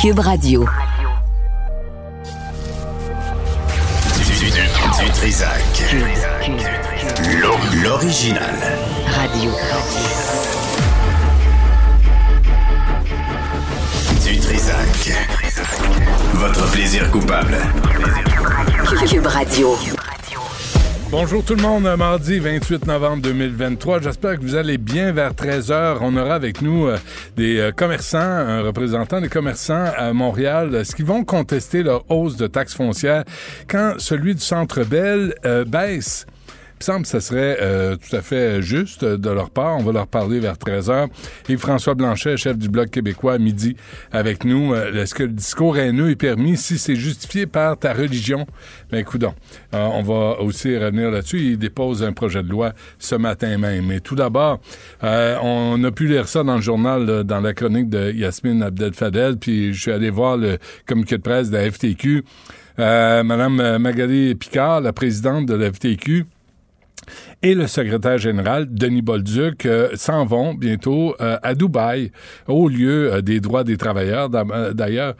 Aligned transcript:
Cube 0.00 0.20
Radio. 0.20 0.64
Du, 4.96 5.10
Trisac. 5.12 5.94
L'original. 7.82 8.56
Radio. 9.14 9.50
Du 14.24 14.38
Trisac. 14.38 15.12
Votre 16.32 16.70
plaisir 16.70 17.10
coupable. 17.10 17.58
Cube 19.06 19.26
Radio. 19.26 19.99
Bonjour 21.10 21.44
tout 21.44 21.56
le 21.56 21.62
monde, 21.62 21.92
mardi 21.98 22.38
28 22.38 22.86
novembre 22.86 23.22
2023. 23.22 24.00
J'espère 24.00 24.36
que 24.36 24.42
vous 24.42 24.54
allez 24.54 24.78
bien 24.78 25.10
vers 25.10 25.32
13h. 25.32 25.98
On 26.02 26.16
aura 26.16 26.36
avec 26.36 26.62
nous 26.62 26.86
euh, 26.86 26.98
des 27.36 27.58
euh, 27.58 27.72
commerçants, 27.72 28.18
un 28.20 28.62
représentant 28.62 29.20
des 29.20 29.28
commerçants 29.28 29.86
à 29.96 30.12
Montréal, 30.12 30.72
euh, 30.72 30.84
ce 30.84 30.94
qui 30.94 31.02
vont 31.02 31.24
contester 31.24 31.82
leur 31.82 32.08
hausse 32.12 32.36
de 32.36 32.46
taxes 32.46 32.74
foncières 32.74 33.24
quand 33.68 33.94
celui 33.98 34.36
du 34.36 34.40
Centre 34.40 34.84
Bell 34.84 35.34
baisse 35.66 36.26
me 36.80 36.84
semble 36.84 37.02
que 37.02 37.08
ce 37.08 37.20
serait 37.20 37.58
euh, 37.60 37.96
tout 37.96 38.16
à 38.16 38.22
fait 38.22 38.62
juste 38.62 39.04
de 39.04 39.30
leur 39.30 39.50
part. 39.50 39.76
On 39.76 39.82
va 39.82 39.92
leur 39.92 40.06
parler 40.06 40.40
vers 40.40 40.54
13h. 40.54 41.08
Et 41.50 41.58
François 41.58 41.94
Blanchet, 41.94 42.38
chef 42.38 42.56
du 42.56 42.70
Bloc 42.70 42.90
québécois, 42.90 43.34
à 43.34 43.38
midi 43.38 43.76
avec 44.12 44.44
nous. 44.44 44.72
Euh, 44.72 44.94
est-ce 44.94 45.14
que 45.14 45.24
le 45.24 45.28
discours 45.28 45.76
haineux 45.76 46.10
est 46.10 46.16
permis? 46.16 46.56
Si 46.56 46.78
c'est 46.78 46.96
justifié 46.96 47.46
par 47.46 47.76
ta 47.78 47.92
religion? 47.92 48.46
Ben, 48.90 48.98
écoute 48.98 49.22
euh, 49.22 49.28
on 49.72 50.02
va 50.02 50.40
aussi 50.40 50.74
revenir 50.74 51.10
là-dessus. 51.10 51.40
Il 51.40 51.58
dépose 51.58 52.02
un 52.02 52.12
projet 52.12 52.42
de 52.42 52.48
loi 52.48 52.72
ce 52.98 53.14
matin 53.14 53.58
même. 53.58 53.84
Mais 53.86 54.00
tout 54.00 54.14
d'abord, 54.14 54.60
on 55.02 55.84
a 55.84 55.90
pu 55.90 56.06
lire 56.06 56.28
ça 56.28 56.42
dans 56.42 56.56
le 56.56 56.62
journal, 56.62 57.24
dans 57.24 57.40
la 57.40 57.52
chronique 57.52 57.90
de 57.90 58.10
Yasmine 58.10 58.62
Abdel-Fadel, 58.62 59.36
puis 59.36 59.74
je 59.74 59.80
suis 59.80 59.92
allé 59.92 60.08
voir 60.08 60.38
le 60.38 60.56
communiqué 60.86 61.18
de 61.18 61.22
presse 61.22 61.50
de 61.50 61.58
la 61.58 61.70
FTQ. 61.70 62.24
Madame 62.78 63.76
Magali 63.76 64.34
Picard, 64.34 64.80
la 64.80 64.94
présidente 64.94 65.44
de 65.44 65.54
la 65.54 65.70
FTQ, 65.70 66.24
et 67.42 67.54
le 67.54 67.66
secrétaire 67.66 68.18
général, 68.18 68.66
Denis 68.70 69.00
Bolduc, 69.00 69.64
euh, 69.64 69.88
s'en 69.94 70.26
vont 70.26 70.52
bientôt 70.52 71.14
euh, 71.20 71.38
à 71.42 71.54
Dubaï, 71.54 72.12
au 72.46 72.68
lieu 72.68 73.12
euh, 73.12 73.22
des 73.22 73.40
droits 73.40 73.64
des 73.64 73.78
travailleurs, 73.78 74.28
d'ailleurs, 74.28 75.14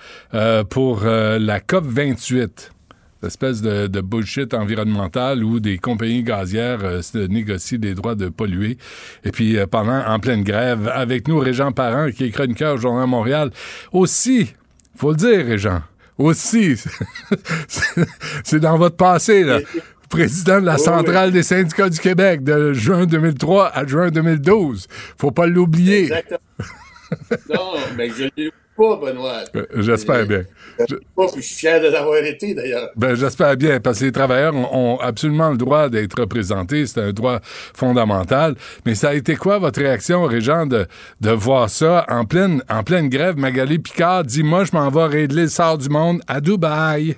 pour 0.68 1.02
la 1.04 1.60
COP 1.60 1.84
28 1.84 2.72
espèce 3.22 3.60
de, 3.60 3.86
de, 3.86 4.00
bullshit 4.00 4.54
environnemental 4.54 5.44
où 5.44 5.60
des 5.60 5.76
compagnies 5.76 6.22
gazières 6.22 6.80
négocient 7.14 7.78
des 7.78 7.94
droits 7.94 8.14
de 8.14 8.30
polluer. 8.30 8.78
Et 9.24 9.30
puis, 9.30 9.58
pendant, 9.70 10.02
en 10.06 10.18
pleine 10.18 10.42
grève, 10.42 10.90
avec 10.92 11.28
nous, 11.28 11.38
Régent 11.38 11.72
Parent, 11.72 12.10
qui 12.10 12.24
est 12.24 12.30
chroniqueur 12.30 12.74
au 12.74 12.78
Journal 12.78 13.06
Montréal. 13.06 13.50
Aussi, 13.92 14.54
faut 14.96 15.10
le 15.10 15.16
dire, 15.16 15.44
Régent, 15.44 15.82
aussi, 16.16 16.76
c'est 18.44 18.60
dans 18.60 18.78
votre 18.78 18.96
passé, 18.96 19.44
là 19.44 19.58
président 20.10 20.60
de 20.60 20.66
la 20.66 20.76
Centrale 20.76 21.30
des 21.30 21.42
syndicats 21.42 21.88
du 21.88 21.98
Québec 21.98 22.44
de 22.44 22.74
juin 22.74 23.06
2003 23.06 23.68
à 23.68 23.86
juin 23.86 24.10
2012. 24.10 24.86
Faut 25.16 25.30
pas 25.30 25.46
l'oublier. 25.46 26.02
Exactement. 26.02 26.38
non, 27.48 27.72
mais 27.96 28.10
je 28.10 28.24
ne 28.24 28.30
l'ai 28.36 28.50
pas, 28.76 28.96
Benoît. 28.96 29.44
Euh, 29.56 29.66
j'espère 29.76 30.26
bien. 30.26 30.42
Je 30.88 30.96
je 31.36 31.40
suis 31.40 31.54
fier 31.54 31.80
de 31.80 31.88
l'avoir 31.88 32.16
été, 32.24 32.54
d'ailleurs. 32.54 32.90
Ben, 32.96 33.14
j'espère 33.14 33.56
bien, 33.56 33.78
parce 33.78 34.00
que 34.00 34.06
les 34.06 34.12
travailleurs 34.12 34.54
ont, 34.54 34.98
absolument 35.00 35.50
le 35.50 35.56
droit 35.56 35.88
d'être 35.88 36.20
représentés. 36.20 36.86
C'est 36.86 37.00
un 37.00 37.12
droit 37.12 37.40
fondamental. 37.42 38.56
Mais 38.86 38.94
ça 38.94 39.10
a 39.10 39.14
été 39.14 39.36
quoi 39.36 39.58
votre 39.58 39.80
réaction, 39.80 40.24
Régent, 40.24 40.66
de, 40.66 40.86
de 41.20 41.30
voir 41.30 41.70
ça 41.70 42.04
en 42.08 42.24
pleine, 42.24 42.62
en 42.68 42.82
pleine 42.82 43.08
grève? 43.08 43.36
Magali 43.36 43.78
Picard 43.78 44.24
dit, 44.24 44.42
moi, 44.42 44.64
je 44.64 44.72
m'en 44.72 44.88
vais 44.90 45.06
régler 45.06 45.42
le 45.42 45.48
sort 45.48 45.78
du 45.78 45.88
monde 45.88 46.20
à 46.26 46.40
Dubaï. 46.40 47.16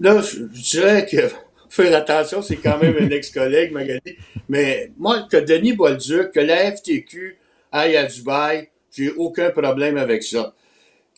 Là, 0.00 0.20
je, 0.20 0.42
dirais 0.44 1.06
que 1.06 1.16
faire 1.68 1.96
attention, 1.96 2.42
c'est 2.42 2.56
quand 2.56 2.78
même 2.78 2.96
un 3.00 3.10
ex-collègue, 3.10 3.72
Magali. 3.72 4.16
Mais 4.48 4.90
moi, 4.98 5.26
que 5.30 5.36
Denis 5.36 5.72
Bolduc, 5.72 6.32
que 6.32 6.40
la 6.40 6.72
FTQ 6.72 7.38
aille 7.72 7.96
à 7.96 8.04
Dubaï, 8.04 8.68
j'ai 8.92 9.10
aucun 9.12 9.50
problème 9.50 9.96
avec 9.96 10.22
ça. 10.22 10.54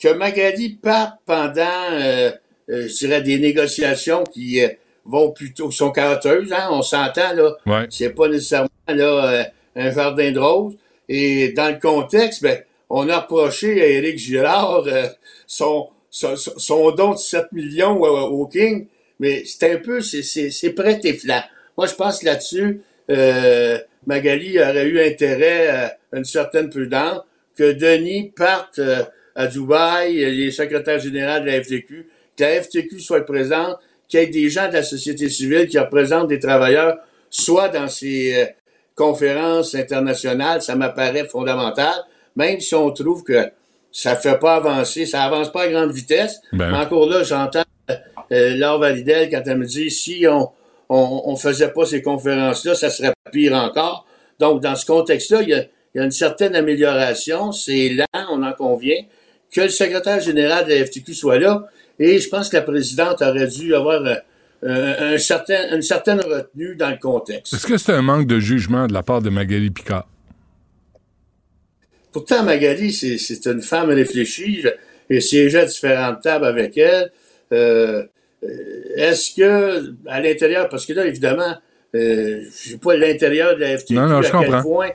Que 0.01 0.13
Magali 0.13 0.71
parte 0.71 1.19
pendant, 1.27 1.93
euh, 1.93 2.31
euh, 2.71 2.89
je 2.89 2.99
dirais, 2.99 3.23
des 3.23 3.39
négociations 3.39 4.25
qui 4.25 4.63
euh, 4.63 4.69
vont 5.05 5.33
plutôt, 5.33 5.71
sont 5.71 5.91
caroteuses, 5.91 6.53
hein, 6.53 6.69
on 6.71 6.83
s'entend, 6.83 7.35
là. 7.35 7.53
Ouais. 7.67 7.87
C'est 7.91 8.11
pas 8.11 8.29
nécessairement, 8.29 8.69
là, 8.89 9.47
un 9.75 9.91
jardin 9.91 10.31
de 10.33 10.39
roses. 10.39 10.77
Et 11.09 11.53
dans 11.53 11.69
le 11.73 11.81
contexte, 11.81 12.43
ben, 12.43 12.61
on 12.91 13.09
a 13.09 13.21
reproché 13.21 13.83
à 13.83 13.87
Éric 13.87 14.19
Girard 14.19 14.85
son, 15.47 15.89
son, 16.11 16.91
don 16.93 17.13
de 17.13 17.19
7 17.19 17.53
millions 17.53 18.01
au, 18.01 18.47
King, 18.47 18.87
mais 19.21 19.43
c'est 19.45 19.73
un 19.73 19.79
peu, 19.79 20.01
c'est 20.01 20.73
prêt 20.75 21.01
et 21.05 21.13
flat. 21.15 21.45
Moi, 21.77 21.87
je 21.87 21.95
pense 21.95 22.23
là-dessus, 22.23 22.83
euh, 23.11 23.79
Magali 24.07 24.59
aurait 24.59 24.87
eu 24.87 25.01
intérêt 25.01 25.69
à 25.69 25.99
une 26.13 26.25
certaine 26.25 26.71
prudence 26.71 27.21
que 27.57 27.73
Denis 27.73 28.33
parte 28.35 28.79
euh, 28.79 29.03
à 29.35 29.47
Dubaï, 29.47 30.15
les 30.15 30.51
secrétaires 30.51 30.99
généraux 30.99 31.41
de 31.41 31.47
la 31.47 31.63
FTQ, 31.63 32.09
que 32.37 32.43
la 32.43 32.63
FTQ 32.63 33.01
soit 33.01 33.25
présente, 33.25 33.77
qu'il 34.09 34.21
y 34.21 34.23
ait 34.23 34.27
des 34.27 34.49
gens 34.49 34.69
de 34.69 34.75
la 34.75 34.83
société 34.83 35.29
civile 35.29 35.69
qui 35.69 35.79
représentent 35.79 36.29
des 36.29 36.39
travailleurs, 36.39 36.99
soit 37.31 37.69
dans 37.69 37.89
ces 37.89 38.35
euh, 38.35 38.47
conférences 38.95 39.75
internationales, 39.75 40.63
ça 40.63 40.75
m'apparaît 40.75 41.27
fondamental, 41.27 41.95
même 42.37 42.61
si 42.61 42.75
on 42.75 42.91
trouve 42.91 43.23
que 43.23 43.51
ça 43.99 44.15
fait 44.15 44.39
pas 44.39 44.55
avancer, 44.55 45.07
ça 45.07 45.25
avance 45.25 45.51
pas 45.51 45.63
à 45.63 45.69
grande 45.69 45.91
vitesse. 45.91 46.41
Ben 46.53 46.71
mais 46.71 46.77
encore 46.77 47.09
là, 47.09 47.25
j'entends 47.25 47.65
euh, 48.31 48.55
Laure 48.57 48.79
Validel 48.79 49.29
quand 49.29 49.43
elle 49.45 49.59
me 49.59 49.67
dit 49.67 49.91
si 49.91 50.25
on, 50.29 50.51
on, 50.89 51.23
on 51.25 51.35
faisait 51.35 51.73
pas 51.73 51.85
ces 51.85 52.01
conférences-là, 52.01 52.77
ça 52.77 52.91
serait 52.91 53.13
pire 53.33 53.55
encore. 53.55 54.07
Donc, 54.39 54.63
dans 54.63 54.77
ce 54.77 54.87
contexte-là, 54.87 55.43
il 55.43 55.49
y 55.49 55.55
a, 55.55 55.65
y 55.97 55.99
a, 55.99 56.05
une 56.05 56.13
certaine 56.13 56.55
amélioration. 56.55 57.51
C'est 57.51 57.89
lent, 57.89 58.27
on 58.31 58.45
en 58.45 58.53
convient. 58.53 59.03
Que 59.53 59.63
le 59.63 59.69
secrétaire 59.69 60.21
général 60.21 60.67
de 60.67 60.75
la 60.75 60.85
FTQ 60.85 61.13
soit 61.13 61.41
là. 61.41 61.67
Et 61.99 62.21
je 62.21 62.29
pense 62.29 62.51
que 62.51 62.57
la 62.57 62.63
présidente 62.63 63.21
aurait 63.21 63.49
dû 63.49 63.75
avoir 63.75 64.01
euh, 64.63 65.15
un 65.15 65.19
certain, 65.19 65.75
une 65.75 65.83
certaine 65.83 66.21
retenue 66.21 66.77
dans 66.77 66.91
le 66.91 66.99
contexte. 66.99 67.53
Est-ce 67.53 67.67
que 67.67 67.77
c'est 67.77 67.95
un 67.95 68.03
manque 68.03 68.29
de 68.29 68.39
jugement 68.39 68.87
de 68.87 68.93
la 68.93 69.03
part 69.03 69.23
de 69.23 69.31
Magali 69.31 69.71
Picard? 69.71 70.07
Pourtant, 72.13 72.43
Magali, 72.43 72.93
c'est 72.93 73.47
une 73.47 73.63
femme 73.63 73.91
réfléchie. 73.91 74.65
J'ai 75.11 75.21
siégé 75.21 75.59
à 75.59 75.65
différentes 75.65 76.21
tables 76.23 76.47
avec 76.47 76.77
elle. 76.77 77.13
Euh, 77.53 78.05
euh, 78.45 78.49
est-ce 78.97 79.35
que, 79.35 79.95
à 80.07 80.21
l'intérieur, 80.21 80.69
parce 80.69 80.87
que 80.87 80.93
là, 80.93 81.07
évidemment, 81.07 81.55
euh, 81.95 82.43
je 82.63 82.71
sais 82.71 82.79
pas 82.79 82.97
l'intérieur 82.97 83.57
de 83.57 83.61
la 83.61 83.79
FTQ, 83.79 83.95
non, 83.95 84.07
non, 84.07 84.23
je 84.23 84.29
à 84.29 84.45
quel 84.45 84.63
point, 84.63 84.91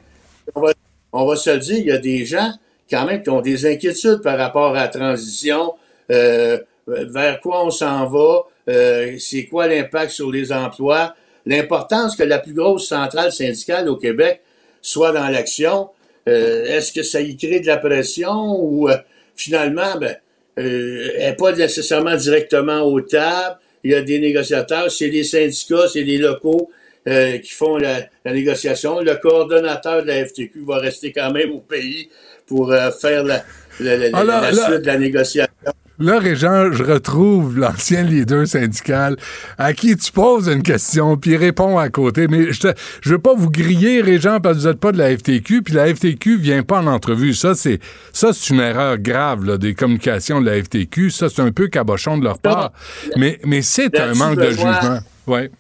on 0.56 0.62
va, 0.62 0.74
on 1.12 1.26
va, 1.26 1.36
se 1.36 1.50
le 1.50 1.58
dire, 1.58 1.78
il 1.78 1.86
y 1.88 1.92
a 1.92 1.98
des 1.98 2.26
gens, 2.26 2.52
quand 2.90 3.06
même, 3.06 3.22
qui 3.22 3.30
ont 3.30 3.42
des 3.42 3.66
inquiétudes 3.66 4.22
par 4.22 4.38
rapport 4.38 4.76
à 4.76 4.82
la 4.82 4.88
transition, 4.88 5.74
euh, 6.12 6.58
vers 6.88 7.40
quoi 7.40 7.66
on 7.66 7.70
s'en 7.70 8.08
va, 8.08 8.44
euh, 8.70 9.16
c'est 9.20 9.46
quoi 9.46 9.68
l'impact 9.68 10.12
sur 10.12 10.32
les 10.32 10.52
emplois, 10.52 11.16
l'importance 11.46 12.16
que 12.16 12.24
la 12.24 12.40
plus 12.40 12.54
grosse 12.54 12.88
centrale 12.88 13.32
syndicale 13.32 13.90
au 13.90 13.98
Québec 13.98 14.42
soit 14.82 15.12
dans 15.12 15.28
l'action, 15.30 15.90
est-ce 16.26 16.94
que 16.94 17.04
ça 17.04 17.22
y 17.22 17.36
crée 17.36 17.60
de 17.60 17.68
la 17.68 17.78
pression 17.78 18.60
ou 18.60 18.90
euh, 18.90 18.98
finalement, 19.36 19.98
ben, 20.00 20.16
euh, 20.60 21.10
elle 21.18 21.32
n'est 21.32 21.36
pas 21.36 21.52
nécessairement 21.52 22.16
directement 22.16 22.82
aux 22.82 23.02
tables. 23.02 23.58
Il 23.84 23.92
y 23.92 23.96
a 23.96 24.02
des 24.02 24.20
négociateurs, 24.20 24.90
c'est 24.90 25.10
les 25.10 25.24
syndicats, 25.24 25.88
c'est 25.92 26.04
les 26.04 26.18
locaux 26.18 26.72
qui 27.06 27.52
font 27.52 27.76
la, 27.76 28.08
négociation. 28.24 29.02
Le 29.02 29.16
coordonnateur 29.16 30.04
de 30.04 30.08
la 30.08 30.26
FTQ 30.26 30.64
va 30.66 30.78
rester 30.78 31.12
quand 31.12 31.32
même 31.34 31.52
au 31.52 31.60
pays 31.60 32.08
pour 32.48 32.74
faire 33.02 33.26
la, 33.26 33.44
la 33.82 34.54
suite 34.54 34.82
de 34.82 34.88
la 34.88 34.98
négociation. 34.98 35.52
Là, 36.00 36.18
Régent, 36.18 36.72
je 36.72 36.84
retrouve 36.84 37.60
l'ancien 37.60 38.02
leader 38.02 38.48
syndical 38.48 39.16
à 39.60 39.74
qui 39.74 39.96
tu 39.96 40.12
poses 40.12 40.48
une 40.48 40.64
question, 40.64 41.18
puis 41.18 41.32
il 41.32 41.38
répond 41.38 41.78
à 41.78 41.90
côté. 41.90 42.28
Mais 42.28 42.52
je, 42.52 42.70
je 43.02 43.10
veux 43.12 43.20
pas 43.20 43.36
vous 43.36 43.52
griller, 43.52 44.02
Régent, 44.02 44.40
parce 44.40 44.58
que 44.58 44.62
vous 44.62 44.68
n'êtes 44.70 44.80
pas 44.80 44.92
de 44.92 44.98
la 44.98 45.16
FTQ, 45.16 45.62
puis 45.62 45.76
la 45.76 45.94
FTQ 45.94 46.38
vient 46.38 46.64
pas 46.64 46.80
en 46.80 46.88
entrevue. 46.88 47.36
Ça, 47.36 47.54
c'est 47.54 47.80
ça, 48.12 48.34
c'est 48.34 48.54
une 48.54 48.60
erreur 48.60 48.98
grave 48.98 49.46
là, 49.46 49.58
des 49.58 49.76
communications 49.76 50.42
de 50.42 50.50
la 50.50 50.64
FTQ. 50.64 51.12
Ça, 51.12 51.30
c'est 51.30 51.42
un 51.42 51.52
peu 51.52 51.68
cabochon 51.68 52.18
de 52.18 52.24
leur 52.24 52.40
part. 52.40 52.72
Mais, 53.16 53.40
mais 53.46 53.62
c'est 53.62 54.00
un 54.00 54.16
manque 54.16 54.40
de 54.40 54.50
jugement. 54.50 55.00
Ouais. 55.28 55.52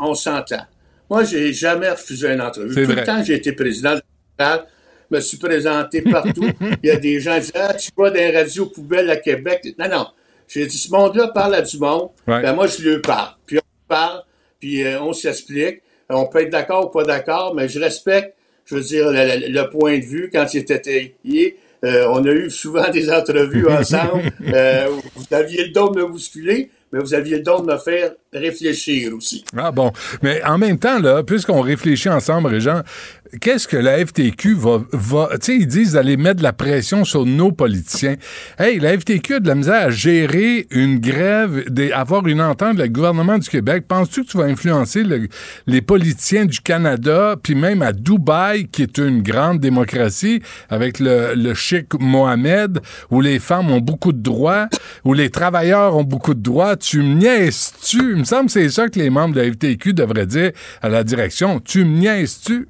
On, 0.00 0.14
s'entend. 0.14 0.66
Moi, 1.10 1.24
j'ai 1.24 1.52
jamais 1.52 1.90
refusé 1.90 2.32
une 2.32 2.40
entrevue. 2.40 2.74
Tout 2.74 2.90
le 2.90 3.04
temps 3.04 3.22
j'ai 3.22 3.34
été 3.34 3.52
président 3.52 3.94
de 3.94 4.00
la 4.38 4.64
me 5.14 5.20
suis 5.20 5.38
présenté 5.38 6.02
partout. 6.02 6.50
Il 6.82 6.88
y 6.88 6.90
a 6.90 6.96
des 6.96 7.20
gens 7.20 7.34
qui 7.34 7.40
disent 7.42 7.52
Ah, 7.54 7.74
tu 7.74 7.90
vas 7.96 8.10
dans 8.10 8.16
les 8.16 8.36
radios 8.36 8.66
poubelles 8.66 9.10
à 9.10 9.16
Québec. 9.16 9.74
Non, 9.78 9.88
non. 9.88 10.06
J'ai 10.48 10.66
dit, 10.66 10.76
ce 10.76 10.90
monde-là 10.90 11.28
parle 11.28 11.54
à 11.54 11.62
du 11.62 11.78
monde. 11.78 12.10
Ben, 12.26 12.52
moi, 12.54 12.66
je 12.66 12.82
lui 12.82 13.00
parle. 13.00 13.30
Puis 13.46 13.58
on 13.58 13.88
parle, 13.88 14.22
puis 14.60 14.84
euh, 14.84 15.00
on 15.00 15.12
s'explique. 15.12 15.80
On 16.10 16.26
peut 16.26 16.42
être 16.42 16.50
d'accord 16.50 16.86
ou 16.86 16.90
pas 16.90 17.04
d'accord, 17.04 17.54
mais 17.54 17.68
je 17.68 17.80
respecte, 17.80 18.34
je 18.66 18.74
veux 18.74 18.82
dire, 18.82 19.06
le, 19.10 19.62
point 19.70 19.98
de 19.98 20.04
vue 20.04 20.30
quand 20.32 20.46
il 20.52 20.60
était 20.60 20.76
étayé. 20.76 21.56
Euh, 21.84 22.06
on 22.10 22.24
a 22.24 22.30
eu 22.30 22.50
souvent 22.50 22.88
des 22.90 23.10
entrevues 23.10 23.68
ensemble. 23.68 24.30
Euh, 24.54 24.88
vous 25.16 25.34
aviez 25.34 25.64
le 25.64 25.70
don 25.70 25.90
de 25.90 26.00
me 26.00 26.06
bousculer, 26.06 26.70
mais 26.92 27.00
vous 27.00 27.14
aviez 27.14 27.38
le 27.38 27.42
don 27.42 27.60
de 27.60 27.72
me 27.72 27.78
faire 27.78 28.12
réfléchir 28.32 29.14
aussi. 29.14 29.44
Ah 29.56 29.72
bon. 29.72 29.90
Mais 30.22 30.44
en 30.44 30.58
même 30.58 30.78
temps, 30.78 31.00
là, 31.00 31.22
puisqu'on 31.24 31.60
réfléchit 31.60 32.10
ensemble, 32.10 32.48
Régent, 32.48 32.82
qu'est-ce 33.40 33.66
que 33.68 33.76
la 33.76 34.04
FTQ 34.04 34.54
va, 34.54 34.82
va 34.92 35.28
tu 35.32 35.38
sais, 35.42 35.56
ils 35.56 35.66
disent 35.66 35.92
d'aller 35.92 36.16
mettre 36.16 36.38
de 36.38 36.42
la 36.42 36.52
pression 36.52 37.04
sur 37.04 37.26
nos 37.26 37.52
politiciens. 37.52 38.16
Hey, 38.58 38.78
la 38.78 38.98
FTQ 38.98 39.34
a 39.34 39.40
de 39.40 39.48
la 39.48 39.54
misère 39.54 39.86
à 39.86 39.90
gérer 39.90 40.66
une 40.70 40.98
grève, 40.98 41.64
des, 41.70 41.92
avoir 41.92 42.26
une 42.26 42.40
entente 42.40 42.78
avec 42.78 42.88
le 42.88 42.92
gouvernement 42.94 43.38
du 43.38 43.48
Québec. 43.48 43.84
Penses-tu 43.88 44.24
que 44.24 44.30
tu 44.30 44.36
vas 44.38 44.44
influencer 44.44 45.02
le- 45.04 45.28
les 45.66 45.82
politiciens 45.82 46.44
du 46.46 46.60
Canada, 46.60 47.36
puis 47.42 47.54
même 47.54 47.82
à 47.82 47.92
Dubaï, 47.92 48.68
qui 48.68 48.82
est 48.82 48.98
une 48.98 49.22
grande 49.22 49.60
démocratie, 49.60 50.40
avec 50.70 50.98
le, 51.00 51.34
le 51.34 51.54
chic 51.54 51.86
Mohamed, 51.98 52.80
où 53.10 53.20
les 53.20 53.38
femmes 53.38 53.70
ont 53.70 53.80
beaucoup 53.80 54.12
de 54.12 54.22
droits, 54.22 54.68
où 55.04 55.12
les 55.14 55.30
travailleurs 55.30 55.96
ont 55.96 56.04
beaucoup 56.04 56.34
de 56.34 56.40
droits? 56.42 56.76
Tu 56.76 56.98
me 57.02 57.14
niaises-tu? 57.14 58.12
Il 58.12 58.16
me 58.16 58.24
semble 58.24 58.46
que 58.46 58.52
c'est 58.52 58.68
ça 58.68 58.88
que 58.88 58.98
les 58.98 59.10
membres 59.10 59.34
de 59.34 59.40
la 59.40 59.52
FTQ 59.52 59.92
devraient 59.94 60.26
dire 60.26 60.52
à 60.82 60.88
la 60.88 61.04
direction. 61.04 61.60
Tu 61.60 61.84
me 61.84 61.98
niaises-tu? 61.98 62.68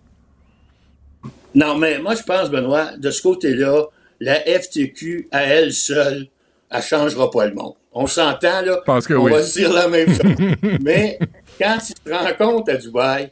Non, 1.55 1.77
mais 1.77 1.99
moi, 1.99 2.15
je 2.15 2.23
pense, 2.23 2.51
Benoît, 2.51 2.97
de 2.97 3.11
ce 3.11 3.23
côté-là, 3.23 3.87
la 4.21 4.41
FTQ, 4.41 5.29
à 5.31 5.45
elle 5.45 5.73
seule, 5.73 6.27
elle 6.71 6.83
changera 6.83 7.31
pas 7.31 7.47
le 7.47 7.55
monde. 7.55 7.75
On 7.93 8.06
s'entend, 8.06 8.62
là? 8.62 8.83
pense 8.85 9.06
que 9.06 9.15
on 9.15 9.25
oui. 9.25 9.33
va 9.33 9.43
se 9.43 9.59
dire 9.59 9.73
la 9.73 9.89
même 9.89 10.09
chose. 10.09 10.47
mais 10.81 11.19
quand 11.61 11.79
tu 11.87 11.95
te 11.95 12.11
rends 12.11 12.35
compte 12.37 12.69
à 12.69 12.77
Dubaï, 12.77 13.31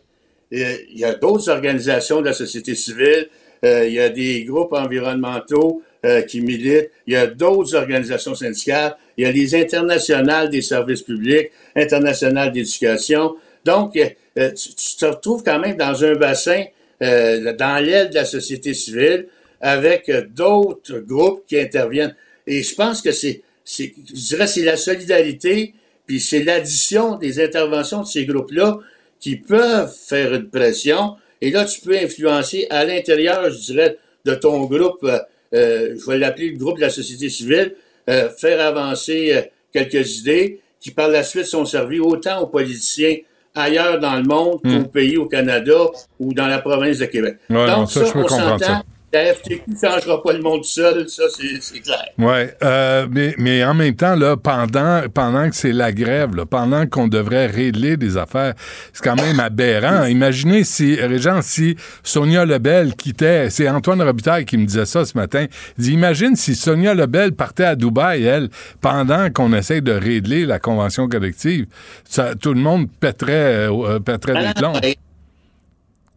euh, 0.52 0.76
il 0.90 0.98
y 0.98 1.04
a 1.04 1.14
d'autres 1.14 1.48
organisations 1.48 2.20
de 2.20 2.26
la 2.26 2.32
société 2.32 2.74
civile, 2.74 3.28
euh, 3.64 3.86
il 3.86 3.94
y 3.94 4.00
a 4.00 4.08
des 4.08 4.44
groupes 4.44 4.72
environnementaux 4.72 5.82
euh, 6.04 6.22
qui 6.22 6.40
militent, 6.40 6.90
il 7.06 7.14
y 7.14 7.16
a 7.16 7.26
d'autres 7.26 7.74
organisations 7.76 8.34
syndicales, 8.34 8.96
il 9.16 9.24
y 9.24 9.28
a 9.28 9.32
les 9.32 9.54
internationales 9.54 10.50
des 10.50 10.62
services 10.62 11.02
publics, 11.02 11.50
internationales 11.76 12.50
d'éducation. 12.50 13.36
Donc, 13.64 13.96
euh, 13.96 14.50
tu, 14.50 14.74
tu 14.74 14.96
te 14.96 15.06
retrouves 15.06 15.44
quand 15.44 15.60
même 15.60 15.76
dans 15.76 16.04
un 16.04 16.14
bassin, 16.14 16.64
euh, 17.02 17.52
dans 17.54 17.84
l'aile 17.84 18.10
de 18.10 18.14
la 18.14 18.24
société 18.24 18.74
civile, 18.74 19.26
avec 19.60 20.10
d'autres 20.34 20.98
groupes 20.98 21.44
qui 21.46 21.58
interviennent. 21.58 22.14
Et 22.46 22.62
je 22.62 22.74
pense 22.74 23.00
que 23.00 23.12
c'est, 23.12 23.42
c'est 23.64 23.92
je 24.08 24.28
dirais, 24.28 24.46
c'est 24.46 24.64
la 24.64 24.76
solidarité, 24.76 25.74
puis 26.06 26.20
c'est 26.20 26.42
l'addition 26.42 27.16
des 27.16 27.42
interventions 27.42 28.02
de 28.02 28.06
ces 28.06 28.26
groupes-là 28.26 28.78
qui 29.20 29.36
peuvent 29.36 29.94
faire 29.94 30.34
une 30.34 30.48
pression. 30.48 31.16
Et 31.40 31.50
là, 31.50 31.64
tu 31.64 31.80
peux 31.80 31.96
influencer 31.96 32.66
à 32.70 32.84
l'intérieur, 32.84 33.50
je 33.50 33.58
dirais, 33.58 33.98
de 34.24 34.34
ton 34.34 34.64
groupe, 34.66 35.08
euh, 35.54 35.96
je 35.98 36.10
vais 36.10 36.18
l'appeler 36.18 36.50
le 36.50 36.56
groupe 36.56 36.76
de 36.76 36.82
la 36.82 36.90
société 36.90 37.28
civile, 37.28 37.74
euh, 38.08 38.30
faire 38.30 38.60
avancer 38.60 39.32
euh, 39.32 39.42
quelques 39.72 40.18
idées 40.18 40.60
qui, 40.80 40.90
par 40.90 41.08
la 41.08 41.22
suite, 41.22 41.46
sont 41.46 41.64
servies 41.64 42.00
autant 42.00 42.40
aux 42.40 42.46
politiciens 42.46 43.16
ailleurs 43.54 44.00
dans 44.00 44.16
le 44.16 44.22
monde 44.22 44.60
qu'au 44.62 44.88
pays, 44.88 45.16
au 45.16 45.26
Canada 45.26 45.74
ou 46.18 46.32
dans 46.32 46.46
la 46.46 46.58
province 46.58 46.98
de 46.98 47.06
Québec. 47.06 47.38
Ouais, 47.50 47.66
Donc, 47.66 47.76
non, 47.78 47.86
ça, 47.86 48.04
je 48.04 48.12
peux 48.12 48.24
on 48.24 48.28
s'entend, 48.28 48.58
ça. 48.58 48.82
La 49.12 49.34
FTQ 49.34 49.62
ne 49.66 49.76
changera 49.76 50.22
pas 50.22 50.32
le 50.32 50.40
monde 50.40 50.64
seul, 50.64 51.06
ça, 51.06 51.24
c'est 51.28 51.80
clair. 51.80 52.08
Ouais, 52.18 52.56
euh, 52.62 53.06
mais, 53.10 53.34
mais 53.36 53.62
en 53.62 53.74
même 53.74 53.94
temps, 53.94 54.14
là, 54.16 54.38
pendant, 54.38 55.02
pendant 55.12 55.50
que 55.50 55.54
c'est 55.54 55.72
la 55.72 55.92
grève, 55.92 56.34
là, 56.34 56.46
pendant 56.46 56.86
qu'on 56.86 57.08
devrait 57.08 57.46
régler 57.46 57.98
des 57.98 58.16
affaires, 58.16 58.54
c'est 58.94 59.04
quand 59.04 59.16
même 59.16 59.38
aberrant. 59.38 60.06
Imaginez 60.06 60.64
si, 60.64 60.94
Régent, 60.94 61.42
si 61.42 61.76
Sonia 62.02 62.46
Lebel 62.46 62.94
quittait, 62.94 63.50
c'est 63.50 63.68
Antoine 63.68 64.00
Robitaille 64.00 64.46
qui 64.46 64.56
me 64.56 64.64
disait 64.64 64.86
ça 64.86 65.04
ce 65.04 65.16
matin, 65.18 65.44
il 65.76 65.84
dit, 65.84 65.92
imagine 65.92 66.34
si 66.34 66.54
Sonia 66.54 66.94
Lebel 66.94 67.32
partait 67.32 67.64
à 67.64 67.76
Dubaï, 67.76 68.24
elle, 68.24 68.48
pendant 68.80 69.30
qu'on 69.30 69.52
essaie 69.52 69.82
de 69.82 69.92
régler 69.92 70.46
la 70.46 70.58
convention 70.58 71.06
collective, 71.06 71.66
ça, 72.08 72.34
tout 72.34 72.54
le 72.54 72.60
monde 72.60 72.88
pèterait, 72.98 73.68
euh, 73.68 73.98
pèterait 73.98 74.46
des 74.46 74.54
plombs. 74.54 74.72
Et 74.82 74.96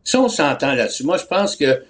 Si 0.02 0.16
on 0.16 0.30
s'entend 0.30 0.74
là-dessus, 0.76 1.04
moi, 1.04 1.18
je 1.18 1.26
pense 1.26 1.58
que 1.58 1.84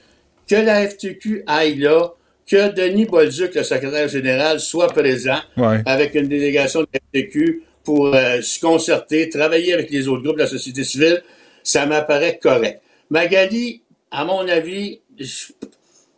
que 0.47 0.55
la 0.55 0.87
FTQ 0.87 1.43
aille 1.47 1.75
là, 1.79 2.09
que 2.47 2.71
Denis 2.73 3.05
Bolduc, 3.05 3.55
le 3.55 3.63
secrétaire 3.63 4.07
général, 4.07 4.59
soit 4.59 4.87
présent 4.87 5.39
Ouais. 5.57 5.81
avec 5.85 6.13
une 6.15 6.27
délégation 6.27 6.81
de 6.81 6.87
la 6.93 6.99
FTQ 7.21 7.63
pour 7.83 8.13
euh, 8.15 8.41
se 8.41 8.59
concerter, 8.59 9.29
travailler 9.29 9.73
avec 9.73 9.89
les 9.89 10.07
autres 10.07 10.23
groupes 10.23 10.37
de 10.37 10.43
la 10.43 10.47
société 10.47 10.83
civile, 10.83 11.23
ça 11.63 11.85
m'apparaît 11.85 12.39
correct. 12.41 12.81
Magali, 13.09 13.81
à 14.11 14.25
mon 14.25 14.47
avis, 14.47 14.99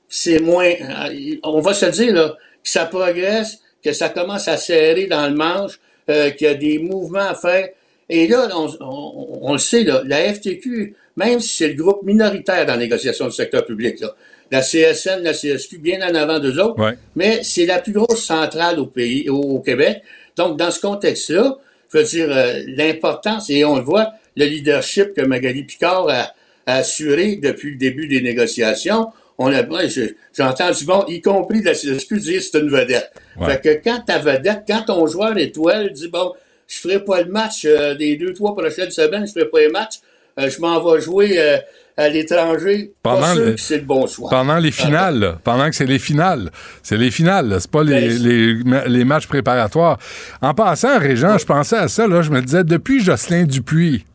c'est 0.09 0.39
moins. 0.39 0.69
euh, 0.69 1.35
On 1.43 1.59
va 1.61 1.73
se 1.73 1.85
dire 1.87 2.13
là, 2.13 2.35
que 2.63 2.69
ça 2.69 2.85
progresse, 2.85 3.59
que 3.83 3.91
ça 3.93 4.09
commence 4.09 4.47
à 4.47 4.57
serrer 4.57 5.05
dans 5.07 5.27
le 5.29 5.35
manche, 5.35 5.79
euh, 6.09 6.29
qu'il 6.31 6.47
y 6.47 6.49
a 6.49 6.53
des 6.55 6.79
mouvements 6.79 7.19
à 7.29 7.35
faire. 7.35 7.69
Et 8.09 8.27
là, 8.27 8.47
on, 8.55 8.67
on- 8.79 9.39
on 9.41 9.51
le 9.53 9.57
sait, 9.59 9.83
là, 9.83 10.01
la 10.05 10.33
FTQ, 10.33 10.95
même 11.17 11.39
si 11.39 11.57
c'est 11.57 11.67
le 11.69 11.73
groupe 11.73 12.03
minoritaire 12.03 12.65
dans 12.65 12.73
la 12.73 12.79
négociation 12.79 13.25
du 13.25 13.31
secteur 13.33 13.65
public, 13.65 13.99
là, 13.99 14.15
la 14.49 14.61
CSN, 14.61 15.23
la 15.23 15.33
CSQ, 15.33 15.77
bien 15.79 15.99
en 16.07 16.15
avant 16.15 16.39
d'eux 16.39 16.57
autres, 16.59 16.79
Ouais. 16.81 16.97
mais 17.15 17.41
c'est 17.43 17.65
la 17.65 17.79
plus 17.79 17.91
grosse 17.91 18.23
centrale 18.25 18.79
au 18.79 18.85
pays, 18.85 19.29
au, 19.29 19.35
au 19.35 19.59
Québec. 19.59 20.01
Donc, 20.37 20.57
dans 20.57 20.71
ce 20.71 20.79
contexte-là, 20.79 21.57
je 21.91 21.97
veux 21.97 22.03
dire, 22.05 22.27
euh, 22.31 22.53
l'importance, 22.67 23.49
et 23.49 23.65
on 23.65 23.75
le 23.77 23.81
voit, 23.83 24.11
le 24.37 24.45
leadership 24.45 25.13
que 25.13 25.21
Magali 25.21 25.63
Picard 25.63 26.07
a, 26.09 26.31
a 26.65 26.75
assuré 26.77 27.35
depuis 27.37 27.71
le 27.71 27.77
début 27.77 28.07
des 28.07 28.21
négociations, 28.21 29.07
on 29.39 29.51
a, 29.53 29.63
j'ai 29.87 30.15
entendu 30.43 30.85
bon, 30.85 31.03
y 31.07 31.21
compris 31.21 31.59
de 31.61 31.65
la 31.65 31.73
CSQ 31.73 32.17
dire 32.19 32.41
c'est 32.41 32.57
une 32.59 32.69
vedette. 32.69 33.11
Ouais. 33.39 33.47
Fait 33.53 33.61
que 33.61 33.83
quand 33.89 34.01
ta 34.05 34.17
vedette, 34.17 34.61
quand 34.67 34.83
ton 34.87 35.05
joueur 35.07 35.37
étoile 35.37 35.91
dit 35.91 36.07
bon, 36.07 36.33
je 36.67 36.79
ferai 36.79 37.03
pas 37.03 37.21
le 37.21 37.31
match 37.31 37.65
euh, 37.65 37.95
des 37.95 38.17
deux, 38.17 38.33
trois 38.33 38.55
prochaines 38.55 38.91
semaines, 38.91 39.25
je 39.25 39.31
ferai 39.33 39.45
pas 39.49 39.59
les 39.59 39.69
matchs, 39.69 39.95
euh, 40.39 40.49
je 40.49 40.59
m'en 40.61 40.83
vais 40.83 41.01
jouer 41.01 41.35
euh, 41.39 41.57
à 41.95 42.09
l'étranger, 42.09 42.91
Pendant 43.01 43.33
le- 43.33 43.53
que 43.53 43.59
c'est 43.59 43.77
le 43.77 43.85
bon 43.85 44.05
choix. 44.05 44.29
Pendant 44.29 44.57
les 44.57 44.71
finales, 44.71 45.19
là. 45.19 45.39
pendant 45.43 45.67
que 45.69 45.75
c'est 45.75 45.85
les 45.87 45.97
finales. 45.97 46.51
C'est 46.83 46.97
les 46.97 47.09
finales, 47.09 47.57
c'est 47.59 47.71
pas 47.71 47.83
les, 47.83 48.09
les, 48.19 48.63
ma- 48.63 48.85
les 48.85 49.03
matchs 49.03 49.25
préparatoires. 49.27 49.97
En 50.41 50.53
passant, 50.53 50.99
Régent, 50.99 51.37
je 51.39 51.45
pensais 51.45 51.77
à 51.77 51.87
ça, 51.87 52.05
là, 52.07 52.21
je 52.21 52.29
me 52.29 52.41
disais, 52.41 52.63
depuis 52.63 53.03
Jocelyn 53.03 53.45
Dupuis, 53.45 54.05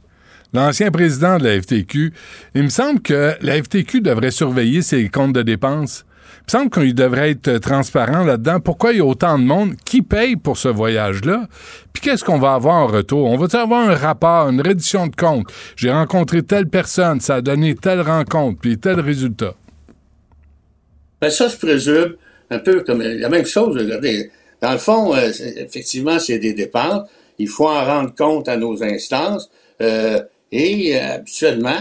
l'ancien 0.53 0.93
président 0.93 1.39
de 1.39 1.45
la 1.45 1.61
FTQ, 1.61 2.13
il 2.55 2.63
me 2.63 2.69
semble 2.69 3.01
que 3.01 3.33
la 3.41 3.61
FTQ 3.61 4.01
devrait 4.03 4.31
surveiller 4.31 4.83
ses 4.83 5.09
comptes 5.09 5.33
de 5.33 5.43
dépenses. 5.43 6.05
Il 6.53 6.59
semble 6.59 6.71
qu'il 6.71 6.95
devrait 6.95 7.31
être 7.31 7.49
euh, 7.49 7.59
transparent 7.59 8.25
là-dedans. 8.25 8.61
Pourquoi 8.61 8.93
il 8.93 8.99
y 8.99 9.01
a 9.01 9.07
autant 9.07 9.39
de 9.39 9.43
monde 9.43 9.73
qui 9.87 10.03
paye 10.03 10.37
pour 10.37 10.59
ce 10.59 10.69
voyage-là? 10.69 11.49
Puis 11.95 12.03
qu'est-ce 12.03 12.23
qu'on 12.23 12.39
va 12.39 12.53
avoir 12.53 12.75
en 12.75 12.87
retour? 12.89 13.31
On 13.31 13.39
va 13.39 13.59
avoir 13.59 13.89
un 13.89 13.95
rapport, 13.95 14.51
une 14.51 14.61
reddition 14.61 15.07
de 15.07 15.17
compte? 15.17 15.47
J'ai 15.77 15.91
rencontré 15.91 16.43
telle 16.43 16.69
personne, 16.69 17.21
ça 17.21 17.37
a 17.37 17.41
donné 17.41 17.75
telle 17.75 18.03
rencontre, 18.03 18.61
puis 18.61 18.77
tel 18.77 19.01
résultat. 19.01 19.55
Ben 21.23 21.31
ça, 21.31 21.49
je 21.49 21.57
présume, 21.57 22.17
un 22.51 22.59
peu 22.59 22.83
comme 22.83 23.01
la 23.01 23.31
même 23.31 23.47
chose. 23.47 23.75
Regardez, 23.75 24.31
dans 24.61 24.73
le 24.73 24.79
fond, 24.79 25.15
euh, 25.15 25.31
effectivement, 25.57 26.19
c'est 26.19 26.39
des 26.39 26.53
dépenses. 26.53 27.09
Il 27.39 27.49
faut 27.49 27.67
en 27.67 27.83
rendre 27.83 28.15
compte 28.15 28.47
à 28.51 28.59
nos 28.59 28.83
instances. 28.85 29.49
euh, 29.81 30.21
et 30.55 30.99
habituellement, 31.01 31.81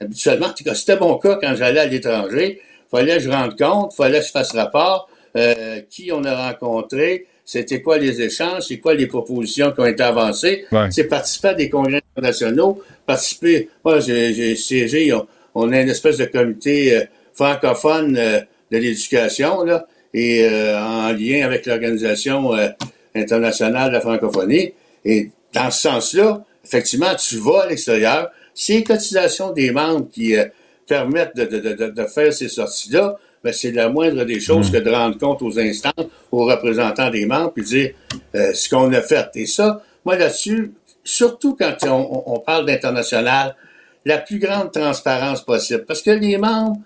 habituellement, 0.00 0.48
c'était 0.74 0.98
mon 0.98 1.18
cas 1.18 1.38
quand 1.40 1.54
j'allais 1.54 1.78
à 1.78 1.86
l'étranger, 1.86 2.60
fallait 2.90 3.16
que 3.18 3.22
je 3.24 3.30
rende 3.30 3.58
compte, 3.58 3.92
fallait 3.94 4.20
que 4.20 4.26
je 4.26 4.30
fasse 4.30 4.52
rapport, 4.52 5.08
euh, 5.36 5.80
qui 5.90 6.10
on 6.12 6.24
a 6.24 6.50
rencontré, 6.50 7.26
c'était 7.44 7.80
quoi 7.80 7.98
les 7.98 8.20
échanges, 8.20 8.64
c'est 8.68 8.78
quoi 8.78 8.94
les 8.94 9.06
propositions 9.06 9.72
qui 9.72 9.80
ont 9.80 9.86
été 9.86 10.02
avancées. 10.02 10.66
Ouais. 10.72 10.88
C'est 10.90 11.04
participer 11.04 11.48
à 11.48 11.54
des 11.54 11.68
congrès 11.68 12.02
internationaux, 12.16 12.82
participer, 13.06 13.68
moi 13.84 14.00
j'ai 14.00 14.34
j'ai 14.34 14.56
siégé, 14.56 15.12
on, 15.12 15.26
on 15.54 15.72
a 15.72 15.80
une 15.80 15.88
espèce 15.88 16.18
de 16.18 16.26
comité 16.26 16.96
euh, 16.96 17.04
francophone 17.32 18.16
euh, 18.18 18.40
de 18.70 18.78
l'éducation, 18.78 19.64
là, 19.64 19.86
et 20.12 20.44
euh, 20.44 20.78
en 20.78 21.12
lien 21.12 21.44
avec 21.44 21.66
l'Organisation 21.66 22.54
euh, 22.54 22.68
internationale 23.14 23.88
de 23.88 23.94
la 23.94 24.00
francophonie. 24.00 24.72
Et 25.04 25.30
dans 25.54 25.70
ce 25.70 25.80
sens-là, 25.82 26.44
effectivement, 26.64 27.14
tu 27.14 27.36
vas 27.36 27.62
à 27.62 27.66
l'extérieur, 27.68 28.30
c'est 28.54 28.74
les 28.74 28.84
cotisations 28.84 29.52
des 29.52 29.70
membres 29.70 30.08
qui 30.10 30.36
euh, 30.36 30.44
permettent 30.88 31.36
de, 31.36 31.44
de, 31.44 31.58
de, 31.72 31.86
de 31.90 32.04
faire 32.06 32.32
ces 32.32 32.48
sorties-là, 32.48 33.16
ben, 33.44 33.52
c'est 33.52 33.70
la 33.70 33.88
moindre 33.88 34.24
des 34.24 34.40
choses 34.40 34.70
que 34.70 34.78
de 34.78 34.90
rendre 34.90 35.16
compte 35.16 35.42
aux 35.42 35.58
instances, 35.58 36.06
aux 36.32 36.44
représentants 36.44 37.10
des 37.10 37.24
membres, 37.24 37.52
puis 37.52 37.62
dire 37.62 37.90
euh, 38.34 38.52
ce 38.52 38.68
qu'on 38.68 38.92
a 38.92 39.00
fait. 39.00 39.28
Et 39.36 39.46
ça, 39.46 39.82
moi 40.04 40.16
là-dessus, 40.16 40.72
surtout 41.04 41.56
quand 41.56 41.76
on, 41.86 42.38
parle 42.40 42.66
d'international, 42.66 43.54
la 44.04 44.18
plus 44.18 44.38
grande 44.38 44.72
transparence 44.72 45.44
possible. 45.44 45.84
Parce 45.86 46.02
que 46.02 46.10
les 46.10 46.36
membres, 46.36 46.78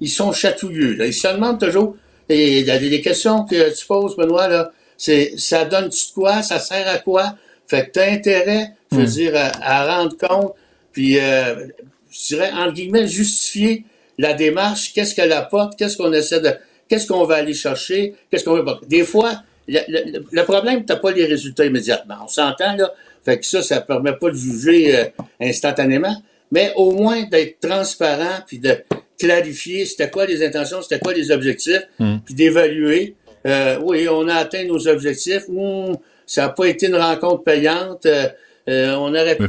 ils 0.00 0.08
sont 0.08 0.32
chatouilleux. 0.32 0.94
là. 0.94 1.06
Ils 1.06 1.14
se 1.14 1.28
demandent 1.28 1.60
toujours, 1.60 1.96
et 2.28 2.62
des 2.62 3.00
questions 3.00 3.44
que 3.44 3.76
tu 3.76 3.86
poses, 3.86 4.16
Benoît, 4.16 4.48
là, 4.48 4.72
c'est 4.96 5.34
ça 5.36 5.64
donne-tu 5.64 6.08
de 6.08 6.12
quoi, 6.14 6.42
ça 6.42 6.58
sert 6.58 6.88
à 6.88 6.98
quoi? 6.98 7.34
Fait 7.66 7.86
que 7.86 7.92
tu 7.92 7.98
as 8.00 8.10
intérêt, 8.10 8.72
je 8.90 8.96
veux 8.96 9.06
dire, 9.06 9.32
à, 9.36 9.50
à 9.62 9.96
rendre 9.96 10.16
compte, 10.16 10.54
puis 10.92 11.18
euh, 11.18 11.66
je 12.10 12.26
dirais, 12.28 12.50
entre 12.52 12.74
guillemets, 12.74 13.06
justifier 13.06 13.84
la 14.18 14.34
démarche, 14.34 14.92
qu'est-ce 14.92 15.14
qu'elle 15.14 15.32
apporte, 15.32 15.78
qu'est-ce 15.78 15.96
qu'on 15.96 16.12
essaie 16.12 16.40
de. 16.40 16.50
qu'est-ce 16.88 17.06
qu'on 17.06 17.24
va 17.24 17.36
aller 17.36 17.54
chercher, 17.54 18.14
qu'est-ce 18.30 18.44
qu'on 18.44 18.62
va... 18.62 18.80
Des 18.86 19.04
fois, 19.04 19.42
le, 19.68 19.80
le, 19.88 20.24
le 20.30 20.44
problème, 20.44 20.84
t'as 20.84 20.96
pas 20.96 21.12
les 21.12 21.24
résultats 21.24 21.64
immédiatement. 21.64 22.16
On 22.24 22.28
s'entend, 22.28 22.76
là. 22.76 22.92
Fait 23.24 23.38
que 23.38 23.46
ça, 23.46 23.62
ça 23.62 23.80
permet 23.80 24.14
pas 24.14 24.30
de 24.30 24.34
juger 24.36 24.96
euh, 24.96 25.04
instantanément, 25.40 26.14
mais 26.50 26.72
au 26.76 26.92
moins 26.92 27.22
d'être 27.24 27.60
transparent 27.60 28.40
puis 28.46 28.58
de 28.58 28.78
clarifier 29.18 29.84
c'était 29.84 30.08
quoi 30.08 30.24
les 30.24 30.42
intentions, 30.44 30.80
c'était 30.80 30.98
quoi 30.98 31.12
les 31.12 31.30
objectifs, 31.30 31.82
puis 32.24 32.34
d'évaluer. 32.34 33.14
Euh, 33.46 33.78
oui, 33.82 34.08
on 34.08 34.26
a 34.28 34.34
atteint 34.34 34.64
nos 34.64 34.88
objectifs. 34.88 35.44
ou 35.48 35.94
ça 36.26 36.42
n'a 36.42 36.48
pas 36.50 36.66
été 36.66 36.86
une 36.86 36.96
rencontre 36.96 37.42
payante. 37.42 38.06
Euh, 38.06 38.28
euh, 38.70 38.96
on 38.96 39.08
aurait 39.08 39.36
pu. 39.36 39.46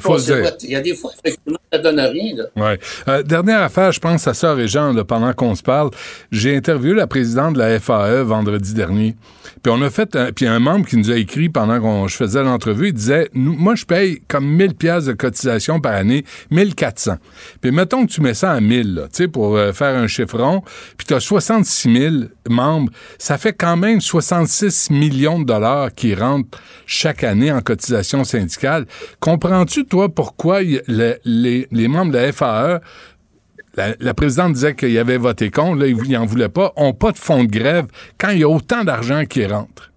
Il 0.63 0.70
y 0.72 0.75
a 0.75 0.82
des 0.82 0.96
fois, 0.96 1.12
effectivement, 1.24 1.60
ça 1.72 1.80
donne 1.80 2.00
rien. 2.00 2.36
Là. 2.36 2.44
Ouais. 2.56 2.80
Euh, 3.08 3.24
dernière 3.24 3.62
affaire, 3.62 3.92
je 3.92 4.00
pense 4.00 4.28
à 4.28 4.34
ça, 4.34 4.54
Régent, 4.54 4.94
là, 4.94 5.04
pendant 5.04 5.34
qu'on 5.34 5.56
se 5.56 5.63
parle. 5.63 5.92
J'ai 6.32 6.56
interviewé 6.56 6.96
la 6.96 7.08
présidente 7.08 7.54
de 7.54 7.60
la 7.60 7.80
FAE 7.80 8.24
vendredi 8.24 8.74
dernier. 8.74 9.16
Puis 9.63 9.72
on 9.72 9.82
a 9.82 9.90
fait, 9.90 10.16
un, 10.16 10.32
puis 10.32 10.48
un 10.48 10.60
membre 10.60 10.88
qui 10.88 10.98
nous 10.98 11.12
a 11.12 11.16
écrit 11.16 11.50
pendant 11.50 11.80
qu'on 11.80 12.08
je 12.08 12.16
faisais 12.16 12.42
l'entrevue, 12.42 12.88
il 12.88 12.94
disait, 12.94 13.30
moi 13.34 13.75
je 13.75 13.86
paye 13.86 14.22
comme 14.28 14.48
1000 14.48 14.75
pièces 14.75 15.06
de 15.06 15.13
cotisation 15.13 15.80
par 15.80 15.94
année, 15.94 16.25
1400. 16.50 17.18
Puis 17.62 17.72
mettons 17.72 18.06
que 18.06 18.12
tu 18.12 18.22
mets 18.22 18.34
ça 18.34 18.51
à 18.51 18.60
1000, 18.60 19.04
tu 19.04 19.10
sais, 19.12 19.28
pour 19.28 19.58
euh, 19.58 19.72
faire 19.72 19.96
un 19.96 20.08
chiffron, 20.08 20.63
puis 20.98 21.06
tu 21.08 21.13
as 21.13 21.20
66 21.20 21.94
000 21.94 22.16
membres, 22.50 22.92
ça 23.20 23.38
fait 23.38 23.54
quand 23.54 23.78
même 23.78 24.01
66 24.01 24.90
millions 24.90 25.40
de 25.40 25.46
dollars 25.46 25.94
qui 25.94 26.16
rentrent 26.16 26.60
chaque 26.86 27.24
année 27.24 27.51
en 27.51 27.62
cotisation 27.62 28.24
syndicale. 28.24 28.86
Comprends-tu, 29.20 29.86
toi, 29.86 30.10
pourquoi 30.10 30.62
les, 30.62 31.88
membres 31.88 32.12
de 32.12 32.18
la 32.18 32.32
FAE 32.32 32.82
la, 33.75 34.13
présidente 34.13 34.53
disait 34.53 34.75
qu'il 34.75 34.98
avait 34.98 35.18
voté 35.18 35.50
contre, 35.50 35.80
là, 35.80 35.88
il 35.88 36.12
n'en 36.12 36.25
voulait 36.25 36.50
pas, 36.50 36.74
ont 36.75 36.94
pas 36.94 37.12
de 37.12 37.18
fonds 37.18 37.44
de 37.44 37.50
grève 37.50 37.86
quand 38.18 38.30
il 38.30 38.39
y 38.39 38.44
a 38.44 38.50
autant 38.50 38.84
d'argent 38.84 39.24
qui 39.25 39.46
rentre? 39.46 39.91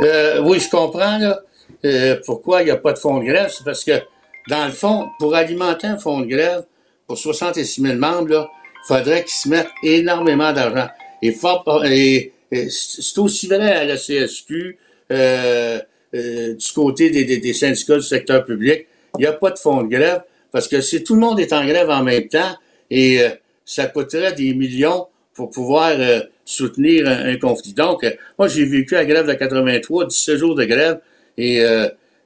Euh, 0.00 0.40
oui, 0.42 0.58
je 0.58 0.68
comprends, 0.70 1.18
là, 1.18 1.40
euh, 1.84 2.16
pourquoi 2.24 2.62
il 2.62 2.66
n'y 2.66 2.70
a 2.70 2.76
pas 2.76 2.92
de 2.92 2.98
fonds 2.98 3.18
de 3.18 3.24
grève? 3.24 3.50
C'est 3.50 3.64
parce 3.64 3.84
que, 3.84 4.00
dans 4.48 4.66
le 4.66 4.72
fond, 4.72 5.08
pour 5.18 5.34
alimenter 5.34 5.86
un 5.86 5.98
fonds 5.98 6.20
de 6.20 6.26
grève, 6.26 6.64
pour 7.06 7.18
66 7.18 7.82
000 7.82 7.96
membres, 7.96 8.48
il 8.84 8.86
faudrait 8.86 9.22
qu'ils 9.22 9.30
se 9.32 9.48
mettent 9.48 9.70
énormément 9.82 10.52
d'argent. 10.52 10.88
Et, 11.22 11.36
et, 11.84 12.32
et 12.50 12.70
c'est 12.70 13.18
aussi 13.18 13.46
vrai 13.46 13.72
à 13.72 13.84
la 13.84 13.96
CSQ, 13.96 14.78
euh, 15.12 15.78
euh, 16.14 16.54
du 16.54 16.72
côté 16.72 17.10
des, 17.10 17.24
des, 17.24 17.38
des 17.38 17.52
syndicats 17.52 17.96
du 17.96 18.02
secteur 18.02 18.44
public. 18.44 18.86
Il 19.18 19.22
n'y 19.22 19.26
a 19.26 19.32
pas 19.32 19.50
de 19.50 19.58
fonds 19.58 19.82
de 19.82 19.88
grève 19.88 20.22
parce 20.52 20.68
que 20.68 20.80
si 20.80 21.02
tout 21.04 21.14
le 21.14 21.20
monde 21.20 21.40
est 21.40 21.52
en 21.52 21.64
grève 21.64 21.90
en 21.90 22.02
même 22.02 22.28
temps, 22.28 22.56
et 22.90 23.22
euh, 23.22 23.30
ça 23.64 23.86
coûterait 23.86 24.32
des 24.32 24.54
millions 24.54 25.06
pour 25.34 25.50
pouvoir 25.50 25.92
euh, 25.92 26.20
soutenir 26.44 27.08
un, 27.08 27.26
un, 27.26 27.36
conflit. 27.36 27.72
Donc, 27.72 28.04
euh, 28.04 28.10
moi, 28.38 28.48
j'ai 28.48 28.64
vécu 28.64 28.94
la 28.94 29.04
grève 29.04 29.26
de 29.26 29.32
83, 29.32 30.06
17 30.06 30.36
jours 30.36 30.54
de 30.54 30.64
grève, 30.64 31.00
et 31.38 31.64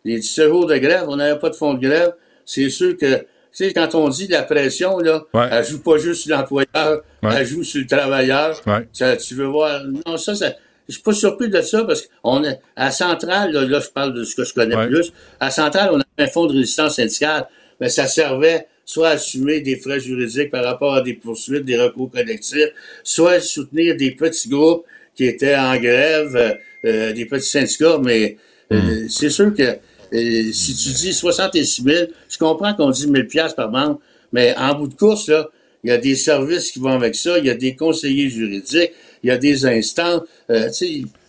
les 0.04 0.18
17 0.18 0.48
jours 0.48 0.66
de 0.66 0.76
grève, 0.76 1.04
on 1.06 1.16
n'avait 1.16 1.38
pas 1.38 1.50
de 1.50 1.54
fonds 1.54 1.74
de 1.74 1.86
grève. 1.86 2.14
C'est 2.44 2.68
sûr 2.68 2.96
que, 2.96 3.18
tu 3.18 3.24
sais, 3.52 3.72
quand 3.72 3.94
on 3.94 4.08
dit 4.08 4.26
la 4.26 4.42
pression, 4.42 4.98
là, 4.98 5.22
ouais. 5.34 5.46
elle 5.52 5.64
joue 5.64 5.80
pas 5.80 5.98
juste 5.98 6.22
sur 6.22 6.36
l'employeur, 6.36 7.02
ouais. 7.22 7.30
elle 7.36 7.46
joue 7.46 7.62
sur 7.62 7.80
le 7.80 7.86
travailleur. 7.86 8.60
Ouais. 8.66 8.88
Ça, 8.92 9.16
tu 9.16 9.34
veux 9.34 9.46
voir... 9.46 9.84
Non, 9.84 10.16
ça, 10.16 10.34
ça 10.34 10.52
je 10.88 10.94
suis 10.94 11.02
pas 11.02 11.12
surpris 11.12 11.48
de 11.48 11.60
ça 11.60 11.84
parce 11.84 12.08
qu'on 12.22 12.44
est 12.44 12.60
à 12.76 12.90
Centrale, 12.90 13.52
là, 13.52 13.64
là, 13.64 13.80
je 13.80 13.88
parle 13.88 14.14
de 14.14 14.24
ce 14.24 14.34
que 14.34 14.44
je 14.44 14.52
connais 14.52 14.76
ouais. 14.76 14.86
plus. 14.88 15.12
À 15.40 15.50
Centrale, 15.50 15.90
on 15.92 16.00
a 16.00 16.04
un 16.18 16.26
fonds 16.26 16.46
de 16.46 16.52
résistance 16.52 16.96
syndicale, 16.96 17.48
mais 17.80 17.88
ça 17.88 18.06
servait 18.06 18.66
soit 18.84 19.08
à 19.08 19.12
assumer 19.12 19.60
des 19.60 19.76
frais 19.76 19.98
juridiques 19.98 20.50
par 20.50 20.64
rapport 20.64 20.94
à 20.94 21.00
des 21.00 21.14
poursuites, 21.14 21.64
des 21.64 21.80
recours 21.80 22.10
collectifs, 22.10 22.68
soit 23.02 23.32
à 23.32 23.40
soutenir 23.40 23.96
des 23.96 24.10
petits 24.10 24.48
groupes 24.48 24.84
qui 25.14 25.24
étaient 25.24 25.56
en 25.56 25.76
grève, 25.76 26.58
euh, 26.84 27.12
des 27.12 27.24
petits 27.24 27.48
syndicats, 27.48 27.98
mais 28.02 28.36
euh, 28.72 28.76
Hmm. 28.80 29.08
c'est 29.08 29.30
sûr 29.30 29.54
que 29.54 29.62
euh, 29.62 30.52
si 30.52 30.74
tu 30.74 30.90
dis 30.90 31.12
66 31.12 31.82
000, 31.82 32.06
je 32.28 32.38
comprends 32.38 32.74
qu'on 32.74 32.90
dit 32.90 33.08
1000 33.08 33.26
pièces 33.26 33.54
par 33.54 33.70
membre, 33.70 34.00
mais 34.32 34.54
en 34.56 34.74
bout 34.74 34.88
de 34.88 34.94
course, 34.94 35.28
là, 35.28 35.48
il 35.82 35.90
y 35.90 35.92
a 35.92 35.98
des 35.98 36.14
services 36.14 36.70
qui 36.70 36.78
vont 36.78 36.92
avec 36.92 37.14
ça, 37.14 37.38
il 37.38 37.46
y 37.46 37.50
a 37.50 37.54
des 37.54 37.74
conseillers 37.74 38.30
juridiques, 38.30 38.92
il 39.24 39.28
y 39.28 39.30
a 39.30 39.38
des 39.38 39.66
instances. 39.66 40.22
Euh, 40.50 40.68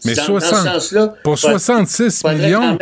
Mais 0.03 0.13
dans, 0.13 0.23
60, 0.23 0.51
dans 0.51 0.57
ce 0.57 0.89
sens-là, 0.89 1.15
pour 1.23 1.39
66 1.39 2.23
millions, 2.25 2.77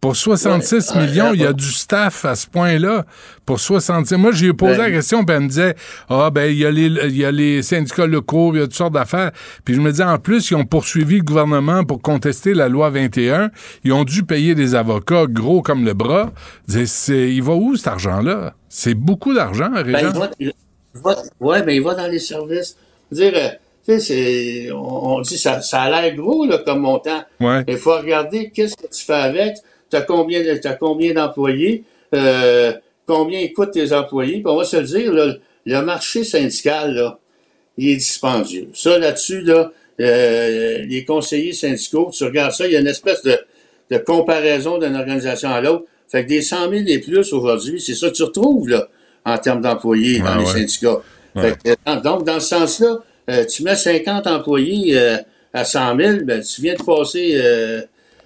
pour 0.00 0.16
66 0.16 0.92
ouais, 0.94 1.06
millions, 1.06 1.34
il 1.34 1.42
y 1.42 1.46
a 1.46 1.52
du 1.52 1.70
staff 1.70 2.24
à 2.24 2.34
ce 2.34 2.46
point-là. 2.46 3.04
Pour 3.44 3.60
66, 3.60 4.16
moi 4.16 4.32
j'ai 4.32 4.54
posé 4.54 4.78
ben, 4.78 4.84
la 4.84 4.90
question, 4.90 5.26
puis 5.26 5.36
elle 5.36 5.42
me 5.42 5.48
disait, 5.48 5.74
ah 6.08 6.30
ben 6.30 6.50
il 6.50 6.56
y 6.56 6.64
a 6.64 6.70
les, 6.70 6.86
il 6.86 7.18
y 7.18 7.24
a 7.26 7.30
les 7.30 7.60
syndicats 7.60 8.06
locaux, 8.06 8.54
il 8.54 8.60
y 8.60 8.62
a 8.62 8.64
toutes 8.64 8.76
sortes 8.76 8.94
d'affaires. 8.94 9.30
Puis 9.62 9.74
je 9.74 9.80
me 9.82 9.90
disais 9.90 10.04
en 10.04 10.18
plus, 10.18 10.50
ils 10.50 10.54
ont 10.54 10.64
poursuivi 10.64 11.18
le 11.18 11.22
gouvernement 11.22 11.84
pour 11.84 12.00
contester 12.00 12.54
la 12.54 12.70
loi 12.70 12.88
21. 12.88 13.50
Ils 13.84 13.92
ont 13.92 14.04
dû 14.04 14.22
payer 14.22 14.54
des 14.54 14.74
avocats 14.74 15.26
gros 15.26 15.60
comme 15.60 15.84
le 15.84 15.92
bras. 15.92 16.32
C'est, 16.66 17.30
il 17.30 17.42
va 17.42 17.52
où 17.52 17.76
cet 17.76 17.88
argent-là? 17.88 18.54
C'est 18.70 18.94
beaucoup 18.94 19.34
d'argent, 19.34 19.70
Régent. 19.74 20.12
Ben, 20.12 20.30
il 20.38 20.46
va, 20.46 20.54
il 20.94 21.00
va, 21.02 21.16
ouais, 21.40 21.62
mais 21.62 21.76
il 21.76 21.82
va 21.82 21.94
dans 21.94 22.10
les 22.10 22.20
services. 22.20 22.74
Dire, 23.14 23.32
euh, 23.34 23.48
tu 23.86 24.00
sais, 24.00 24.70
on, 24.72 25.16
on, 25.16 25.20
dit 25.20 25.38
ça, 25.38 25.60
ça 25.62 25.82
a 25.82 26.02
l'air 26.02 26.14
gros 26.14 26.46
là, 26.46 26.58
comme 26.58 26.80
montant. 26.80 27.22
Ouais. 27.40 27.64
Il 27.68 27.76
faut 27.76 27.96
regarder 27.96 28.50
qu'est-ce 28.50 28.76
que 28.76 28.86
tu 28.86 29.04
fais 29.04 29.12
avec. 29.14 29.56
Tu 29.90 29.96
as 29.96 30.02
combien, 30.02 30.42
as 30.46 30.72
combien 30.74 31.14
d'employés, 31.14 31.84
euh, 32.14 32.72
combien 33.06 33.46
coûtent 33.48 33.72
tes 33.72 33.92
employés? 33.92 34.34
Puis 34.34 34.46
on 34.46 34.56
va 34.56 34.64
se 34.64 34.76
le 34.76 34.84
dire, 34.84 35.12
là, 35.12 35.34
le 35.66 35.82
marché 35.82 36.24
syndical, 36.24 36.94
là, 36.94 37.18
il 37.76 37.90
est 37.90 37.96
dispendieux. 37.96 38.68
Ça, 38.74 38.98
là-dessus, 38.98 39.40
là, 39.40 39.72
euh, 40.00 40.78
les 40.88 41.04
conseillers 41.04 41.52
syndicaux, 41.52 42.10
tu 42.12 42.24
regardes 42.24 42.52
ça, 42.52 42.66
il 42.66 42.72
y 42.72 42.76
a 42.76 42.80
une 42.80 42.86
espèce 42.86 43.22
de, 43.22 43.38
de 43.90 43.98
comparaison 43.98 44.78
d'une 44.78 44.96
organisation 44.96 45.50
à 45.50 45.60
l'autre. 45.60 45.84
Fait 46.08 46.24
que 46.24 46.28
des 46.28 46.42
100 46.42 46.70
000 46.70 46.82
et 46.86 46.98
plus 46.98 47.32
aujourd'hui, 47.32 47.80
c'est 47.80 47.94
ça 47.94 48.08
que 48.08 48.14
tu 48.14 48.22
retrouves 48.22 48.68
là, 48.68 48.88
en 49.24 49.38
termes 49.38 49.60
d'employés 49.60 50.18
dans 50.18 50.26
ah, 50.26 50.38
les 50.38 50.44
ouais. 50.44 50.52
syndicats. 50.52 51.02
Ouais. 51.34 51.56
Donc, 52.02 52.24
dans 52.24 52.40
ce 52.40 52.48
sens-là, 52.48 52.98
euh, 53.30 53.44
tu 53.44 53.62
mets 53.62 53.76
50 53.76 54.26
employés 54.26 54.98
euh, 54.98 55.16
à 55.52 55.64
100 55.64 55.96
000, 55.96 56.12
ben, 56.24 56.42
tu 56.42 56.62
viens 56.62 56.74
de 56.74 56.82
passer 56.82 57.32
euh, 57.34 57.82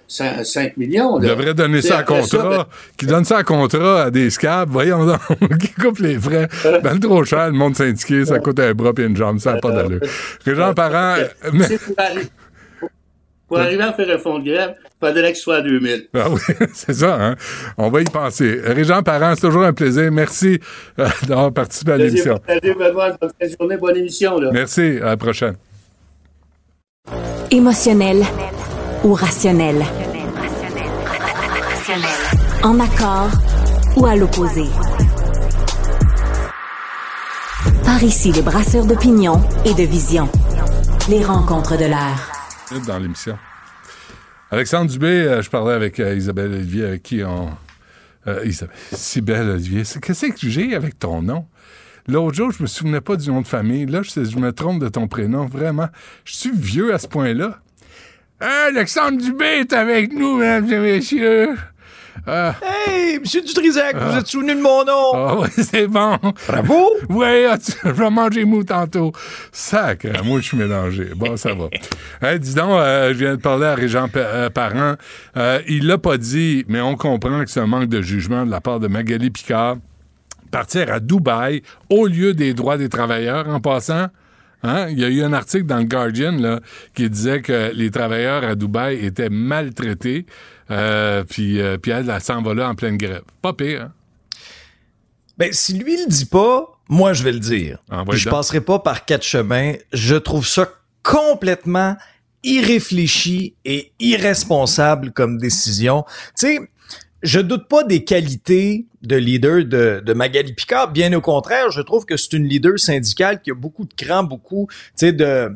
5, 0.07 0.45
5 0.45 0.77
millions. 0.77 1.17
Là. 1.17 1.27
Il 1.27 1.29
devrait 1.29 1.53
donner 1.53 1.81
ça 1.81 1.99
à 1.99 2.03
contrat, 2.03 2.25
ça, 2.25 2.49
ben... 2.49 2.65
qui 2.97 3.05
donne 3.05 3.25
ça 3.25 3.37
à 3.37 3.43
contrat 3.43 4.03
à 4.03 4.11
des 4.11 4.29
scabs, 4.29 4.69
voyons 4.69 5.05
donc, 5.05 5.19
qui 5.59 5.73
coupe 5.73 5.99
les 5.99 6.17
frais. 6.17 6.47
Ben, 6.83 6.99
trop 6.99 7.23
cher, 7.23 7.47
le 7.47 7.53
monde 7.53 7.75
syndiqué, 7.75 8.25
ça 8.25 8.39
coûte 8.39 8.59
un 8.59 8.73
bras 8.73 8.91
et 8.97 9.01
une 9.01 9.15
jambe, 9.15 9.39
ça 9.39 9.53
n'a 9.53 9.59
pas 9.59 9.71
d'allure. 9.71 10.01
Régent 10.45 10.73
Parent... 10.73 11.17
Mais... 11.53 11.67
Pour 13.47 13.59
arriver 13.59 13.83
à 13.83 13.93
faire 13.93 14.09
un 14.09 14.17
fonds 14.17 14.39
de 14.39 14.51
grève, 14.51 14.73
il 14.83 15.07
faudrait 15.07 15.33
qu'il 15.33 15.41
soit 15.41 15.57
à 15.57 15.61
2000. 15.61 16.07
Ah 16.15 16.29
oui, 16.31 16.39
c'est 16.73 16.93
ça, 16.93 17.17
hein? 17.19 17.35
On 17.77 17.89
va 17.89 18.01
y 18.01 18.05
penser. 18.05 18.59
Régent 18.63 19.03
Parent, 19.03 19.33
c'est 19.35 19.41
toujours 19.41 19.63
un 19.63 19.73
plaisir. 19.73 20.11
Merci 20.11 20.59
euh, 20.99 21.07
d'avoir 21.27 21.53
participé 21.53 21.91
à 21.91 21.97
l'émission. 21.97 22.39
Bonne 22.47 23.49
journée, 23.59 23.77
bonne 23.77 23.97
émission. 23.97 24.39
Là. 24.39 24.49
Merci, 24.51 24.97
à 25.01 25.05
la 25.05 25.17
prochaine. 25.17 25.55
Émotionnel 27.51 28.23
ou 29.03 29.13
rationnel? 29.13 29.75
En 32.63 32.79
accord 32.79 33.29
ou 33.95 34.07
à 34.07 34.15
l'opposé? 34.15 34.63
Par 37.83 38.03
ici, 38.03 38.31
les 38.31 38.41
brasseurs 38.41 38.85
d'opinion 38.85 39.39
et 39.65 39.75
de 39.75 39.83
vision. 39.83 40.27
Les 41.07 41.23
rencontres 41.23 41.77
de 41.77 41.85
l'air. 41.85 42.34
Dans 42.71 42.97
l'émission. 42.97 43.37
Alexandre 44.49 44.89
Dubé, 44.89 45.07
euh, 45.07 45.41
je 45.41 45.49
parlais 45.49 45.73
avec 45.73 45.99
euh, 45.99 46.15
Isabelle 46.15 46.51
Olivier, 46.51 46.85
avec 46.85 47.03
qui 47.03 47.23
on. 47.23 47.49
Euh, 48.27 48.43
Isabelle, 48.43 48.75
Isabelle 48.91 49.49
Olivier. 49.49 49.83
Qu'est-ce 50.01 50.25
que 50.27 50.49
j'ai 50.49 50.75
avec 50.75 50.97
ton 50.97 51.21
nom? 51.21 51.45
L'autre 52.07 52.35
jour, 52.35 52.51
je 52.51 52.63
me 52.63 52.67
souvenais 52.67 53.01
pas 53.01 53.17
du 53.17 53.29
nom 53.29 53.41
de 53.41 53.47
famille. 53.47 53.85
Là, 53.85 54.01
je 54.03 54.37
me 54.37 54.51
trompe 54.51 54.81
de 54.81 54.89
ton 54.89 55.07
prénom. 55.07 55.45
Vraiment. 55.45 55.89
Je 56.23 56.35
suis 56.35 56.51
vieux 56.51 56.93
à 56.93 56.97
ce 56.97 57.07
point-là. 57.07 57.59
Alexandre 58.39 59.21
Dubé 59.21 59.45
est 59.61 59.73
avec 59.73 60.11
nous, 60.11 60.37
mesdames 60.37 60.71
et 60.71 60.79
messieurs. 60.79 61.55
Euh, 62.27 62.51
hey, 62.87 63.19
Monsieur 63.19 63.41
Dutrisac, 63.41 63.95
euh, 63.95 64.09
vous 64.09 64.17
êtes 64.17 64.27
souvenu 64.27 64.55
de 64.55 64.61
mon 64.61 64.83
nom? 64.83 65.11
Ah 65.13 65.35
oui, 65.39 65.47
c'est 65.57 65.87
bon. 65.87 66.17
Bravo! 66.47 66.91
Oui, 67.09 67.45
je 67.83 67.89
vais 67.89 68.09
manger 68.09 68.45
mou 68.45 68.63
tantôt. 68.63 69.11
Sac, 69.51 70.05
moi 70.23 70.39
je 70.39 70.45
suis 70.45 70.57
mélangé. 70.57 71.09
Bon, 71.15 71.37
ça 71.37 71.53
va. 71.53 71.69
hey, 72.21 72.39
dis 72.39 72.55
donc, 72.55 72.71
euh, 72.71 73.09
je 73.13 73.19
viens 73.19 73.35
de 73.35 73.41
parler 73.41 73.65
à 73.65 73.75
Régent 73.75 74.07
euh, 74.15 74.49
Parent. 74.49 74.95
il 75.67 75.87
l'a 75.87 75.97
pas 75.97 76.17
dit, 76.17 76.65
mais 76.67 76.81
on 76.81 76.95
comprend 76.95 77.43
que 77.43 77.49
c'est 77.49 77.59
un 77.59 77.67
manque 77.67 77.89
de 77.89 78.01
jugement 78.01 78.45
de 78.45 78.51
la 78.51 78.61
part 78.61 78.79
de 78.79 78.87
Magali 78.87 79.29
Picard. 79.29 79.77
Partir 80.51 80.91
à 80.91 80.99
Dubaï 80.99 81.63
au 81.89 82.07
lieu 82.07 82.33
des 82.33 82.53
droits 82.53 82.77
des 82.77 82.87
travailleurs 82.87 83.47
en 83.49 83.59
passant? 83.59 84.07
Hein? 84.65 84.87
Il 84.89 84.99
y 84.99 85.05
a 85.05 85.09
eu 85.09 85.23
un 85.23 85.33
article 85.33 85.65
dans 85.65 85.77
le 85.77 85.85
Guardian 85.85 86.31
là, 86.33 86.59
qui 86.93 87.09
disait 87.09 87.41
que 87.41 87.71
les 87.73 87.91
travailleurs 87.91 88.43
à 88.43 88.55
Dubaï 88.55 89.05
étaient 89.05 89.29
maltraités. 89.29 90.25
Euh, 90.71 91.23
puis, 91.23 91.61
euh, 91.61 91.77
puis 91.77 91.91
elle, 91.91 92.09
elle 92.09 92.21
s'en 92.21 92.41
va 92.41 92.53
là 92.53 92.69
en 92.69 92.75
pleine 92.75 92.97
grève. 92.97 93.23
Pas 93.41 93.53
pire, 93.53 93.83
hein? 93.83 93.91
Ben, 95.37 95.51
si 95.51 95.73
lui, 95.73 95.97
le 95.97 96.07
dit 96.07 96.25
pas, 96.25 96.79
moi, 96.87 97.13
je 97.13 97.23
vais 97.23 97.33
le 97.33 97.39
dire. 97.39 97.79
Envoie 97.91 98.15
je 98.15 98.25
donc. 98.25 98.31
passerai 98.31 98.61
pas 98.61 98.79
par 98.79 99.05
quatre 99.05 99.23
chemins. 99.23 99.73
Je 99.91 100.15
trouve 100.15 100.47
ça 100.47 100.69
complètement 101.03 101.97
irréfléchi 102.43 103.55
et 103.65 103.91
irresponsable 103.99 105.11
comme 105.11 105.37
décision. 105.37 106.05
Tu 106.39 106.47
sais, 106.47 106.59
je 107.25 107.39
doute 107.39 107.67
pas 107.67 107.83
des 107.83 108.03
qualités 108.03 108.85
de 109.01 109.15
leader 109.15 109.65
de, 109.65 110.01
de 110.03 110.13
Magali 110.13 110.53
Picard. 110.53 110.91
Bien 110.91 111.11
au 111.13 111.21
contraire, 111.21 111.71
je 111.71 111.81
trouve 111.81 112.05
que 112.05 112.17
c'est 112.17 112.33
une 112.33 112.47
leader 112.47 112.79
syndicale 112.79 113.41
qui 113.41 113.51
a 113.51 113.53
beaucoup 113.53 113.85
de 113.85 113.93
cran, 113.93 114.23
beaucoup 114.23 114.67
de, 115.01 115.11
de, 115.11 115.51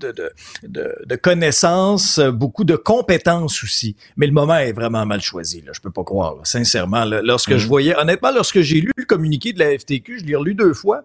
de, 0.00 0.32
de, 0.62 0.94
de 1.04 1.16
connaissances, 1.16 2.18
beaucoup 2.20 2.64
de 2.64 2.76
compétences 2.76 3.62
aussi. 3.62 3.96
Mais 4.16 4.26
le 4.26 4.32
moment 4.32 4.56
est 4.56 4.72
vraiment 4.72 5.04
mal 5.06 5.20
choisi. 5.20 5.62
Là. 5.62 5.72
Je 5.74 5.80
peux 5.80 5.90
pas 5.90 6.04
croire, 6.04 6.36
là. 6.36 6.40
sincèrement. 6.44 7.04
là. 7.04 7.20
lorsque 7.22 7.56
je 7.56 7.66
voyais, 7.66 7.96
honnêtement, 7.96 8.30
lorsque 8.32 8.60
j'ai 8.60 8.80
lu 8.80 8.92
le 8.96 9.04
communiqué 9.04 9.52
de 9.52 9.58
la 9.58 9.78
FTQ, 9.78 10.20
je 10.20 10.24
l'ai 10.24 10.36
relu 10.36 10.54
deux 10.54 10.74
fois 10.74 11.04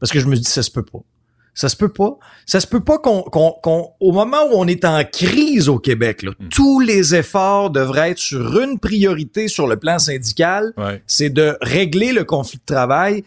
parce 0.00 0.10
que 0.10 0.18
je 0.18 0.26
me 0.26 0.34
suis 0.34 0.44
dit, 0.44 0.50
ça 0.50 0.62
se 0.62 0.70
peut 0.70 0.82
pas. 0.82 0.98
Ça 1.54 1.68
se 1.68 1.76
peut 1.76 1.92
pas. 1.92 2.16
Ça 2.46 2.60
se 2.60 2.66
peut 2.66 2.80
pas 2.82 2.98
qu'on, 2.98 3.22
qu'on, 3.22 3.52
qu'on- 3.62 3.90
au 4.00 4.12
moment 4.12 4.38
où 4.50 4.54
on 4.54 4.66
est 4.66 4.84
en 4.86 5.02
crise 5.04 5.68
au 5.68 5.78
Québec, 5.78 6.22
là, 6.22 6.30
tous 6.50 6.80
les 6.80 7.14
efforts 7.14 7.70
devraient 7.70 8.12
être 8.12 8.18
sur 8.18 8.58
une 8.60 8.78
priorité 8.78 9.48
sur 9.48 9.66
le 9.66 9.76
plan 9.76 9.98
syndical, 9.98 10.72
Ouais. 10.78 11.02
c'est 11.06 11.28
de 11.30 11.56
régler 11.60 12.12
le 12.12 12.24
conflit 12.24 12.58
de 12.58 12.74
travail 12.74 13.24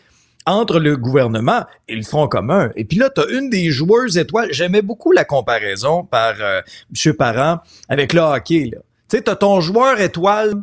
entre 0.48 0.80
le 0.80 0.96
gouvernement 0.98 1.66
et 1.88 1.96
le 1.96 2.04
Front 2.04 2.28
commun. 2.28 2.72
Et 2.76 2.86
puis 2.86 2.98
là, 2.98 3.10
tu 3.10 3.22
as 3.22 3.28
une 3.30 3.50
des 3.50 3.72
joueuses 3.72 4.18
étoiles. 4.18 4.50
J'aimais 4.52 4.82
beaucoup 4.84 5.12
la 5.12 5.24
comparaison 5.26 6.04
par 6.04 6.34
euh, 6.40 6.62
M. 7.06 7.14
Parent 7.14 7.60
avec 7.90 8.14
le 8.14 8.22
hockey. 8.22 8.72
Tu 8.74 8.78
sais, 9.18 9.24
tu 9.24 9.30
as 9.32 9.36
ton 9.36 9.60
joueur 9.62 10.00
étoile 10.00 10.54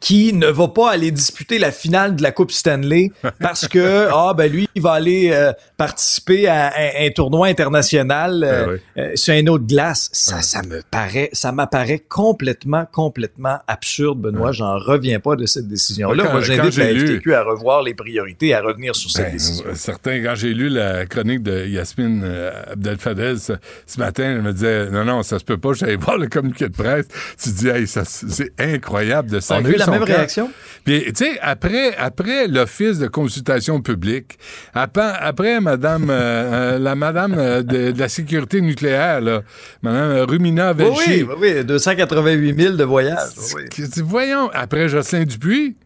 qui 0.00 0.32
ne 0.32 0.46
va 0.48 0.68
pas 0.68 0.90
aller 0.90 1.10
disputer 1.10 1.58
la 1.58 1.70
finale 1.70 2.16
de 2.16 2.22
la 2.22 2.32
Coupe 2.32 2.50
Stanley 2.52 3.10
parce 3.40 3.68
que 3.68 4.08
ah 4.12 4.34
ben 4.36 4.50
lui 4.50 4.68
il 4.74 4.82
va 4.82 4.92
aller 4.92 5.30
euh, 5.32 5.52
participer 5.76 6.48
à 6.48 6.72
un, 6.76 7.06
un 7.06 7.10
tournoi 7.10 7.46
international 7.48 8.42
euh, 8.44 8.66
Ouais, 8.66 8.72
ouais. 8.72 8.80
euh, 8.98 9.12
sur 9.14 9.34
un 9.34 9.46
autre 9.46 9.66
glace. 9.66 10.08
Ça 10.12 10.42
ça 10.42 10.62
me 10.62 10.82
paraît 10.90 11.30
ça 11.32 11.52
m'apparaît 11.52 11.98
complètement 12.00 12.84
complètement 12.90 13.58
absurde 13.66 14.20
Benoît, 14.20 14.52
j'en 14.52 14.78
reviens 14.78 15.20
pas 15.20 15.36
de 15.36 15.46
cette 15.46 15.68
décision 15.68 16.12
là. 16.12 16.24
Quand- 16.24 16.32
Moi 16.32 16.40
j'invite 16.42 16.72
j'ai 16.72 16.84
la 16.84 16.92
lu- 16.92 17.06
FTQ 17.16 17.34
à 17.34 17.42
revoir 17.44 17.82
les 17.82 17.94
priorités 17.94 18.54
à 18.54 18.60
revenir 18.60 18.94
sur 18.94 19.10
cette 19.10 19.26
Ben, 19.26 19.32
décision. 19.32 19.64
euh, 19.66 19.74
certain, 19.74 20.22
quand 20.22 20.34
j'ai 20.34 20.54
lu 20.54 20.68
la 20.68 21.06
chronique 21.06 21.42
de 21.42 21.66
Yasmine 21.66 22.22
euh, 22.24 22.50
Abdel-Fadel 22.72 23.38
ce, 23.38 23.52
ce 23.86 23.98
matin, 23.98 24.24
elle 24.24 24.42
me 24.42 24.52
disait 24.52 24.90
non, 24.90 25.04
non, 25.04 25.22
ça 25.22 25.38
se 25.38 25.44
peut 25.44 25.58
pas, 25.58 25.72
j'allais 25.72 25.96
voir 25.96 26.18
le 26.18 26.28
communiqué 26.28 26.68
de 26.68 26.74
presse. 26.74 27.06
Tu 27.42 27.50
dis, 27.50 27.68
hey, 27.68 27.86
ça, 27.86 28.04
c'est 28.04 28.52
incroyable 28.58 29.30
de 29.30 29.40
ça. 29.40 29.56
A 29.82 29.86
la 29.86 29.92
même 29.98 30.02
réaction? 30.16 30.50
Puis, 30.84 31.04
tu 31.12 31.24
sais, 31.24 31.38
après, 31.40 31.94
après 31.96 32.48
l'Office 32.48 32.98
de 32.98 33.06
consultation 33.06 33.80
publique, 33.80 34.38
après, 34.74 35.12
après 35.20 35.60
Madame, 35.60 36.10
euh, 36.10 36.74
euh, 36.74 36.78
la 36.78 36.94
Madame 36.96 37.34
euh, 37.38 37.62
de, 37.62 37.92
de 37.92 37.98
la 37.98 38.08
sécurité 38.08 38.60
nucléaire, 38.60 39.20
là, 39.20 39.42
Madame 39.82 40.24
Rumina 40.28 40.72
Velchi. 40.72 41.22
oui, 41.22 41.26
oui, 41.40 41.52
oui, 41.58 41.64
288 41.64 42.60
000 42.60 42.74
de 42.76 42.84
voyage. 42.84 43.18
oui. 43.54 43.62
Qui- 43.70 43.88
tu- 43.88 44.02
Voyons, 44.02 44.50
après 44.52 44.88
Jocelyn 44.88 45.24
Dupuis, 45.24 45.76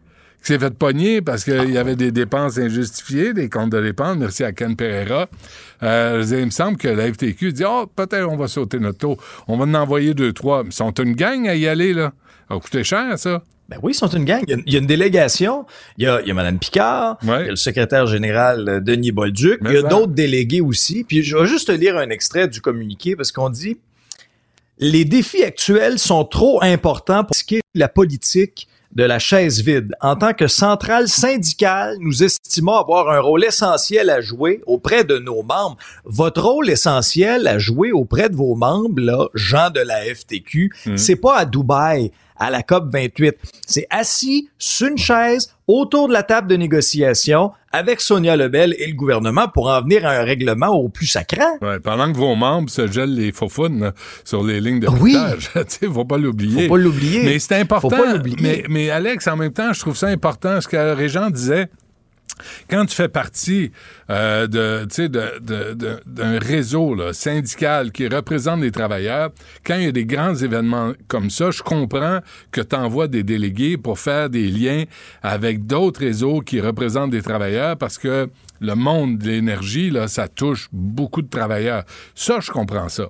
qui 0.43 0.53
s'est 0.53 0.59
fait 0.59 0.73
pogner 0.73 1.21
parce 1.21 1.43
qu'il 1.43 1.71
y 1.71 1.77
avait 1.77 1.95
des 1.95 2.11
dépenses 2.11 2.57
injustifiées, 2.57 3.33
des 3.33 3.49
comptes 3.49 3.71
de 3.71 3.81
dépenses, 3.81 4.17
merci 4.17 4.43
à 4.43 4.51
Ken 4.51 4.75
Pereira. 4.75 5.27
Euh, 5.83 6.23
il 6.27 6.45
me 6.45 6.49
semble 6.51 6.77
que 6.77 6.87
la 6.87 7.11
FTQ 7.11 7.53
dit, 7.53 7.63
oh, 7.67 7.85
peut-être 7.95 8.27
on 8.27 8.35
va 8.37 8.47
sauter 8.47 8.79
notre 8.79 8.97
taux. 8.99 9.17
On 9.47 9.57
va 9.57 9.65
en 9.65 9.73
envoyer 9.75 10.13
deux, 10.13 10.33
trois. 10.33 10.63
Ils 10.65 10.71
sont 10.71 10.91
une 10.93 11.13
gang 11.13 11.47
à 11.47 11.53
y 11.55 11.67
aller, 11.67 11.93
là. 11.93 12.13
Ça 12.47 12.53
va 12.55 12.59
coûter 12.59 12.83
cher, 12.83 13.19
ça. 13.19 13.43
Ben 13.69 13.77
oui, 13.83 13.91
ils 13.91 13.95
sont 13.95 14.07
une 14.07 14.23
gang. 14.23 14.41
Il 14.47 14.51
y 14.51 14.53
a, 14.53 14.57
il 14.65 14.73
y 14.73 14.75
a 14.77 14.79
une 14.79 14.87
délégation. 14.87 15.65
Il 15.97 16.05
y 16.05 16.07
a, 16.07 16.21
il 16.21 16.27
y 16.27 16.31
a 16.31 16.33
Mme 16.33 16.57
Picard. 16.57 17.17
Ouais. 17.23 17.41
Il 17.41 17.45
y 17.45 17.47
a 17.47 17.51
le 17.51 17.55
secrétaire 17.55 18.07
général 18.07 18.69
euh, 18.69 18.79
Denis 18.79 19.11
Bolduc. 19.11 19.59
Mais 19.61 19.71
il 19.71 19.75
y 19.75 19.77
a 19.77 19.83
d'autres 19.83 20.13
délégués 20.13 20.61
aussi. 20.61 21.03
Puis 21.03 21.23
je 21.23 21.37
vais 21.37 21.47
juste 21.47 21.67
te 21.67 21.73
lire 21.73 21.97
un 21.97 22.09
extrait 22.09 22.47
du 22.47 22.61
communiqué 22.61 23.15
parce 23.15 23.31
qu'on 23.31 23.49
dit 23.49 23.77
les 24.79 25.05
défis 25.05 25.43
actuels 25.43 25.97
sont 25.97 26.23
trop 26.23 26.61
importants 26.61 27.23
pour 27.23 27.33
risquer 27.33 27.61
la 27.73 27.89
politique 27.89 28.67
de 28.93 29.03
la 29.03 29.19
chaise 29.19 29.61
vide. 29.61 29.93
En 30.01 30.15
tant 30.15 30.33
que 30.33 30.47
centrale 30.47 31.07
syndicale, 31.07 31.97
nous 31.99 32.23
estimons 32.23 32.75
avoir 32.75 33.09
un 33.09 33.19
rôle 33.19 33.43
essentiel 33.43 34.09
à 34.09 34.21
jouer 34.21 34.61
auprès 34.65 35.03
de 35.03 35.17
nos 35.17 35.43
membres. 35.43 35.77
Votre 36.05 36.43
rôle 36.43 36.69
essentiel 36.69 37.47
à 37.47 37.59
jouer 37.59 37.91
auprès 37.91 38.29
de 38.29 38.35
vos 38.35 38.55
membres, 38.55 39.01
là, 39.01 39.27
gens 39.33 39.69
de 39.69 39.81
la 39.81 40.03
FTQ, 40.03 40.73
c'est 40.95 41.15
pas 41.15 41.37
à 41.37 41.45
Dubaï, 41.45 42.11
à 42.39 42.49
la 42.49 42.63
COP 42.63 42.91
28. 42.91 43.35
C'est 43.65 43.87
assis 43.89 44.49
sur 44.57 44.87
une 44.87 44.97
chaise 44.97 45.53
autour 45.67 46.07
de 46.07 46.13
la 46.13 46.23
table 46.23 46.47
de 46.47 46.55
négociation 46.55 47.51
avec 47.71 48.01
Sonia 48.01 48.35
Lebel 48.35 48.75
et 48.79 48.87
le 48.87 48.95
gouvernement 48.95 49.47
pour 49.47 49.67
en 49.69 49.81
venir 49.81 50.05
à 50.05 50.11
un 50.11 50.23
règlement 50.23 50.69
au 50.69 50.89
plus 50.89 51.07
sacrant. 51.07 51.57
Ouais, 51.61 51.79
pendant 51.79 52.11
que 52.11 52.17
vos 52.17 52.35
membres 52.35 52.69
se 52.69 52.87
gèlent 52.87 53.15
les 53.15 53.31
là, 53.31 53.93
sur 54.23 54.43
les 54.43 54.61
lignes 54.61 54.79
de 54.79 54.87
Oui. 54.87 55.15
sais, 55.67 55.87
faut 55.87 56.05
pas 56.05 56.17
l'oublier. 56.17 56.67
Faut 56.67 56.75
pas 56.75 56.81
l'oublier. 56.81 57.23
Mais 57.23 57.39
c'est 57.39 57.55
important. 57.55 57.89
Faut 57.89 58.03
pas. 58.03 58.19
Mais, 58.41 58.63
mais 58.69 58.89
Alex, 58.89 59.27
en 59.27 59.35
même 59.35 59.53
temps, 59.53 59.73
je 59.73 59.79
trouve 59.79 59.95
ça 59.95 60.07
important. 60.07 60.61
Ce 60.61 60.67
que 60.67 60.95
Régent 60.95 61.29
disait, 61.29 61.69
quand 62.69 62.85
tu 62.85 62.95
fais 62.95 63.07
partie 63.09 63.71
euh, 64.09 64.85
sais, 64.89 65.09
de- 65.09 65.39
de- 65.39 65.99
d'un 66.05 66.39
réseau 66.39 66.95
syndical 67.13 67.91
qui 67.91 68.07
représente 68.07 68.61
les 68.61 68.71
travailleurs, 68.71 69.31
quand 69.65 69.75
il 69.75 69.83
y 69.83 69.87
a 69.87 69.91
des 69.91 70.05
grands 70.05 70.35
événements 70.35 70.93
comme 71.07 71.29
ça, 71.29 71.51
je 71.51 71.61
comprends 71.61 72.19
que 72.51 72.61
tu 72.61 72.75
envoies 72.75 73.07
des 73.07 73.23
délégués 73.23 73.77
pour 73.77 73.99
faire 73.99 74.29
des 74.29 74.47
liens 74.49 74.83
avec 75.23 75.65
d'autres 75.65 75.99
réseaux 76.01 76.41
qui 76.41 76.61
représentent 76.61 77.11
des 77.11 77.21
travailleurs 77.21 77.77
parce 77.77 77.97
que 77.97 78.29
le 78.59 78.73
monde 78.75 79.17
de 79.19 79.27
l'énergie, 79.27 79.89
là, 79.89 80.07
ça 80.07 80.27
touche 80.27 80.67
beaucoup 80.71 81.21
de 81.21 81.29
travailleurs. 81.29 81.83
Ça, 82.15 82.39
je 82.39 82.49
comprends 82.51 82.89
ça. 82.89 83.07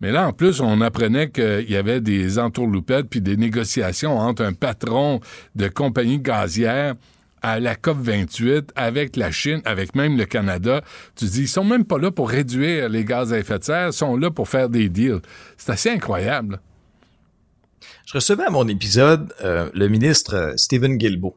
Mais 0.00 0.12
là, 0.12 0.28
en 0.28 0.32
plus, 0.32 0.60
on 0.60 0.80
apprenait 0.80 1.28
qu'il 1.28 1.68
y 1.68 1.76
avait 1.76 2.00
des 2.00 2.38
entourloupettes 2.38 3.08
puis 3.10 3.20
des 3.20 3.36
négociations 3.36 4.16
entre 4.16 4.44
un 4.44 4.52
patron 4.52 5.20
de 5.56 5.66
compagnie 5.68 6.20
gazière 6.20 6.94
à 7.42 7.60
la 7.60 7.74
COP 7.74 7.98
28 8.00 8.72
avec 8.76 9.16
la 9.16 9.30
Chine, 9.30 9.60
avec 9.64 9.94
même 9.94 10.16
le 10.16 10.24
Canada. 10.24 10.82
Tu 11.16 11.26
dis, 11.26 11.42
ils 11.42 11.48
sont 11.48 11.64
même 11.64 11.84
pas 11.84 11.98
là 11.98 12.10
pour 12.10 12.30
réduire 12.30 12.88
les 12.88 13.04
gaz 13.04 13.32
à 13.32 13.38
effet 13.38 13.58
de 13.58 13.64
serre, 13.64 13.88
ils 13.88 13.92
sont 13.92 14.16
là 14.16 14.30
pour 14.30 14.48
faire 14.48 14.68
des 14.68 14.88
deals. 14.88 15.20
C'est 15.56 15.72
assez 15.72 15.90
incroyable. 15.90 16.60
Je 18.06 18.14
recevais 18.14 18.44
à 18.44 18.50
mon 18.50 18.66
épisode 18.68 19.32
euh, 19.44 19.68
le 19.74 19.88
ministre 19.88 20.34
euh, 20.34 20.56
Stephen 20.56 20.96
Guilbeault. 20.96 21.36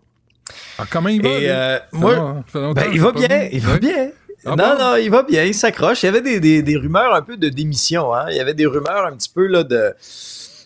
Ah, 0.77 0.85
comment 0.89 1.09
il 1.09 1.21
va? 1.21 1.29
Et 1.29 1.49
euh, 1.49 1.79
moi, 1.91 2.43
va, 2.53 2.73
ben, 2.73 2.89
il 2.93 3.01
va 3.01 3.11
bien, 3.11 3.27
vu. 3.27 3.49
il 3.51 3.59
va 3.59 3.77
bien. 3.77 4.11
Ah 4.45 4.55
non, 4.55 4.55
bon? 4.55 4.79
non, 4.79 4.95
il 4.95 5.11
va 5.11 5.23
bien, 5.23 5.43
il 5.43 5.53
s'accroche. 5.53 6.03
Il 6.03 6.07
y 6.07 6.09
avait 6.09 6.21
des, 6.21 6.39
des, 6.39 6.63
des 6.63 6.77
rumeurs 6.77 7.13
un 7.13 7.21
peu 7.21 7.37
de 7.37 7.49
démission. 7.49 8.13
Hein? 8.13 8.25
Il 8.29 8.37
y 8.37 8.39
avait 8.39 8.53
des 8.53 8.65
rumeurs 8.65 9.05
un 9.05 9.15
petit 9.15 9.29
peu 9.29 9.47
là 9.47 9.63
de... 9.63 9.93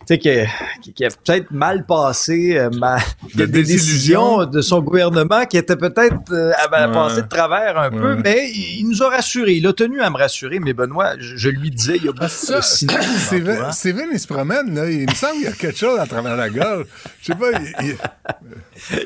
Tu 0.07 0.13
sais, 0.13 0.19
que- 0.19 0.45
qui, 0.81 0.93
qui 0.93 1.03
a 1.05 1.09
peut-être 1.09 1.49
mal 1.51 1.85
passé, 1.85 2.57
euh, 2.57 2.69
ma- 2.77 2.99
des 3.33 3.47
décisions 3.47 4.45
de 4.45 4.61
son 4.61 4.81
gouvernement 4.81 5.45
qui 5.45 5.57
étaient 5.57 5.75
peut-être 5.75 6.15
euh, 6.31 6.51
avaient 6.63 6.85
Ouais. 6.87 6.93
passé 6.93 7.21
de 7.23 7.27
travers 7.27 7.77
un 7.79 7.89
peu, 7.89 8.15
mais 8.23 8.49
il, 8.53 8.81
il 8.81 8.87
nous 8.89 9.01
a 9.01 9.09
rassurés. 9.09 9.53
Il 9.53 9.65
a 9.65 9.73
tenu 9.73 10.01
à 10.01 10.09
me 10.11 10.17
rassurer, 10.17 10.59
mais 10.59 10.73
Benoît, 10.73 11.13
je, 11.19 11.35
je 11.37 11.49
lui 11.49 11.71
disais, 11.71 11.95
il 11.97 12.05
y 12.05 12.09
a 12.09 12.11
beaucoup 12.11 12.25
Ah, 12.25 12.29
Ça, 12.29 12.59
de 12.59 13.49
hein. 13.49 13.71
Steven, 13.71 14.07
il 14.13 14.19
se 14.19 14.27
promène, 14.27 14.75
là. 14.75 14.89
Il 14.89 15.09
me 15.09 15.15
semble 15.15 15.33
qu'il 15.33 15.43
y 15.43 15.47
a 15.47 15.51
quelque 15.53 15.77
chose 15.77 15.99
à 15.99 16.05
travers 16.05 16.35
la 16.35 16.49
gorge. 16.49 16.85
Je 17.21 17.25
sais 17.33 17.35
pas, 17.39 17.51
il- 17.81 17.87
il- 17.87 17.97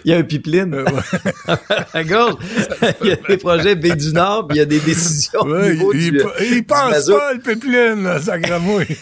Il 0.04 0.12
y 0.12 0.14
a 0.16 0.18
un 0.18 0.24
pipeline 0.24 0.74
euh, 0.74 0.84
ouais. 0.84 1.56
à 1.94 2.04
gauche. 2.04 2.34
il 3.04 3.08
y 3.10 3.12
a 3.12 3.16
des 3.16 3.38
projets 3.38 3.76
Baie 3.76 3.96
du 3.96 4.12
Nord, 4.14 4.48
puis 4.48 4.58
il 4.58 4.60
y 4.60 4.64
a 4.64 4.66
des 4.66 4.80
décisions 4.80 5.42
au 5.42 5.50
Ouais, 5.54 5.74
niveau 5.74 5.94
il, 5.94 6.12
du, 6.12 6.22
il, 6.42 6.54
il 6.58 6.66
pense 6.66 7.06
pas, 7.08 7.34
le 7.34 7.40
pipeline, 7.40 8.04
là, 8.04 8.20
sacramouille. 8.20 8.98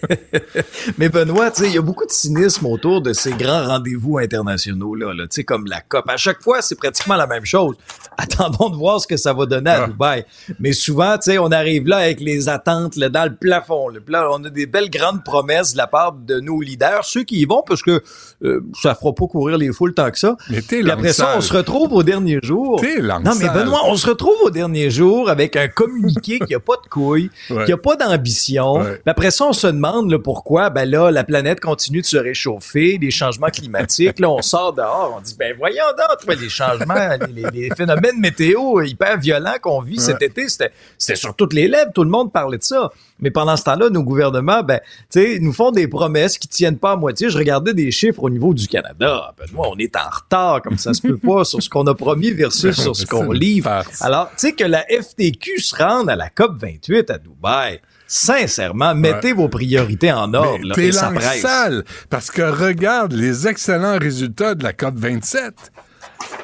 Mais 0.98 1.08
Benoît, 1.08 1.21
sais, 1.54 1.66
il 1.68 1.74
y 1.74 1.78
a 1.78 1.82
beaucoup 1.82 2.06
de 2.06 2.10
cynisme 2.10 2.66
autour 2.66 3.00
de 3.02 3.12
ces 3.12 3.32
grands 3.32 3.66
rendez-vous 3.66 4.18
internationaux 4.18 4.94
là, 4.94 5.12
là 5.14 5.24
tu 5.24 5.36
sais 5.36 5.44
comme 5.44 5.66
la 5.66 5.80
COP. 5.80 6.08
À 6.08 6.16
chaque 6.16 6.42
fois, 6.42 6.62
c'est 6.62 6.74
pratiquement 6.76 7.16
la 7.16 7.26
même 7.26 7.44
chose. 7.44 7.76
Attendons 8.18 8.68
de 8.70 8.76
voir 8.76 9.00
ce 9.00 9.06
que 9.06 9.16
ça 9.16 9.32
va 9.32 9.46
donner 9.46 9.70
à 9.70 9.84
Ah. 9.84 9.86
Dubaï. 9.86 10.24
Mais 10.60 10.72
souvent, 10.72 11.16
on 11.40 11.50
arrive 11.52 11.86
là 11.88 11.98
avec 11.98 12.20
les 12.20 12.48
attentes 12.48 12.96
là, 12.96 13.08
dans 13.08 13.24
le 13.24 13.34
plafond. 13.34 13.88
on 14.30 14.44
a 14.44 14.50
des 14.50 14.66
belles 14.66 14.90
grandes 14.90 15.24
promesses 15.24 15.72
de 15.72 15.78
la 15.78 15.86
part 15.86 16.12
de 16.12 16.40
nos 16.40 16.60
leaders, 16.60 17.04
ceux 17.04 17.22
qui 17.24 17.40
y 17.40 17.44
vont 17.44 17.62
parce 17.66 17.82
que 17.82 18.02
euh, 18.44 18.60
ça 18.80 18.94
fera 18.94 19.14
pas 19.14 19.26
courir 19.26 19.56
les 19.58 19.72
foules 19.72 19.94
tant 19.94 20.10
que 20.10 20.18
ça. 20.18 20.36
Puis 20.48 20.90
après 20.90 21.12
ça, 21.12 21.34
on 21.36 21.40
se 21.40 21.52
retrouve 21.52 21.92
au 21.92 22.02
dernier 22.02 22.38
jour. 22.42 22.80
Non, 23.24 23.32
mais. 23.38 23.48
Benoît, 23.48 23.82
on 23.86 23.96
se 23.96 24.06
retrouve 24.06 24.34
au 24.44 24.50
dernier 24.50 24.90
jour 24.90 25.28
avec 25.30 25.56
un 25.56 25.68
communiqué 25.68 26.38
qui 26.40 26.54
a 26.54 26.60
pas 26.60 26.74
de 26.82 26.88
couilles, 26.88 27.30
Ouais. 27.50 27.64
qui 27.64 27.72
a 27.72 27.76
pas 27.76 27.96
d'ambition. 27.96 28.74
Ouais. 28.74 28.92
Puis 28.94 29.02
après 29.10 29.30
ça, 29.30 29.46
on 29.46 29.52
se 29.52 29.66
demande 29.66 30.10
là, 30.10 30.18
pourquoi, 30.18 30.70
ben 30.70 30.88
là, 30.88 31.10
la 31.12 31.24
planète 31.24 31.60
continue 31.60 32.00
de 32.00 32.06
se 32.06 32.16
réchauffer, 32.16 32.98
les 33.00 33.10
changements 33.10 33.48
climatiques. 33.48 34.18
Là, 34.18 34.30
on 34.30 34.42
sort 34.42 34.72
dehors, 34.72 35.14
on 35.16 35.20
dit, 35.20 35.36
ben 35.38 35.54
voyons 35.56 35.82
toi, 36.22 36.34
les 36.34 36.48
changements, 36.48 37.16
les, 37.30 37.44
les, 37.52 37.70
phénomènes 37.74 38.18
météo 38.18 38.82
hyper 38.82 39.18
violents 39.18 39.56
qu'on 39.60 39.80
vit 39.80 39.98
cet 39.98 40.22
été, 40.22 40.48
c'était 40.48 40.72
sur 41.14 41.34
toutes 41.34 41.52
les 41.52 41.68
lèvres, 41.68 41.92
tout 41.94 42.04
le 42.04 42.10
monde 42.10 42.32
parlait 42.32 42.58
de 42.58 42.62
ça. 42.62 42.90
Mais 43.20 43.30
pendant 43.30 43.56
ce 43.56 43.62
temps-là, 43.64 43.88
nos 43.88 44.02
gouvernements, 44.02 44.62
ben, 44.62 44.80
tu 45.10 45.20
sais, 45.20 45.38
nous 45.40 45.52
font 45.52 45.70
des 45.70 45.86
promesses 45.86 46.38
qui 46.38 46.48
tiennent 46.48 46.78
pas 46.78 46.92
à 46.92 46.96
moitié. 46.96 47.30
Je 47.30 47.38
regardais 47.38 47.72
des 47.72 47.92
chiffres 47.92 48.24
au 48.24 48.28
niveau 48.28 48.52
du 48.52 48.66
Canada. 48.66 49.32
Ben, 49.38 49.46
moi, 49.52 49.68
on 49.70 49.78
est 49.78 49.94
en 49.96 50.10
retard, 50.10 50.60
comme 50.60 50.76
ça 50.76 50.92
se 50.92 51.02
peut 51.02 51.16
pas, 51.16 51.44
sur 51.44 51.62
ce 51.62 51.70
qu'on 51.70 51.86
a 51.86 51.94
promis 51.94 52.32
versus 52.32 52.78
sur 52.78 52.96
ce 52.96 53.06
qu'on 53.06 53.30
livre. 53.30 53.84
Alors, 54.00 54.28
tu 54.30 54.48
sais, 54.48 54.52
que 54.52 54.64
la 54.64 54.84
FTQ 54.84 55.60
se 55.60 55.76
rende 55.76 56.10
à 56.10 56.16
la 56.16 56.30
COP 56.30 56.58
28 56.60 57.10
à 57.10 57.18
Dubaï 57.18 57.80
sincèrement, 58.12 58.94
mettez 58.94 59.32
vos 59.32 59.48
priorités 59.48 60.12
en 60.12 60.34
ordre. 60.34 60.66
Là, 60.66 60.74
et 60.76 60.92
ça 60.92 61.10
Salle, 61.40 61.82
parce 62.10 62.30
que 62.30 62.42
regarde 62.42 63.12
les 63.12 63.48
excellents 63.48 63.98
résultats 63.98 64.54
de 64.54 64.62
la 64.62 64.74
COP 64.74 64.96
27 64.96 65.54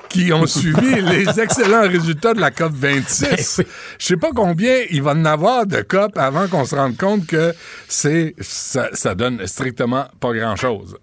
qui 0.08 0.32
ont 0.32 0.46
suivi 0.46 1.02
les 1.02 1.38
excellents 1.38 1.86
résultats 1.86 2.32
de 2.32 2.40
la 2.40 2.50
COP 2.50 2.72
26. 2.72 3.58
Ben 3.58 3.66
Je 3.98 4.06
sais 4.06 4.16
pas 4.16 4.30
combien 4.34 4.84
il 4.90 5.02
va 5.02 5.10
en 5.10 5.26
avoir 5.26 5.66
de 5.66 5.82
COP 5.82 6.16
avant 6.16 6.48
qu'on 6.48 6.64
se 6.64 6.74
rende 6.74 6.96
compte 6.96 7.26
que 7.26 7.52
c'est 7.86 8.34
ça, 8.40 8.88
ça 8.94 9.14
donne 9.14 9.46
strictement 9.46 10.06
pas 10.20 10.32
grand-chose. 10.32 10.96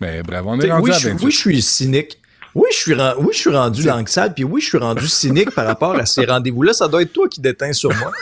Mais 0.00 0.24
bref, 0.24 0.42
on 0.44 0.58
est 0.58 0.70
rendu 0.70 0.90
oui, 0.90 0.96
à 0.96 0.98
28. 0.98 1.24
oui, 1.24 1.30
je 1.30 1.38
suis 1.38 1.62
cynique. 1.62 2.18
Oui, 2.54 2.68
je 2.72 2.76
suis, 2.76 2.94
oui, 2.94 3.28
je 3.32 3.38
suis 3.38 3.50
rendu 3.50 3.82
langue 3.82 4.08
sale, 4.08 4.34
puis 4.34 4.44
oui, 4.44 4.60
je 4.60 4.68
suis 4.68 4.78
rendu 4.78 5.06
cynique 5.06 5.54
par 5.54 5.66
rapport 5.66 5.94
à 5.94 6.06
ces 6.06 6.24
rendez-vous-là. 6.24 6.72
Ça 6.72 6.88
doit 6.88 7.02
être 7.02 7.12
toi 7.12 7.28
qui 7.28 7.40
déteins 7.40 7.72
sur 7.72 7.94
moi. 7.96 8.12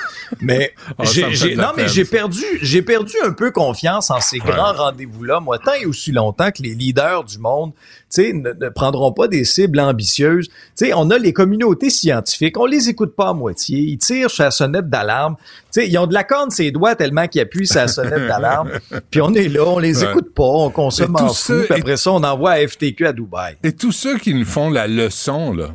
Mais 0.40 0.74
oh, 0.98 1.04
j'ai, 1.04 1.54
non, 1.54 1.68
mais 1.76 1.88
j'ai 1.88 2.04
perdu, 2.04 2.42
j'ai 2.60 2.82
perdu 2.82 3.14
un 3.24 3.32
peu 3.32 3.50
confiance 3.50 4.10
en 4.10 4.20
ces 4.20 4.38
grands 4.38 4.72
rendez-vous-là, 4.72 5.40
moi, 5.40 5.58
tant 5.58 5.74
et 5.74 5.86
aussi 5.86 6.12
longtemps 6.12 6.50
que 6.50 6.62
les 6.62 6.74
leaders 6.74 7.24
du 7.24 7.38
monde 7.38 7.72
ne, 8.18 8.52
ne 8.52 8.68
prendront 8.68 9.12
pas 9.12 9.28
des 9.28 9.44
cibles 9.44 9.80
ambitieuses. 9.80 10.48
sais, 10.74 10.92
on 10.94 11.10
a 11.10 11.18
les 11.18 11.32
communautés 11.32 11.90
scientifiques, 11.90 12.58
on 12.58 12.66
les 12.66 12.88
écoute 12.88 13.14
pas 13.14 13.30
à 13.30 13.32
moitié, 13.32 13.78
ils 13.78 13.98
tirent 13.98 14.30
sur 14.30 14.44
la 14.44 14.50
sonnette 14.50 14.88
d'alarme. 14.88 15.36
sais, 15.70 15.88
ils 15.88 15.98
ont 15.98 16.06
de 16.06 16.14
la 16.14 16.24
corne 16.24 16.50
ses 16.50 16.70
doigts 16.70 16.94
tellement 16.94 17.28
qu'ils 17.28 17.42
appuient 17.42 17.66
sur 17.66 17.80
la 17.80 17.88
sonnette 17.88 18.26
d'alarme. 18.28 18.70
puis 19.10 19.20
on 19.20 19.34
est 19.34 19.48
là, 19.48 19.64
on 19.66 19.78
les 19.78 20.04
écoute 20.04 20.32
pas, 20.34 20.44
on 20.44 20.70
consomme 20.70 21.16
en 21.16 21.28
fou, 21.28 21.62
puis 21.68 21.80
après 21.80 21.96
ça, 21.96 22.12
on 22.12 22.22
envoie 22.22 22.52
à 22.52 22.66
FTQ 22.66 23.06
à 23.06 23.12
Dubaï. 23.12 23.56
Et 23.62 23.72
tous 23.72 23.92
ceux 23.92 24.18
qui 24.18 24.34
nous 24.34 24.44
font 24.44 24.70
la 24.70 24.86
leçon, 24.86 25.52
là, 25.52 25.74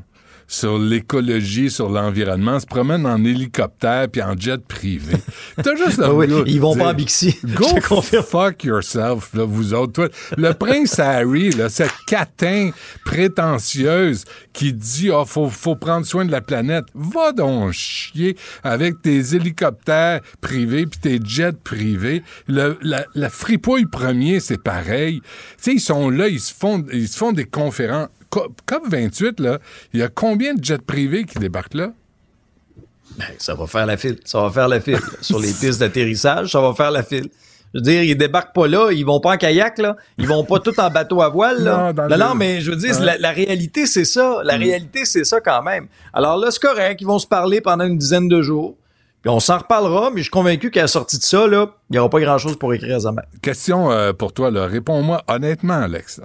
sur 0.52 0.78
l'écologie, 0.78 1.72
sur 1.72 1.90
l'environnement, 1.90 2.60
se 2.60 2.66
promènent 2.66 3.06
en 3.06 3.24
hélicoptère 3.24 4.10
puis 4.10 4.22
en 4.22 4.38
jet 4.38 4.62
privé. 4.62 5.16
T'as 5.64 5.78
juste 5.78 6.02
ah 6.04 6.14
oui, 6.14 6.28
Ils 6.46 6.60
vont 6.60 6.76
pas 6.76 6.90
en 6.90 6.94
Bixi. 6.94 7.38
Go 7.56 7.80
fuck 8.22 8.66
yourself, 8.66 9.34
là, 9.34 9.46
vous 9.46 9.74
autres. 9.74 9.94
Toi, 9.94 10.10
le 10.36 10.52
prince 10.52 11.00
Harry, 11.00 11.52
là, 11.52 11.70
cette 11.70 11.96
catin 12.06 12.72
prétentieuse 13.06 14.26
qui 14.52 14.74
dit, 14.74 15.10
oh, 15.10 15.24
faut, 15.24 15.48
faut 15.48 15.78
prendre 15.78 16.06
soin 16.06 16.26
de 16.26 16.32
la 16.32 16.42
planète. 16.42 16.84
Va 16.96 17.32
donc 17.32 17.72
chier 17.72 18.36
avec 18.62 19.02
tes 19.02 19.34
hélicoptères 19.34 20.20
privés 20.42 20.86
puis 20.86 21.00
tes 21.00 21.20
jets 21.24 21.54
privés. 21.64 22.24
Le, 22.50 22.78
la, 22.82 23.06
la 23.16 23.30
fripouille 23.30 23.86
premier, 23.86 24.42
c'est 24.42 24.62
pareil. 24.62 25.22
Tu 25.22 25.64
sais, 25.64 25.74
ils 25.76 25.80
sont 25.80 26.10
là, 26.10 26.28
ils 26.28 26.42
se 26.42 26.54
font, 26.54 26.86
ils 26.92 27.08
se 27.08 27.18
font 27.18 27.32
des 27.32 27.46
conférences 27.46 28.10
COP28, 28.32 29.42
là, 29.42 29.60
il 29.94 30.00
y 30.00 30.04
a 30.04 30.08
combien 30.08 30.54
de 30.54 30.64
jets 30.64 30.78
privés 30.80 31.26
qui 31.26 31.40
débarquent 31.40 31.76
là? 31.76 31.92
Ben, 33.18 33.26
ça 33.38 33.56
va 33.56 33.68
faire 33.68 33.86
la 33.86 33.98
file. 33.98 34.20
Ça 34.24 34.42
va 34.42 34.50
faire 34.50 34.68
la 34.68 34.80
file. 34.80 35.00
Sur 35.22 35.40
les 35.40 35.52
pistes 35.52 35.80
d'atterrissage, 35.80 36.52
ça 36.52 36.62
va 36.62 36.74
faire 36.74 36.92
la 36.92 37.04
file. 37.04 37.30
Je 37.74 37.80
veux 37.80 37.84
dire, 37.84 38.04
ils 38.04 38.18
débarquent 38.18 38.54
pas 38.54 38.68
là, 38.68 38.92
ils 38.92 39.06
vont 39.06 39.22
pas 39.22 39.34
en 39.34 39.38
kayak, 39.38 39.78
là. 39.78 39.96
Ils 40.18 40.28
vont 40.28 40.44
pas 40.44 40.60
tout 40.60 40.78
en 40.78 40.90
bateau 40.90 41.22
à 41.22 41.30
voile, 41.30 41.64
là. 41.64 41.94
Non, 41.94 42.18
non, 42.18 42.36
mais 42.36 42.60
je 42.60 42.72
veux 42.72 42.78
dire, 42.78 43.00
la, 43.00 43.32
réalité, 43.32 43.86
c'est 43.86 44.04
ça. 44.04 44.42
La 44.44 44.58
mm. 44.58 44.62
réalité, 44.62 45.06
c'est 45.06 45.24
ça 45.24 45.40
quand 45.40 45.64
même. 45.64 45.88
Alors 46.12 46.38
là, 46.38 46.52
c'est 46.52 46.62
correct. 46.62 47.00
Ils 47.00 47.08
vont 47.08 47.20
se 47.20 47.28
parler 47.28 47.62
pendant 47.62 47.86
une 47.86 47.98
dizaine 47.98 48.28
de 48.28 48.42
jours. 48.42 48.76
Puis 49.22 49.30
on 49.30 49.40
s'en 49.40 49.60
reparlera, 49.60 50.10
mais 50.10 50.18
je 50.18 50.24
suis 50.24 50.32
convaincu 50.32 50.72
qu'à 50.72 50.82
la 50.82 50.88
sortie 50.88 51.18
de 51.18 51.24
ça, 51.24 51.48
là, 51.48 51.68
il 51.90 51.94
n'y 51.94 52.00
aura 52.00 52.10
pas 52.10 52.20
grand-chose 52.20 52.58
pour 52.58 52.74
écrire 52.74 52.96
à 52.96 53.00
Zaman. 53.00 53.24
Question 53.42 53.92
euh, 53.92 54.14
pour 54.14 54.34
toi, 54.34 54.52
là. 54.52 54.66
Réponds-moi 54.66 55.24
honnêtement, 55.28 55.80
Alex. 55.82 56.22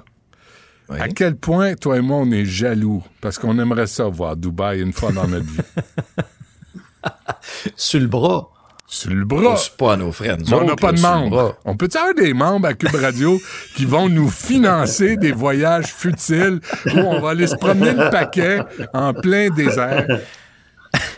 À 0.88 1.08
quel 1.08 1.36
point, 1.36 1.74
toi 1.74 1.96
et 1.96 2.00
moi, 2.00 2.18
on 2.18 2.30
est 2.30 2.44
jaloux? 2.44 3.02
Parce 3.20 3.38
qu'on 3.38 3.58
aimerait 3.58 3.86
ça 3.86 4.04
voir 4.04 4.36
Dubaï 4.36 4.80
une 4.80 4.92
fois 4.92 5.12
dans 5.12 5.26
notre 5.26 5.46
vie. 5.46 5.60
Sur 7.76 8.00
le 8.00 8.06
bras. 8.06 8.50
Sur 8.86 9.10
le 9.10 9.24
bras. 9.24 9.56
C'est 9.56 9.76
pas 9.76 9.94
à 9.94 9.96
nos 9.96 10.12
frères. 10.12 10.36
on 10.52 10.64
n'a 10.64 10.76
pas 10.76 10.92
de 10.92 11.00
membres. 11.00 11.56
On 11.64 11.76
peut 11.76 11.88
avoir 11.94 12.14
des 12.14 12.32
membres 12.32 12.68
à 12.68 12.74
Cube 12.74 12.94
Radio 12.94 13.40
qui 13.74 13.84
vont 13.84 14.08
nous 14.08 14.30
financer 14.30 15.16
des 15.16 15.32
voyages 15.32 15.86
futiles 15.86 16.60
où 16.86 16.98
on 16.98 17.20
va 17.20 17.30
aller 17.30 17.48
se 17.48 17.56
promener 17.56 17.92
le 17.92 18.10
paquet 18.10 18.60
en 18.94 19.12
plein 19.12 19.50
désert? 19.50 20.06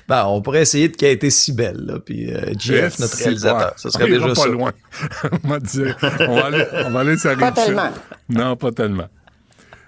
Ben, 0.08 0.24
on 0.26 0.40
pourrait 0.40 0.62
essayer 0.62 0.88
de 0.88 0.96
quêter 0.96 1.28
si 1.28 1.52
belle, 1.52 1.84
là, 1.84 1.98
puis 2.00 2.32
euh, 2.32 2.54
Jeff, 2.58 2.98
notre 2.98 3.18
réalisateur. 3.18 3.74
Ça 3.76 3.90
serait 3.90 4.08
déjà 4.08 4.32
pas 4.32 4.46
loin. 4.46 4.72
on 5.44 5.48
va 5.48 5.60
dire, 5.60 5.96
on 6.20 6.34
va 6.34 6.46
aller, 6.46 6.64
on 6.86 6.90
va 6.90 7.00
aller 7.00 7.16
Pas 7.38 7.52
tellement. 7.52 7.90
Non, 8.30 8.56
pas 8.56 8.72
tellement. 8.72 9.08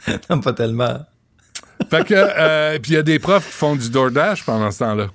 non, 0.31 0.41
pas 0.41 0.53
tellement. 0.53 1.01
Fait 1.89 2.05
que, 2.05 2.15
euh, 2.15 2.79
puis 2.79 2.93
il 2.93 2.95
y 2.95 2.99
a 2.99 3.03
des 3.03 3.19
profs 3.19 3.47
qui 3.47 3.53
font 3.53 3.75
du 3.75 3.91
DoorDash 3.91 4.45
pendant 4.45 4.71
ce 4.71 4.79
temps-là. 4.81 5.07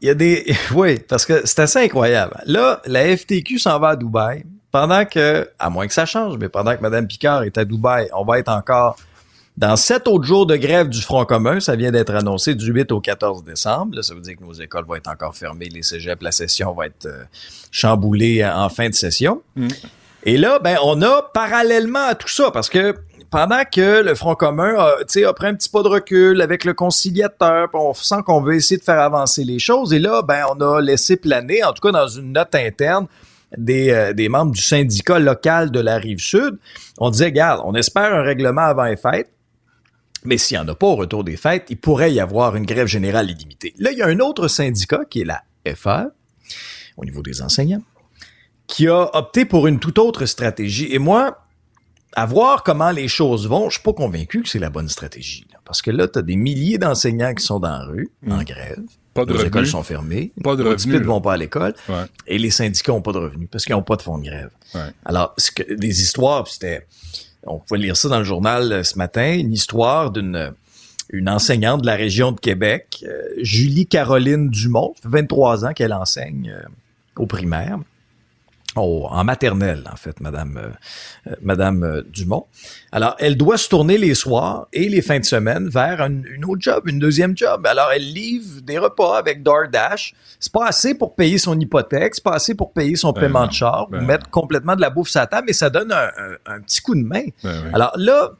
Il 0.00 0.08
y 0.08 0.10
a 0.10 0.14
des, 0.14 0.54
oui, 0.74 0.98
parce 1.00 1.26
que 1.26 1.46
c'est 1.46 1.60
assez 1.60 1.80
incroyable. 1.80 2.40
Là, 2.46 2.80
la 2.86 3.16
FTQ 3.16 3.58
s'en 3.58 3.78
va 3.78 3.90
à 3.90 3.96
Dubaï. 3.96 4.44
Pendant 4.70 5.06
que, 5.06 5.48
à 5.58 5.70
moins 5.70 5.86
que 5.86 5.94
ça 5.94 6.04
change, 6.04 6.36
mais 6.38 6.50
pendant 6.50 6.76
que 6.76 6.82
Mme 6.82 7.08
Picard 7.08 7.42
est 7.44 7.56
à 7.56 7.64
Dubaï, 7.64 8.10
on 8.12 8.24
va 8.24 8.38
être 8.38 8.50
encore 8.50 8.98
dans 9.56 9.76
sept 9.76 10.06
autres 10.06 10.24
jours 10.24 10.46
de 10.46 10.56
grève 10.56 10.90
du 10.90 11.00
Front 11.00 11.24
commun. 11.24 11.58
Ça 11.58 11.74
vient 11.74 11.90
d'être 11.90 12.14
annoncé 12.14 12.54
du 12.54 12.70
8 12.70 12.92
au 12.92 13.00
14 13.00 13.44
décembre. 13.44 13.96
Là, 13.96 14.02
ça 14.02 14.14
veut 14.14 14.20
dire 14.20 14.36
que 14.36 14.44
nos 14.44 14.52
écoles 14.52 14.84
vont 14.84 14.94
être 14.94 15.08
encore 15.08 15.34
fermées, 15.34 15.70
les 15.70 15.82
cégeps, 15.82 16.22
la 16.22 16.32
session 16.32 16.74
va 16.74 16.86
être 16.86 17.06
euh, 17.06 17.24
chamboulée 17.70 18.44
en 18.44 18.68
fin 18.68 18.90
de 18.90 18.94
session. 18.94 19.42
Mm. 19.56 19.68
Et 20.24 20.36
là, 20.36 20.58
ben, 20.58 20.76
on 20.84 21.00
a 21.00 21.22
parallèlement 21.32 22.04
à 22.04 22.14
tout 22.14 22.28
ça, 22.28 22.50
parce 22.50 22.68
que 22.68 22.94
pendant 23.30 23.62
que 23.64 24.02
le 24.02 24.14
Front 24.14 24.34
commun 24.34 24.74
a, 24.76 24.96
a 25.00 25.32
pris 25.32 25.46
un 25.46 25.54
petit 25.54 25.68
pas 25.68 25.82
de 25.82 25.88
recul 25.88 26.40
avec 26.40 26.64
le 26.64 26.74
conciliateur, 26.74 27.68
on 27.74 27.92
sent 27.94 28.22
qu'on 28.24 28.40
veut 28.40 28.54
essayer 28.54 28.78
de 28.78 28.84
faire 28.84 29.00
avancer 29.00 29.44
les 29.44 29.58
choses. 29.58 29.92
Et 29.92 29.98
là, 29.98 30.22
ben, 30.22 30.44
on 30.50 30.60
a 30.60 30.80
laissé 30.80 31.16
planer, 31.16 31.62
en 31.64 31.72
tout 31.72 31.82
cas 31.82 31.92
dans 31.92 32.08
une 32.08 32.32
note 32.32 32.54
interne, 32.54 33.06
des, 33.56 33.90
euh, 33.90 34.12
des 34.12 34.28
membres 34.28 34.52
du 34.52 34.62
syndicat 34.62 35.18
local 35.18 35.70
de 35.70 35.80
la 35.80 35.98
rive 35.98 36.20
sud. 36.20 36.58
On 36.98 37.10
disait, 37.10 37.26
regarde, 37.26 37.62
on 37.64 37.74
espère 37.74 38.14
un 38.14 38.22
règlement 38.22 38.62
avant 38.62 38.84
les 38.84 38.96
fêtes. 38.96 39.30
Mais 40.24 40.36
s'il 40.36 40.58
n'y 40.58 40.64
en 40.64 40.68
a 40.68 40.74
pas 40.74 40.86
au 40.86 40.96
retour 40.96 41.22
des 41.22 41.36
fêtes, 41.36 41.66
il 41.70 41.78
pourrait 41.78 42.12
y 42.12 42.20
avoir 42.20 42.56
une 42.56 42.66
grève 42.66 42.86
générale 42.86 43.30
illimitée. 43.30 43.74
Là, 43.78 43.92
il 43.92 43.98
y 43.98 44.02
a 44.02 44.06
un 44.06 44.18
autre 44.18 44.48
syndicat 44.48 45.04
qui 45.08 45.20
est 45.20 45.24
la 45.24 45.42
FR, 45.74 46.08
au 46.96 47.04
niveau 47.04 47.22
des 47.22 47.40
enseignants, 47.40 47.82
qui 48.66 48.88
a 48.88 49.08
opté 49.16 49.44
pour 49.44 49.66
une 49.66 49.78
toute 49.78 49.98
autre 49.98 50.26
stratégie. 50.26 50.88
Et 50.92 50.98
moi, 50.98 51.47
à 52.18 52.26
voir 52.26 52.64
comment 52.64 52.90
les 52.90 53.06
choses 53.06 53.46
vont, 53.46 53.68
je 53.68 53.74
suis 53.74 53.82
pas 53.82 53.92
convaincu 53.92 54.42
que 54.42 54.48
c'est 54.48 54.58
la 54.58 54.70
bonne 54.70 54.88
stratégie. 54.88 55.46
Parce 55.64 55.82
que 55.82 55.92
là, 55.92 56.08
tu 56.08 56.18
as 56.18 56.22
des 56.22 56.34
milliers 56.34 56.76
d'enseignants 56.76 57.32
qui 57.32 57.44
sont 57.44 57.60
dans 57.60 57.70
la 57.70 57.84
rue, 57.84 58.10
mm. 58.22 58.32
en 58.32 58.42
grève. 58.42 58.82
Pas 59.14 59.24
de 59.24 59.34
les 59.34 59.44
écoles 59.44 59.68
sont 59.68 59.84
fermées. 59.84 60.32
Pas 60.42 60.56
de 60.56 60.64
revenus. 60.64 60.86
Les 60.86 60.98
vont 60.98 61.20
pas 61.20 61.34
à 61.34 61.36
l'école. 61.36 61.74
Et 62.26 62.38
les 62.38 62.50
syndicats 62.50 62.92
ont 62.92 63.02
pas 63.02 63.12
de 63.12 63.18
revenus 63.18 63.48
parce 63.50 63.64
qu'ils 63.64 63.76
ont 63.76 63.84
pas 63.84 63.94
de 63.94 64.02
fonds 64.02 64.18
de 64.18 64.24
grève. 64.24 64.50
Alors, 65.04 65.34
ce 65.38 65.52
que, 65.52 65.74
des 65.74 66.00
histoires, 66.02 66.48
c'était, 66.48 66.86
on 67.44 67.58
pouvait 67.58 67.78
lire 67.78 67.96
ça 67.96 68.08
dans 68.08 68.18
le 68.18 68.24
journal 68.24 68.72
euh, 68.72 68.82
ce 68.82 68.98
matin, 68.98 69.34
une 69.34 69.52
histoire 69.52 70.10
d'une 70.10 70.52
une 71.10 71.28
enseignante 71.30 71.80
de 71.80 71.86
la 71.86 71.94
région 71.94 72.32
de 72.32 72.40
Québec, 72.40 73.02
euh, 73.08 73.22
Julie 73.38 73.86
Caroline 73.86 74.50
Dumont, 74.50 74.94
23 75.04 75.64
ans 75.64 75.72
qu'elle 75.72 75.94
enseigne 75.94 76.50
euh, 76.50 76.68
au 77.16 77.26
primaire. 77.26 77.78
Oh, 78.80 79.06
en 79.10 79.24
maternelle, 79.24 79.82
en 79.92 79.96
fait, 79.96 80.20
Madame, 80.20 80.56
euh, 80.56 81.30
euh, 81.30 81.34
Madame 81.42 81.82
euh, 81.82 82.02
Dumont. 82.08 82.46
Alors, 82.92 83.16
elle 83.18 83.36
doit 83.36 83.58
se 83.58 83.68
tourner 83.68 83.98
les 83.98 84.14
soirs 84.14 84.68
et 84.72 84.88
les 84.88 85.02
fins 85.02 85.18
de 85.18 85.24
semaine 85.24 85.68
vers 85.68 86.00
une 86.00 86.44
autre 86.46 86.62
job, 86.62 86.84
une 86.86 86.98
deuxième 86.98 87.36
job. 87.36 87.66
Alors, 87.66 87.90
elle 87.92 88.12
livre 88.12 88.60
des 88.62 88.78
repas 88.78 89.18
avec 89.18 89.42
DoorDash. 89.42 90.14
C'est 90.38 90.52
pas 90.52 90.66
assez 90.66 90.94
pour 90.94 91.14
payer 91.14 91.38
son 91.38 91.58
hypothèque, 91.58 92.14
c'est 92.14 92.24
pas 92.24 92.34
assez 92.34 92.54
pour 92.54 92.72
payer 92.72 92.94
son 92.94 93.12
ben 93.12 93.22
paiement 93.22 93.46
de 93.46 93.52
char, 93.52 93.88
ben 93.88 94.00
mettre 94.00 94.30
complètement 94.30 94.76
de 94.76 94.80
la 94.80 94.90
bouffe 94.90 95.08
sur 95.08 95.20
la 95.20 95.26
table, 95.26 95.48
mais 95.48 95.52
ça 95.52 95.68
donne 95.68 95.92
un, 95.92 96.60
petit 96.60 96.80
coup 96.80 96.94
de 96.94 97.02
main. 97.02 97.24
Ben 97.42 97.70
Alors 97.74 97.92
là, 97.96 98.30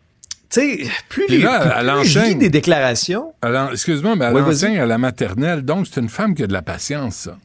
tu 0.48 0.60
sais, 0.60 0.90
plus 1.08 1.26
les, 1.28 1.40
plus, 1.40 2.34
des 2.36 2.50
déclarations. 2.50 3.34
Excuse-moi, 3.72 4.14
mais 4.14 4.26
elle 4.26 4.36
enseigne 4.36 4.78
à 4.78 4.86
la 4.86 4.98
maternelle, 4.98 5.62
donc 5.62 5.88
c'est 5.88 6.00
une 6.00 6.08
femme 6.08 6.34
qui 6.34 6.44
a 6.44 6.46
de 6.46 6.52
la 6.52 6.62
patience, 6.62 7.16
ça. 7.16 7.36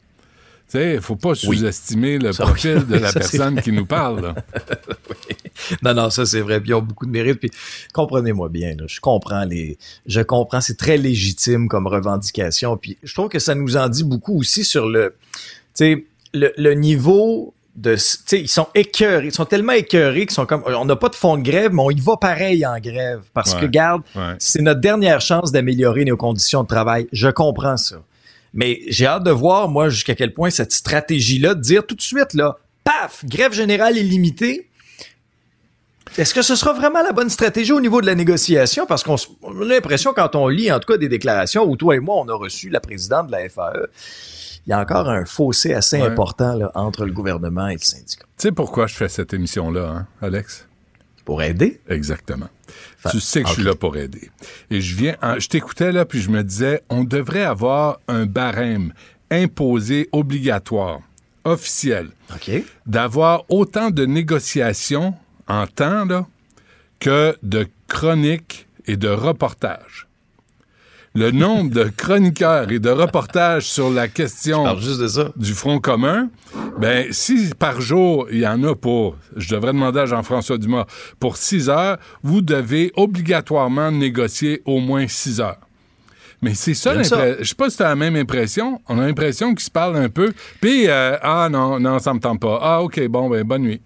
Il 0.74 1.00
faut 1.00 1.16
pas 1.16 1.34
sous-estimer 1.34 2.18
le 2.18 2.30
profil 2.32 2.86
de 2.86 2.96
la 2.96 3.12
personne 3.12 3.60
qui 3.60 3.72
nous 3.72 3.86
parle. 3.86 4.34
Non, 5.82 5.94
non, 5.94 6.10
ça 6.10 6.26
c'est 6.26 6.40
vrai. 6.40 6.60
Puis 6.60 6.70
ils 6.70 6.74
ont 6.74 6.82
beaucoup 6.82 7.06
de 7.06 7.10
mérite. 7.10 7.38
Puis 7.38 7.50
comprenez-moi 7.92 8.48
bien, 8.48 8.74
je 8.86 9.00
comprends 9.00 9.44
les, 9.44 9.78
je 10.04 10.20
comprends, 10.20 10.60
c'est 10.60 10.76
très 10.76 10.96
légitime 10.96 11.68
comme 11.68 11.86
revendication. 11.86 12.76
Puis 12.76 12.98
je 13.02 13.14
trouve 13.14 13.28
que 13.28 13.38
ça 13.38 13.54
nous 13.54 13.76
en 13.76 13.88
dit 13.88 14.04
beaucoup 14.04 14.36
aussi 14.38 14.64
sur 14.64 14.88
le, 14.88 15.14
tu 15.32 15.38
sais, 15.74 16.04
le, 16.32 16.52
le 16.56 16.74
niveau 16.74 17.54
de, 17.76 17.96
ils 18.32 18.48
sont 18.48 18.66
écœurés, 18.74 19.26
ils 19.26 19.34
sont 19.34 19.44
tellement 19.46 19.72
écœurés 19.72 20.26
qu'ils 20.26 20.32
sont 20.34 20.46
comme, 20.46 20.62
on 20.66 20.84
n'a 20.84 20.96
pas 20.96 21.08
de 21.08 21.14
fond 21.14 21.36
de 21.36 21.42
grève, 21.42 21.72
mais 21.72 21.82
on 21.82 21.90
y 21.90 22.00
va 22.00 22.16
pareil 22.16 22.66
en 22.66 22.78
grève 22.78 23.22
parce 23.32 23.54
Ouais. 23.54 23.60
que, 23.62 23.66
garde, 23.66 24.02
Ouais. 24.16 24.34
c'est 24.40 24.60
notre 24.60 24.80
dernière 24.80 25.20
chance 25.20 25.50
d'améliorer 25.52 26.04
nos 26.04 26.16
conditions 26.16 26.62
de 26.64 26.68
travail. 26.68 27.06
Je 27.12 27.28
comprends 27.28 27.76
ça. 27.76 27.96
Mais 28.54 28.80
j'ai 28.88 29.06
hâte 29.06 29.24
de 29.24 29.30
voir, 29.32 29.68
moi, 29.68 29.88
jusqu'à 29.88 30.14
quel 30.14 30.32
point 30.32 30.48
cette 30.50 30.72
stratégie-là, 30.72 31.54
de 31.54 31.60
dire 31.60 31.84
tout 31.86 31.94
de 31.96 32.00
suite, 32.02 32.34
là, 32.34 32.56
paf, 32.84 33.24
grève 33.24 33.52
générale 33.52 33.96
illimitée. 33.98 34.68
Est-ce 36.16 36.32
que 36.32 36.42
ce 36.42 36.54
sera 36.54 36.72
vraiment 36.72 37.02
la 37.02 37.12
bonne 37.12 37.30
stratégie 37.30 37.72
au 37.72 37.80
niveau 37.80 38.00
de 38.00 38.06
la 38.06 38.14
négociation? 38.14 38.86
Parce 38.86 39.02
qu'on 39.02 39.16
a 39.16 39.64
l'impression, 39.64 40.12
quand 40.14 40.36
on 40.36 40.46
lit, 40.46 40.70
en 40.70 40.78
tout 40.78 40.92
cas, 40.92 40.96
des 40.98 41.08
déclarations 41.08 41.64
où 41.64 41.76
toi 41.76 41.96
et 41.96 41.98
moi, 42.00 42.16
on 42.18 42.28
a 42.28 42.34
reçu 42.34 42.68
la 42.68 42.78
présidente 42.78 43.26
de 43.26 43.32
la 43.32 43.48
FAE, 43.48 43.88
il 44.66 44.70
y 44.70 44.72
a 44.72 44.80
encore 44.80 45.08
un 45.08 45.24
fossé 45.24 45.74
assez 45.74 45.96
Ouais. 46.00 46.06
important 46.06 46.54
là, 46.54 46.70
entre 46.74 47.04
le 47.04 47.12
gouvernement 47.12 47.66
et 47.68 47.74
le 47.74 47.80
syndicat. 47.80 48.24
Tu 48.38 48.42
sais 48.42 48.52
pourquoi 48.52 48.86
je 48.86 48.94
fais 48.94 49.08
cette 49.08 49.34
émission-là, 49.34 49.88
hein, 49.88 50.06
Alex? 50.22 50.66
Pour 51.24 51.42
aider? 51.42 51.80
Exactement. 51.88 52.48
Tu 53.10 53.20
sais 53.20 53.42
que 53.42 53.48
je 53.48 53.54
suis 53.54 53.62
là 53.64 53.74
pour 53.74 53.96
aider. 53.96 54.30
Et 54.70 54.80
je 54.80 54.94
viens, 54.96 55.16
en- 55.22 55.38
je 55.38 55.48
t'écoutais 55.48 55.92
là, 55.92 56.04
puis 56.04 56.20
je 56.20 56.30
me 56.30 56.42
disais, 56.42 56.82
on 56.88 57.04
devrait 57.04 57.44
avoir 57.44 57.98
un 58.08 58.26
barème 58.26 58.92
imposé, 59.30 60.08
obligatoire, 60.12 61.00
officiel, 61.44 62.08
d'avoir 62.86 63.44
autant 63.48 63.90
de 63.90 64.06
négociations 64.06 65.14
en 65.48 65.66
temps 65.66 66.04
là, 66.04 66.26
que 67.00 67.36
de 67.42 67.66
chroniques 67.88 68.66
et 68.86 68.96
de 68.96 69.08
reportages. 69.08 70.06
Le 71.16 71.30
nombre 71.30 71.70
de 71.70 71.84
chroniqueurs 71.84 72.72
et 72.72 72.80
de 72.80 72.90
reportages 72.90 73.66
sur 73.66 73.88
la 73.88 74.08
question 74.08 74.64
Alors, 74.64 74.80
juste 74.80 75.00
de 75.00 75.06
ça. 75.06 75.30
du 75.36 75.54
Front 75.54 75.78
commun, 75.78 76.28
ben 76.80 77.12
si 77.12 77.52
par 77.56 77.80
jour 77.80 78.26
il 78.32 78.40
y 78.40 78.46
en 78.48 78.64
a 78.64 78.74
pour, 78.74 79.16
je 79.36 79.54
devrais 79.54 79.72
demander 79.72 80.00
à 80.00 80.06
Jean-François 80.06 80.58
Dumas, 80.58 80.86
pour 81.20 81.36
six 81.36 81.68
heures, 81.68 81.98
vous 82.24 82.40
devez 82.40 82.90
obligatoirement 82.96 83.92
négocier 83.92 84.60
au 84.64 84.80
moins 84.80 85.06
six 85.06 85.40
heures. 85.40 85.60
Mais 86.42 86.54
c'est 86.54 86.74
ça, 86.74 87.04
ça. 87.04 87.38
je 87.38 87.44
sais 87.44 87.54
pas 87.54 87.70
si 87.70 87.76
t'as 87.76 87.90
la 87.90 87.96
même 87.96 88.16
impression. 88.16 88.80
On 88.88 88.98
a 88.98 89.06
l'impression 89.06 89.54
qu'ils 89.54 89.64
se 89.64 89.70
parlent 89.70 89.96
un 89.96 90.08
peu. 90.08 90.32
Puis, 90.60 90.88
euh, 90.88 91.16
ah 91.22 91.48
non, 91.48 91.78
non, 91.78 92.00
ça 92.00 92.12
me 92.12 92.18
tente 92.18 92.40
pas. 92.40 92.58
Ah, 92.60 92.82
OK, 92.82 93.00
bon, 93.06 93.30
ben, 93.30 93.44
bonne 93.44 93.62
nuit. 93.62 93.80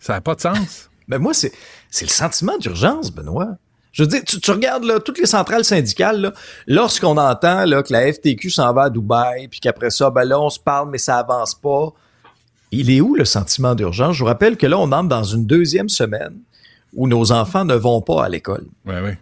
Ça 0.00 0.14
n'a 0.14 0.20
pas 0.22 0.34
de 0.34 0.40
sens. 0.40 0.90
Ben 1.06 1.18
moi, 1.18 1.34
c'est 1.34 1.52
le 2.00 2.08
sentiment 2.08 2.56
d'urgence, 2.58 3.12
Benoît. 3.12 3.58
Je 3.96 4.02
veux 4.02 4.08
dire, 4.08 4.22
tu, 4.26 4.38
tu 4.38 4.50
regardes 4.50 4.84
là, 4.84 5.00
toutes 5.00 5.18
les 5.18 5.24
centrales 5.24 5.64
syndicales, 5.64 6.20
là, 6.20 6.32
lorsqu'on 6.66 7.16
entend 7.16 7.64
là, 7.64 7.82
que 7.82 7.90
la 7.94 8.12
FTQ 8.12 8.50
s'en 8.50 8.70
va 8.74 8.82
à 8.84 8.90
Dubaï, 8.90 9.48
puis 9.48 9.58
qu'après 9.58 9.88
ça, 9.88 10.10
ben 10.10 10.24
là, 10.24 10.38
on 10.38 10.50
se 10.50 10.60
parle, 10.60 10.90
mais 10.90 10.98
ça 10.98 11.16
avance 11.16 11.54
pas. 11.54 11.94
Il 12.72 12.90
est 12.90 13.00
où 13.00 13.14
le 13.14 13.24
sentiment 13.24 13.74
d'urgence? 13.74 14.14
Je 14.16 14.20
vous 14.20 14.26
rappelle 14.26 14.58
que 14.58 14.66
là, 14.66 14.78
on 14.78 14.92
entre 14.92 15.08
dans 15.08 15.24
une 15.24 15.46
deuxième 15.46 15.88
semaine 15.88 16.34
où 16.92 17.08
nos 17.08 17.32
enfants 17.32 17.64
ne 17.64 17.74
vont 17.74 18.02
pas 18.02 18.24
à 18.24 18.28
l'école. 18.28 18.66
Oui, 18.84 18.96
oui. 19.02 19.12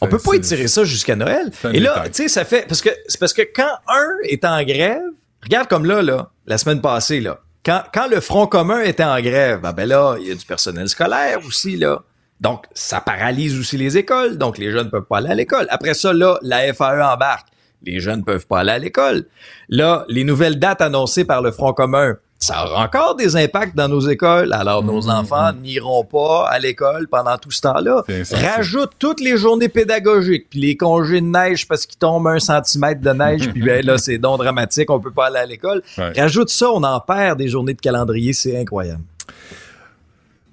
On 0.00 0.06
peut 0.08 0.16
pas 0.18 0.30
c'est- 0.30 0.36
étirer 0.38 0.68
ça 0.68 0.84
jusqu'à 0.84 1.14
Noël. 1.14 1.52
Et 1.74 1.78
là, 1.80 2.04
tu 2.06 2.22
sais, 2.22 2.28
ça 2.28 2.46
fait 2.46 2.64
parce 2.66 2.80
que 2.80 2.88
c'est 3.06 3.20
parce 3.20 3.34
que 3.34 3.42
quand 3.54 3.70
un 3.86 4.08
est 4.24 4.46
en 4.46 4.62
grève, 4.62 5.02
regarde 5.42 5.68
comme 5.68 5.84
là, 5.84 6.00
là, 6.00 6.30
la 6.46 6.56
semaine 6.56 6.80
passée, 6.80 7.20
là, 7.20 7.38
quand, 7.66 7.82
quand 7.92 8.08
le 8.08 8.20
Front 8.20 8.46
commun 8.46 8.80
était 8.80 9.04
en 9.04 9.20
grève, 9.20 9.60
ben, 9.60 9.72
ben 9.74 9.86
là, 9.86 10.16
il 10.18 10.28
y 10.28 10.30
a 10.30 10.34
du 10.34 10.44
personnel 10.46 10.88
scolaire 10.88 11.38
aussi, 11.46 11.76
là. 11.76 12.02
Donc, 12.42 12.66
ça 12.74 13.00
paralyse 13.00 13.56
aussi 13.58 13.76
les 13.76 13.96
écoles. 13.96 14.36
Donc, 14.36 14.58
les 14.58 14.72
jeunes 14.72 14.90
peuvent 14.90 15.06
pas 15.08 15.18
aller 15.18 15.30
à 15.30 15.34
l'école. 15.34 15.66
Après 15.70 15.94
ça, 15.94 16.12
là, 16.12 16.38
la 16.42 16.74
FAE 16.74 17.00
embarque. 17.00 17.46
Les 17.84 18.00
jeunes 18.00 18.24
peuvent 18.24 18.46
pas 18.46 18.60
aller 18.60 18.72
à 18.72 18.78
l'école. 18.78 19.26
Là, 19.68 20.04
les 20.08 20.24
nouvelles 20.24 20.58
dates 20.58 20.80
annoncées 20.80 21.24
par 21.24 21.40
le 21.40 21.52
Front 21.52 21.72
commun, 21.72 22.16
ça 22.40 22.64
aura 22.64 22.84
encore 22.84 23.14
des 23.14 23.36
impacts 23.36 23.76
dans 23.76 23.86
nos 23.86 24.00
écoles. 24.00 24.52
Alors, 24.52 24.82
nos 24.82 25.08
enfants 25.08 25.52
n'iront 25.52 26.04
pas 26.04 26.48
à 26.48 26.58
l'école 26.58 27.06
pendant 27.06 27.38
tout 27.38 27.52
ce 27.52 27.60
temps-là. 27.60 28.02
Rajoute 28.32 28.90
toutes 28.98 29.20
les 29.20 29.36
journées 29.36 29.68
pédagogiques, 29.68 30.48
puis 30.50 30.58
les 30.58 30.76
congés 30.76 31.20
de 31.20 31.26
neige 31.26 31.68
parce 31.68 31.86
qu'il 31.86 31.98
tombe 31.98 32.26
un 32.26 32.40
centimètre 32.40 33.00
de 33.00 33.10
neige, 33.10 33.48
puis 33.52 33.62
ben 33.62 33.86
là, 33.86 33.98
c'est 33.98 34.18
donc 34.18 34.38
dramatique, 34.38 34.90
on 34.90 34.98
peut 34.98 35.12
pas 35.12 35.26
aller 35.26 35.38
à 35.38 35.46
l'école. 35.46 35.82
Ouais. 35.96 36.12
Rajoute 36.16 36.48
ça, 36.48 36.72
on 36.72 36.82
en 36.82 36.98
perd 36.98 37.38
des 37.38 37.46
journées 37.46 37.74
de 37.74 37.80
calendrier, 37.80 38.32
c'est 38.32 38.58
incroyable. 38.60 39.02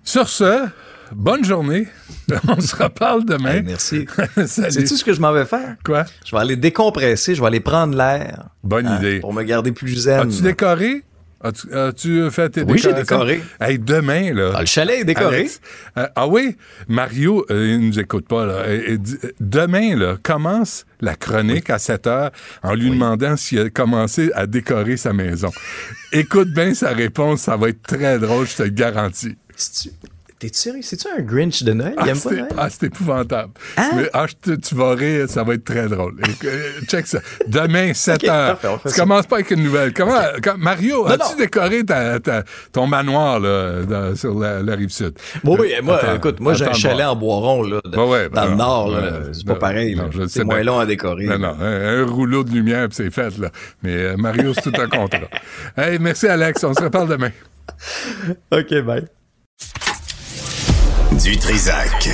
Sur 0.04 0.30
ce, 0.30 0.68
bonne 1.14 1.44
journée. 1.44 1.88
On 2.48 2.60
se 2.60 2.76
reparle 2.76 3.26
demain. 3.26 3.56
Hey, 3.56 3.64
merci. 3.64 4.06
Sais-tu 4.46 4.98
ce 4.98 5.04
que 5.04 5.14
je 5.14 5.22
m'en 5.22 5.32
vais 5.32 5.46
faire? 5.46 5.76
Quoi? 5.84 6.06
Je 6.26 6.36
vais 6.36 6.42
aller 6.42 6.56
décompresser, 6.56 7.36
je 7.36 7.42
vais 7.42 7.48
aller 7.48 7.60
prendre 7.60 7.96
l'air. 7.96 8.50
Bonne 8.64 8.88
hein, 8.88 8.98
idée. 8.98 9.20
Pour 9.20 9.34
me 9.34 9.44
garder 9.44 9.72
plus 9.72 9.96
zen. 9.96 10.20
As-tu 10.30 10.42
décoré? 10.42 11.04
As-tu, 11.42 12.30
fait 12.32 12.50
tes 12.50 12.64
Oui, 12.64 12.78
j'ai 12.78 12.94
décoré. 12.94 13.42
Hey, 13.62 13.80
demain, 13.80 14.34
là. 14.34 14.52
Ah, 14.56 14.60
le 14.60 14.66
chalet 14.66 15.00
est 15.00 15.04
décoré. 15.06 15.38
Alex, 15.38 15.62
euh, 15.98 16.06
ah 16.14 16.28
oui, 16.28 16.58
Mario, 16.90 17.46
euh, 17.50 17.76
il 17.80 17.88
nous 17.88 17.98
écoute 17.98 18.28
pas, 18.28 18.46
là. 18.46 18.70
Et- 18.70 18.92
et 18.92 18.98
dit- 18.98 19.18
demain, 19.40 19.96
là, 19.96 20.18
commence 20.22 20.86
la 21.00 21.16
chronique 21.16 21.70
à 21.70 21.80
7 21.80 22.08
heures 22.08 22.32
en 22.62 22.74
lui 22.76 22.90
demandant 22.90 23.38
s'il 23.38 23.60
a 23.60 23.70
commencé 23.70 24.32
à 24.36 24.48
décorer 24.48 24.98
sa 24.98 25.14
maison. 25.14 25.50
Écoute 26.12 26.50
bien 26.50 26.74
sa 26.74 26.90
réponse, 26.90 27.42
ça 27.44 27.56
va 27.56 27.70
être 27.70 27.84
très 27.84 28.20
drôle, 28.20 28.46
je 28.46 28.58
te 28.58 28.64
le 28.64 28.70
garantis. 28.70 29.38
T'es-tu 30.40 30.58
sérieux? 30.58 30.82
C'est-tu 30.82 31.06
un 31.10 31.22
Grinch 31.22 31.64
de 31.64 31.74
Noël? 31.74 31.96
Il 31.98 32.02
Ah, 32.02 32.08
aime 32.12 32.20
pas 32.22 32.30
Noël? 32.32 32.48
ah, 32.58 32.68
c'est 32.70 32.84
épouvantable. 32.86 33.52
Hein? 33.76 33.90
Mais, 33.98 34.10
ah, 34.14 34.26
tu 34.46 34.74
vas 34.76 34.96
rire, 34.96 35.26
ça 35.30 35.44
va 35.44 35.56
être 35.56 35.66
très 35.66 35.88
drôle. 35.90 36.16
Euh, 36.46 36.80
check 36.88 37.08
ça. 37.08 37.20
Demain, 37.46 37.94
7 37.94 38.16
Ok, 38.24 38.30
heures. 38.30 38.48
parfait, 38.58 38.68
on 38.70 38.78
fait 38.80 38.90
tu 38.90 38.96
commences 39.02 39.28
pas 39.28 39.36
avec 39.36 39.52
une 39.52 39.64
nouvelle. 39.64 39.92
Comment, 39.94 40.18
quand- 40.42 40.58
Mario, 40.58 41.06
as-tu 41.08 41.36
décoré 41.36 41.84
ta, 41.84 42.22
ta- 42.22 42.44
ton 42.72 42.88
manoir 42.88 43.42
là, 43.42 43.82
dans- 43.84 44.16
sur 44.16 44.40
la, 44.40 44.62
la 44.64 44.76
rive 44.76 44.92
sud? 44.92 45.14
Bon, 45.44 45.58
oui, 45.60 45.74
moi, 45.84 45.98
Attends, 45.98 46.16
écoute, 46.16 46.40
moi, 46.40 46.54
j'ai 46.54 46.68
un 46.68 46.74
chalet 46.74 47.06
en 47.06 47.18
bois 47.18 47.36
rond, 47.36 47.62
là, 47.64 47.82
de- 47.84 47.98
Ouais, 47.98 48.08
ouais, 48.10 48.30
dans 48.30 48.42
ben 48.44 48.50
le 48.52 48.56
nord, 48.56 48.98
c'est 49.34 49.46
pas 49.46 49.56
pareil, 49.56 50.00
C'est 50.30 50.46
moins 50.46 50.64
long 50.64 50.80
à 50.80 50.86
décorer. 50.86 51.26
Non, 51.26 51.38
non, 51.40 51.58
un, 51.60 52.00
un 52.02 52.06
rouleau 52.06 52.46
de 52.46 52.52
lumière, 52.52 52.88
puis 52.88 52.96
c'est 52.96 53.12
fait, 53.12 53.38
là. 53.40 53.50
Mais 53.84 53.94
euh, 53.94 54.16
Mario, 54.16 54.54
c'est 54.54 54.72
tout 54.72 54.82
un 54.82 54.88
contrat. 54.88 55.20
Hey, 55.78 56.00
merci, 56.00 56.28
Alex. 56.28 56.64
On 56.64 56.74
se 56.74 56.82
reparle 56.82 57.10
demain. 57.10 57.32
OK, 58.52 58.82
bye. 58.86 59.04
Du 61.24 61.38
Trisac. 61.38 62.10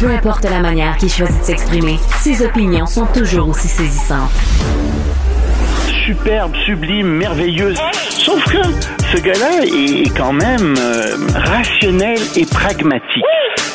Peu 0.00 0.08
importe 0.10 0.44
la 0.44 0.60
manière 0.60 0.96
qu'il 0.96 1.10
choisit 1.10 1.38
de 1.40 1.44
s'exprimer, 1.44 1.98
ses 2.20 2.42
opinions 2.44 2.86
sont 2.86 3.06
toujours 3.06 3.48
aussi 3.48 3.68
saisissantes. 3.68 4.30
superbe, 6.06 6.54
sublime, 6.64 7.08
merveilleuse. 7.08 7.78
Sauf 8.08 8.42
que 8.44 8.62
ce 9.12 9.20
gars-là 9.20 9.64
est 9.66 10.16
quand 10.16 10.32
même 10.32 10.74
euh, 10.78 11.16
rationnel 11.34 12.18
et 12.36 12.46
pragmatique. 12.46 13.24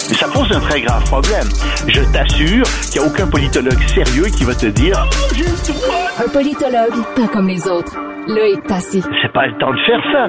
Mais 0.10 0.16
ça 0.16 0.28
pose 0.28 0.52
un 0.52 0.60
très 0.62 0.82
grave 0.82 1.04
problème. 1.06 1.48
Je 1.88 2.02
t'assure 2.12 2.64
qu'il 2.90 3.02
n'y 3.02 3.08
a 3.08 3.10
aucun 3.10 3.28
politologue 3.28 3.80
sérieux 3.94 4.26
qui 4.36 4.44
va 4.44 4.56
te 4.56 4.66
dire 4.66 5.08
droit. 5.68 6.26
Un 6.26 6.30
politologue, 6.30 7.04
pas 7.16 7.28
comme 7.28 7.48
les 7.48 7.68
autres. 7.68 7.96
Loïc 8.28 8.66
Passy. 8.68 9.04
C'est 9.22 9.34
pas 9.34 9.46
le 9.46 9.58
temps 9.60 9.72
de 9.72 9.80
faire 9.86 10.02
ça. 10.12 10.28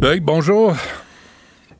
Loïc, 0.00 0.24
bonjour. 0.24 0.74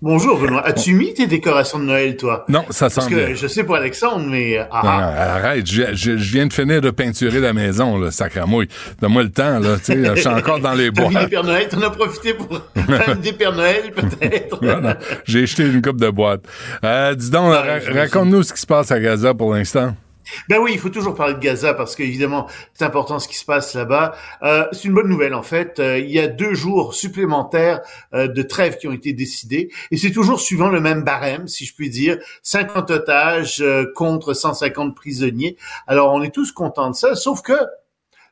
Bonjour 0.02 0.38
Benoît. 0.38 0.64
As-tu 0.66 0.92
mis 0.92 1.14
tes 1.14 1.26
décorations 1.26 1.78
de 1.78 1.84
Noël, 1.84 2.16
toi? 2.18 2.44
Non, 2.48 2.64
ça 2.68 2.90
Parce 2.90 3.06
sent 3.06 3.10
que 3.14 3.26
bien. 3.26 3.34
je 3.34 3.46
sais 3.46 3.64
pour 3.64 3.76
Alexandre, 3.76 4.26
mais 4.28 4.58
euh, 4.58 4.64
ah, 4.70 4.80
Non, 4.84 4.90
arrête, 4.90 5.66
je, 5.66 5.82
je- 5.94 6.16
je 6.18 6.32
viens 6.32 6.46
de 6.46 6.52
finir 6.52 6.82
de 6.82 6.90
peinturer 6.90 7.40
la 7.40 7.54
maison, 7.54 7.96
là, 7.98 8.10
sacramouille. 8.10 8.68
Donne-moi 9.00 9.22
le 9.22 9.30
temps, 9.30 9.58
là, 9.58 9.76
tu 9.78 9.84
sais, 9.94 10.04
je 10.14 10.20
suis 10.20 10.28
encore 10.28 10.60
dans 10.60 10.74
les 10.74 10.90
bois. 10.92 11.08
Pères 11.30 11.44
Noël, 11.44 11.68
t'en 11.68 11.80
as 11.80 11.90
profité 11.90 12.34
pour 12.34 12.46
des 13.22 13.32
Noël, 13.56 13.90
peut-être? 13.94 14.62
Non, 14.62 14.80
non, 14.82 14.94
J'ai 15.24 15.46
jeté 15.46 15.64
une 15.64 15.80
coupe 15.80 16.00
de 16.00 16.10
boîte. 16.10 16.42
Euh, 16.84 17.14
dis 17.14 17.30
donc, 17.30 17.52
ra- 17.54 17.78
raconte-nous 17.94 18.42
ce 18.42 18.52
qui 18.52 18.60
se 18.60 18.66
passe 18.66 18.90
à 18.92 19.00
Gaza 19.00 19.32
pour 19.32 19.54
l'instant. 19.54 19.94
Ben 20.48 20.58
oui, 20.58 20.72
il 20.74 20.78
faut 20.78 20.88
toujours 20.88 21.14
parler 21.14 21.34
de 21.34 21.38
Gaza 21.38 21.74
parce 21.74 21.96
qu'évidemment, 21.96 22.48
c'est 22.74 22.84
important 22.84 23.18
ce 23.18 23.28
qui 23.28 23.36
se 23.36 23.44
passe 23.44 23.74
là-bas. 23.74 24.14
Euh, 24.42 24.66
c'est 24.72 24.84
une 24.84 24.94
bonne 24.94 25.08
nouvelle 25.08 25.34
en 25.34 25.42
fait. 25.42 25.78
Euh, 25.78 25.98
il 25.98 26.10
y 26.10 26.18
a 26.18 26.26
deux 26.26 26.54
jours 26.54 26.94
supplémentaires 26.94 27.80
euh, 28.14 28.28
de 28.28 28.42
trêve 28.42 28.78
qui 28.78 28.88
ont 28.88 28.92
été 28.92 29.12
décidés 29.12 29.70
et 29.90 29.96
c'est 29.96 30.12
toujours 30.12 30.40
suivant 30.40 30.68
le 30.68 30.80
même 30.80 31.02
barème, 31.02 31.48
si 31.48 31.64
je 31.64 31.74
puis 31.74 31.90
dire. 31.90 32.18
50 32.42 32.90
otages 32.90 33.60
euh, 33.60 33.86
contre 33.94 34.34
150 34.34 34.94
prisonniers. 34.94 35.56
Alors 35.86 36.12
on 36.12 36.22
est 36.22 36.34
tous 36.34 36.52
contents 36.52 36.90
de 36.90 36.96
ça, 36.96 37.14
sauf 37.14 37.42
que 37.42 37.54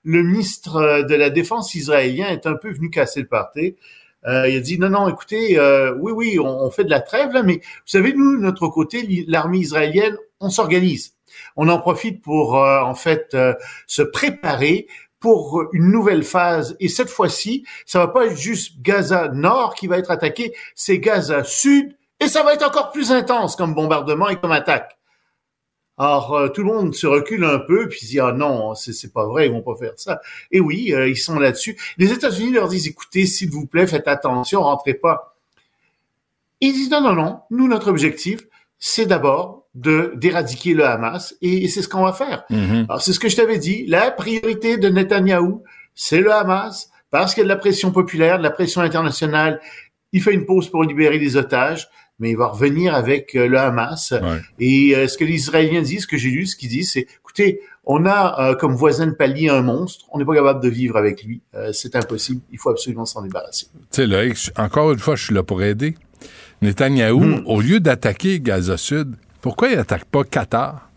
le 0.05 0.23
ministre 0.23 0.77
euh, 0.77 1.03
de 1.03 1.15
la 1.15 1.31
Défense 1.31 1.75
israélien 1.75 2.29
est 2.29 2.47
un 2.47 2.55
peu 2.55 2.71
venu 2.71 2.91
casser 2.91 3.21
le 3.21 3.27
party. 3.27 3.77
Euh, 4.27 4.49
il 4.49 4.57
a 4.57 4.61
dit 4.61 4.79
non, 4.79 4.91
non, 4.91 5.09
écoutez, 5.09 5.59
euh, 5.59 5.95
oui, 5.99 6.13
oui, 6.13 6.39
on, 6.39 6.65
on 6.65 6.71
fait 6.71 6.85
de 6.85 6.91
la 6.91 7.01
trêve 7.01 7.33
là, 7.33 7.43
mais 7.43 7.57
vous 7.57 7.87
savez, 7.87 8.13
nous, 8.15 8.39
notre 8.39 8.69
côté, 8.69 9.25
l'armée 9.29 9.59
israélienne, 9.59 10.17
on 10.41 10.51
s'organise. 10.51 11.14
On 11.57 11.69
en 11.69 11.79
profite 11.79 12.23
pour 12.23 12.57
euh, 12.57 12.81
en 12.81 12.95
fait 12.95 13.35
euh, 13.35 13.55
se 13.87 14.03
préparer 14.03 14.87
pour 15.21 15.65
une 15.73 15.91
nouvelle 15.91 16.23
phase. 16.23 16.77
Et 16.81 16.89
cette 16.89 17.09
fois-ci, 17.09 17.65
ça 17.87 17.99
va 18.01 18.09
pas 18.09 18.27
être 18.27 18.37
juste 18.37 18.83
Gaza 18.83 19.29
Nord 19.29 19.75
qui 19.75 19.87
va 19.87 19.99
être 19.99 20.11
attaqué, 20.11 20.55
c'est 20.75 20.99
Gaza 20.99 21.45
Sud, 21.45 21.97
et 22.21 22.29
ça 22.29 22.43
va 22.43 22.55
être 22.55 22.67
encore 22.67 22.93
plus 22.93 23.11
intense 23.11 23.57
comme 23.57 23.75
bombardement 23.75 24.29
et 24.29 24.37
comme 24.37 24.53
attaque. 24.53 24.99
Alors 25.97 26.35
euh, 26.35 26.49
tout 26.49 26.63
le 26.63 26.73
monde 26.73 26.95
se 26.95 27.07
recule 27.07 27.45
un 27.45 27.61
peu 27.61 27.89
puis 27.89 28.05
dit 28.05 28.19
ah 28.19 28.33
non 28.33 28.75
c'est 28.75 28.93
c'est 28.93 29.13
pas 29.13 29.27
vrai 29.27 29.47
ils 29.47 29.53
vont 29.53 29.63
pas 29.63 29.77
faire 29.77 29.93
ça. 29.97 30.21
Et 30.51 30.61
oui 30.61 30.93
euh, 30.93 31.09
ils 31.09 31.17
sont 31.17 31.39
là-dessus. 31.39 31.79
Les 31.99 32.13
États-Unis 32.13 32.53
leur 32.53 32.69
disent 32.69 32.89
écoutez 32.89 33.27
s'il 33.27 33.51
vous 33.51 33.67
plaît 33.67 33.87
faites 33.87 34.09
attention 34.09 34.63
rentrez 34.63 34.95
pas. 34.95 35.37
Ils 36.61 36.73
disent 36.73 36.91
non 36.91 37.01
non 37.01 37.15
non 37.15 37.41
nous 37.51 37.69
notre 37.69 37.89
objectif 37.89 38.41
c'est 38.79 39.07
d'abord 39.07 39.64
de 39.75 40.13
d'éradiquer 40.17 40.75
le 40.75 40.85
Hamas 40.87 41.35
et, 41.43 41.69
c'est 41.69 41.83
ce 41.83 41.89
qu'on 41.89 42.05
va 42.05 42.13
faire. 42.13 42.45
Mhm. 42.51 42.87
Alors 42.89 43.03
c'est 43.03 43.13
ce 43.13 43.21
que 43.21 43.29
je 43.29 43.37
t'avais 43.37 43.59
dit 43.59 43.85
la 43.87 44.11
priorité 44.11 44.77
de 44.77 44.89
Netanyahou 44.89 45.63
c'est 45.95 46.21
le 46.21 46.33
Hamas 46.33 46.91
parce 47.11 47.35
qu'il 47.35 47.43
y 47.43 47.45
a 47.45 47.49
de 47.49 47.49
la 47.49 47.57
pression 47.57 47.91
populaire 47.91 48.39
de 48.39 48.43
la 48.43 48.51
pression 48.51 48.81
internationale. 48.81 49.61
Il 50.13 50.23
fait 50.23 50.33
une 50.33 50.47
pause 50.47 50.69
pour 50.69 50.85
libérer 50.85 51.19
les 51.19 51.37
otages 51.37 51.89
mais 52.19 52.31
il 52.31 52.37
va 52.37 52.47
revenir 52.47 52.95
avec 52.95 53.35
euh, 53.35 53.49
le 53.49 53.59
Hamas. 53.59 54.13
Ouais. 54.13 54.41
Et 54.61 54.95
euh, 54.95 55.09
ce 55.09 55.19
que 55.19 55.25
les 55.25 55.35
Israéliens 55.35 55.83
disent, 55.83 56.03
ce 56.03 56.07
que 56.07 56.17
j'ai 56.17 56.31
lu, 56.31 56.47
ce 56.47 56.57
qu'ils 56.57 56.69
disent, 56.69 56.93
c'est, 56.93 57.07
écoutez, 57.21 57.61
on 57.85 58.07
a 58.07 58.51
euh, 58.51 58.55
comme 58.55 58.75
voisin 58.75 59.07
de 59.07 59.13
palier 59.13 59.49
un 59.49 59.63
monstre, 59.63 60.05
on 60.13 60.19
n'est 60.19 60.25
pas 60.25 60.35
capable 60.35 60.63
de 60.63 60.69
vivre 60.69 60.97
avec 60.97 61.23
lui, 61.25 61.43
c'est 61.73 61.97
impossible, 61.97 62.41
il 62.51 62.59
faut 62.59 62.71
absolument 62.71 63.05
s'en 63.05 63.23
débarrasser. 63.23 63.67
Tu 63.75 63.81
sais, 63.91 64.07
Loïc, 64.07 64.51
encore 64.57 64.93
une 64.93 64.99
fois, 64.99 65.17
je 65.17 65.25
suis 65.25 65.35
là 65.35 65.43
pour 65.43 65.63
aider. 65.63 65.97
Netanyahou, 66.63 67.21
Hmm. 67.21 67.43
au 67.47 67.61
lieu 67.61 67.81
d'attaquer 67.81 68.41
Gaza 68.41 68.77
Sud, 68.77 69.17
pourquoi 69.45 69.69
il 69.69 69.79
attaque 69.79 70.07
pas 70.07 70.25
Qatar? 70.25 70.89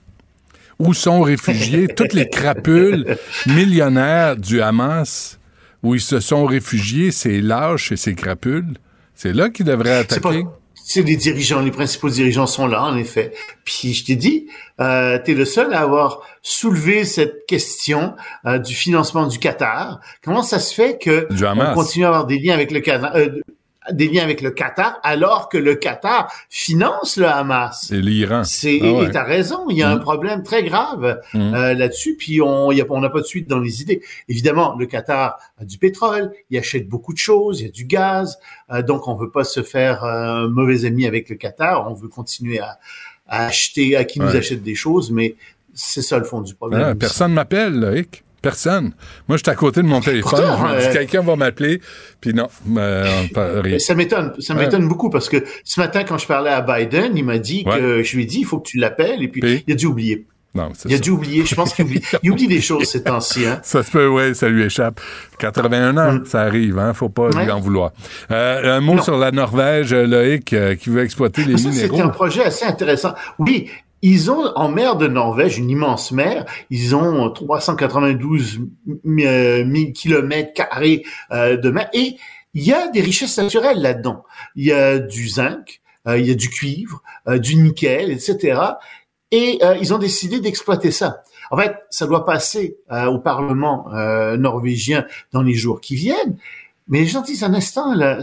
Où 0.79 0.93
sont 0.93 1.19
réfugiés 1.21 1.88
toutes 1.97 2.13
les 2.13 2.29
crapules 2.29 3.17
millionnaires 3.45 4.38
du 4.38 4.62
Hamas, 4.62 5.38
où 5.83 5.95
ils 5.95 6.01
se 6.01 6.21
sont 6.21 6.45
réfugiés, 6.45 7.12
ces 7.12 7.41
lâches 7.41 7.91
et 7.91 7.97
ces 7.97 8.15
crapules? 8.15 8.77
C'est 9.13 9.33
là 9.33 9.49
qu'il 9.49 9.65
devrait 9.65 10.05
C'est 10.10 10.21
pas, 10.21 10.29
attaquer. 10.29 10.45
c'est 10.75 11.01
les 11.01 11.17
dirigeants, 11.17 11.60
les 11.60 11.71
principaux 11.71 12.10
dirigeants 12.10 12.47
sont 12.47 12.67
là, 12.67 12.86
en 12.86 12.95
effet. 12.95 13.33
Puis 13.65 13.93
je 13.93 14.05
t'ai 14.05 14.15
dit, 14.15 14.47
euh, 14.79 15.19
tu 15.25 15.31
es 15.31 15.36
le 15.36 15.43
seul 15.43 15.73
à 15.73 15.81
avoir 15.81 16.21
soulevé 16.41 17.03
cette 17.03 17.45
question 17.47 18.15
euh, 18.45 18.60
du 18.60 18.73
financement 18.73 19.27
du 19.27 19.39
Qatar. 19.39 19.99
Comment 20.23 20.41
ça 20.41 20.60
se 20.60 20.73
fait 20.73 20.97
que 20.97 21.27
Du 21.33 21.45
on 21.45 21.73
continue 21.73 22.05
à 22.05 22.07
avoir 22.07 22.25
des 22.25 22.39
liens 22.39 22.53
avec 22.53 22.71
le 22.71 22.79
Qatar, 22.79 23.13
euh, 23.13 23.27
des 23.91 24.08
liens 24.08 24.23
avec 24.23 24.41
le 24.41 24.52
Qatar, 24.52 25.00
alors 25.04 25.50
que 25.50 25.58
le 25.58 25.76
Qatar 25.76 26.32
finance 26.50 27.17
le 27.17 27.26
Hamas? 27.28 27.86
C'est 27.88 28.02
l'Iran. 28.02 28.43
C'est 28.43 28.80
Ah 28.84 28.91
ouais. 28.93 29.06
et 29.06 29.12
t'as 29.12 29.23
raison, 29.23 29.69
il 29.69 29.78
y 29.78 29.84
a 29.84 29.89
un 29.89 29.97
problème 29.97 30.43
très 30.43 30.63
grave 30.63 31.19
Mhm. 31.34 31.54
euh, 31.56 31.73
là-dessus. 31.73 32.15
Puis 32.17 32.41
on 32.41 32.71
y 32.71 32.82
a, 32.82 32.86
on 32.89 33.00
n'a 33.02 33.10
pas 33.10 33.21
de 33.21 33.26
suite 33.26 33.47
dans 33.50 33.60
les 33.60 33.82
idées. 33.82 34.02
Évidemment, 34.28 34.76
le 34.78 34.86
Qatar 34.86 35.38
a 35.60 35.65
du 35.65 35.78
pétrole, 35.78 36.32
il 36.50 36.58
achète 36.58 36.88
beaucoup 36.88 37.13
de 37.13 37.17
choses, 37.17 37.62
il 37.62 37.65
y 37.65 37.69
a 37.69 37.71
du 37.71 37.86
gaz, 37.86 38.38
euh, 38.71 38.82
donc 38.82 39.08
on 39.08 39.15
veut 39.15 39.30
pas 39.32 39.43
se 39.43 39.63
faire 39.63 40.04
euh, 40.04 40.47
mauvais 40.50 40.86
ami 40.86 41.06
avec 41.06 41.30
le 41.30 41.36
Qatar. 41.36 41.89
On 41.89 41.93
veut 41.93 42.08
continuer 42.10 42.60
à, 42.60 42.78
à 43.28 43.47
acheter, 43.47 43.95
à 43.95 44.04
qui 44.04 44.19
nous 44.19 44.36
achète 44.36 44.63
des 44.63 44.76
choses, 44.76 45.12
mais 45.12 45.36
c'est 45.73 46.02
ça 46.02 46.17
le 46.17 46.23
fond 46.23 46.41
du 46.41 46.56
problème. 46.56 46.82
Ah, 46.84 46.95
personne 46.95 47.34
m'appelle, 47.34 47.73
Loïc. 47.80 48.23
Personne. 48.41 48.93
Moi, 49.28 49.38
j'étais 49.38 49.52
à 49.52 49.56
côté 49.56 49.82
de 49.82 49.88
mon 49.88 50.00
téléphone. 50.00 50.30
Pourtant, 50.39 50.67
je 50.69 50.73
me 50.76 50.80
dis, 50.80 50.86
euh, 50.88 50.93
quelqu'un 50.93 51.21
va 51.21 51.36
m'appeler. 51.36 51.82
Puis 52.21 52.34
non, 52.34 52.47
euh, 52.78 53.06
pas- 53.34 53.62
rien. 53.62 53.80
Ça 53.80 53.95
m'étonne, 53.95 54.34
ça 54.39 54.54
Ouais. 54.54 54.62
m'étonne 54.65 54.88
beaucoup 54.88 55.10
parce 55.10 55.28
que 55.28 55.43
ce 55.63 55.80
matin 55.80 56.04
quand 56.04 56.17
je 56.17 56.28
parlais 56.28 56.52
à 56.52 56.62
Biden, 56.62 57.13
il 57.17 57.26
m'a 57.26 57.39
dit 57.39 57.63
que 57.63 58.04
je 58.04 58.15
lui 58.15 58.23
ai 58.23 58.26
dit 58.26 58.39
il 58.39 58.45
faut 58.45 58.60
que 58.60 58.67
tu 58.69 58.78
l'appelles 58.78 59.23
et 59.23 59.28
puis 59.28 59.41
Puis? 59.41 59.63
il 59.67 59.73
a 59.73 59.76
dû 59.76 59.88
oublier. 59.88 60.26
Non, 60.56 60.69
c'est 60.76 60.89
Il 60.89 60.93
a 60.93 60.97
ça. 60.97 61.04
dû 61.04 61.10
oublier. 61.12 61.45
Je 61.45 61.54
pense 61.54 61.73
qu'il 61.73 61.86
oublie, 61.86 62.02
il 62.23 62.32
oublie 62.32 62.47
des 62.47 62.62
choses 62.62 62.86
ces 62.86 63.04
temps-ci. 63.04 63.45
Hein. 63.45 63.60
Ça 63.63 63.84
se 63.84 63.91
peut, 63.91 64.08
oui, 64.08 64.34
ça 64.34 64.47
lui 64.50 64.63
échappe. 64.63 65.00
81 65.38 65.97
ans, 65.97 66.19
ça 66.26 66.41
arrive, 66.41 66.80
hein, 66.80 66.93
faut 66.93 67.10
pas 67.10 67.30
lui 67.30 67.45
Mm. 67.45 67.52
En 67.52 67.60
vouloir. 67.60 67.91
Euh, 68.32 68.78
un 68.78 68.80
mot 68.80 68.95
Non. 68.95 69.04
sur 69.04 69.17
la 69.17 69.30
Norvège, 69.32 69.93
Loïc, 69.93 70.56
qui 70.80 70.89
veut 70.89 71.04
exploiter 71.04 71.43
les 71.43 71.58
Ça, 71.58 71.69
minéraux. 71.69 72.02
un 72.02 72.10
projet 72.10 72.43
assez 72.45 72.65
intéressant. 72.65 73.13
Oui, 73.38 73.69
ils 74.01 74.31
ont 74.31 74.51
en 74.55 74.69
mer 74.69 74.95
de 74.95 75.07
Norvège, 75.07 75.57
une 75.57 75.69
immense 75.69 76.12
mer, 76.12 76.45
ils 76.69 76.95
ont 76.95 77.29
392 77.31 78.60
000 79.05 79.91
kilomètres 79.93 80.53
carrés 80.53 81.03
euh, 81.31 81.57
de 81.57 81.69
mer 81.69 81.89
et 81.93 82.17
il 82.53 82.63
y 82.63 82.73
a 82.73 82.88
des 82.88 83.01
richesses 83.01 83.38
naturelles 83.38 83.81
là-dedans. 83.81 84.23
Il 84.55 84.65
y 84.65 84.71
a 84.71 84.99
du 84.99 85.27
zinc, 85.27 85.81
euh, 86.07 86.17
il 86.17 86.25
y 86.25 86.31
a 86.31 86.36
du 86.36 86.49
cuivre, 86.49 87.01
euh, 87.27 87.38
du 87.38 87.55
nickel, 87.55 88.12
etc. 88.12 88.60
Et 89.31 89.60
euh, 89.62 89.75
ils 89.79 89.93
ont 89.93 89.97
décidé 89.97 90.39
d'exploiter 90.39 90.91
ça. 90.91 91.23
En 91.51 91.57
fait, 91.57 91.75
ça 91.89 92.07
doit 92.07 92.25
passer 92.25 92.77
euh, 92.91 93.05
au 93.05 93.19
Parlement 93.19 93.93
euh, 93.93 94.38
norvégien 94.38 95.05
dans 95.31 95.41
les 95.41 95.53
jours 95.53 95.81
qui 95.81 95.95
viennent. 95.95 96.38
Mais 96.89 97.04
disent 97.04 97.43
un 97.43 97.54
instant, 97.54 97.93
là, 97.93 98.19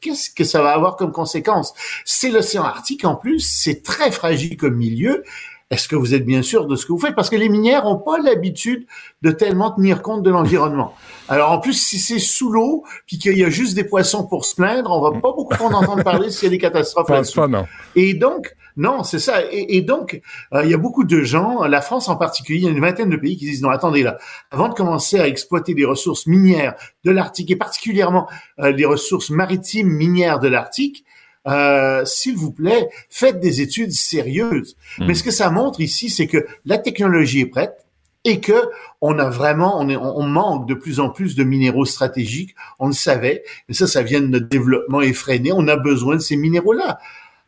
qu'est-ce 0.00 0.30
que 0.30 0.44
ça 0.44 0.62
va 0.62 0.70
avoir 0.70 0.96
comme 0.96 1.12
conséquence? 1.12 1.74
C'est 2.04 2.30
l'océan 2.30 2.62
Arctique 2.62 3.04
en 3.04 3.16
plus, 3.16 3.40
c'est 3.40 3.82
très 3.82 4.10
fragile 4.10 4.56
comme 4.56 4.76
milieu. 4.76 5.24
Est-ce 5.70 5.86
que 5.86 5.94
vous 5.94 6.14
êtes 6.14 6.26
bien 6.26 6.42
sûr 6.42 6.66
de 6.66 6.74
ce 6.74 6.84
que 6.84 6.90
vous 6.90 6.98
faites? 6.98 7.14
Parce 7.14 7.30
que 7.30 7.36
les 7.36 7.48
minières 7.48 7.84
n'ont 7.84 7.98
pas 7.98 8.18
l'habitude 8.18 8.86
de 9.22 9.30
tellement 9.30 9.70
tenir 9.70 10.02
compte 10.02 10.24
de 10.24 10.30
l'environnement. 10.30 10.94
Alors 11.28 11.52
en 11.52 11.58
plus, 11.60 11.74
si 11.74 12.00
c'est 12.00 12.18
sous 12.18 12.50
l'eau, 12.50 12.84
puis 13.06 13.18
qu'il 13.18 13.38
y 13.38 13.44
a 13.44 13.50
juste 13.50 13.74
des 13.74 13.84
poissons 13.84 14.26
pour 14.26 14.44
se 14.44 14.56
plaindre, 14.56 14.90
on 14.90 15.00
va 15.00 15.12
pas 15.12 15.32
beaucoup 15.32 15.62
en 15.62 15.72
entendre 15.72 16.02
parler 16.02 16.30
s'il 16.30 16.44
y 16.44 16.46
a 16.46 16.50
des 16.50 16.58
catastrophes 16.58 17.08
là-dessus. 17.08 17.38
Et 17.94 18.14
donc, 18.14 18.56
non, 18.80 19.04
c'est 19.04 19.18
ça. 19.18 19.42
Et, 19.52 19.76
et 19.76 19.82
donc, 19.82 20.22
euh, 20.54 20.64
il 20.64 20.70
y 20.70 20.74
a 20.74 20.78
beaucoup 20.78 21.04
de 21.04 21.22
gens, 21.22 21.64
la 21.64 21.82
France 21.82 22.08
en 22.08 22.16
particulier, 22.16 22.60
il 22.60 22.64
y 22.64 22.66
a 22.66 22.70
une 22.70 22.80
vingtaine 22.80 23.10
de 23.10 23.16
pays 23.16 23.36
qui 23.36 23.44
disent 23.44 23.60
non, 23.60 23.68
attendez 23.68 24.02
là, 24.02 24.16
avant 24.50 24.70
de 24.70 24.74
commencer 24.74 25.20
à 25.20 25.28
exploiter 25.28 25.74
les 25.74 25.84
ressources 25.84 26.26
minières 26.26 26.74
de 27.04 27.10
l'Arctique 27.10 27.50
et 27.50 27.56
particulièrement 27.56 28.26
euh, 28.58 28.72
les 28.72 28.86
ressources 28.86 29.28
maritimes 29.28 29.88
minières 29.88 30.38
de 30.38 30.48
l'Arctique, 30.48 31.04
euh, 31.46 32.06
s'il 32.06 32.36
vous 32.36 32.52
plaît, 32.52 32.88
faites 33.10 33.38
des 33.38 33.60
études 33.60 33.92
sérieuses. 33.92 34.76
Mm. 34.98 35.06
Mais 35.08 35.14
ce 35.14 35.24
que 35.24 35.30
ça 35.30 35.50
montre 35.50 35.82
ici, 35.82 36.08
c'est 36.08 36.26
que 36.26 36.46
la 36.64 36.78
technologie 36.78 37.40
est 37.40 37.46
prête 37.46 37.84
et 38.24 38.40
que 38.40 38.70
on 39.02 39.18
a 39.18 39.28
vraiment, 39.28 39.78
on, 39.78 39.90
est, 39.90 39.96
on 39.96 40.22
manque 40.22 40.66
de 40.66 40.74
plus 40.74 41.00
en 41.00 41.10
plus 41.10 41.36
de 41.36 41.44
minéraux 41.44 41.84
stratégiques. 41.84 42.54
On 42.78 42.86
le 42.86 42.94
savait, 42.94 43.44
mais 43.68 43.74
ça, 43.74 43.86
ça 43.86 44.02
vient 44.02 44.22
de 44.22 44.26
notre 44.26 44.48
développement 44.48 45.02
effréné. 45.02 45.52
On 45.52 45.68
a 45.68 45.76
besoin 45.76 46.16
de 46.16 46.20
ces 46.20 46.36
minéraux-là. 46.36 46.98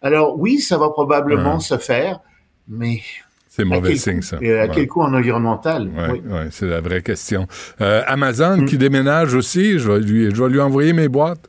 Alors 0.03 0.39
oui, 0.39 0.59
ça 0.61 0.79
va 0.79 0.89
probablement 0.91 1.55
Ouais. 1.55 1.61
se 1.61 1.79
faire, 1.79 2.21
mais 2.69 3.01
C'est 3.49 3.65
mauvais 3.65 3.91
quel, 3.91 3.99
signe, 3.99 4.23
ça. 4.23 4.39
Et 4.41 4.59
à 4.59 4.63
Ouais. 4.65 4.71
quel 4.75 4.87
coût 4.89 5.03
en 5.03 5.13
environnemental? 5.15 5.89
Ouais, 5.89 6.11
Oui. 6.13 6.23
ouais, 6.31 6.49
c'est 6.51 6.67
la 6.67 6.81
vraie 6.81 7.03
question. 7.03 7.47
Euh, 7.81 8.03
Amazon 8.07 8.57
Mm. 8.59 8.65
qui 8.67 8.79
déménage 8.79 9.35
aussi, 9.35 9.79
je 9.79 9.91
vais, 9.91 10.01
lui, 10.01 10.35
je 10.35 10.43
vais 10.43 10.49
lui 10.51 10.61
envoyer 10.61 10.93
mes 10.93 11.09
boîtes. 11.09 11.49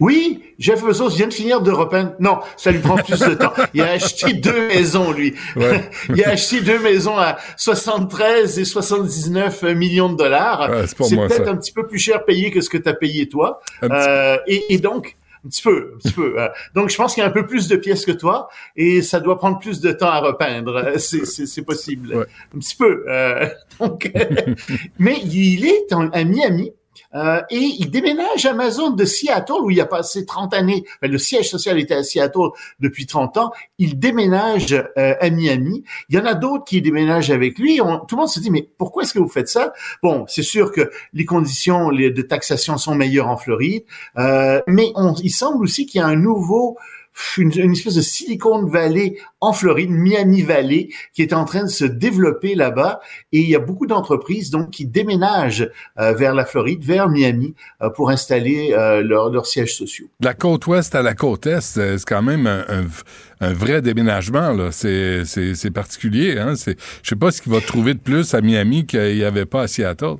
Oui, 0.00 0.42
Jeff 0.60 0.82
Bezos 0.84 1.08
vient 1.10 1.26
de 1.28 1.32
finir 1.32 1.60
de 1.60 1.70
repeindre. 1.72 2.12
Non, 2.20 2.38
ça 2.56 2.70
lui 2.70 2.78
prend 2.80 2.96
plus 2.96 3.18
de 3.18 3.34
temps. 3.34 3.52
Il 3.74 3.80
a 3.80 3.92
acheté 3.92 4.32
deux 4.32 4.68
maisons, 4.68 5.12
lui. 5.12 5.34
Ouais. 5.56 5.88
Il 6.14 6.22
a 6.24 6.30
acheté 6.30 6.60
deux 6.60 6.78
maisons 6.80 7.16
à 7.16 7.36
73 7.56 8.58
et 8.58 8.64
79 8.64 9.62
millions 9.74 10.08
de 10.10 10.16
dollars. 10.16 10.68
Ouais, 10.70 10.86
c'est 10.86 11.16
peut-être 11.16 11.48
un 11.48 11.56
petit 11.56 11.72
peu 11.72 11.86
plus 11.86 11.98
cher 11.98 12.24
payé 12.24 12.50
que 12.50 12.60
ce 12.60 12.70
que 12.70 12.78
tu 12.78 12.88
as 12.88 12.94
payé 12.94 13.28
toi. 13.28 13.60
Euh, 13.84 14.36
et, 14.46 14.72
et 14.72 14.78
donc, 14.78 15.16
un 15.44 15.48
petit 15.48 15.62
peu, 15.62 15.92
un 15.94 15.98
petit 15.98 16.12
peu. 16.12 16.40
euh, 16.40 16.48
donc, 16.74 16.90
je 16.90 16.96
pense 16.96 17.14
qu'il 17.14 17.22
y 17.22 17.24
a 17.24 17.28
un 17.28 17.32
peu 17.32 17.46
plus 17.46 17.68
de 17.68 17.76
pièces 17.76 18.04
que 18.04 18.12
toi 18.12 18.48
et 18.76 19.02
ça 19.02 19.20
doit 19.20 19.38
prendre 19.38 19.58
plus 19.58 19.80
de 19.80 19.92
temps 19.92 20.08
à 20.10 20.20
repeindre. 20.20 20.76
Euh, 20.76 20.98
C'est, 20.98 21.62
possible. 21.62 22.14
Ouais. 22.16 22.26
Un 22.54 22.58
petit 22.58 22.76
peu. 22.76 23.04
euh, 23.08 23.46
donc, 23.80 24.10
mais 24.98 25.18
il 25.24 25.66
est 25.66 25.92
en- 25.92 26.08
à 26.10 26.24
Miami. 26.24 26.72
Euh, 27.14 27.40
et 27.50 27.56
il 27.78 27.90
déménage 27.90 28.44
Amazon 28.46 28.90
de 28.90 29.04
Seattle 29.04 29.62
où 29.62 29.70
il 29.70 29.80
a 29.80 29.86
passé 29.86 30.26
30 30.26 30.54
années. 30.54 30.84
Le 31.02 31.18
siège 31.18 31.48
social 31.48 31.78
était 31.78 31.94
à 31.94 32.02
Seattle 32.02 32.50
depuis 32.80 33.06
30 33.06 33.36
ans. 33.38 33.52
Il 33.78 33.98
déménage 33.98 34.72
euh, 34.72 35.14
à 35.20 35.30
Miami. 35.30 35.84
Il 36.08 36.16
y 36.16 36.18
en 36.18 36.26
a 36.26 36.34
d'autres 36.34 36.64
qui 36.64 36.82
déménagent 36.82 37.30
avec 37.30 37.58
lui. 37.58 37.78
Tout 37.78 38.16
le 38.16 38.16
monde 38.16 38.28
se 38.28 38.40
dit 38.40 38.50
mais 38.50 38.68
pourquoi 38.76 39.02
est-ce 39.02 39.14
que 39.14 39.18
vous 39.18 39.28
faites 39.28 39.48
ça? 39.48 39.72
Bon, 40.02 40.24
c'est 40.28 40.42
sûr 40.42 40.72
que 40.72 40.90
les 41.12 41.24
conditions 41.24 41.90
de 41.90 42.22
taxation 42.22 42.76
sont 42.76 42.94
meilleures 42.94 43.28
en 43.28 43.36
Floride, 43.36 43.84
euh, 44.18 44.60
mais 44.66 44.92
il 45.22 45.30
semble 45.30 45.64
aussi 45.64 45.86
qu'il 45.86 46.00
y 46.00 46.02
a 46.02 46.06
un 46.06 46.16
nouveau 46.16 46.76
une, 47.36 47.52
une 47.56 47.72
espèce 47.72 47.94
de 47.94 48.00
Silicon 48.00 48.64
Valley 48.66 49.16
en 49.40 49.52
Floride, 49.52 49.90
Miami 49.90 50.42
Valley, 50.42 50.88
qui 51.14 51.22
est 51.22 51.32
en 51.32 51.44
train 51.44 51.64
de 51.64 51.68
se 51.68 51.84
développer 51.84 52.54
là-bas. 52.54 53.00
Et 53.32 53.40
il 53.40 53.48
y 53.48 53.54
a 53.56 53.58
beaucoup 53.58 53.86
d'entreprises 53.86 54.50
donc 54.50 54.70
qui 54.70 54.86
déménagent 54.86 55.68
euh, 55.98 56.12
vers 56.12 56.34
la 56.34 56.44
Floride, 56.44 56.84
vers 56.84 57.08
Miami, 57.08 57.54
euh, 57.82 57.90
pour 57.90 58.10
installer 58.10 58.72
euh, 58.72 59.02
leurs 59.02 59.30
leurs 59.30 59.46
sièges 59.46 59.74
sociaux. 59.76 60.06
De 60.20 60.26
la 60.26 60.34
côte 60.34 60.66
ouest 60.66 60.94
à 60.94 61.02
la 61.02 61.14
côte 61.14 61.46
est, 61.46 61.60
c'est 61.60 61.98
c'est 61.98 62.04
quand 62.08 62.22
même 62.22 62.46
un, 62.46 62.86
un 63.40 63.52
vrai 63.52 63.82
déménagement. 63.82 64.52
là. 64.52 64.70
C'est 64.72 65.24
c'est- 65.24 65.54
c'est 65.54 65.70
particulier. 65.70 66.38
Hein? 66.38 66.54
C'est- 66.56 66.76
Je 67.02 67.08
sais 67.10 67.16
pas 67.16 67.30
ce 67.30 67.40
qu'il 67.42 67.52
va 67.52 67.60
trouver 67.60 67.94
de 67.94 67.98
plus 68.00 68.34
à 68.34 68.40
Miami 68.40 68.86
qu'il 68.86 69.14
n'y 69.16 69.24
avait 69.24 69.46
pas 69.46 69.62
à 69.62 69.68
Seattle. 69.68 70.16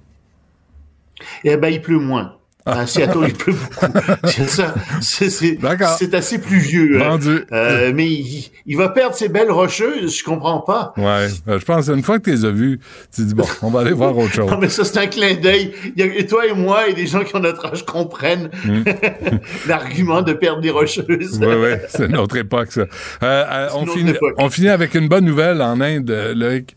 Eh 1.44 1.56
ben, 1.56 1.68
il 1.68 1.82
pleut 1.82 1.98
moins. 1.98 2.37
À 2.68 2.86
Seattle, 2.86 3.18
il 3.28 3.34
pleut 3.34 3.54
beaucoup. 3.54 3.92
C'est 4.24 4.48
ça. 4.48 4.74
C'est, 5.00 5.30
c'est, 5.30 5.52
D'accord. 5.56 5.96
c'est 5.98 6.14
assez 6.14 6.38
pluvieux. 6.38 7.00
hein. 7.00 7.10
Vendu. 7.10 7.44
Euh, 7.52 7.92
mais 7.94 8.06
il, 8.06 8.50
il 8.66 8.76
va 8.76 8.88
perdre 8.90 9.14
ses 9.14 9.28
belles 9.28 9.50
rocheuses, 9.50 10.18
je 10.18 10.24
comprends 10.24 10.60
pas. 10.60 10.92
Ouais, 10.96 11.28
euh, 11.48 11.58
je 11.58 11.64
pense 11.64 11.88
une 11.88 12.02
fois 12.02 12.18
que 12.18 12.24
tu 12.24 12.30
les 12.30 12.44
as 12.44 12.50
vus, 12.50 12.78
tu 13.14 13.22
dis 13.24 13.34
bon, 13.34 13.44
on 13.62 13.70
va 13.70 13.80
aller 13.80 13.92
voir 13.92 14.16
autre 14.16 14.32
chose. 14.34 14.50
Non, 14.50 14.58
mais 14.58 14.68
ça, 14.68 14.84
c'est 14.84 14.98
un 14.98 15.06
clin 15.06 15.34
d'œil. 15.34 15.72
Et 15.96 16.26
toi 16.26 16.46
et 16.46 16.52
moi 16.54 16.88
et 16.88 16.94
des 16.94 17.06
gens 17.06 17.24
qui 17.24 17.34
ont 17.36 17.40
notre 17.40 17.66
âge 17.66 17.84
comprennent 17.86 18.50
l'argument 19.66 20.22
de 20.22 20.32
perdre 20.32 20.60
des 20.60 20.70
rocheuses. 20.70 21.38
Oui, 21.40 21.46
oui, 21.46 21.70
c'est 21.88 22.06
une 22.06 22.16
autre 22.16 22.36
époque, 22.36 22.72
ça. 22.72 22.82
Euh, 22.82 22.86
euh, 23.22 23.68
on, 23.74 23.86
finit, 23.86 24.14
on 24.38 24.50
finit 24.50 24.68
avec 24.68 24.94
une 24.94 25.08
bonne 25.08 25.24
nouvelle 25.24 25.60
en 25.62 25.80
Inde, 25.80 26.10
euh, 26.10 26.34
Loïc. 26.34 26.76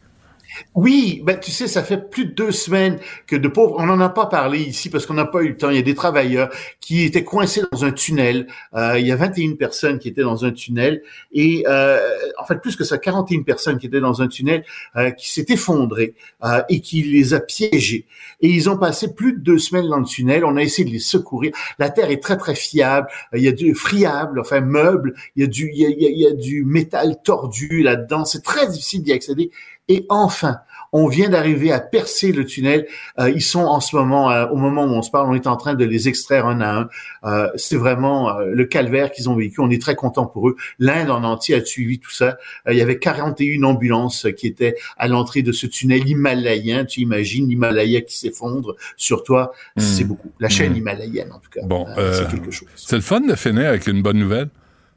Oui, 0.76 1.22
ben 1.24 1.40
tu 1.40 1.52
sais, 1.52 1.68
ça 1.68 1.84
fait 1.84 2.10
plus 2.10 2.26
de 2.26 2.32
deux 2.32 2.52
semaines 2.52 3.00
que 3.28 3.36
de 3.36 3.48
pauvres, 3.48 3.76
on 3.78 3.86
n'en 3.86 4.00
a 4.02 4.10
pas 4.10 4.26
parlé 4.26 4.60
ici 4.60 4.90
parce 4.90 5.06
qu'on 5.06 5.14
n'a 5.14 5.26
pas 5.26 5.42
eu 5.44 5.50
le 5.50 5.58
temps. 5.58 5.70
Il 5.70 5.76
y 5.76 5.80
a 5.80 5.82
des 5.84 5.96
travailleurs 5.96 6.50
qui 6.80 7.04
étaient 7.04 7.24
coincés 7.24 7.62
dans 7.72 7.86
un 7.86 7.92
tunnel. 7.92 8.48
Euh, 8.76 9.00
il 9.00 9.08
y 9.08 9.12
a 9.12 9.16
21 9.16 9.56
personnes 9.56 10.00
qui 10.00 10.10
étaient 10.10 10.22
dans 10.24 10.44
un 10.46 10.52
tunnel 10.52 11.04
et 11.32 11.64
euh, 11.68 12.00
en 12.38 12.46
fait 12.46 12.60
plus 12.62 12.76
que 12.76 12.84
ça, 12.84 12.98
41 12.98 13.44
personnes 13.44 13.78
qui 13.78 13.88
étaient 13.88 14.00
dans 14.02 14.22
un 14.22 14.28
tunnel 14.28 14.64
euh, 14.98 15.12
qui 15.12 15.32
s'est 15.32 15.46
effondré 15.50 16.16
euh, 16.44 16.62
et 16.70 16.82
qui 16.82 17.04
les 17.04 17.34
a 17.34 17.40
piégés. 17.40 18.06
Et 18.42 18.50
ils 18.50 18.70
ont 18.70 18.78
passé 18.78 19.14
plus 19.14 19.34
de 19.34 19.40
deux 19.40 19.58
semaines 19.60 19.88
dans 19.90 20.00
le 20.00 20.06
tunnel. 20.06 20.44
On 20.46 20.58
a 20.58 20.62
essayé 20.62 20.86
de 20.88 20.94
les 20.94 21.00
secourir. 21.00 21.52
La 21.80 21.90
terre 21.90 22.10
est 22.12 22.22
très 22.22 22.38
très 22.38 22.56
fiable. 22.56 23.08
Euh, 23.34 23.38
Il 23.38 23.44
y 23.44 23.48
a 23.48 23.52
du 23.52 23.74
friable, 23.76 24.40
enfin 24.40 24.62
meuble. 24.62 25.14
Il 25.36 25.42
y 25.44 25.46
a 25.46 25.48
du, 25.48 25.70
il 25.74 25.80
y 25.80 25.86
a, 25.86 25.90
il 25.90 26.02
y 26.02 26.06
a- 26.06 26.10
il 26.12 26.20
y 26.20 26.28
a 26.28 26.32
du 26.34 26.64
métal 26.66 27.16
tordu 27.24 27.82
là-dedans. 27.84 28.26
C'est 28.26 28.44
très 28.44 28.68
difficile 28.68 29.02
d'y 29.04 29.14
accéder. 29.14 29.52
Et 29.92 30.06
enfin, 30.08 30.60
on 30.94 31.10
vient 31.10 31.28
d'arriver 31.28 31.74
à 31.74 31.82
percer 31.82 32.32
le 32.32 32.46
tunnel. 32.46 32.88
Euh, 33.20 33.30
ils 33.30 33.42
sont 33.42 33.60
en 33.60 33.82
ce 33.82 33.94
moment, 33.94 34.32
euh, 34.32 34.48
au 34.48 34.56
moment 34.56 34.86
où 34.86 34.92
on 34.92 35.02
se 35.02 35.12
parle, 35.12 35.30
on 35.30 35.36
est 35.36 35.48
en 35.48 35.58
train 35.58 35.74
de 35.74 35.84
les 35.84 36.08
extraire 36.08 36.46
un 36.46 36.62
à 36.62 36.80
un. 36.80 36.90
Euh, 37.26 37.50
c'est 37.56 37.76
vraiment 37.76 38.30
euh, 38.30 38.46
le 38.54 38.64
calvaire 38.64 39.12
qu'ils 39.12 39.30
ont 39.30 39.36
vécu. 39.36 39.60
On 39.60 39.70
est 39.70 39.82
très 39.82 39.96
content 39.96 40.26
pour 40.26 40.48
eux. 40.48 40.56
L'Inde 40.80 41.10
en 41.10 41.26
entier 41.26 41.56
a 41.56 41.66
suivi 41.66 42.00
tout 42.00 42.10
ça. 42.10 42.38
Euh, 42.68 42.72
il 42.72 42.78
y 42.78 42.82
avait 42.82 43.00
41 43.00 43.64
ambulances 43.64 44.28
qui 44.38 44.48
étaient 44.48 44.76
à 44.98 45.10
l'entrée 45.10 45.42
de 45.42 45.52
ce 45.52 45.68
tunnel 45.68 46.08
himalayen. 46.08 46.86
Tu 46.86 47.02
imagines 47.02 47.50
l'Himalaya 47.50 48.00
qui 48.00 48.18
s'effondre 48.18 48.78
sur 48.96 49.24
toi. 49.24 49.52
C'est 49.76 50.06
beaucoup. 50.06 50.32
La 50.40 50.48
chaîne 50.48 50.74
himalayenne, 50.74 51.34
en 51.34 51.40
tout 51.40 51.50
cas. 51.50 51.66
Hmm. 51.66 51.68
Bon, 51.68 51.86
euh, 51.98 52.14
c'est 52.14 52.34
quelque 52.34 52.52
chose. 52.52 52.70
C'est 52.78 52.96
le 52.96 53.02
fun 53.02 53.20
de 53.20 53.36
finir 53.36 53.68
avec 53.68 53.88
une 53.88 54.02
bonne 54.02 54.20
nouvelle. 54.20 54.48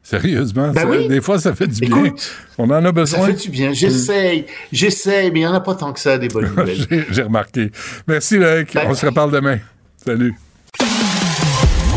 Sérieusement, 0.04 0.68
Ben 0.68 0.82
ça- 0.82 0.86
oui. 0.86 1.08
des 1.08 1.20
fois, 1.22 1.38
ça 1.38 1.54
fait 1.54 1.66
du 1.66 1.80
bien. 1.80 2.12
On 2.58 2.64
en 2.70 2.72
a 2.72 2.82
Ça 2.84 2.92
besoin. 2.92 3.26
fait 3.28 3.32
du 3.32 3.48
bien. 3.48 3.72
J'essaye, 3.72 4.44
j'essaye, 4.70 5.30
mais 5.32 5.40
il 5.40 5.42
n'y 5.42 5.46
en 5.46 5.54
a 5.54 5.60
pas 5.60 5.74
tant 5.74 5.92
que 5.94 5.98
ça, 5.98 6.18
des 6.18 6.28
bonnes 6.28 6.44
nouvelles. 6.56 6.86
J'ai 7.10 7.22
remarqué. 7.22 7.72
Merci, 8.06 8.36
Loïc. 8.36 8.74
Bye. 8.74 8.84
On 8.88 8.94
se 8.94 9.06
reparle 9.06 9.32
demain. 9.32 9.58
Salut. 10.04 10.34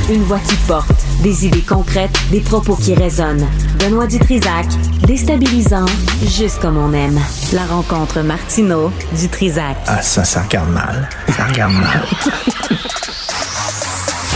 Une 0.09 0.23
voix 0.23 0.39
qui 0.39 0.55
porte, 0.69 0.89
des 1.21 1.45
idées 1.45 1.61
concrètes, 1.67 2.17
des 2.31 2.39
propos 2.39 2.77
qui 2.77 2.93
résonnent. 2.93 3.45
Benoît 3.77 4.07
Dutrisac, 4.07 4.65
déstabilisant, 5.05 5.85
juste 6.25 6.59
comme 6.61 6.77
on 6.77 6.93
aime. 6.93 7.19
La 7.51 7.65
rencontre 7.65 8.21
Martino 8.21 8.89
Dutrisac. 9.19 9.75
Ah, 9.85 10.01
ça, 10.01 10.23
ça 10.23 10.43
regarde 10.43 10.71
mal. 10.71 11.09
Ça 11.35 11.43
regarde 11.47 11.73
mal. 11.73 12.05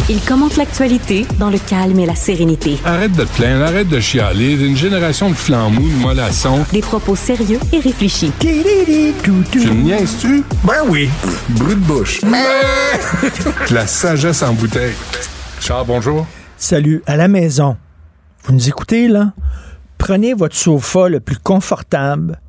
Il 0.09 0.19
commente 0.21 0.57
l'actualité 0.57 1.25
dans 1.39 1.49
le 1.49 1.57
calme 1.57 1.99
et 1.99 2.05
la 2.05 2.15
sérénité. 2.15 2.77
Arrête 2.83 3.13
de 3.13 3.23
te 3.23 3.29
plaindre, 3.37 3.63
arrête 3.65 3.87
de 3.87 3.99
chialer. 3.99 4.53
Une 4.65 4.75
génération 4.75 5.29
de 5.29 5.35
flambous, 5.35 5.87
de 5.87 5.95
mollassons. 6.01 6.65
Des 6.73 6.81
propos 6.81 7.15
sérieux 7.15 7.59
et 7.71 7.79
réfléchis. 7.79 8.31
Tu 8.39 8.47
me 8.49 9.73
niaises-tu? 9.83 10.43
Ben 10.65 10.81
oui. 10.89 11.09
Brut 11.49 11.79
de 11.79 11.85
bouche. 11.85 12.21
La 13.71 13.87
sagesse 13.87 14.43
en 14.43 14.53
bouteille. 14.53 14.93
Charles, 15.59 15.87
bonjour. 15.87 16.25
Salut, 16.57 17.01
à 17.05 17.15
la 17.15 17.27
maison. 17.27 17.77
Vous 18.43 18.53
nous 18.53 18.67
écoutez, 18.67 19.07
là? 19.07 19.33
Prenez 19.97 20.33
votre 20.33 20.55
sofa 20.55 21.07
le 21.09 21.19
plus 21.19 21.37
confortable, 21.37 22.41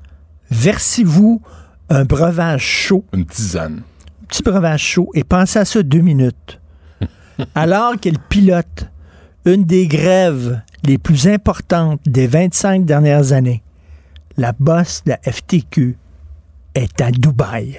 versez-vous 0.50 1.42
un 1.90 2.04
breuvage 2.04 2.62
chaud, 2.64 3.04
Une 3.12 3.26
tisane. 3.26 3.82
un 4.22 4.26
petit 4.26 4.42
breuvage 4.42 4.82
chaud, 4.82 5.10
et 5.12 5.22
pensez 5.22 5.58
à 5.58 5.66
ça 5.66 5.82
deux 5.82 6.00
minutes. 6.00 6.58
Alors 7.54 7.98
qu'elle 8.00 8.18
pilote 8.18 8.88
une 9.44 9.64
des 9.64 9.86
grèves 9.86 10.60
les 10.84 10.98
plus 10.98 11.26
importantes 11.28 12.00
des 12.06 12.26
25 12.26 12.84
dernières 12.84 13.32
années, 13.32 13.62
la 14.36 14.52
bosse 14.52 15.02
de 15.04 15.10
la 15.12 15.18
FTQ 15.32 15.96
est 16.74 17.00
à 17.00 17.10
Dubaï. 17.10 17.78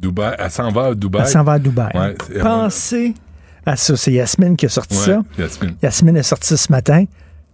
Dubaï. 0.00 0.34
Elle 0.38 0.50
s'en 0.50 0.70
va 0.70 0.86
à 0.86 0.94
Dubaï? 0.94 1.22
Elle 1.22 1.28
s'en 1.28 1.44
va 1.44 1.52
à 1.52 1.58
Dubaï. 1.58 1.90
Ouais, 1.94 2.14
Pensez 2.40 3.14
à 3.66 3.76
ça. 3.76 3.96
C'est 3.96 4.12
Yasmine 4.12 4.56
qui 4.56 4.66
a 4.66 4.68
sorti 4.68 4.96
Ouais, 4.96 5.04
ça. 5.04 5.22
Yasmine. 5.38 5.74
Yasmine 5.82 6.16
est 6.16 6.22
sortie 6.22 6.56
ce 6.56 6.72
matin. 6.72 7.04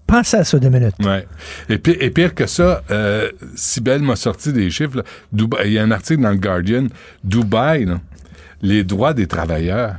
Pensez 0.06 0.36
à 0.36 0.44
ça 0.44 0.58
deux 0.60 0.68
minutes. 0.68 0.94
Ouais. 1.04 1.26
Et, 1.68 1.78
pi- 1.78 1.96
et 1.98 2.10
pire 2.10 2.32
que 2.34 2.46
ça, 2.46 2.82
euh, 2.92 3.28
Sibelle 3.56 4.02
m'a 4.02 4.14
sorti 4.14 4.52
des 4.52 4.70
chiffres. 4.70 4.98
là. 4.98 5.02
Dubaï- 5.32 5.66
Il 5.66 5.72
y 5.72 5.78
a 5.78 5.82
un 5.82 5.90
article 5.90 6.22
dans 6.22 6.30
le 6.30 6.36
Guardian. 6.36 6.86
Dubaï, 7.24 7.84
là, 7.86 7.98
les 8.62 8.84
droits 8.84 9.12
des 9.14 9.26
travailleurs, 9.26 9.96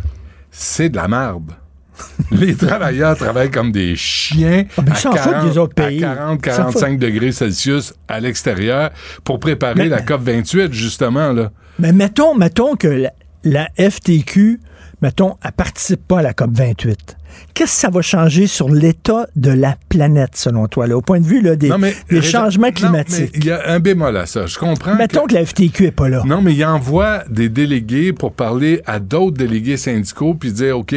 c'est 0.52 0.89
de 0.89 0.95
la 0.98 1.08
merde. 1.08 1.52
les 2.32 2.56
travailleurs 2.56 3.18
travaillent 3.18 3.50
comme 3.50 3.72
des 3.72 3.95
chiens 3.95 4.66
Ah, 4.78 4.82
mais 4.86 4.91
à, 4.91 4.93
ils 4.93 5.00
s'en 5.00 5.12
foutent 5.16 5.50
des 5.52 5.58
autres 5.58 5.74
pays. 5.74 6.04
à 6.04 6.16
40, 6.16 6.41
Ils 6.45 6.52
s'en 6.52 6.58
45 6.72 7.00
degrés 7.00 7.32
Celsius 7.32 7.93
à 8.08 8.20
l'extérieur 8.20 8.91
pour 9.24 9.39
préparer 9.39 9.74
Mais- 9.76 9.89
la 9.89 10.02
COP 10.02 10.22
28, 10.22 10.72
justement. 10.74 11.32
Là. 11.34 11.52
Mais 11.80 11.91
mettons, 11.93 12.36
mettons 12.36 12.76
que 12.76 12.88
la, 12.88 13.12
la 13.43 13.68
FTQ, 13.80 14.60
mettons, 15.02 15.38
elle 15.43 15.52
participe 15.54 16.08
pas 16.08 16.20
à 16.20 16.22
la 16.22 16.34
COP 16.34 16.52
28. 16.54 17.18
Qu'est-ce 17.53 17.73
que 17.75 17.79
ça 17.81 17.89
va 17.89 18.01
changer 18.01 18.45
sur 18.47 18.69
l'état 18.69 19.27
de 19.35 19.49
la 19.51 19.75
planète, 19.89 20.35
selon 20.35 20.67
toi, 20.67 20.85
là, 20.88 20.95
au 20.97 21.01
point 21.01 21.19
de 21.19 21.25
vue 21.25 21.41
là, 21.41 21.55
des, 21.55 21.69
Non, 21.69 21.77
mais- 21.77 21.95
des 22.09 22.17
Reda- 22.19 22.27
changements 22.29 22.71
climatiques? 22.71 23.31
Il 23.35 23.45
y 23.45 23.51
a 23.51 23.69
un 23.71 23.79
bémol 23.79 24.15
à 24.15 24.25
ça. 24.25 24.45
Je 24.45 24.57
comprends. 24.59 24.95
mettons 24.95 25.25
que... 25.25 25.33
la 25.33 25.45
FTQ 25.45 25.85
est 25.88 25.91
pas 25.91 26.09
là. 26.09 26.21
Non, 26.25 26.41
mais 26.41 26.53
il 26.53 26.63
envoie 26.65 27.23
des 27.29 27.49
délégués 27.49 28.13
pour 28.13 28.33
parler 28.33 28.81
à 28.85 28.99
d'autres 28.99 29.38
délégués 29.38 29.77
syndicaux 29.77 30.33
puis 30.35 30.51
dire, 30.51 30.77
OK, 30.77 30.95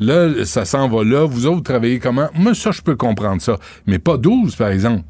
là, 0.00 0.44
ça 0.44 0.64
s'en 0.64 0.88
va 0.88 1.04
là, 1.04 1.24
vous 1.26 1.46
autres 1.46 1.62
travaillez 1.62 1.98
comment? 1.98 2.28
Moi, 2.34 2.54
ça, 2.54 2.70
je 2.72 2.82
peux 2.82 2.96
comprendre 2.96 3.40
ça. 3.40 3.56
Mais 3.86 3.98
pas 3.98 4.16
12, 4.16 4.56
par 4.56 4.68
exemple. 4.68 5.04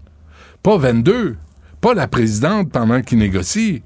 Pas 0.62 0.76
22. 0.76 1.36
Pas 1.80 1.94
la 1.94 2.06
présidente 2.08 2.70
pendant 2.70 3.00
qu'il 3.00 3.18
négocie. 3.18 3.82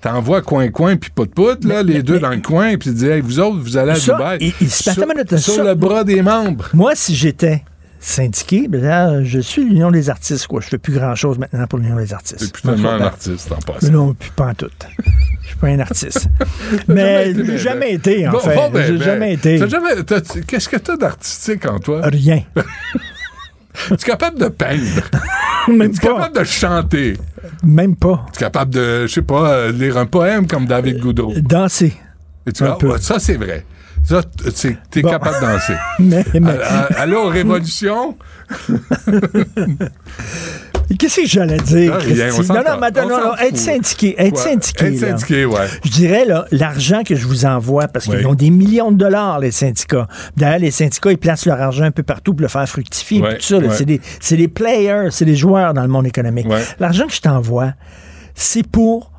T'envoies 0.00 0.40
coin-coin 0.42 0.96
puis 0.96 1.10
pout-pout, 1.10 1.62
là, 1.64 1.82
les 1.82 2.02
deux 2.02 2.18
dans 2.18 2.30
le 2.30 2.40
coin, 2.40 2.70
puis 2.78 2.88
tu 2.90 2.94
dis, 2.94 3.06
hey, 3.06 3.20
vous 3.20 3.38
autres, 3.38 3.58
vous 3.58 3.76
allez 3.76 3.92
à 3.92 3.94
Ça, 3.96 4.12
Dubaï. 4.14 4.38
il- 4.40 4.54
il 4.62 4.70
se 4.70 4.82
sur, 4.90 5.38
sur 5.38 5.64
le 5.64 5.74
bras 5.74 6.04
des 6.04 6.22
membres. 6.22 6.68
Moi, 6.72 6.92
si 6.94 7.14
j'étais 7.14 7.62
syndiqué, 8.02 8.66
ben 8.66 8.80
là, 8.82 9.22
je 9.22 9.40
suis 9.40 9.62
l'Union 9.62 9.90
des 9.90 10.08
artistes, 10.08 10.46
quoi. 10.46 10.62
Je 10.62 10.68
fais 10.68 10.78
plus 10.78 10.94
grand-chose 10.94 11.38
maintenant 11.38 11.66
pour 11.66 11.78
l'Union 11.78 11.96
des 11.96 12.14
artistes. 12.14 12.38
C'est 12.40 12.50
plus 12.52 12.62
tellement 12.62 12.92
un 12.92 12.98
Ben, 12.98 13.04
artiste, 13.04 13.52
en 13.52 13.56
passant. 13.56 13.92
non, 13.92 14.14
plus 14.14 14.30
pas 14.30 14.46
en 14.46 14.54
tout. 14.54 14.70
Je 15.42 15.48
suis 15.48 15.56
pas 15.58 15.66
un 15.66 15.80
artiste. 15.80 16.28
Mais 16.88 17.34
j'ai 17.34 17.42
ben, 17.42 17.56
jamais 17.58 17.92
été, 17.92 18.26
en 18.26 18.32
Bon, 18.32 18.38
fait. 18.38 18.56
ben, 18.72 18.82
J'ai 18.86 18.92
ben, 18.96 19.04
jamais 19.04 19.34
été. 19.34 19.60
Qu'est-ce 20.46 20.68
que 20.70 20.78
t'as 20.78 20.96
d'artistique 20.96 21.66
en 21.66 21.78
toi? 21.78 22.00
Rien. 22.04 22.42
Tu 23.88 23.94
es 23.94 23.96
capable 23.98 24.38
de 24.38 24.48
peindre? 24.48 25.02
Même 25.68 25.92
Tu 25.92 25.98
es 26.04 26.08
pas. 26.08 26.14
capable 26.16 26.38
de 26.38 26.44
chanter? 26.44 27.16
Même 27.62 27.96
pas. 27.96 28.26
Tu 28.32 28.38
es 28.38 28.40
capable 28.40 28.74
de, 28.74 29.06
je 29.06 29.12
sais 29.12 29.22
pas, 29.22 29.50
euh, 29.52 29.72
lire 29.72 29.96
un 29.98 30.06
poème 30.06 30.46
comme 30.46 30.66
David 30.66 30.98
Goudreau? 31.00 31.32
Danser. 31.36 31.94
Et 32.46 32.52
tu 32.52 32.64
un 32.64 32.72
peu. 32.72 32.96
ça, 32.98 33.18
c'est 33.18 33.36
vrai. 33.36 33.64
Ça, 34.02 34.22
t'es 34.90 35.02
Bon. 35.02 35.10
capable 35.10 35.36
de 35.36 35.40
danser. 35.52 35.74
Mais, 35.98 36.24
mais- 36.40 36.58
Allô, 36.96 37.28
Révolution? 37.28 38.16
qu'est-ce 40.96 41.20
que 41.22 41.26
j'allais 41.26 41.56
dire, 41.58 41.92
Ah, 41.94 41.98
rien, 41.98 42.28
on 42.34 42.42
Non, 42.42 42.54
non, 42.54 42.88
On 43.04 43.08
non, 43.08 43.24
non, 43.26 43.36
être 43.36 43.56
syndiqué, 43.56 44.14
être 44.18 44.36
Ouais. 44.36 44.42
syndiqué, 44.50 44.84
Être 44.86 45.00
là. 45.00 45.08
syndiqué, 45.10 45.44
ouais. 45.44 45.66
Je 45.84 45.90
dirais, 45.90 46.24
là, 46.24 46.46
l'argent 46.50 47.02
que 47.04 47.14
je 47.14 47.26
vous 47.26 47.44
envoie, 47.44 47.86
parce 47.88 48.06
Oui. 48.06 48.16
qu'ils 48.18 48.26
ont 48.26 48.34
des 48.34 48.50
millions 48.50 48.90
de 48.92 48.96
dollars, 48.96 49.38
les 49.40 49.50
syndicats. 49.52 50.08
D'ailleurs, 50.36 50.58
les 50.58 50.70
syndicats, 50.70 51.12
ils 51.12 51.18
placent 51.18 51.46
leur 51.46 51.60
argent 51.60 51.84
un 51.84 51.90
peu 51.92 52.02
partout 52.02 52.34
pour 52.34 52.42
le 52.42 52.48
faire 52.48 52.68
fructifier. 52.68 53.20
Ouais, 53.20 53.36
tout 53.38 53.42
ça, 53.46 53.58
ouais. 53.58 53.68
c'est 53.72 53.84
des, 53.84 54.00
c'est 54.20 54.36
des 54.36 54.48
players, 54.48 55.08
c'est 55.10 55.24
des 55.24 55.36
joueurs 55.36 55.74
dans 55.74 55.82
le 55.82 55.88
monde 55.88 56.06
économique. 56.06 56.46
L'argent 56.78 57.06
que 57.06 57.14
je 57.14 57.20
t'envoie, 57.20 57.74
c'est 58.34 58.66
pour 58.66 59.12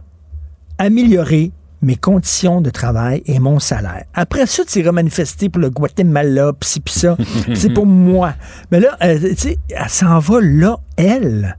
améliorer 0.78 1.51
mes 1.84 1.95
conditions 1.95 2.61
de 2.61 2.69
travail 2.69 3.24
et 3.26 3.39
mon 3.39 3.59
salaire. 3.59 4.03
Après 4.13 4.45
ça, 4.45 4.63
tu 4.63 4.80
iras 4.80 4.91
manifester 4.91 5.49
pour 5.49 5.61
le 5.61 5.69
Guatemala, 5.72 6.53
pis 6.53 6.67
ci, 6.67 6.80
pis 6.80 6.93
ça. 6.93 7.17
c'est 7.55 7.74
pour 7.74 7.88
moi. 7.88 8.34
Mais 8.72 8.80
là, 8.80 8.95
euh, 9.03 9.17
tu 9.32 9.36
sais, 9.36 9.57
elle 9.69 9.89
s'en 9.89 10.19
va 10.19 10.39
là, 10.41 10.78
elle. 10.97 11.57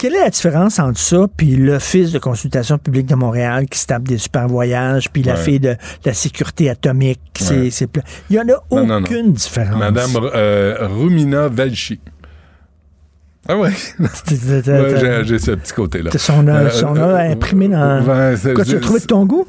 Quelle 0.00 0.14
est 0.14 0.20
la 0.20 0.30
différence 0.30 0.78
entre 0.78 0.98
ça 0.98 1.26
puis 1.36 1.56
l'Office 1.56 2.10
de 2.12 2.18
consultation 2.18 2.78
publique 2.78 3.04
de 3.06 3.14
Montréal 3.14 3.66
qui 3.68 3.78
se 3.78 3.84
tape 3.84 4.04
des 4.04 4.16
super 4.16 4.48
voyages, 4.48 5.10
puis 5.10 5.22
la 5.22 5.36
fille 5.36 5.60
de 5.60 5.76
la 6.06 6.14
sécurité 6.14 6.70
atomique? 6.70 7.20
c'est 7.38 7.54
Ouais. 7.58 7.70
c'est 7.70 7.86
plein. 7.86 8.02
Il 8.30 8.36
n'y 8.36 8.38
en 8.38 8.44
a 8.44 8.46
Non, 8.74 8.86
non, 8.86 9.00
non. 9.00 9.06
aucune 9.06 9.32
différence. 9.34 9.78
Madame 9.78 10.10
euh, 10.16 10.88
Rumina 10.88 11.48
Velchi. 11.48 12.00
Ah 13.46 13.58
ouais. 13.58 13.68
Ouais, 13.98 14.06
j'ai- 15.00 15.24
j'ai 15.24 15.38
ce 15.38 15.50
petit 15.50 15.72
côté-là. 15.74 16.10
son, 16.16 16.46
Euh, 16.48 16.70
son 16.70 16.94
nom 16.94 17.02
euh, 17.02 17.32
imprimé 17.32 17.68
dans. 17.68 18.02
Quoi, 18.54 18.64
tu 18.64 18.74
l'as 18.74 18.80
trouvé 18.80 19.00
de 19.00 19.04
ton 19.06 19.26
goût? 19.26 19.46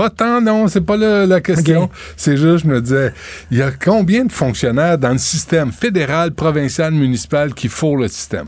Pas 0.00 0.08
tant, 0.08 0.40
non, 0.40 0.66
c'est 0.66 0.80
pas 0.80 0.96
la, 0.96 1.26
la 1.26 1.40
question. 1.42 1.90
C'est 2.16 2.38
juste, 2.38 2.64
je 2.64 2.68
me 2.70 2.80
disais, 2.80 3.12
il 3.50 3.58
y 3.58 3.62
a 3.62 3.70
combien 3.70 4.24
de 4.24 4.32
fonctionnaires 4.32 4.96
dans 4.96 5.10
le 5.12 5.18
système 5.18 5.72
fédéral, 5.72 6.32
provincial, 6.32 6.90
municipal 6.92 7.52
qui 7.52 7.68
fourrent 7.68 7.98
le 7.98 8.08
système? 8.08 8.46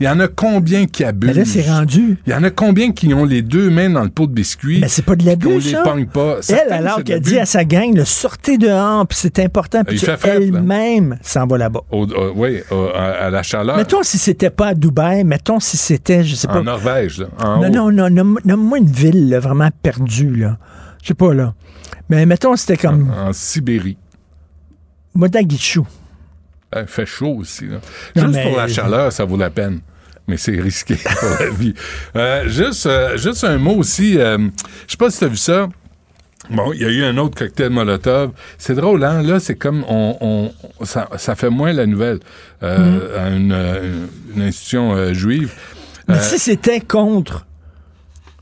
Il 0.00 0.06
y 0.06 0.08
en 0.08 0.18
a 0.18 0.26
combien 0.26 0.86
qui 0.86 1.04
abusent? 1.04 1.30
Mais 1.30 1.34
là, 1.36 1.44
c'est 1.44 1.70
rendu. 1.70 2.18
Il 2.26 2.32
y 2.32 2.34
en 2.34 2.42
a 2.42 2.50
combien 2.50 2.90
qui 2.90 3.14
ont 3.14 3.24
les 3.24 3.42
deux 3.42 3.70
mains 3.70 3.90
dans 3.90 4.02
le 4.02 4.08
pot 4.08 4.26
de 4.26 4.32
biscuits? 4.32 4.78
Mais 4.80 4.88
c'est 4.88 5.04
pas 5.04 5.14
de 5.14 5.24
l'abus, 5.24 5.60
les 5.60 5.70
ça. 5.70 5.82
pogne 5.82 6.06
pas? 6.06 6.38
Elle, 6.48 6.72
alors 6.72 7.04
qu'elle 7.04 7.20
dit 7.20 7.38
à 7.38 7.46
sa 7.46 7.64
gang, 7.64 7.94
le 7.94 8.04
sortez 8.04 8.58
dehors, 8.58 9.06
puis 9.06 9.18
c'est 9.20 9.38
important, 9.38 9.84
puis 9.84 9.98
fret, 9.98 10.16
là. 10.16 10.34
elle-même 10.34 11.16
s'en 11.22 11.46
va 11.46 11.58
là-bas. 11.58 11.82
Oui, 11.92 12.58
à, 12.96 13.26
à 13.26 13.30
la 13.30 13.44
chaleur. 13.44 13.76
Mettons 13.76 14.02
si 14.02 14.18
c'était 14.18 14.50
pas 14.50 14.68
à 14.68 14.74
Dubaï, 14.74 15.22
mettons 15.22 15.60
si 15.60 15.76
c'était, 15.76 16.24
je 16.24 16.34
sais 16.34 16.48
pas. 16.48 16.58
en 16.58 16.64
Norvège, 16.64 17.18
là. 17.20 17.26
En 17.38 17.60
non, 17.60 17.70
non, 17.70 17.92
non, 17.92 18.10
nomme- 18.10 18.40
nomme-moi 18.44 18.78
une 18.78 18.90
ville 18.90 19.28
là, 19.28 19.38
vraiment 19.38 19.68
perdue, 19.82 20.34
là. 20.34 20.58
Je 21.02 21.08
sais 21.08 21.14
pas, 21.14 21.32
là. 21.34 21.54
Mais 22.08 22.24
mettons 22.26 22.56
c'était 22.56 22.76
comme 22.76 23.10
En 23.10 23.32
Sibérie. 23.32 23.96
Modaguichou. 25.14 25.86
Il 26.76 26.86
fait 26.86 27.06
chaud 27.06 27.36
aussi. 27.38 27.66
là. 27.66 27.78
Non, 28.16 28.24
Juste 28.24 28.34
mais- 28.34 28.42
pour 28.44 28.56
la 28.56 28.68
chaleur, 28.68 29.12
ça 29.12 29.24
vaut 29.24 29.36
la 29.36 29.50
peine. 29.50 29.80
Mais 30.26 30.36
c'est 30.36 30.60
risqué 30.60 30.94
pour 31.20 31.28
la 31.40 31.48
vie. 31.50 31.72
Euh, 32.14 32.46
juste, 32.48 32.84
euh, 32.86 33.16
juste 33.16 33.44
un 33.44 33.56
mot 33.58 33.76
aussi. 33.76 34.18
euh, 34.18 34.36
je 34.86 34.92
sais 34.92 34.96
pas 34.98 35.10
si 35.10 35.18
tu 35.18 35.24
as 35.24 35.28
vu 35.28 35.36
ça. 35.38 35.68
Bon, 36.50 36.72
il 36.72 36.80
y 36.82 36.84
a 36.84 36.88
eu 36.90 37.02
un 37.04 37.16
autre 37.18 37.36
cocktail 37.38 37.70
Molotov. 37.70 38.32
C'est 38.58 38.74
drôle, 38.74 39.02
hein? 39.04 39.22
Là, 39.22 39.40
c'est 39.40 39.56
comme 39.56 39.84
on, 39.88 40.16
on- 40.80 40.84
ça, 40.84 41.08
ça 41.16 41.34
fait 41.34 41.50
moins 41.50 41.72
la 41.72 41.86
nouvelle 41.86 42.20
euh, 42.62 43.18
à 43.26 43.30
une, 43.30 43.56
une 44.36 44.42
institution 44.42 45.12
juive. 45.14 45.52
Mais 46.06 46.20
si 46.20 46.38
c'était 46.38 46.80
contre 46.80 47.46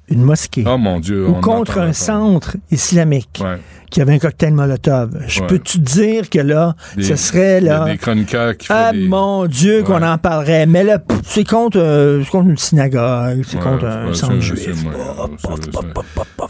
une 0.08 0.22
mosquée 0.22 0.64
oh 0.66 0.78
mon 0.78 1.00
Dieu. 1.00 1.26
ou 1.26 1.34
on 1.36 1.40
contre 1.40 1.78
un 1.78 1.92
centre 1.92 2.56
islamique 2.70 3.40
Ouais. 3.42 3.58
qui 3.90 4.00
avait 4.00 4.14
un 4.14 4.18
cocktail 4.18 4.52
Molotov, 4.52 5.10
je 5.26 5.40
Ouais. 5.40 5.46
peux-tu 5.48 5.78
dire 5.78 6.30
que 6.30 6.38
là, 6.38 6.74
Des- 6.96 7.02
ce 7.02 7.16
serait 7.16 7.58
Il 7.60 7.66
y 7.66 7.68
a 7.68 7.78
là. 7.80 7.84
des 7.92 7.98
chroniqueurs 7.98 8.56
qui 8.56 8.66
Ah 8.70 8.92
des... 8.92 9.08
mon 9.08 9.46
Dieu, 9.46 9.82
qu'on 9.82 10.02
en 10.02 10.18
parlerait. 10.18 10.66
Mais 10.66 10.84
là, 10.84 10.98
c'est 11.24 11.44
contre, 11.44 11.78
euh, 11.80 12.22
contre 12.30 12.48
une 12.50 12.56
synagogue, 12.56 13.42
c'est 13.46 13.58
contre 13.60 13.84
un 13.86 14.12
centre 14.14 14.40
juif. 14.40 14.84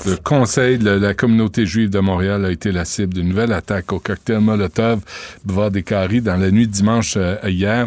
Le 0.06 0.16
conseil 0.22 0.78
de 0.78 0.90
la 0.90 1.14
communauté 1.14 1.66
juive 1.66 1.90
de 1.90 1.98
Montréal 2.00 2.44
a 2.44 2.50
été 2.50 2.72
la 2.72 2.84
cible 2.84 3.14
d'une 3.14 3.28
nouvelle 3.28 3.52
attaque 3.52 3.92
au 3.92 3.98
cocktail 3.98 4.40
Molotov, 4.40 5.00
boulevard 5.44 5.70
des 5.70 5.82
Caries, 5.82 6.20
dans 6.20 6.36
la 6.36 6.50
nuit 6.50 6.66
de 6.66 6.72
dimanche 6.72 7.14
euh, 7.16 7.36
hier, 7.46 7.86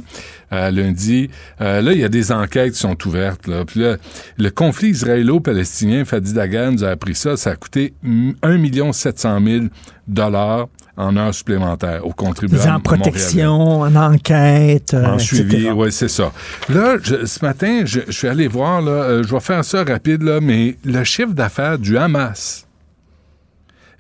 à 0.52 0.72
lundi. 0.72 1.30
Euh, 1.62 1.82
là, 1.82 1.93
il 1.93 2.00
y 2.00 2.04
a 2.04 2.10
des 2.10 2.32
enquêtes 2.32 2.74
qui 2.74 2.80
sont 2.80 2.97
ouvertes. 3.08 3.47
Là. 3.47 3.66
Puis 3.66 3.80
là, 3.82 3.97
le 4.38 4.50
conflit 4.50 4.89
israélo-palestinien, 4.89 6.06
Fadi 6.06 6.34
Dagan 6.34 6.72
nous 6.72 6.84
a 6.84 6.89
appris 6.89 7.16
ça, 7.16 7.38
ça 7.38 7.52
a 7.52 7.56
coûté 7.56 7.93
1 8.04 8.91
700 8.91 9.39
000 9.45 9.66
dollars 10.08 10.68
en 10.97 11.16
heures 11.16 11.34
supplémentaires 11.34 12.06
aux 12.06 12.12
contribuables 12.12 12.70
en 12.70 12.80
protection, 12.82 13.82
en 13.82 13.95
enquête, 13.95 14.93
euh, 14.93 15.06
En 15.06 15.18
suivi, 15.20 15.70
oui, 15.72 15.93
c'est 15.93 16.10
ça. 16.10 16.34
Là, 16.68 16.97
je- 17.02 17.26
ce 17.26 17.45
matin, 17.45 17.84
je, 17.86 18.02
je 18.08 18.12
suis 18.12 18.28
allé 18.28 18.47
voir, 18.50 18.82
là, 18.82 18.91
euh, 18.91 19.24
je 19.24 19.32
vais 19.34 19.39
faire 19.39 19.64
ça 19.64 19.84
rapide, 19.86 20.24
là, 20.24 20.39
mais 20.41 20.76
le 20.84 21.04
chiffre 21.06 21.32
d'affaires 21.32 21.80
du 21.80 21.97
Hamas 21.97 22.66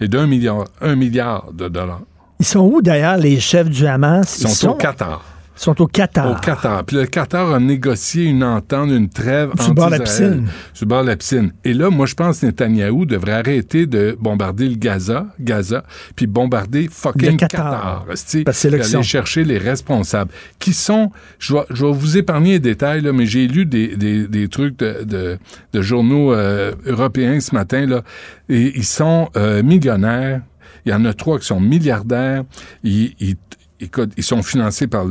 est 0.01 0.07
d'un 0.09 0.27
milliard, 0.27 0.65
un 0.81 0.95
milliard 0.95 1.51
de 1.53 1.69
dollars. 1.69 2.01
Ils 2.39 2.45
sont 2.45 2.61
où 2.61 2.81
d'ailleurs 2.81 3.17
les 3.17 3.39
chefs 3.39 3.69
du 3.69 3.85
Hamas? 3.85 4.39
Ils 4.41 4.49
sont, 4.49 4.69
au 4.69 4.73
Qatar. 4.75 5.23
Ils 5.59 5.63
sont 5.63 5.81
au 5.81 5.87
Qatar. 5.87 6.31
Au 6.31 6.35
Qatar. 6.35 6.85
Puis 6.85 6.95
le 6.95 7.05
Qatar 7.05 7.53
a 7.53 7.59
négocié 7.59 8.23
une 8.23 8.45
entente, 8.45 8.91
une 8.91 9.09
trêve 9.09 9.51
Sur 9.59 9.73
bord 9.73 9.87
de 9.87 9.97
la 9.97 9.99
piscine. 9.99 10.47
Sur 10.73 10.87
bord 10.87 11.03
la 11.03 11.17
piscine. 11.17 11.51
Et 11.65 11.73
là, 11.73 11.89
moi, 11.89 12.05
je 12.05 12.15
pense 12.15 12.39
que 12.39 12.45
Netanyahou 12.45 13.05
devrait 13.05 13.33
arrêter 13.33 13.85
de 13.85 14.15
bombarder 14.17 14.69
le 14.69 14.75
Gaza, 14.75 15.27
Gaza, 15.37 15.83
puis 16.15 16.27
bombarder 16.27 16.87
fucking 16.89 17.31
Le 17.31 17.35
Qatar. 17.35 17.65
Qatar. 17.65 18.05
Parce 18.07 18.23
que 18.63 18.83
c'est 18.83 19.03
chercher 19.03 19.43
les 19.43 19.57
responsables. 19.57 20.31
Qui 20.59 20.71
sont, 20.71 21.11
je 21.39 21.53
vais, 21.53 21.63
je 21.71 21.85
vais 21.85 21.91
vous 21.91 22.17
épargner 22.17 22.51
les 22.53 22.59
détails, 22.59 23.01
là, 23.01 23.11
mais 23.11 23.25
j'ai 23.25 23.45
lu 23.45 23.65
des, 23.65 23.97
des, 23.97 24.29
des 24.29 24.47
trucs 24.47 24.79
de, 24.79 25.03
de, 25.03 25.37
de 25.73 25.81
journaux 25.81 26.31
euh, 26.31 26.71
européens 26.85 27.37
ce 27.41 27.53
matin, 27.53 27.85
là, 27.85 28.03
et 28.47 28.71
ils 28.77 28.85
sont 28.85 29.29
euh, 29.35 29.61
millionnaires. 29.61 30.39
Il 30.85 30.91
y 30.93 30.95
en 30.95 31.03
a 31.03 31.13
trois 31.13 31.37
qui 31.37 31.45
sont 31.45 31.59
milliardaires. 31.59 32.43
Ils, 32.83 33.13
ils, 33.19 33.35
écoute, 33.79 34.11
ils 34.17 34.23
sont 34.23 34.43
financés 34.43 34.87
par, 34.87 35.05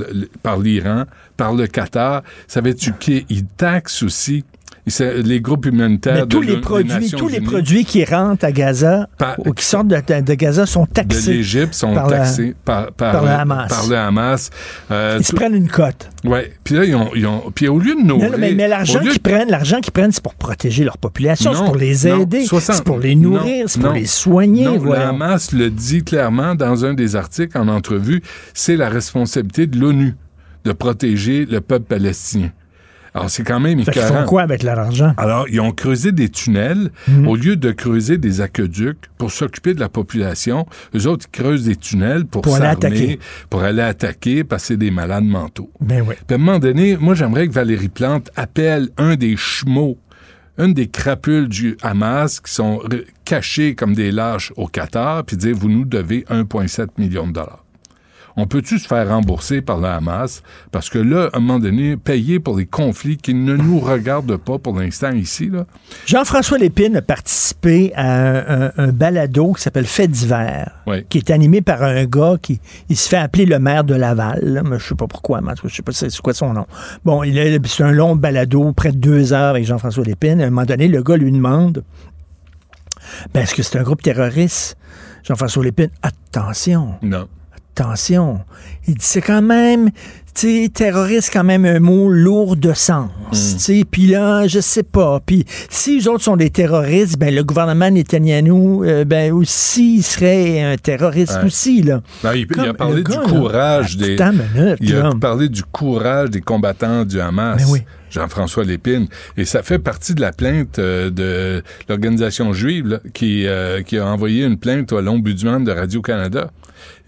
l'Iran, 0.59 1.05
par 1.37 1.55
le 1.55 1.67
Qatar. 1.67 2.23
Savais-tu 2.47 2.93
qu'ils 2.95 3.47
taxent 3.57 4.03
aussi 4.03 4.45
les 5.25 5.41
groupes 5.41 5.67
humanitaires 5.67 6.15
Mais 6.15 6.21
de 6.23 6.27
tous 6.27 6.41
les 6.43 6.61
produits, 6.61 7.11
tous 7.11 7.29
les 7.29 7.41
produits 7.41 7.85
qui 7.85 8.05
rentrent 8.05 8.45
à 8.45 8.53
Gaza 8.53 9.09
Par- 9.19 9.37
ou 9.47 9.53
qui 9.53 9.65
sortent 9.65 9.89
de, 9.89 9.97
de- 9.97 10.21
de 10.25 10.35
Gaza 10.35 10.67
sont 10.67 10.85
de 10.85 10.89
taxés. 10.91 11.33
l'Égypte 11.35 11.75
sont 11.75 11.95
par 11.95 12.09
taxés 12.09 12.55
par, 12.65 12.93
par, 12.93 13.13
par 13.13 13.23
le 13.25 13.31
Hamas. 13.31 13.69
par 13.69 13.87
le 13.89 13.97
Hamas. 13.97 14.51
Euh, 14.91 15.17
Ils 15.21 15.25
se 15.25 15.35
prennent 15.35 15.55
une 15.55 15.69
cote. 15.69 16.09
ouais. 16.25 16.53
Puis 16.65 16.75
là, 16.75 16.85
ils 16.85 16.95
ont, 16.95 17.11
ils 17.15 17.27
ont- 17.27 17.51
puis 17.55 17.69
au 17.69 17.79
lieu 17.79 17.95
de 17.95 18.01
nourrir... 18.07 18.27
Non, 18.27 18.33
non, 18.33 18.39
mais, 18.39 18.53
mais 18.53 18.69
l'argent 18.69 19.01
qu'ils 19.01 19.15
de- 19.15 19.19
prennent, 19.21 19.51
l'argent 19.51 19.81
qu'ils 19.81 19.93
prennent, 19.93 20.13
c'est 20.13 20.23
pour 20.23 20.35
protéger 20.35 20.85
leur 20.85 20.99
population, 20.99 21.53
c'est 21.55 21.65
pour 21.65 21.77
les 21.77 22.07
aider, 22.09 22.45
60 22.45 22.77
c'est 22.77 22.85
pour 22.85 22.99
les 22.99 23.15
nourrir, 23.15 23.65
c'est 23.69 23.81
pour 23.81 23.93
les 23.93 24.07
soigner. 24.07 24.65
Non, 24.65 24.83
le. 24.83 24.93
Hamas 24.95 25.53
le 25.53 25.71
dit 25.71 26.03
clairement 26.05 26.55
dans 26.55 26.85
un 26.85 26.95
des 26.95 27.17
articles 27.17 27.57
en 27.57 27.69
entrevue, 27.69 28.23
c'est 28.55 28.77
la 28.77 28.89
responsabilité 28.89 29.67
de 29.67 29.79
l'ONU 29.79 30.15
de 30.65 30.73
protéger 30.73 31.47
le 31.47 31.61
peuple 31.61 31.87
palestinien. 31.87 32.51
Alors, 33.15 33.31
c'est 33.31 33.43
quand 33.43 33.61
même 33.61 33.81
écœurant. 33.81 34.21
font 34.21 34.25
quoi 34.27 34.43
avec 34.43 34.63
leur 34.63 34.79
argent? 34.79 35.15
Alors, 35.17 35.47
ils 35.49 35.61
ont 35.61 35.73
creusé 35.73 36.13
des 36.13 36.29
tunnels 36.29 36.91
Mhm. 37.09 37.29
au 37.29 37.37
lieu 37.37 37.57
de 37.57 37.71
creuser 37.73 38.19
des 38.19 38.41
aqueducs 38.41 38.99
pour 39.17 39.31
s'occuper 39.31 39.75
de 39.75 39.81
la 39.81 39.89
population. 39.89 40.67
Eux 40.95 41.07
autres, 41.07 41.27
ils 41.33 41.41
creusent 41.41 41.65
des 41.65 41.77
tunnels 41.77 42.25
pour, 42.27 42.43
Pour 42.43 42.57
aller 42.57 42.65
s'armer, 42.67 42.87
attaquer. 42.87 43.19
pour 43.51 43.63
aller 43.63 43.83
attaquer, 43.83 44.45
c'est 44.59 44.77
des 44.77 44.91
malades 44.91 45.25
mentaux. 45.25 45.71
Ben 45.81 46.05
oui. 46.07 46.15
Puis 46.27 46.33
à 46.33 46.35
un 46.35 46.39
moment 46.39 46.59
donné, 46.59 46.97
moi, 46.99 47.15
j'aimerais 47.15 47.49
que 47.49 47.53
Valérie 47.53 47.89
Plante 47.89 48.31
appelle 48.37 48.89
un 48.99 49.17
des 49.17 49.37
chmeaux, 49.37 49.99
une 50.59 50.75
des 50.75 50.89
crapules 50.89 51.49
du 51.49 51.77
Hamas 51.83 52.41
qui 52.41 52.53
sont 52.53 52.81
cachés 53.25 53.75
comme 53.75 53.95
des 53.95 54.11
lâches 54.11 54.53
au 54.57 54.67
Qatar, 54.67 55.25
puis 55.25 55.37
dire, 55.37 55.55
vous 55.57 55.69
nous 55.69 55.85
devez 55.85 56.25
1,7 56.29 56.99
million 56.99 57.27
de 57.27 57.33
dollars. 57.33 57.65
On 58.41 58.47
peut-tu 58.47 58.79
se 58.79 58.87
faire 58.87 59.09
rembourser 59.09 59.63
par 59.63 59.79
le 59.81 59.89
Hamas? 59.89 60.43
Parce 60.71 60.89
que 60.89 60.99
là, 61.01 61.29
à 61.33 61.39
un 61.39 61.41
moment 61.41 61.59
donné, 61.59 61.97
payer 61.97 62.39
pour 62.39 62.57
les 62.57 62.67
conflits 62.67 63.17
qui 63.17 63.35
ne 63.35 63.57
nous 63.57 63.81
regardent 63.81 64.37
pas 64.37 64.59
pour 64.59 64.79
l'instant 64.79 65.11
ici, 65.11 65.49
là. 65.51 65.67
Jean-François 66.07 66.57
Lépine 66.57 66.97
a 66.97 67.03
participé 67.03 67.93
à 67.97 68.07
un, 68.07 68.67
un- 68.69 68.73
un 68.77 68.89
balado 68.93 69.53
qui 69.55 69.63
s'appelle 69.63 69.87
Fait 69.87 70.07
d'hiver, 70.07 70.71
Oui. 70.87 71.05
qui 71.09 71.19
est 71.19 71.31
animé 71.31 71.63
par 71.63 71.83
un 71.83 72.05
gars 72.05 72.37
qui 72.41 72.61
il 72.89 72.97
se 72.97 73.09
fait 73.09 73.17
appeler 73.17 73.45
le 73.45 73.59
maire 73.59 73.83
de 73.83 73.95
Laval. 73.97 74.39
là, 74.45 74.63
mais 74.63 74.79
je 74.79 74.87
sais 74.87 74.95
pas 74.95 75.09
pourquoi, 75.09 75.41
mais 75.41 75.53
je 75.65 75.75
sais 75.75 75.83
pas 75.83 75.91
c'est 75.93 76.17
quoi 76.21 76.33
son 76.33 76.53
nom. 76.53 76.67
Bon, 77.05 77.23
c'est 77.65 77.83
un 77.83 77.91
long 77.93 78.15
balado, 78.15 78.73
près 78.73 78.93
de 78.93 78.99
deux 78.99 79.33
heures 79.33 79.51
avec 79.51 79.65
Jean-François 79.65 80.05
Lépine. 80.05 80.41
À 80.41 80.45
un 80.47 80.51
moment 80.51 80.65
donné, 80.65 80.87
le 80.87 81.03
gars 81.03 81.17
lui 81.17 81.33
demande 81.33 81.83
ben, 83.35 83.41
est-ce 83.41 83.55
que 83.55 83.63
c'est 83.65 83.79
un 83.79 83.83
groupe 83.83 84.03
terroriste? 84.03 84.77
Jean-François 85.25 85.65
Lépine, 85.65 85.91
attention. 86.03 86.95
Non. 87.03 87.27
Attention. 87.81 88.41
Il 88.87 88.95
dit, 88.95 89.05
c'est 89.05 89.21
quand 89.21 89.43
même, 89.43 89.91
tu 90.35 90.65
sais, 90.65 90.69
terroriste, 90.73 91.31
quand 91.33 91.45
même 91.45 91.65
un 91.65 91.79
mot 91.79 92.09
lourd 92.09 92.57
de 92.57 92.73
sens. 92.73 93.11
Hmm. 93.31 93.33
Tu 93.33 93.59
sais, 93.59 93.83
puis 93.91 94.07
là, 94.07 94.47
je 94.47 94.61
sais 94.61 94.83
pas. 94.83 95.21
Puis 95.25 95.45
si 95.69 95.99
les 95.99 96.09
autres 96.09 96.25
sont 96.25 96.37
des 96.37 96.51
terroristes, 96.51 97.19
ben 97.19 97.35
le 97.35 97.45
gouvernement 97.45 97.91
Netanyahou, 97.91 98.85
euh, 98.85 99.05
ben 99.05 99.33
aussi, 99.33 99.97
il 99.97 100.03
serait 100.03 100.63
un 100.63 100.77
terroriste 100.77 101.39
Ouais. 101.41 101.45
aussi, 101.45 101.83
là. 101.83 102.01
Non, 102.25 102.31
il, 102.33 102.47
a 102.69 102.75
parlé 102.75 103.03
du 103.03 103.11
là. 103.13 103.23
courage 103.27 103.97
des. 103.97 104.17
Une 104.21 104.43
minute, 104.55 104.79
Il 104.81 104.97
a 104.97 105.13
parlé 105.21 105.49
du 105.49 105.63
courage 105.63 106.31
des 106.31 106.41
combattants 106.41 107.05
du 107.05 107.21
Hamas. 107.21 107.57
Mais 107.59 107.71
oui. 107.71 107.83
Jean-François 108.11 108.65
Lépine. 108.65 109.07
Et 109.37 109.45
ça 109.45 109.63
fait 109.63 109.79
partie 109.79 110.15
de 110.15 110.21
la 110.21 110.33
plainte 110.33 110.79
euh, 110.79 111.11
de 111.11 111.63
l'organisation 111.89 112.53
juive 112.53 112.87
là, 112.89 113.01
qui, 113.15 113.47
euh, 113.47 113.83
qui 113.83 113.99
a 113.99 114.07
envoyé 114.07 114.45
une 114.45 114.59
plainte 114.59 114.93
à 114.93 115.01
l'ombudsman 115.01 115.65
de 115.65 115.73
Radio-Canada. 115.73 116.51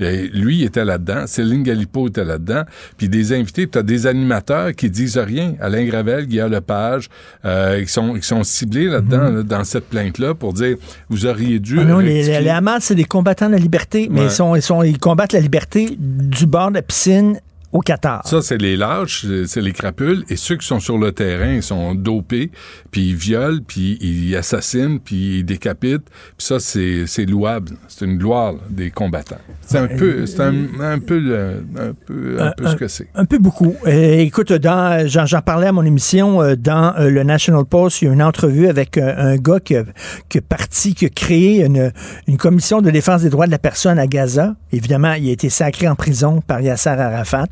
Et 0.01 0.29
lui, 0.29 0.65
était 0.65 0.85
là-dedans. 0.85 1.27
Céline 1.27 1.63
Galipo 1.63 2.09
était 2.09 2.25
là-dedans. 2.25 2.65
Puis 2.97 3.09
des 3.09 3.33
invités, 3.33 3.69
tu 3.69 3.79
as 3.79 3.83
des 3.83 4.07
animateurs 4.07 4.73
qui 4.75 4.91
disent 4.91 5.19
rien. 5.19 5.55
Alain 5.61 5.85
Gravel, 5.85 6.27
Guillaume 6.27 6.51
Lepage, 6.51 7.09
euh, 7.45 7.79
ils, 7.81 7.89
sont, 7.89 8.17
ils 8.17 8.23
sont 8.23 8.43
ciblés 8.43 8.87
là-dedans, 8.87 9.31
là, 9.31 9.43
dans 9.43 9.63
cette 9.65 9.85
plainte-là, 9.89 10.35
pour 10.35 10.55
dire, 10.55 10.77
vous 11.09 11.27
auriez 11.27 11.59
dû... 11.61 11.75
Mhm. 11.75 11.81
Ah 11.81 11.85
non, 11.85 11.99
les, 12.01 12.23
les- 12.25 12.41
les 12.41 12.49
Hamas, 12.49 12.83
c'est 12.85 12.95
des 12.95 13.05
combattants 13.05 13.47
de 13.47 13.53
la 13.53 13.59
liberté, 13.59 14.09
mais 14.11 14.21
Ouais. 14.21 14.27
ils, 14.27 14.31
sont, 14.33 14.57
ils, 14.57 14.63
sont, 14.63 14.83
ils 14.83 14.99
combattent 14.99 15.33
la 15.35 15.41
liberté 15.41 15.97
du 15.99 16.47
bord 16.47 16.71
de 16.71 16.77
la 16.77 16.83
piscine 16.83 17.39
au 17.73 17.81
Qatar. 17.81 18.27
Ça, 18.27 18.43
c'est 18.43 18.59
les 18.59 18.77
lâches, 18.77 19.25
c'est 19.47 19.61
les 19.61 19.73
crapules. 19.73 20.25
Et 20.29 20.37
ceux 20.37 20.57
qui 20.57 20.67
sont 20.67 20.81
sur 20.81 20.99
le 20.99 21.13
terrain, 21.13 21.53
ils 21.53 21.63
sont 21.63 21.95
dopés, 21.95 22.51
puis 22.91 23.11
ils 23.11 23.15
violent, 23.15 23.61
puis 23.67 23.97
ils 24.01 24.35
assassinent, 24.37 24.99
puis 24.99 25.39
ils 25.39 25.45
décapitent. 25.45 26.09
Puis 26.37 26.47
ça, 26.47 26.59
c'est 26.59 27.27
louable. 27.27 27.73
C'est 27.89 28.05
une 28.05 28.19
gloire 28.19 28.53
là, 28.53 28.59
des 28.71 28.91
combattants. 28.91 29.39
C'est 29.67 29.79
un 29.79 29.87
peu, 29.87 30.27
c'est 30.27 30.41
un, 30.41 30.55
un 30.81 30.99
peu, 30.99 31.19
le- 31.19 31.65
un 31.79 31.93
peu, 32.07 32.41
un 32.43 32.53
peu 32.57 32.67
ce 32.67 32.77
que 32.77 32.89
c'est. 32.89 33.07
Un 33.15 33.25
peu 33.25 33.39
beaucoup. 33.39 33.75
Euh, 33.87 34.19
écoute, 34.19 34.53
dans, 34.53 35.07
j'en, 35.07 35.41
parlais 35.41 35.69
à 35.69 35.73
mon 35.73 35.85
émission 35.85 36.43
euh, 36.43 36.57
dans 36.57 36.95
euh, 36.99 37.09
le 37.09 37.23
National 37.23 37.65
Post, 37.65 38.03
il 38.03 38.07
y 38.07 38.09
a 38.09 38.13
une 38.13 38.23
entrevue 38.23 38.67
avec 38.67 38.99
euh, 38.99 39.15
un 39.17 39.37
gars 39.37 39.61
qui 39.61 39.77
a, 39.77 39.85
qui 40.29 40.39
a 40.39 40.41
parti, 40.41 40.95
qui 40.95 41.07
a 41.07 41.09
créé 41.09 41.65
une, 41.65 41.93
une 42.27 42.37
commission 42.37 42.81
de 42.83 42.91
défense 42.91 43.23
des 43.23 43.31
droits 43.31 43.47
de 43.47 43.51
la 43.53 43.59
personne 43.59 43.99
à 43.99 44.07
Gaza. 44.07 44.57
Évidemment, 44.73 45.13
il 45.15 45.29
a 45.29 45.33
été 45.33 45.49
sacré 45.51 45.87
en 45.89 45.95
prison 45.95 46.41
par 46.41 46.61
Yasser 46.61 46.91
Arafat. 46.91 47.47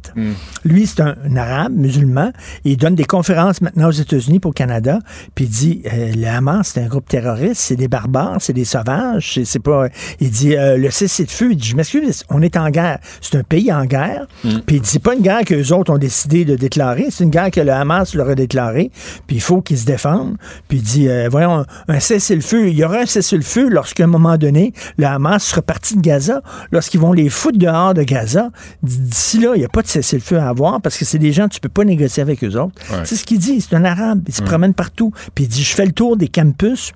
Lui, 0.65 0.87
c'est 0.87 1.01
un, 1.01 1.15
un 1.25 1.37
arabe 1.37 1.73
musulman. 1.75 2.33
Il 2.65 2.77
donne 2.77 2.95
des 2.95 3.05
conférences 3.05 3.61
maintenant 3.61 3.89
aux 3.89 3.93
États-Unis 3.93 4.41
pour 4.41 4.49
au 4.49 4.53
Canada. 4.53 4.99
Puis 5.35 5.45
il 5.45 5.51
dit, 5.51 5.83
euh, 5.93 6.13
le 6.17 6.27
Hamas, 6.27 6.73
c'est 6.73 6.83
un 6.83 6.87
groupe 6.87 7.09
terroriste, 7.09 7.61
c'est 7.61 7.77
des 7.77 7.89
barbares, 7.89 8.39
c'est 8.41 8.53
des 8.53 8.65
sauvages. 8.65 9.41
C'est, 9.45 9.59
pas. 9.59 9.89
Il 10.21 10.31
dit, 10.31 10.57
euh, 10.57 10.77
le 10.77 10.91
cessez-le-feu. 10.91 11.53
Il 11.53 11.57
dit, 11.57 11.69
je 11.69 11.77
m'excuse, 11.77 12.25
on 12.31 12.43
est 12.43 12.57
en 12.57 12.71
guerre. 12.71 12.99
C'est 13.21 13.37
un 13.37 13.43
pays 13.43 13.73
en 13.73 13.85
guerre. 13.85 14.27
Puis 14.43 14.77
il 14.77 14.81
dit, 14.81 14.89
c'est 14.89 15.03
pas 15.03 15.15
une 15.15 15.23
guerre 15.23 15.45
que 15.45 15.55
les 15.55 15.73
autres 15.73 15.93
ont 15.93 15.99
décidé 15.99 16.45
de 16.45 16.57
déclarer. 16.57 17.09
C'est 17.11 17.25
une 17.25 17.31
guerre 17.31 17.51
que 17.51 17.61
le 17.61 17.73
Hamas 17.73 18.15
leur 18.15 18.29
a 18.29 18.35
déclarée. 18.35 18.91
Puis 19.27 19.37
il 19.37 19.43
faut 19.43 19.61
qu'ils 19.61 19.79
se 19.79 19.87
défendent. 19.87 20.37
Puis 20.69 20.79
il 20.79 20.83
dit, 20.83 21.09
euh, 21.09 21.29
voyons, 21.31 21.65
un 21.89 22.01
cessez-le-feu. 22.01 22.69
Il 22.69 22.77
y 22.77 22.85
aura 22.85 23.01
un 23.01 23.07
cessez-le-feu 23.07 23.69
lorsqu'à 23.69 24.05
un 24.05 24.09
moment 24.09 24.39
donné, 24.39 24.73
le 24.97 25.07
Hamas 25.07 25.45
sera 25.45 25.63
parti 25.63 25.97
de 25.97 26.01
Gaza. 26.01 26.43
Lorsqu'ils 26.73 27.01
vont 27.01 27.13
les 27.13 27.29
foutre 27.29 27.59
dehors 27.59 27.95
de 27.95 28.03
Gaza, 28.03 28.51
d'ici 28.83 29.39
là, 29.39 29.53
il 29.55 29.59
n'y 29.59 29.65
a 29.65 29.69
pas 29.69 29.83
de 29.83 29.89
cessez-le-feu 30.03 30.39
à 30.39 30.49
avoir 30.49 30.81
parce 30.81 30.97
que 30.97 31.05
c'est 31.05 31.19
des 31.19 31.33
gens, 31.33 31.49
tu 31.49 31.61
peux 31.61 31.69
pas 31.69 31.85
négocier 31.85 32.23
avec 32.23 32.43
eux 32.45 32.57
autres. 32.57 32.75
Ouais. 32.91 33.05
C'est 33.05 33.17
ce 33.17 33.25
qu'il 33.25 33.39
dit. 33.39 33.61
C'est 33.61 33.75
un 33.75 33.85
arabe. 33.85 34.23
Il 34.27 34.35
se 34.35 34.43
promène 34.43 34.75
partout. 34.75 35.13
Puis 35.35 35.45
il 35.45 35.49
dit, 35.49 35.63
je 35.63 35.75
fais 35.75 35.87
le 35.87 35.93
tour 35.93 36.17
des 36.17 36.29
campus. 36.29 36.93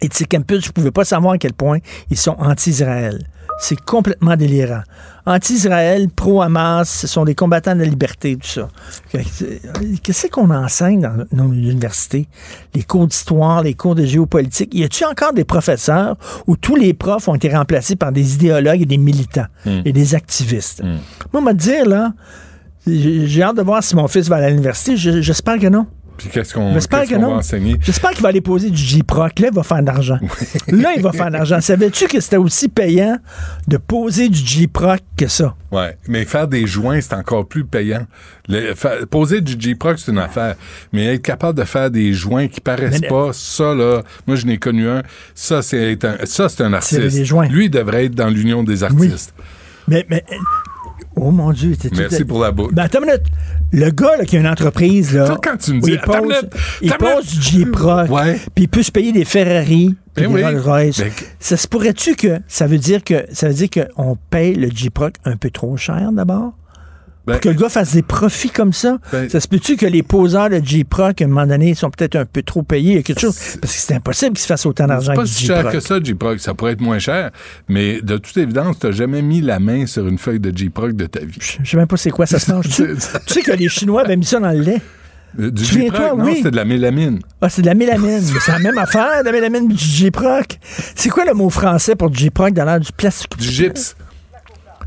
Et 0.00 0.08
de 0.08 0.14
ces 0.14 0.24
campus, 0.24 0.62
je 0.62 0.68
ne 0.68 0.72
pouvais 0.72 0.90
pas 0.90 1.04
savoir 1.04 1.34
à 1.34 1.38
quel 1.38 1.52
point 1.52 1.78
ils 2.10 2.16
sont 2.16 2.36
anti-Israël. 2.38 3.26
C'est 3.60 3.80
complètement 3.80 4.36
délirant. 4.36 4.82
Anti-Israël, 5.26 6.08
pro-Hamas, 6.14 6.88
ce 6.88 7.06
sont 7.06 7.24
des 7.24 7.34
combattants 7.34 7.74
de 7.74 7.80
la 7.80 7.86
liberté, 7.86 8.36
tout 8.36 8.46
ça. 8.46 8.68
Qu'est-ce 10.02 10.28
qu'on 10.28 10.50
enseigne 10.50 11.00
dans 11.02 11.26
nos 11.32 11.52
universités? 11.52 12.28
Les 12.74 12.82
cours 12.82 13.06
d'histoire, 13.06 13.62
les 13.62 13.74
cours 13.74 13.94
de 13.94 14.04
géopolitique. 14.04 14.74
Y 14.74 14.84
a-t-il 14.84 15.06
encore 15.06 15.32
des 15.32 15.44
professeurs 15.44 16.16
où 16.46 16.56
tous 16.56 16.76
les 16.76 16.94
profs 16.94 17.28
ont 17.28 17.34
été 17.34 17.54
remplacés 17.54 17.96
par 17.96 18.12
des 18.12 18.34
idéologues 18.36 18.82
et 18.82 18.86
des 18.86 18.96
militants 18.98 19.46
et 19.66 19.92
des 19.92 20.14
activistes? 20.14 20.82
Moi, 21.32 21.42
on 21.42 21.44
va 21.44 21.52
dire, 21.52 21.84
là, 21.86 22.12
j'ai 22.86 23.42
hâte 23.42 23.56
de 23.56 23.62
voir 23.62 23.82
si 23.82 23.96
mon 23.96 24.08
fils 24.08 24.28
va 24.28 24.36
à 24.36 24.48
l'université. 24.48 24.96
Je- 24.96 25.20
J'espère 25.20 25.58
que 25.58 25.66
non. 25.66 25.86
Puis 26.18 26.28
qu'est-ce 26.28 26.52
qu'on 26.52 26.72
va 26.74 27.26
enseigner? 27.28 27.76
J'espère 27.80 28.10
qu'il 28.10 28.22
va 28.22 28.28
aller 28.30 28.40
poser 28.40 28.70
du 28.70 28.76
J-Proc. 28.76 29.38
Là, 29.38 29.48
il 29.50 29.54
va 29.54 29.62
faire 29.62 29.80
de 29.80 29.86
l'argent. 29.86 30.18
Là, 30.68 30.90
il 30.96 31.02
va 31.02 31.12
faire 31.12 31.28
de 31.28 31.32
l'argent. 31.34 31.60
Savais-tu 31.60 32.08
que 32.08 32.20
c'était 32.20 32.36
aussi 32.36 32.68
payant 32.68 33.18
de 33.68 33.76
poser 33.76 34.28
du 34.28 34.38
J-Proc 34.38 34.98
que 35.16 35.28
ça? 35.28 35.54
Ouais, 35.70 35.96
mais 36.08 36.24
faire 36.24 36.48
des 36.48 36.66
joints, 36.66 37.00
c'est 37.00 37.14
encore 37.14 37.46
plus 37.46 37.64
payant. 37.64 38.06
Le- 38.48 38.74
fa- 38.74 39.06
poser 39.08 39.40
du 39.40 39.54
J-Proc, 39.58 39.98
c'est 39.98 40.10
une 40.10 40.18
affaire. 40.18 40.56
Mais 40.92 41.14
être 41.14 41.22
capable 41.22 41.58
de 41.58 41.64
faire 41.64 41.90
des 41.90 42.12
joints 42.12 42.48
qui 42.48 42.60
paraissent 42.60 43.00
Mais- 43.00 43.08
pas, 43.08 43.30
ça, 43.32 43.74
là, 43.74 44.02
moi, 44.26 44.36
je 44.36 44.46
n'ai 44.46 44.58
connu 44.58 44.88
un. 44.88 45.02
Ça, 45.34 45.62
c'est 45.62 46.04
un, 46.04 46.16
ça, 46.24 46.48
c'est 46.48 46.62
un 46.64 46.72
artiste. 46.72 47.00
des 47.00 47.24
joints. 47.24 47.46
Lui, 47.48 47.66
il 47.66 47.70
devrait 47.70 48.06
être 48.06 48.14
dans 48.14 48.28
l'union 48.28 48.62
des 48.64 48.82
artistes. 48.82 49.32
Mais, 49.86 50.04
mais, 50.10 50.24
oh 51.20 51.30
mon 51.30 51.52
Dieu. 51.52 51.76
t'es 51.76 51.88
tout- 51.90 51.96
Merci 51.98 52.24
pour 52.24 52.40
la 52.40 52.50
boue. 52.52 52.68
Ben, 52.72 52.84
attends 52.84 53.00
une 53.00 53.06
minute. 53.06 53.22
Le 53.72 53.90
gars 53.90 54.16
là, 54.16 54.24
qui 54.24 54.36
a 54.36 54.40
une 54.40 54.48
entreprise, 54.48 55.14
là, 55.14 55.26
Toi, 55.26 55.38
quand 55.42 55.56
tu 55.58 55.74
me 55.74 55.80
dis, 55.80 55.92
il 55.92 56.00
pose, 56.00 56.20
minute, 56.22 56.50
il 56.80 56.90
du 57.26 57.42
J-Proc, 57.42 58.10
Ouais. 58.10 58.38
puis 58.54 58.64
il 58.64 58.68
peut 58.68 58.82
se 58.82 58.90
payer 58.90 59.12
des 59.12 59.24
Ferrari, 59.26 59.94
puis 60.14 60.24
Ben 60.24 60.28
des 60.28 60.34
oui. 60.34 60.42
Rolls-Royce. 60.42 60.98
Ben, 61.00 61.10
Ça 61.38 61.56
se 61.56 61.68
pourrait-tu 61.68 62.16
que 62.16 62.40
ça 62.48 62.66
veut 62.66 62.78
dire 62.78 63.04
que 63.04 63.26
ça 63.32 63.48
veut 63.48 63.54
dire 63.54 63.68
qu'on 63.70 64.16
paye 64.30 64.54
le 64.54 64.70
J-Proc 64.70 65.14
un 65.24 65.36
peu 65.36 65.50
trop 65.50 65.76
cher 65.76 66.10
d'abord? 66.12 66.52
Ben, 67.28 67.34
Pour 67.34 67.40
que 67.42 67.48
le 67.50 67.54
gars 67.54 67.68
fasse 67.68 67.92
des 67.92 68.02
profits 68.02 68.50
comme 68.50 68.72
ça? 68.72 68.98
Ben- 69.12 69.28
ça 69.28 69.38
se 69.40 69.46
peut-tu 69.48 69.76
que 69.76 69.86
les 69.86 70.02
poseurs 70.02 70.48
de 70.50 70.60
J-Proc, 70.64 71.20
à 71.20 71.24
un 71.24 71.28
moment 71.28 71.46
donné, 71.46 71.74
sont 71.74 71.90
peut-être 71.90 72.16
un 72.16 72.24
peu 72.24 72.42
trop 72.42 72.62
payés? 72.62 73.02
Quelque 73.02 73.20
chose? 73.20 73.36
Parce 73.60 73.74
que 73.74 73.80
c'est 73.80 73.94
impossible 73.94 74.32
qu'ils 74.32 74.42
se 74.42 74.46
fassent 74.46 74.66
autant 74.66 74.86
d'argent 74.86 75.12
c'est 75.14 75.20
pas 75.20 75.26
si 75.26 75.44
cher 75.46 75.70
que 75.70 75.80
ça, 75.80 75.98
J-Proc. 76.02 76.40
Ça 76.40 76.54
pourrait 76.54 76.72
être 76.72 76.80
moins 76.80 76.98
cher. 76.98 77.30
Mais 77.68 78.00
de 78.00 78.16
toute 78.16 78.36
évidence, 78.36 78.78
t'as 78.78 78.92
jamais 78.92 79.22
mis 79.22 79.40
la 79.40 79.60
main 79.60 79.86
sur 79.86 80.06
une 80.08 80.18
feuille 80.18 80.40
de 80.40 80.56
J-Proc 80.56 80.92
de 80.96 81.06
ta 81.06 81.20
vie. 81.20 81.38
Je 81.62 81.68
sais 81.70 81.76
même 81.76 81.86
pas 81.86 81.96
c'est 81.96 82.10
quoi, 82.10 82.26
ça 82.26 82.38
se 82.38 82.50
mange. 82.50 82.68
tu 82.68 82.84
sais 83.26 83.42
que 83.42 83.52
les 83.52 83.68
Chinois 83.68 84.02
avaient 84.02 84.16
mis 84.16 84.24
ça 84.24 84.40
dans 84.40 84.50
le 84.50 84.60
lait. 84.60 84.80
Euh, 85.38 85.50
Du 85.50 85.62
J-Proc, 85.62 86.16
non, 86.16 86.24
oui. 86.24 86.40
c'est 86.42 86.50
de 86.50 86.56
la 86.56 86.64
mélamine. 86.64 87.18
Ah, 87.42 87.50
c'est 87.50 87.60
de 87.60 87.66
la 87.66 87.74
mélamine. 87.74 88.22
C'est 88.40 88.50
la 88.52 88.58
même 88.58 88.78
affaire, 88.78 89.20
de 89.20 89.26
la 89.26 89.32
mélamine 89.32 89.68
du 89.68 89.76
J-Proc. 89.76 90.58
C'est 90.96 91.10
quoi 91.10 91.26
le 91.26 91.34
mot 91.34 91.50
français 91.50 91.94
pour 91.94 92.12
J-Proc 92.14 92.54
dans 92.54 92.64
l'air 92.64 92.80
du 92.80 92.90
plastique? 92.92 93.36
Du 93.38 93.46
gypse. 93.46 93.94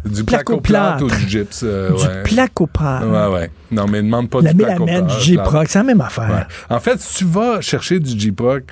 Du 0.06 0.24
Placoplâtre. 0.24 1.04
ou 1.04 1.10
du 1.10 1.30
gypse. 1.30 1.62
euh, 1.64 1.90
Du 1.90 2.04
ouais. 2.04 2.24
placoplâtre. 2.24 3.06
Ouais, 3.08 3.28
ouais. 3.34 3.52
Non, 3.72 3.86
mais 3.88 4.02
demande 4.02 4.30
pas 4.30 4.42
La 4.42 4.54
du 4.54 4.64
placoplâtre. 4.64 5.16
du 5.18 5.24
J-Proc, 5.24 5.68
c'est 5.70 5.80
la 5.80 5.84
même 5.84 6.02
affaire. 6.02 6.30
Ouais. 6.30 6.76
En 6.76 6.80
fait, 6.80 7.00
si 7.00 7.18
tu 7.18 7.26
vas 7.26 7.62
chercher 7.62 8.00
du 8.00 8.20
J-Proc 8.20 8.64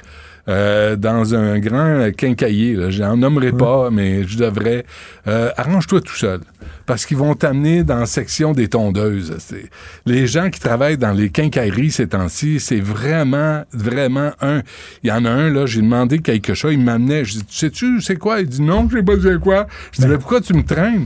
euh, 0.49 0.95
dans 0.95 1.35
un 1.35 1.59
grand 1.59 2.09
quincailler, 2.17 2.73
là, 2.73 2.89
j'en 2.89 3.15
nommerai 3.15 3.51
pas, 3.51 3.89
mais 3.91 4.23
je 4.27 4.37
devrais, 4.37 4.83
euh, 5.27 5.51
arrange-toi 5.55 6.01
tout 6.01 6.15
seul. 6.15 6.39
Parce 6.85 7.05
qu'ils 7.05 7.17
vont 7.17 7.35
t'amener 7.35 7.83
dans 7.83 7.99
la 7.99 8.07
section 8.07 8.51
des 8.53 8.67
tondeuses. 8.67 9.35
C'est- 9.37 9.69
Les 10.07 10.25
gens 10.25 10.49
qui 10.49 10.59
travaillent 10.59 10.97
dans 10.97 11.11
les 11.11 11.29
quincailleries 11.29 11.91
ces 11.91 12.07
temps-ci, 12.07 12.59
c'est 12.59 12.79
vraiment, 12.79 13.63
vraiment 13.73 14.31
un. 14.41 14.63
Il 15.03 15.09
y 15.09 15.11
en 15.11 15.23
a 15.23 15.29
un, 15.29 15.49
là, 15.51 15.67
j'ai 15.67 15.81
demandé 15.81 16.17
quelque 16.19 16.55
chose, 16.55 16.73
il 16.73 16.79
m'amenait. 16.83 17.23
Je 17.25 17.33
dis, 17.33 17.45
tu 17.45 17.55
sais-tu, 17.55 18.01
c'est 18.01 18.15
quoi? 18.15 18.41
Il 18.41 18.47
dit, 18.47 18.61
non, 18.63 18.87
je 18.91 18.97
sais 18.97 19.03
pas 19.03 19.13
c'est 19.21 19.39
quoi. 19.39 19.67
Je 19.91 20.01
dis, 20.01 20.07
mais 20.07 20.17
pourquoi 20.17 20.41
tu 20.41 20.53
me 20.55 20.63
traînes? 20.63 21.05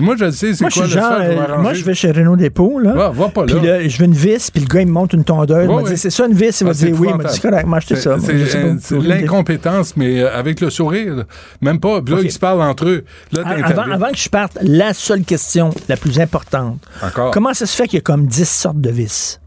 Moi, 0.00 0.14
je 0.18 0.30
sais, 0.30 0.54
c'est 0.54 0.64
quoi 0.64 0.70
suis 0.70 0.80
le 0.82 0.86
genre, 0.88 1.12
je 1.18 1.24
euh, 1.30 1.58
moi, 1.58 1.74
je 1.74 1.84
vais 1.84 1.94
chez 1.94 2.10
Renault 2.10 2.36
Dépôt, 2.36 2.78
là. 2.78 3.10
Va 3.10 3.28
pas 3.28 3.44
là. 3.46 3.54
Puis 3.54 3.66
là, 3.66 3.88
je 3.88 3.98
veux 3.98 4.04
une 4.04 4.12
vis, 4.14 4.50
puis 4.50 4.62
le 4.62 4.66
gars, 4.66 4.80
il 4.80 4.86
me 4.86 4.92
monte 4.92 5.12
une 5.12 5.24
tondeuse. 5.24 5.68
il 5.68 5.74
m'a 5.74 5.82
dit, 5.82 5.96
c'est 5.96 6.10
ça 6.10 6.26
une 6.26 6.34
vis? 6.34 6.60
Il 6.60 6.64
va 6.64 6.70
Ah, 6.70 6.74
dire 6.74 6.96
oui. 6.98 7.08
Il 7.10 7.16
m'a 7.16 7.24
dit, 7.24 7.40
correct, 7.40 7.66
m'a 7.66 7.76
acheté 7.78 7.96
ça. 7.96 8.16
C'est 8.18 8.98
l'incompétence, 8.98 9.96
mais 9.96 10.20
euh, 10.20 10.36
avec 10.36 10.60
le 10.60 10.70
sourire. 10.70 11.24
Même 11.60 11.80
pas. 11.80 12.00
Puis 12.02 12.14
là, 12.14 12.20
ils 12.22 12.32
se 12.32 12.38
parlent 12.38 12.62
entre 12.62 12.86
eux. 12.86 13.04
Là, 13.32 13.42
Avant, 13.64 13.82
avant 13.82 14.10
que 14.10 14.18
je 14.18 14.28
parte, 14.28 14.58
la 14.62 14.92
seule 14.94 15.22
question 15.24 15.70
la 15.88 15.96
plus 15.96 16.18
importante. 16.20 16.78
Encore. 17.02 17.30
Comment 17.30 17.54
ça 17.54 17.66
se 17.66 17.74
fait 17.76 17.84
qu'il 17.86 17.98
y 17.98 17.98
a 17.98 18.02
comme 18.02 18.26
10 18.26 18.48
sortes 18.48 18.80
de 18.80 18.90
vis? 18.90 19.40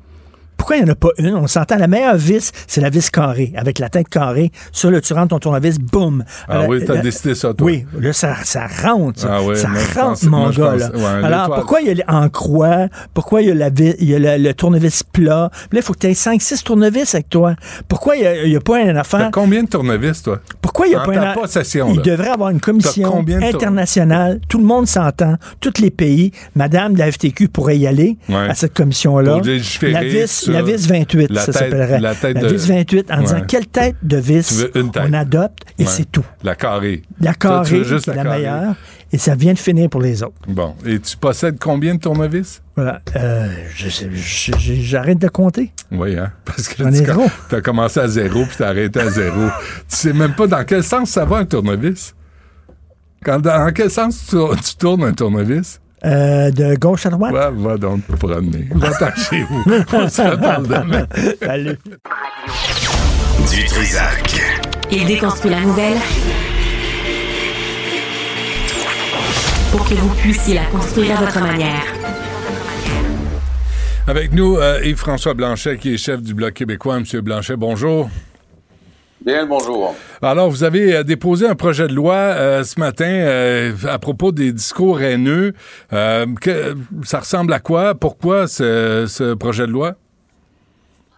Pourquoi 0.57 0.77
il 0.77 0.83
n'y 0.83 0.89
en 0.89 0.93
a 0.93 0.95
pas 0.95 1.09
une? 1.19 1.35
On 1.35 1.47
s'entend, 1.47 1.77
la 1.77 1.87
meilleure 1.87 2.17
vis, 2.17 2.51
c'est 2.67 2.81
la 2.81 2.89
vis 2.89 3.09
carrée, 3.09 3.53
avec 3.55 3.79
la 3.79 3.89
tête 3.89 4.09
carrée. 4.09 4.51
Ça, 4.73 4.89
là, 4.91 4.99
tu 4.99 5.13
rentres 5.13 5.29
ton 5.29 5.39
tournevis, 5.39 5.77
boum. 5.79 6.23
Ah 6.47 6.53
Alors, 6.55 6.67
oui, 6.69 6.83
t'as 6.85 6.97
décidé 6.97 7.35
ça, 7.35 7.53
toi. 7.53 7.65
Oui, 7.65 7.85
là, 7.99 8.11
ça, 8.11 8.35
ça 8.43 8.67
rentre. 8.83 9.19
Ça, 9.21 9.29
Ah 9.31 9.41
oui, 9.43 9.55
ça 9.55 9.67
rentre, 9.69 9.93
pense- 9.93 10.23
mon 10.23 10.49
gars. 10.49 10.71
pense- 10.71 10.79
là. 10.81 10.89
ouais, 10.93 11.25
Alors, 11.25 11.55
pourquoi 11.55 11.81
il 11.81 11.87
y 11.87 11.91
a 11.91 11.93
les- 11.93 12.03
en 12.07 12.27
croix? 12.29 12.87
Pourquoi 13.13 13.41
il 13.43 13.49
y 13.49 13.51
a, 13.51 13.55
la 13.55 13.69
vis- 13.69 13.95
il 13.99 14.09
y 14.09 14.15
a 14.15 14.19
le, 14.19 14.43
le 14.43 14.53
tournevis 14.53 15.03
plat? 15.03 15.51
Là, 15.71 15.79
il 15.79 15.81
faut 15.81 15.93
que 15.93 15.99
tu 15.99 16.07
aies 16.07 16.13
5-6 16.13 16.63
tournevis 16.63 17.13
avec 17.15 17.29
toi. 17.29 17.55
Pourquoi 17.87 18.15
il 18.15 18.21
n'y 18.21 18.27
a, 18.27 18.43
il 18.43 18.51
y 18.51 18.55
a 18.57 18.59
pas 18.61 18.79
une 18.81 18.93
T'as 18.93 18.99
affaire? 19.01 19.29
combien 19.31 19.63
de 19.63 19.69
tournevis, 19.69 20.21
toi? 20.23 20.39
Pourquoi 20.61 20.87
il 20.87 20.89
n'y 20.89 20.95
a 20.95 21.01
En 21.03 21.05
pas 21.05 21.13
une 21.15 21.33
possession, 21.33 21.89
Il 21.91 21.97
là. 21.97 22.01
devrait 22.01 22.29
avoir 22.29 22.49
une 22.49 22.59
commission 22.59 23.23
internationale. 23.41 24.39
Tout 24.47 24.57
le 24.57 24.63
monde 24.65 24.87
s'entend. 24.87 25.35
Tous 25.59 25.79
les 25.79 25.91
pays. 25.91 26.31
Madame 26.55 26.93
de 26.93 26.99
la 26.99 27.11
FTQ 27.11 27.47
pourrait 27.49 27.77
y 27.77 27.87
aller 27.87 28.17
Ouais. 28.29 28.49
à 28.49 28.53
cette 28.55 28.73
commission-là. 28.73 29.39
La 29.83 30.03
vis, 30.03 30.46
la 30.51 30.61
vis 30.61 30.87
28, 30.87 31.29
la 31.31 31.41
ça 31.41 31.51
s'appellerait. 31.53 31.99
la 31.99 32.15
tête 32.15 32.37
de- 32.39 32.47
vis 32.47 32.67
28, 32.67 33.11
en 33.11 33.21
disant 33.21 33.41
quelle 33.47 33.67
tête 33.67 33.95
de 34.03 34.17
vis 34.17 34.47
Tu 34.47 34.71
tête. 34.71 35.03
on 35.09 35.13
adopte 35.13 35.63
et 35.79 35.83
Ouais. 35.83 35.89
c'est 35.89 36.11
tout. 36.11 36.25
La 36.43 36.55
carrée. 36.55 37.01
La 37.19 37.33
Toi, 37.33 37.63
tu 37.65 37.71
carrée, 37.73 37.83
juste 37.83 38.05
c'est 38.05 38.15
la, 38.15 38.23
carrée. 38.23 38.37
meilleure. 38.39 38.75
Et 39.13 39.17
ça 39.17 39.35
vient 39.35 39.53
de 39.53 39.57
finir 39.59 39.89
pour 39.89 40.01
les 40.01 40.21
autres. 40.21 40.35
Bon. 40.49 40.75
Et 40.85 40.99
tu 40.99 41.15
possèdes 41.15 41.57
combien 41.59 41.95
de 41.95 41.99
tournevis? 42.01 42.61
Voilà. 42.75 42.99
Euh, 43.15 43.47
J'arrête 43.73 45.19
de 45.19 45.29
compter. 45.29 45.71
Oui, 45.91 46.17
hein? 46.17 46.31
Parce 46.45 46.67
que 46.67 46.83
tu 47.49 47.55
as 47.55 47.61
commencé 47.61 47.99
à 47.99 48.07
zéro 48.07 48.43
puis 48.45 48.55
t'as 48.57 48.67
arrêté 48.69 48.99
à 48.99 49.09
zéro. 49.09 49.45
tu 49.89 49.95
sais 49.95 50.13
même 50.13 50.33
pas 50.33 50.47
dans 50.47 50.63
quel 50.65 50.83
sens 50.83 51.09
ça 51.11 51.23
va 51.25 51.37
un 51.37 51.45
tournevis. 51.45 52.13
Quand, 53.23 53.39
dans 53.39 53.71
quel 53.73 53.89
sens 53.89 54.25
tu, 54.29 54.35
tu 54.63 54.75
tournes 54.75 55.03
un 55.05 55.13
tournevis? 55.13 55.79
Euh, 56.05 56.51
de 56.51 56.75
gauche 56.75 57.05
à 57.05 57.09
droite? 57.09 57.33
Va, 57.33 57.49
va 57.49 57.77
donc 57.77 58.05
te 58.05 58.13
promener. 58.15 58.67
Va-t'en 58.71 59.09
chez 59.15 59.41
vous. 59.43 59.63
On 59.93 60.07
se 60.07 60.21
reparle 60.21 60.67
demain. 60.67 61.07
Salut. 61.41 61.77
Du 63.51 63.65
Trisac. 63.65 64.41
Il 64.91 65.05
déconstruit 65.05 65.51
la 65.51 65.61
nouvelle 65.61 65.97
pour 69.71 69.87
que 69.89 69.95
vous 69.95 70.09
puissiez 70.15 70.55
la 70.55 70.65
construire 70.65 71.17
à 71.19 71.25
votre 71.25 71.39
manière. 71.41 71.83
Avec 74.07 74.31
nous, 74.33 74.57
euh, 74.57 74.79
Yves-François 74.85 75.33
Blanchet, 75.33 75.77
qui 75.77 75.93
est 75.93 75.97
chef 75.97 76.21
du 76.21 76.33
Bloc 76.33 76.53
québécois. 76.53 76.99
Monsieur 76.99 77.21
Blanchet, 77.21 77.57
bonjour. 77.57 78.09
Bien, 79.21 79.47
bonjour. 79.47 79.95
Alors, 80.21 80.49
vous 80.49 80.63
avez 80.63 80.95
euh, 80.95 81.03
déposé 81.03 81.47
un 81.47 81.55
projet 81.55 81.87
de 81.87 81.93
loi 81.93 82.13
euh, 82.13 82.63
ce 82.63 82.79
matin 82.79 83.09
euh, 83.09 83.73
à 83.87 83.97
propos 83.97 84.31
des 84.31 84.51
discours 84.51 85.01
haineux. 85.01 85.53
Que, 85.89 86.75
ça 87.03 87.19
ressemble 87.19 87.51
à 87.51 87.59
quoi? 87.59 87.95
Pourquoi 87.95 88.47
ce, 88.47 89.33
projet 89.33 89.65
de 89.65 89.71
loi? 89.71 89.95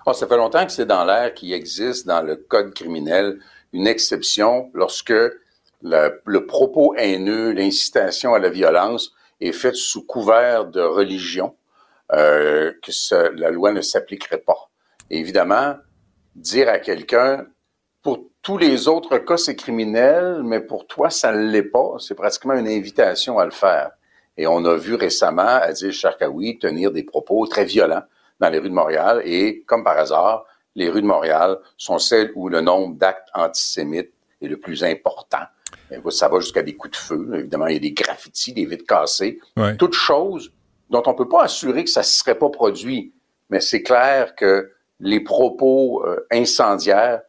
Oh, 0.05 0.13
ça 0.13 0.27
fait 0.27 0.37
longtemps 0.37 0.65
que 0.65 0.71
c'est 0.71 0.85
dans 0.85 1.03
l'air 1.03 1.33
qu'il 1.33 1.51
existe 1.51 2.07
dans 2.07 2.21
le 2.21 2.37
code 2.37 2.73
criminel 2.73 3.39
une 3.73 3.85
exception 3.85 4.71
lorsque 4.73 5.13
le, 5.83 6.39
propos 6.47 6.95
haineux, 6.97 7.51
l'incitation 7.51 8.33
à 8.33 8.39
la 8.39 8.49
violence 8.49 9.11
est 9.41 9.51
faite 9.51 9.75
sous 9.75 10.05
couvert 10.05 10.65
de 10.65 10.81
religion, 10.81 11.53
que 12.09 13.35
la 13.35 13.51
loi 13.51 13.73
ne 13.73 13.81
s'appliquerait 13.81 14.43
pas. 14.45 14.69
évidemment, 15.09 15.75
dire 16.35 16.69
à 16.69 16.79
quelqu'un 16.79 17.45
tous 18.41 18.57
les 18.57 18.87
autres 18.87 19.17
cas, 19.17 19.37
c'est 19.37 19.55
criminel, 19.55 20.41
mais 20.43 20.61
pour 20.61 20.87
toi, 20.87 21.09
ça 21.09 21.31
ne 21.31 21.49
l'est 21.49 21.63
pas. 21.63 21.95
C'est 21.99 22.15
pratiquement 22.15 22.53
une 22.53 22.67
invitation 22.67 23.37
à 23.37 23.45
le 23.45 23.51
faire. 23.51 23.91
Et 24.37 24.47
on 24.47 24.63
a 24.65 24.75
vu 24.75 24.95
récemment 24.95 25.41
Adil 25.41 25.91
Sharkawi 25.91 26.59
tenir 26.59 26.91
des 26.91 27.03
propos 27.03 27.45
très 27.47 27.65
violents 27.65 28.03
dans 28.39 28.49
les 28.49 28.59
rues 28.59 28.69
de 28.69 28.73
Montréal. 28.73 29.21
Et 29.25 29.63
comme 29.67 29.83
par 29.83 29.97
hasard, 29.97 30.45
les 30.75 30.89
rues 30.89 31.01
de 31.01 31.07
Montréal 31.07 31.57
sont 31.77 31.99
celles 31.99 32.31
où 32.35 32.47
le 32.47 32.61
nombre 32.61 32.95
d'actes 32.95 33.27
antisémites 33.33 34.13
est 34.41 34.47
le 34.47 34.57
plus 34.57 34.83
important. 34.83 35.43
Ça 36.09 36.29
va 36.29 36.39
jusqu'à 36.39 36.61
des 36.61 36.75
coups 36.75 36.91
de 36.91 36.97
feu. 36.97 37.31
Évidemment, 37.33 37.67
il 37.67 37.73
y 37.73 37.77
a 37.77 37.79
des 37.79 37.91
graffitis, 37.91 38.53
des 38.53 38.65
vitres 38.65 38.85
cassées. 38.85 39.39
Toutes 39.77 39.93
choses 39.93 40.53
dont 40.89 41.03
on 41.05 41.11
ne 41.11 41.17
peut 41.17 41.27
pas 41.27 41.43
assurer 41.43 41.83
que 41.83 41.89
ça 41.89 42.01
ne 42.01 42.05
serait 42.05 42.35
pas 42.35 42.49
produit. 42.49 43.13
Mais 43.49 43.59
c'est 43.59 43.83
clair 43.83 44.35
que 44.35 44.71
les 44.99 45.19
propos 45.19 46.05
euh, 46.05 46.25
incendiaires 46.31 47.21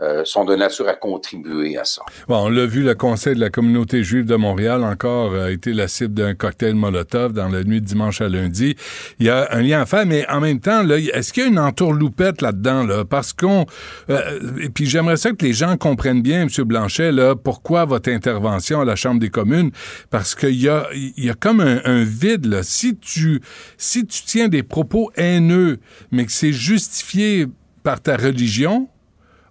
euh, 0.00 0.24
sont 0.24 0.44
de 0.44 0.54
nature 0.54 0.88
à 0.88 0.94
contribuer 0.94 1.76
à 1.76 1.84
ça. 1.84 2.02
Bon, 2.28 2.46
on 2.46 2.48
l'a 2.48 2.66
vu, 2.66 2.82
le 2.82 2.94
Conseil 2.94 3.34
de 3.34 3.40
la 3.40 3.50
communauté 3.50 4.02
juive 4.02 4.24
de 4.24 4.36
Montréal 4.36 4.84
encore 4.84 5.34
a 5.34 5.50
été 5.50 5.72
la 5.72 5.88
cible 5.88 6.14
d'un 6.14 6.34
cocktail 6.34 6.74
Molotov 6.74 7.32
dans 7.32 7.48
la 7.48 7.64
nuit 7.64 7.80
de 7.80 7.86
dimanche 7.86 8.20
à 8.20 8.28
lundi. 8.28 8.76
Il 9.18 9.26
y 9.26 9.30
a 9.30 9.48
un 9.52 9.60
lien 9.60 9.80
à 9.80 9.86
faire, 9.86 10.06
mais 10.06 10.28
en 10.28 10.40
même 10.40 10.60
temps, 10.60 10.88
est-ce 10.88 11.32
qu'il 11.32 11.42
y 11.42 11.46
a 11.46 11.48
une 11.48 11.58
entourloupette 11.58 12.42
là-dedans, 12.42 12.84
là? 12.84 13.04
Parce 13.04 13.32
qu'on... 13.32 13.66
Euh, 14.10 14.38
et 14.60 14.68
puis 14.68 14.86
j'aimerais 14.86 15.16
ça 15.16 15.32
que 15.32 15.44
les 15.44 15.52
gens 15.52 15.76
comprennent 15.76 16.22
bien, 16.22 16.42
M. 16.42 16.48
Blanchet, 16.64 17.12
là, 17.12 17.34
pourquoi 17.34 17.84
votre 17.84 18.10
intervention 18.10 18.80
à 18.80 18.84
la 18.84 18.96
Chambre 18.96 19.20
des 19.20 19.30
communes, 19.30 19.70
parce 20.10 20.34
qu'il 20.34 20.60
y 20.60 20.68
a, 20.68 20.86
y 20.94 21.30
a 21.30 21.34
comme 21.34 21.60
un, 21.60 21.80
un 21.84 22.04
vide, 22.04 22.46
là. 22.46 22.62
Si 22.62 22.96
tu, 22.96 23.40
si 23.76 24.06
tu 24.06 24.22
tiens 24.24 24.48
des 24.48 24.62
propos 24.62 25.10
haineux, 25.16 25.78
mais 26.10 26.24
que 26.24 26.32
c'est 26.32 26.52
justifié 26.52 27.46
par 27.82 28.00
ta 28.00 28.16
religion, 28.16 28.88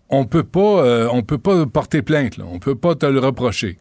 on 0.10 0.26
peut 0.26 0.44
pas, 0.44 0.84
euh, 0.84 1.10
on 1.12 1.24
peut 1.24 1.38
pas 1.38 1.66
porter 1.66 2.02
plainte. 2.02 2.38
Là. 2.38 2.46
On 2.52 2.60
peut 2.60 2.76
pas 2.76 2.96
te 2.96 3.06
le 3.06 3.20
reprocher. 3.20 3.80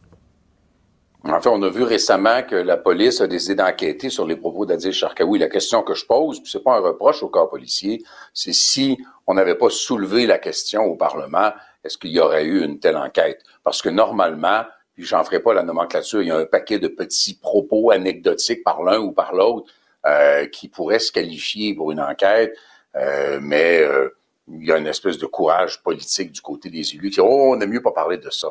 Enfin, 1.23 1.51
on 1.51 1.61
a 1.63 1.69
vu 1.69 1.83
récemment 1.83 2.41
que 2.43 2.55
la 2.55 2.77
police 2.77 3.19
a 3.19 3.27
décidé 3.27 3.55
d'enquêter 3.55 4.09
sur 4.09 4.25
les 4.25 4.37
propos 4.37 4.65
d'Adil 4.65 4.93
Sharkawi. 4.93 5.39
La 5.39 5.49
question 5.49 5.83
que 5.83 5.93
je 5.93 6.05
pose, 6.05 6.41
c'est 6.45 6.63
pas 6.63 6.77
un 6.77 6.79
reproche 6.79 7.21
au 7.21 7.27
corps 7.27 7.49
policier, 7.49 8.01
c'est 8.33 8.53
si 8.53 8.97
on 9.25 9.33
n'avait 9.33 9.55
pas 9.55 9.69
soulevé 9.69 10.25
la 10.25 10.37
question 10.37 10.85
au 10.85 10.95
Parlement, 10.95 11.51
est-ce 11.83 11.97
qu'il 11.97 12.11
y 12.11 12.19
aurait 12.19 12.45
eu 12.45 12.63
une 12.63 12.79
telle 12.79 12.95
enquête? 12.95 13.41
Parce 13.63 13.81
que 13.81 13.89
normalement, 13.89 14.63
puis 14.93 15.03
j'en 15.03 15.23
ferai 15.25 15.41
pas 15.41 15.53
la 15.53 15.63
nomenclature, 15.63 16.21
il 16.21 16.29
y 16.29 16.31
a 16.31 16.37
un 16.37 16.45
paquet 16.45 16.79
de 16.79 16.87
petits 16.87 17.37
propos 17.37 17.91
anecdotiques 17.91 18.63
par 18.63 18.81
l'un 18.83 18.99
ou 18.99 19.11
par 19.11 19.35
l'autre 19.35 19.67
euh, 20.05 20.45
qui 20.47 20.69
pourraient 20.69 20.99
se 20.99 21.11
qualifier 21.11 21.75
pour 21.75 21.91
une 21.91 21.99
enquête, 21.99 22.55
euh, 22.95 23.39
mais 23.41 23.81
il 24.47 24.65
y 24.65 24.71
a 24.71 24.77
une 24.77 24.87
espèce 24.87 25.17
de 25.17 25.25
courage 25.25 25.81
politique 25.83 26.31
du 26.31 26.41
côté 26.41 26.69
des 26.69 26.95
élus 26.95 27.09
qui 27.09 27.19
oh, 27.19 27.53
on 27.53 27.55
n'a 27.55 27.65
mieux 27.65 27.81
pas 27.81 27.91
parler 27.91 28.17
de 28.17 28.29
ça. 28.29 28.47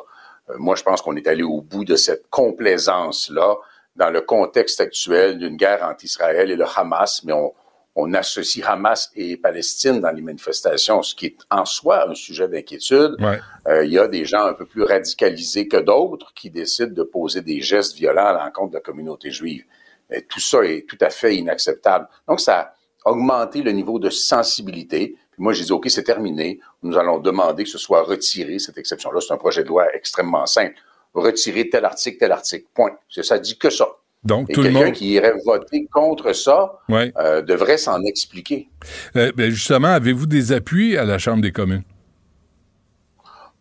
Euh, 0.49 0.55
moi, 0.57 0.75
je 0.75 0.83
pense 0.83 1.01
qu'on 1.01 1.15
est 1.15 1.27
allé 1.27 1.43
au 1.43 1.61
bout 1.61 1.85
de 1.85 1.95
cette 1.95 2.29
complaisance-là 2.29 3.55
dans 3.95 4.09
le 4.09 4.21
contexte 4.21 4.79
actuel 4.79 5.39
d'une 5.39 5.57
guerre 5.57 5.83
entre 5.83 6.05
Israël 6.05 6.51
et 6.51 6.55
le 6.55 6.65
Hamas, 6.75 7.23
mais 7.23 7.33
on, 7.33 7.53
on 7.99 8.13
associe 8.13 8.63
Hamas 8.65 9.11
et 9.15 9.37
Palestine 9.37 9.99
dans 9.99 10.11
les 10.11 10.21
manifestations, 10.21 11.01
ce 11.01 11.15
qui 11.15 11.25
est 11.25 11.37
en 11.49 11.65
soi 11.65 12.07
un 12.07 12.13
sujet 12.13 12.47
d'inquiétude. 12.47 13.15
Euh, 13.67 13.83
il 13.83 13.91
y 13.91 13.97
a 13.97 14.07
des 14.07 14.23
gens 14.23 14.45
un 14.45 14.53
peu 14.53 14.67
plus 14.67 14.83
radicalisés 14.83 15.67
que 15.67 15.77
d'autres 15.77 16.31
qui 16.35 16.51
décident 16.51 16.93
de 16.93 17.01
poser 17.01 17.41
des 17.41 17.59
gestes 17.59 17.95
violents 17.95 18.27
à 18.27 18.45
l'encontre 18.45 18.69
de 18.69 18.75
la 18.75 18.81
communauté 18.81 19.31
juive. 19.31 19.63
Mais 20.11 20.21
tout 20.21 20.39
ça 20.39 20.63
est 20.63 20.87
tout 20.87 20.97
à 21.01 21.09
fait 21.09 21.35
inacceptable. 21.35 22.07
Donc, 22.27 22.39
ça 22.39 22.75
a 23.03 23.09
augmenté 23.09 23.63
le 23.63 23.71
niveau 23.71 23.97
de 23.97 24.11
sensibilité 24.11 25.15
moi, 25.37 25.53
j'ai 25.53 25.63
dit, 25.63 25.71
OK, 25.71 25.87
c'est 25.89 26.03
terminé. 26.03 26.59
Nous 26.81 26.97
allons 26.97 27.19
demander 27.19 27.63
que 27.63 27.69
ce 27.69 27.77
soit 27.77 28.03
retiré, 28.03 28.59
cette 28.59 28.77
exception-là. 28.77 29.19
C'est 29.21 29.33
un 29.33 29.37
projet 29.37 29.63
de 29.63 29.67
loi 29.67 29.85
extrêmement 29.93 30.45
simple. 30.45 30.75
Retirer 31.13 31.69
tel 31.69 31.85
article, 31.85 32.17
tel 32.17 32.31
article. 32.31 32.65
Point. 32.73 32.91
Ça 33.09 33.37
dit 33.37 33.57
que 33.57 33.69
ça. 33.69 33.87
Donc, 34.23 34.49
Et 34.49 34.53
tout 34.53 34.63
le 34.63 34.71
monde. 34.71 34.91
qui 34.93 35.11
irait 35.11 35.35
voter 35.45 35.87
contre 35.91 36.33
ça 36.33 36.79
euh, 36.89 37.41
devrait 37.41 37.77
s'en 37.77 38.01
expliquer. 38.03 38.67
Euh, 39.15 39.31
ben, 39.35 39.49
justement, 39.51 39.89
avez-vous 39.89 40.25
des 40.25 40.51
appuis 40.51 40.97
à 40.97 41.05
la 41.05 41.17
Chambre 41.17 41.41
des 41.41 41.51
communes? 41.51 41.83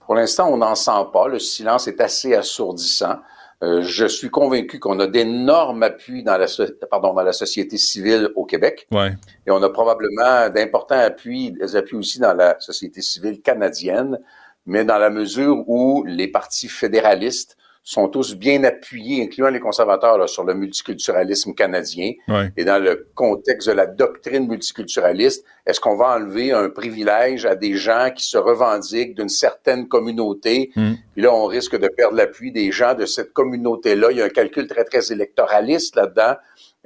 Pour 0.00 0.14
l'instant, 0.14 0.48
on 0.50 0.56
n'en 0.56 0.74
sent 0.74 0.90
pas. 1.12 1.28
Le 1.28 1.38
silence 1.38 1.88
est 1.88 2.00
assez 2.00 2.34
assourdissant. 2.34 3.16
Euh, 3.62 3.82
je 3.82 4.06
suis 4.06 4.28
convaincu 4.28 4.78
qu'on 4.78 5.00
a 5.00 5.06
d'énormes 5.06 5.82
appuis 5.82 6.22
dans 6.22 6.36
la, 6.36 6.46
pardon, 6.90 7.14
dans 7.14 7.22
la 7.22 7.32
société 7.32 7.78
civile 7.78 8.30
au 8.36 8.44
Québec. 8.44 8.86
Ouais. 8.90 9.12
Et 9.46 9.50
on 9.50 9.62
a 9.62 9.70
probablement 9.70 10.50
d'importants 10.50 10.98
appuis, 10.98 11.52
des 11.52 11.74
appuis 11.74 11.96
aussi 11.96 12.18
dans 12.18 12.34
la 12.34 12.60
société 12.60 13.00
civile 13.00 13.40
canadienne, 13.40 14.18
mais 14.66 14.84
dans 14.84 14.98
la 14.98 15.08
mesure 15.08 15.64
où 15.68 16.04
les 16.04 16.28
partis 16.28 16.68
fédéralistes 16.68 17.56
sont 17.86 18.08
tous 18.08 18.34
bien 18.34 18.64
appuyés, 18.64 19.22
incluant 19.22 19.48
les 19.48 19.60
conservateurs, 19.60 20.18
là, 20.18 20.26
sur 20.26 20.42
le 20.42 20.54
multiculturalisme 20.54 21.54
canadien. 21.54 22.14
Et 22.56 22.64
dans 22.64 22.82
le 22.82 23.06
contexte 23.14 23.68
de 23.68 23.74
la 23.74 23.86
doctrine 23.86 24.48
multiculturaliste, 24.48 25.44
est-ce 25.66 25.80
qu'on 25.80 25.94
va 25.94 26.16
enlever 26.16 26.50
un 26.50 26.68
privilège 26.68 27.46
à 27.46 27.54
des 27.54 27.74
gens 27.74 28.10
qui 28.10 28.26
se 28.26 28.36
revendiquent 28.38 29.14
d'une 29.14 29.28
certaine 29.28 29.86
communauté? 29.86 30.72
Hmm. 30.74 30.94
Puis 31.12 31.22
là, 31.22 31.32
on 31.32 31.46
risque 31.46 31.78
de 31.78 31.86
perdre 31.86 32.16
l'appui 32.16 32.50
des 32.50 32.72
gens 32.72 32.94
de 32.94 33.06
cette 33.06 33.32
communauté-là. 33.32 34.10
Il 34.10 34.18
y 34.18 34.20
a 34.20 34.24
un 34.24 34.30
calcul 34.30 34.66
très, 34.66 34.82
très 34.82 35.12
électoraliste 35.12 35.94
là-dedans. 35.94 36.34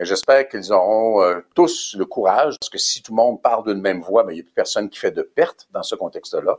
J'espère 0.01 0.49
qu'ils 0.49 0.71
auront 0.71 1.23
euh, 1.23 1.41
tous 1.55 1.97
le 1.99 2.05
courage, 2.05 2.57
parce 2.61 2.69
que 2.69 2.79
si 2.79 3.03
tout 3.03 3.13
le 3.13 3.17
monde 3.17 3.41
parle 3.41 3.65
d'une 3.65 3.81
même 3.81 4.03
voix, 4.03 4.23
ben, 4.25 4.33
il 4.33 4.35
n'y 4.35 4.41
a 4.41 4.45
plus 4.45 4.53
personne 4.53 4.91
qui 4.91 4.99
fait 4.99 5.13
de 5.13 5.23
perte 5.23 5.67
dans 5.73 5.83
ce 5.83 5.95
contexte-là. 5.95 6.59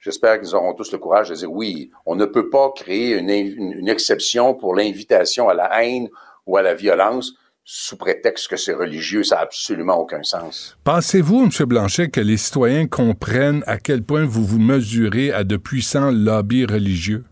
J'espère 0.00 0.40
qu'ils 0.40 0.54
auront 0.54 0.72
tous 0.72 0.92
le 0.92 0.98
courage 0.98 1.28
de 1.28 1.34
dire 1.34 1.52
oui, 1.52 1.90
on 2.06 2.16
ne 2.16 2.24
peut 2.24 2.48
pas 2.48 2.72
créer 2.74 3.18
une, 3.18 3.88
exception 3.88 4.54
pour 4.54 4.74
l'invitation 4.74 5.50
à 5.50 5.54
la 5.54 5.82
haine 5.82 6.08
ou 6.46 6.56
à 6.56 6.62
la 6.62 6.72
violence 6.72 7.34
sous 7.64 7.98
prétexte 7.98 8.48
que 8.48 8.56
c'est 8.56 8.72
religieux, 8.72 9.22
ça 9.22 9.36
n'a 9.36 9.42
absolument 9.42 9.98
aucun 9.98 10.22
sens. 10.22 10.78
Pensez-vous, 10.84 11.44
M. 11.44 11.66
Blanchet, 11.66 12.08
que 12.08 12.20
les 12.22 12.38
citoyens 12.38 12.86
comprennent 12.86 13.62
à 13.66 13.76
quel 13.76 14.02
point 14.02 14.24
vous 14.24 14.42
vous 14.42 14.58
mesurez 14.58 15.32
à 15.32 15.44
de 15.44 15.58
puissants 15.58 16.10
lobbies 16.10 16.64
religieux? 16.64 17.24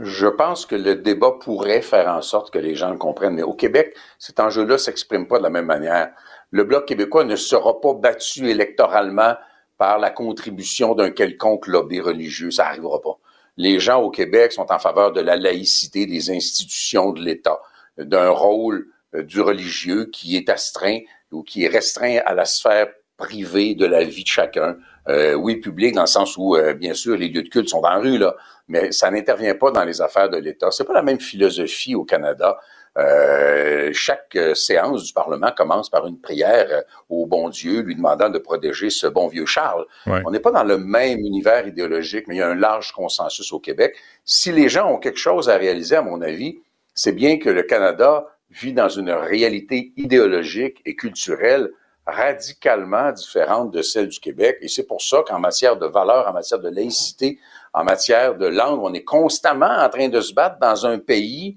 Je 0.00 0.26
pense 0.26 0.66
que 0.66 0.74
le 0.74 0.96
débat 0.96 1.32
pourrait 1.40 1.82
faire 1.82 2.08
en 2.08 2.20
sorte 2.20 2.52
que 2.52 2.58
les 2.58 2.74
gens 2.74 2.90
le 2.90 2.98
comprennent. 2.98 3.34
Mais 3.34 3.42
au 3.44 3.54
Québec, 3.54 3.94
cet 4.18 4.40
enjeu-là 4.40 4.74
ne 4.74 4.78
s'exprime 4.78 5.28
pas 5.28 5.38
de 5.38 5.44
la 5.44 5.50
même 5.50 5.66
manière. 5.66 6.10
Le 6.50 6.64
Bloc 6.64 6.86
québécois 6.86 7.24
ne 7.24 7.36
sera 7.36 7.80
pas 7.80 7.94
battu 7.94 8.50
électoralement 8.50 9.34
par 9.82 9.98
la 9.98 10.10
contribution 10.10 10.94
d'un 10.94 11.10
quelconque 11.10 11.66
lobby 11.66 11.98
religieux. 11.98 12.52
Ça 12.52 12.62
n'arrivera 12.62 13.00
pas. 13.00 13.18
Les 13.56 13.80
gens 13.80 14.00
au 14.00 14.10
Québec 14.10 14.52
sont 14.52 14.70
en 14.70 14.78
faveur 14.78 15.10
de 15.10 15.20
la 15.20 15.34
laïcité 15.34 16.06
des 16.06 16.30
institutions 16.30 17.10
de 17.10 17.20
l'État, 17.20 17.58
d'un 17.98 18.28
rôle 18.28 18.86
euh, 19.16 19.24
du 19.24 19.40
religieux 19.40 20.04
qui 20.04 20.36
est 20.36 20.48
astreint 20.48 21.00
ou 21.32 21.42
qui 21.42 21.64
est 21.64 21.68
restreint 21.68 22.20
à 22.24 22.32
la 22.32 22.44
sphère 22.44 22.86
privée 23.16 23.74
de 23.74 23.84
la 23.84 24.04
vie 24.04 24.22
de 24.22 24.28
chacun. 24.28 24.76
Euh, 25.08 25.34
oui, 25.34 25.56
public 25.56 25.96
dans 25.96 26.02
le 26.02 26.06
sens 26.06 26.36
où, 26.36 26.54
euh, 26.54 26.74
bien 26.74 26.94
sûr, 26.94 27.16
les 27.16 27.28
lieux 27.28 27.42
de 27.42 27.48
culte 27.48 27.68
sont 27.68 27.80
dans 27.80 27.90
la 27.90 27.98
rue, 27.98 28.18
là, 28.18 28.36
mais 28.68 28.92
ça 28.92 29.10
n'intervient 29.10 29.56
pas 29.56 29.72
dans 29.72 29.84
les 29.84 30.00
affaires 30.00 30.30
de 30.30 30.36
l'État. 30.36 30.70
C'est 30.70 30.84
pas 30.84 30.94
la 30.94 31.02
même 31.02 31.18
philosophie 31.18 31.96
au 31.96 32.04
Canada. 32.04 32.56
Euh, 32.98 33.90
chaque 33.94 34.36
euh, 34.36 34.54
séance 34.54 35.04
du 35.04 35.14
Parlement 35.14 35.50
commence 35.56 35.88
par 35.88 36.06
une 36.06 36.20
prière 36.20 36.66
euh, 36.70 36.82
au 37.08 37.26
bon 37.26 37.48
Dieu, 37.48 37.80
lui 37.80 37.96
demandant 37.96 38.28
de 38.28 38.38
protéger 38.38 38.90
ce 38.90 39.06
bon 39.06 39.28
vieux 39.28 39.46
Charles. 39.46 39.86
On 40.06 40.30
n'est 40.30 40.40
pas 40.40 40.50
dans 40.50 40.64
le 40.64 40.76
même 40.76 41.20
univers 41.20 41.66
idéologique, 41.66 42.26
mais 42.28 42.36
il 42.36 42.38
y 42.38 42.42
a 42.42 42.48
un 42.48 42.54
large 42.54 42.92
consensus 42.92 43.50
au 43.52 43.60
Québec. 43.60 43.96
Si 44.26 44.52
les 44.52 44.68
gens 44.68 44.92
ont 44.92 44.98
quelque 44.98 45.18
chose 45.18 45.48
à 45.48 45.56
réaliser, 45.56 45.96
à 45.96 46.02
mon 46.02 46.20
avis, 46.20 46.58
c'est 46.94 47.12
bien 47.12 47.38
que 47.38 47.48
le 47.48 47.62
Canada 47.62 48.26
vit 48.50 48.74
dans 48.74 48.90
une 48.90 49.10
réalité 49.10 49.94
idéologique 49.96 50.82
et 50.84 50.94
culturelle 50.94 51.70
radicalement 52.06 53.10
différente 53.12 53.70
de 53.70 53.80
celle 53.80 54.08
du 54.08 54.20
Québec. 54.20 54.58
Et 54.60 54.68
c'est 54.68 54.86
pour 54.86 55.00
ça 55.00 55.22
qu'en 55.26 55.38
matière 55.38 55.78
de 55.78 55.86
valeurs, 55.86 56.28
en 56.28 56.34
matière 56.34 56.60
de 56.60 56.68
laïcité, 56.68 57.38
en 57.72 57.84
matière 57.84 58.36
de 58.36 58.46
langue, 58.46 58.82
on 58.82 58.92
est 58.92 59.04
constamment 59.04 59.78
en 59.78 59.88
train 59.88 60.08
de 60.08 60.20
se 60.20 60.34
battre 60.34 60.58
dans 60.60 60.84
un 60.84 60.98
pays 60.98 61.56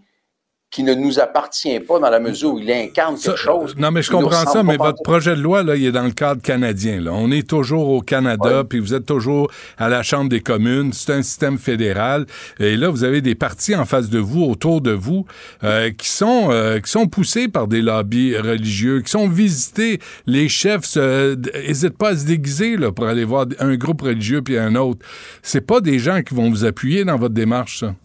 qui 0.72 0.84
ne 0.84 0.93
nous 0.93 1.20
appartient 1.20 1.80
pas 1.80 1.99
dans 1.99 2.09
la 2.09 2.20
mesure 2.20 2.53
où 2.53 2.59
il 2.59 2.70
incarne 2.70 3.18
quelque 3.18 3.38
chose. 3.38 3.76
Non, 3.78 3.91
mais 3.91 4.01
je 4.01 4.11
comprends 4.11 4.45
ça, 4.45 4.61
mais 4.61 4.76
votre 4.76 5.01
projet 5.03 5.36
de 5.36 5.41
loi, 5.41 5.63
là, 5.63 5.76
il 5.76 5.86
est 5.86 5.91
dans 5.91 6.03
le 6.03 6.11
cadre 6.11 6.41
canadien. 6.41 6.99
Là. 6.99 7.11
On 7.13 7.32
est 7.32 7.47
toujours 7.47 7.89
au 7.89 8.01
Canada, 8.01 8.63
puis 8.68 8.80
vous 8.80 8.93
êtes 8.93 9.05
toujours 9.05 9.49
à 9.78 9.88
la 9.88 10.03
Chambre 10.03 10.30
des 10.30 10.41
communes. 10.41 10.91
C'est 10.91 11.13
un 11.13 11.22
système 11.22 11.57
fédéral. 11.57 12.26
Et 12.59 12.76
là, 12.76 12.89
vous 12.89 13.03
avez 13.03 13.22
des 13.22 13.36
partis 13.36 13.76
en 13.76 13.86
face 13.86 14.09
de 14.09 14.20
vous, 14.20 14.43
autour 14.43 14.82
de 14.82 14.91
vous, 14.91 15.26
euh, 15.63 15.91
qui 15.91 16.09
sont 16.09 16.49
euh, 16.49 16.80
qui 16.80 16.91
sont 16.91 17.07
poussés 17.07 17.47
par 17.47 17.68
des 17.68 17.82
lobbies 17.82 18.38
religieux, 18.38 19.01
qui 19.01 19.11
sont 19.11 19.30
visités. 19.30 19.99
Les 20.26 20.49
chefs 20.49 20.97
n'hésitent 20.97 21.97
pas 21.97 22.09
à 22.09 22.18
se 22.18 22.26
déguiser 22.26 22.76
là, 22.76 22.91
pour 22.91 23.05
aller 23.05 23.24
voir 23.24 23.45
un 23.59 23.76
groupe 23.76 24.01
religieux 24.01 24.41
puis 24.41 24.57
un 24.57 24.76
autre. 24.76 25.05
C'est 25.41 25.66
pas 25.66 25.80
des 25.80 25.99
gens 25.99 26.22
qui 26.22 26.34
vont 26.34 26.49
vous 26.49 26.66
appuyer 26.66 27.05
dans 27.05 27.18
votre 27.18 27.34
démarche, 27.34 27.80
ça? 27.80 27.95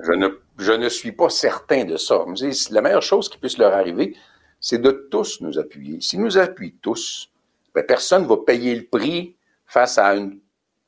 Je 0.00 0.12
ne 0.12 0.28
je 0.58 0.72
ne 0.72 0.88
suis 0.88 1.12
pas 1.12 1.28
certain 1.28 1.84
de 1.84 1.96
ça. 1.96 2.24
La 2.70 2.82
meilleure 2.82 3.02
chose 3.02 3.28
qui 3.28 3.38
puisse 3.38 3.58
leur 3.58 3.72
arriver, 3.72 4.16
c'est 4.60 4.80
de 4.80 4.90
tous 5.10 5.40
nous 5.40 5.58
appuyer. 5.58 6.00
S'ils 6.00 6.20
nous 6.20 6.36
appuient 6.36 6.76
tous, 6.82 7.30
ben, 7.74 7.84
personne 7.86 8.24
ne 8.24 8.28
va 8.28 8.38
payer 8.38 8.74
le 8.74 8.84
prix 8.84 9.36
face 9.66 9.98
à 9.98 10.14
un 10.14 10.30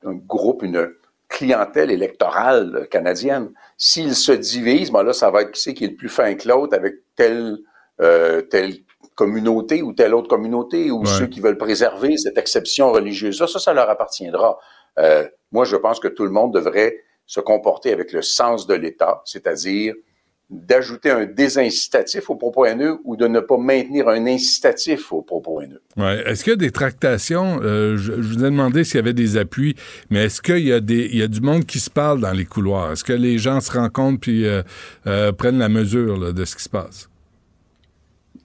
groupe, 0.05 0.62
une 0.62 0.93
clientèle 1.29 1.91
électorale 1.91 2.89
canadienne. 2.91 3.53
S'ils 3.79 4.16
se 4.16 4.33
divisent, 4.33 4.91
ben 4.91 5.05
là, 5.05 5.12
ça 5.12 5.31
va 5.31 5.43
être 5.43 5.53
qui 5.53 5.61
c'est 5.61 5.75
qui 5.75 5.85
est 5.85 5.89
le 5.89 5.97
plus 5.97 6.09
fin 6.09 6.35
que 6.35 6.49
l'autre 6.49 6.77
avec 6.77 6.97
telle, 7.14 7.59
euh, 8.01 8.43
telle 8.43 8.75
communauté 9.14 9.83
ou 9.83 9.93
telle 9.93 10.14
autre 10.14 10.29
communauté 10.29 10.91
ou 10.91 11.05
ceux 11.05 11.27
qui 11.27 11.41
veulent 11.41 11.59
préserver 11.59 12.16
cette 12.16 12.39
exception 12.39 12.91
religieuse. 12.91 13.39
Ça, 13.39 13.47
ça, 13.47 13.59
ça 13.59 13.73
leur 13.73 13.89
appartiendra. 13.89 14.59
Euh, 14.99 15.29
moi, 15.53 15.64
je 15.64 15.77
pense 15.77 16.01
que 16.01 16.09
tout 16.09 16.25
le 16.25 16.31
monde 16.31 16.55
devrait 16.55 16.97
se 17.31 17.39
comporter 17.39 17.93
avec 17.93 18.12
le 18.12 18.22
sens 18.22 18.66
de 18.66 18.74
l'État, 18.74 19.22
c'est-à-dire 19.24 19.95
d'ajouter 20.51 21.11
un 21.12 21.26
désincitatif 21.26 22.28
au 22.28 22.35
propos 22.35 22.64
haineux 22.64 22.99
ou 23.05 23.14
de 23.14 23.28
ne 23.28 23.39
pas 23.39 23.57
maintenir 23.57 24.09
un 24.09 24.26
incitatif 24.26 25.12
au 25.12 25.22
propos 25.22 25.61
haineux. 25.61 25.81
Ouais. 25.97 26.24
Est-ce 26.26 26.43
qu'il 26.43 26.51
y 26.51 26.55
a 26.55 26.57
des 26.57 26.72
tractations? 26.72 27.61
Euh, 27.62 27.97
je, 27.97 28.11
vous 28.14 28.45
ai 28.45 28.51
demandé 28.51 28.83
s'il 28.83 28.97
y 28.97 28.99
avait 28.99 29.12
des 29.12 29.37
appuis, 29.37 29.76
mais 30.11 30.24
est-ce 30.24 30.43
qu'il 30.43 30.66
y, 30.66 30.72
a 30.72 30.81
des, 30.81 31.07
il 31.07 31.18
y 31.18 31.22
a 31.22 31.28
du 31.28 31.41
monde 31.41 31.64
qui 31.66 31.78
se 31.78 31.89
parle 31.89 32.18
dans 32.18 32.33
les 32.33 32.47
couloirs? 32.47 32.91
Est-ce 32.91 33.05
que 33.05 33.12
les 33.12 33.39
gens 33.39 33.61
se 33.61 33.70
rencontrent 33.70 34.18
puis 34.18 34.45
euh, 34.45 34.62
euh, 35.07 35.31
prennent 35.31 35.61
la 35.61 35.68
mesure 35.68 36.33
de 36.33 36.45
ce 36.45 36.57
qui 36.57 36.64
se 36.64 36.68
passe? 36.68 37.09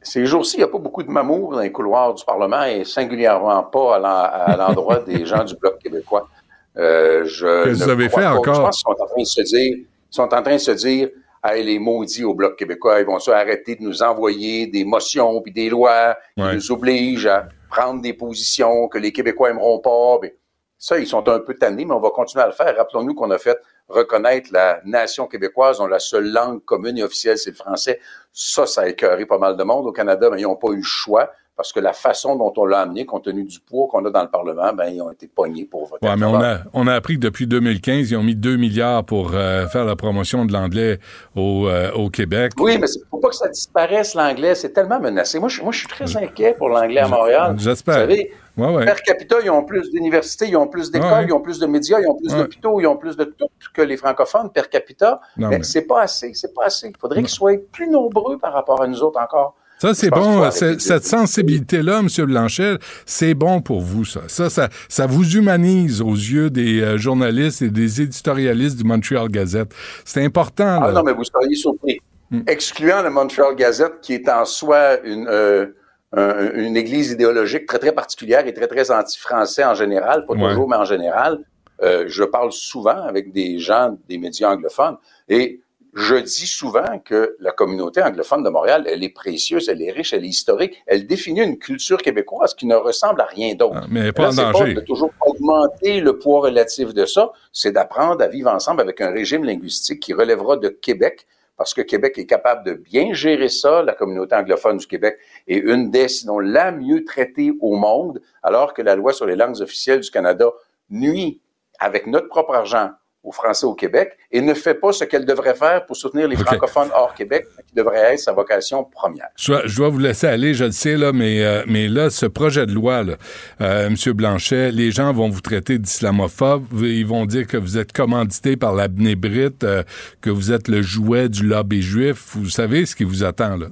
Ces 0.04 0.28
jours-ci, 0.28 0.58
il 0.58 0.60
n'y 0.60 0.66
a 0.66 0.68
pas 0.68 0.78
beaucoup 0.78 1.02
de 1.02 1.10
mamour 1.10 1.54
dans 1.54 1.62
les 1.62 1.72
couloirs 1.72 2.14
du 2.14 2.24
Parlement 2.24 2.66
et 2.66 2.86
singulièrement 2.86 3.64
pas 3.64 3.96
à 3.96 4.56
l'endroit 4.56 5.00
des 5.00 5.26
gens 5.26 5.44
du 5.44 5.56
Bloc 5.56 5.80
québécois. 5.80 6.30
Euh, 6.78 7.26
je 7.26 7.64
Qu'est-ce 7.64 7.80
que 7.80 7.84
vous 7.86 7.90
avez 7.90 8.10
fait 8.10 8.26
encore? 8.26 8.56
Je 8.56 8.62
pense 8.62 8.78
qu'ils 8.78 8.96
sont 8.96 9.04
en 9.04 9.08
train 9.08 9.22
de 9.22 9.28
se 9.28 9.42
dire, 9.42 9.78
sont 10.10 10.34
en 10.34 10.42
train 10.42 10.54
de 10.54 10.58
se 10.58 10.72
dire, 10.72 11.10
hey, 11.44 11.64
les 11.64 11.80
maudits 11.80 12.24
au 12.24 12.34
Bloc 12.34 12.58
québécois, 12.58 13.00
ils 13.00 13.06
vont 13.06 13.20
se 13.20 13.32
arrêter 13.32 13.76
de 13.76 13.84
nous 13.84 14.04
envoyer 14.04 14.68
des 14.68 14.84
motions 14.84 15.42
puis 15.42 15.52
des 15.52 15.70
lois 15.70 16.18
qui 16.36 16.44
nous 16.44 16.72
obligent 16.72 17.28
à 17.28 17.48
prendre 17.70 18.02
des 18.02 18.14
positions 18.14 18.88
que 18.88 18.98
les 18.98 19.12
Québécois 19.12 19.50
aimeront 19.50 19.80
pas. 19.80 20.20
Ben, 20.22 20.32
ça, 20.78 21.00
ils 21.00 21.08
sont 21.08 21.28
un 21.30 21.40
peu 21.40 21.54
tannés, 21.56 21.86
mais 21.86 21.94
on 21.94 22.00
va 22.00 22.10
continuer 22.10 22.44
à 22.44 22.48
le 22.48 22.54
faire. 22.54 22.76
Rappelons-nous 22.76 23.16
qu'on 23.16 23.32
a 23.32 23.38
fait 23.38 23.58
reconnaître 23.88 24.50
la 24.52 24.82
nation 24.86 25.28
québécoise 25.28 25.78
dont 25.78 25.88
la 25.88 26.00
seule 26.00 26.32
langue 26.32 26.64
commune 26.64 26.98
et 26.98 27.04
officielle, 27.04 27.38
c'est 27.38 27.52
le 27.52 27.56
français. 27.56 28.00
Ça, 28.34 28.66
ça 28.66 28.82
a 28.82 28.88
écœuré 28.88 29.26
pas 29.26 29.38
mal 29.38 29.56
de 29.56 29.64
monde 29.64 29.88
au 29.88 29.92
Canada, 29.92 30.30
mais 30.30 30.42
ils 30.42 30.44
n'ont 30.44 30.56
pas 30.56 30.70
eu 30.70 30.78
le 30.78 30.84
choix 30.84 31.32
parce 31.56 31.72
que 31.72 31.80
la 31.80 31.94
façon 31.94 32.36
dont 32.36 32.54
on 32.58 32.66
l'a 32.66 32.82
amené, 32.82 33.06
compte 33.06 33.24
tenu 33.24 33.44
du 33.44 33.60
poids 33.60 33.88
qu'on 33.90 34.04
a 34.06 34.10
dans 34.10 34.24
le 34.24 34.30
Parlement, 34.30 34.74
ben, 34.74 34.90
ils 34.90 35.02
ont 35.02 35.12
été 35.12 35.28
pognés 35.28 35.66
pour 35.66 35.88
voter. 35.88 36.06
Ouais, 36.06 36.16
mais 36.18 36.26
on 36.26 36.36
a, 36.36 36.60
on 36.74 36.86
a 36.88 36.94
appris 36.94 37.16
que 37.16 37.22
depuis 37.22 37.48
2015, 37.48 38.12
ils 38.12 38.16
ont 38.18 38.24
mis 38.24 38.36
2 38.36 38.58
milliards 38.58 39.06
pour 39.06 39.32
euh, 39.34 39.66
faire 39.68 39.86
la 39.86 39.96
promotion 39.96 40.46
de 40.46 40.52
l'anglais 40.52 41.00
au, 41.36 41.68
euh, 41.68 41.92
au 41.94 42.10
Québec. 42.10 42.52
Oui, 42.60 42.78
mais 42.78 42.88
il 42.88 43.02
faut 43.10 43.20
pas 43.20 43.30
que 43.30 43.36
ça 43.36 43.48
disparaisse, 43.48 44.16
l'anglais. 44.16 44.54
C'est 44.56 44.72
tellement 44.72 45.00
menacé. 45.00 45.40
Moi 45.40 45.48
je, 45.48 45.62
moi, 45.62 45.72
je 45.72 45.80
suis 45.80 45.88
très 45.88 46.18
inquiet 46.18 46.56
pour 46.58 46.68
l'anglais 46.68 47.02
à 47.02 47.08
Montréal. 47.08 47.56
J'espère. 47.58 47.96
Vous 47.96 48.02
savez, 48.02 48.34
ouais, 48.58 48.76
ouais. 48.76 48.86
per 48.86 49.02
capita, 49.06 49.38
ils 49.42 49.50
ont 49.50 49.64
plus 49.64 49.90
d'universités, 49.92 50.50
ils 50.50 50.58
ont 50.58 50.68
plus 50.68 50.92
d'écoles, 50.92 51.26
ils 51.28 51.34
ont 51.34 51.42
plus 51.42 51.60
de 51.60 51.68
médias, 51.68 52.00
ils 52.02 52.08
ont 52.08 52.16
plus 52.16 52.36
d'hôpitaux, 52.36 52.82
ils 52.82 52.88
ont 52.88 52.98
plus 52.98 53.16
de 53.16 53.24
tout 53.24 53.48
que 53.74 53.82
les 53.82 53.96
francophones 53.96 54.52
per 54.52 54.64
capita. 54.70 55.22
mais, 55.38 55.64
c'est 55.64 55.84
pas 55.84 56.02
assez, 56.02 56.34
c'est 56.34 56.54
pas 56.54 56.66
assez. 56.66 56.88
Il 56.88 56.98
faudrait 57.00 57.22
qu'ils 57.22 57.30
soient 57.30 57.54
plus 57.72 57.88
nombreux 57.88 58.38
par 58.38 58.52
rapport 58.52 58.82
à 58.82 58.88
nous 58.88 59.02
autres 59.02 59.22
encore. 59.22 59.56
Ça, 59.78 59.94
c'est 59.94 60.10
bon. 60.10 60.50
Cette 60.52 61.06
sensibilité-là, 61.06 62.00
M. 62.00 62.26
Blanchet, 62.26 62.78
c'est 63.06 63.34
bon 63.34 63.62
pour 63.62 63.82
vous, 63.82 64.06
ça. 64.06 64.22
Ça, 64.28 64.50
ça, 64.50 64.70
ça 64.88 65.06
vous 65.06 65.36
humanise 65.36 66.02
aux 66.02 66.14
yeux 66.14 66.50
des 66.50 66.82
euh, 66.82 66.98
journalistes 66.98 67.62
et 67.62 67.70
des 67.70 68.02
éditorialistes 68.02 68.78
du 68.78 68.84
Montreal 68.84 69.28
Gazette. 69.30 69.74
C'est 70.06 70.24
important. 70.24 70.80
Ah 70.82 70.92
non, 70.92 71.04
mais 71.04 71.14
vous 71.14 71.24
seriez 71.24 71.56
surpris. 71.56 72.00
Hmm. 72.32 72.42
Excluant 72.48 73.02
le 73.04 73.10
Montreal 73.10 73.56
Gazette, 73.56 74.00
qui 74.02 74.14
est 74.14 74.30
en 74.30 74.46
soi 74.46 75.00
une, 75.04 75.28
euh, 75.28 75.68
une 76.14 76.78
église 76.78 77.12
idéologique 77.12 77.66
très, 77.66 77.80
très 77.80 77.92
particulière 77.92 78.48
et 78.48 78.54
très, 78.54 78.68
très 78.68 78.90
anti-français 78.90 79.66
en 79.66 79.76
général, 79.76 80.26
pas 80.26 80.34
toujours, 80.34 80.70
mais 80.70 80.78
en 80.78 80.86
général, 80.86 81.40
euh, 81.84 82.06
je 82.08 82.24
parle 82.24 82.52
souvent 82.54 83.04
avec 83.04 83.34
des 83.34 83.60
gens 83.60 83.98
des 84.08 84.18
médias 84.18 84.50
anglophones 84.50 84.96
et 85.28 85.60
je 85.96 86.16
dis 86.16 86.46
souvent 86.46 87.00
que 87.04 87.38
la 87.40 87.54
communauté 87.54 88.04
anglophone 88.04 88.44
de 88.44 88.50
Montréal, 88.50 88.86
elle 88.86 89.02
est 89.02 89.14
précieuse, 89.14 89.70
elle 89.70 89.82
est 89.82 89.92
riche, 89.92 90.12
elle 90.12 90.26
est 90.26 90.30
historique, 90.30 90.84
elle 90.88 91.08
définit 91.08 91.42
une 91.42 91.58
culture 91.58 91.98
québécoise 91.98 92.54
qui 92.54 92.66
ne 92.66 92.76
ressemble 92.76 93.22
à 93.22 93.26
rien 93.26 93.56
d'autre. 93.56 93.80
Ah, 93.82 93.86
mais 93.90 94.12
pas 94.12 94.28
en 94.28 94.52
danger. 94.52 94.74
Pas 94.74 94.82
de 94.82 94.86
toujours 94.86 95.12
augmenter 95.26 96.02
le 96.02 96.20
poids 96.20 96.42
relatif 96.42 96.94
de 96.94 97.06
ça, 97.06 97.32
c'est 97.54 97.72
d'apprendre 97.72 98.22
à 98.22 98.28
vivre 98.28 98.52
ensemble 98.52 98.82
avec 98.82 99.00
un 99.00 99.10
régime 99.10 99.46
linguistique 99.46 100.02
qui 100.02 100.14
relèvera 100.14 100.58
de 100.58 100.68
Québec, 100.68 101.28
parce 101.56 101.74
que 101.74 101.82
Québec 101.82 102.18
est 102.18 102.26
capable 102.26 102.66
de 102.66 102.74
bien 102.74 103.14
gérer 103.14 103.48
ça. 103.48 103.82
La 103.82 103.94
communauté 103.94 104.36
anglophone 104.36 104.76
du 104.76 104.88
Québec 104.88 105.18
est 105.48 105.60
une 105.60 105.92
des, 105.92 106.10
sinon 106.10 106.40
la 106.40 106.74
mieux 106.74 107.06
traitée 107.06 107.54
au 107.62 107.78
monde, 107.78 108.22
alors 108.44 108.74
que 108.74 108.82
la 108.82 108.98
loi 108.98 109.14
sur 109.14 109.26
les 109.26 109.38
langues 109.38 109.62
officielles 109.62 110.02
du 110.02 110.12
Canada 110.12 110.52
nuit 110.90 111.40
avec 111.80 112.06
notre 112.06 112.28
propre 112.28 112.54
argent 112.54 112.90
aux 113.26 113.32
Français 113.32 113.66
au 113.66 113.74
Québec 113.74 114.12
et 114.32 114.40
ne 114.42 114.54
fait 114.54 114.76
pas 114.76 114.92
ce 114.92 115.04
qu'elle 115.04 115.26
devrait 115.26 115.56
faire 115.56 115.86
pour 115.86 115.98
soutenir 115.98 116.28
les 116.28 116.36
francophones 116.36 116.90
hors 116.94 117.14
Québec, 117.14 117.46
qui 117.68 117.74
devrait 117.74 118.14
être 118.14 118.20
sa 118.20 118.32
vocation 118.32 118.84
première. 118.84 119.30
Je 119.36 119.76
dois, 119.76 119.90
vous 119.90 120.00
laisser 120.00 120.28
aller, 120.28 120.54
je 120.54 120.66
le 120.66 120.72
sais, 120.72 120.96
là, 120.96 121.12
mais, 121.12 121.44
euh, 121.44 121.64
mais 121.68 121.88
là, 121.88 122.10
ce 122.10 122.26
projet 122.26 122.66
de 122.66 122.74
loi, 122.74 123.04
là, 123.04 123.16
euh, 123.62 123.88
M. 123.88 123.96
Blanchet, 124.14 124.72
les 124.72 124.92
gens 124.92 125.12
vont 125.12 125.30
vous 125.30 125.42
traiter 125.42 125.80
d'islamophobe, 125.80 126.66
ils 126.82 127.06
vont 127.06 127.26
dire 127.26 127.48
que 127.48 127.58
vous 127.58 127.78
êtes 127.78 127.92
commandité 127.92 128.56
par 128.56 128.74
la 128.74 128.88
Bnébrite, 128.88 129.64
euh, 129.64 129.84
que 130.22 130.30
vous 130.30 130.52
êtes 130.52 130.68
le 130.68 130.82
jouet 130.82 131.30
du 131.30 131.46
lobby 131.46 131.82
juif. 131.82 132.36
Vous 132.36 132.50
savez 132.50 132.86
ce 132.86 132.96
qui 132.96 133.04
vous 133.04 133.24
attend, 133.24 133.58
là? 133.58 133.68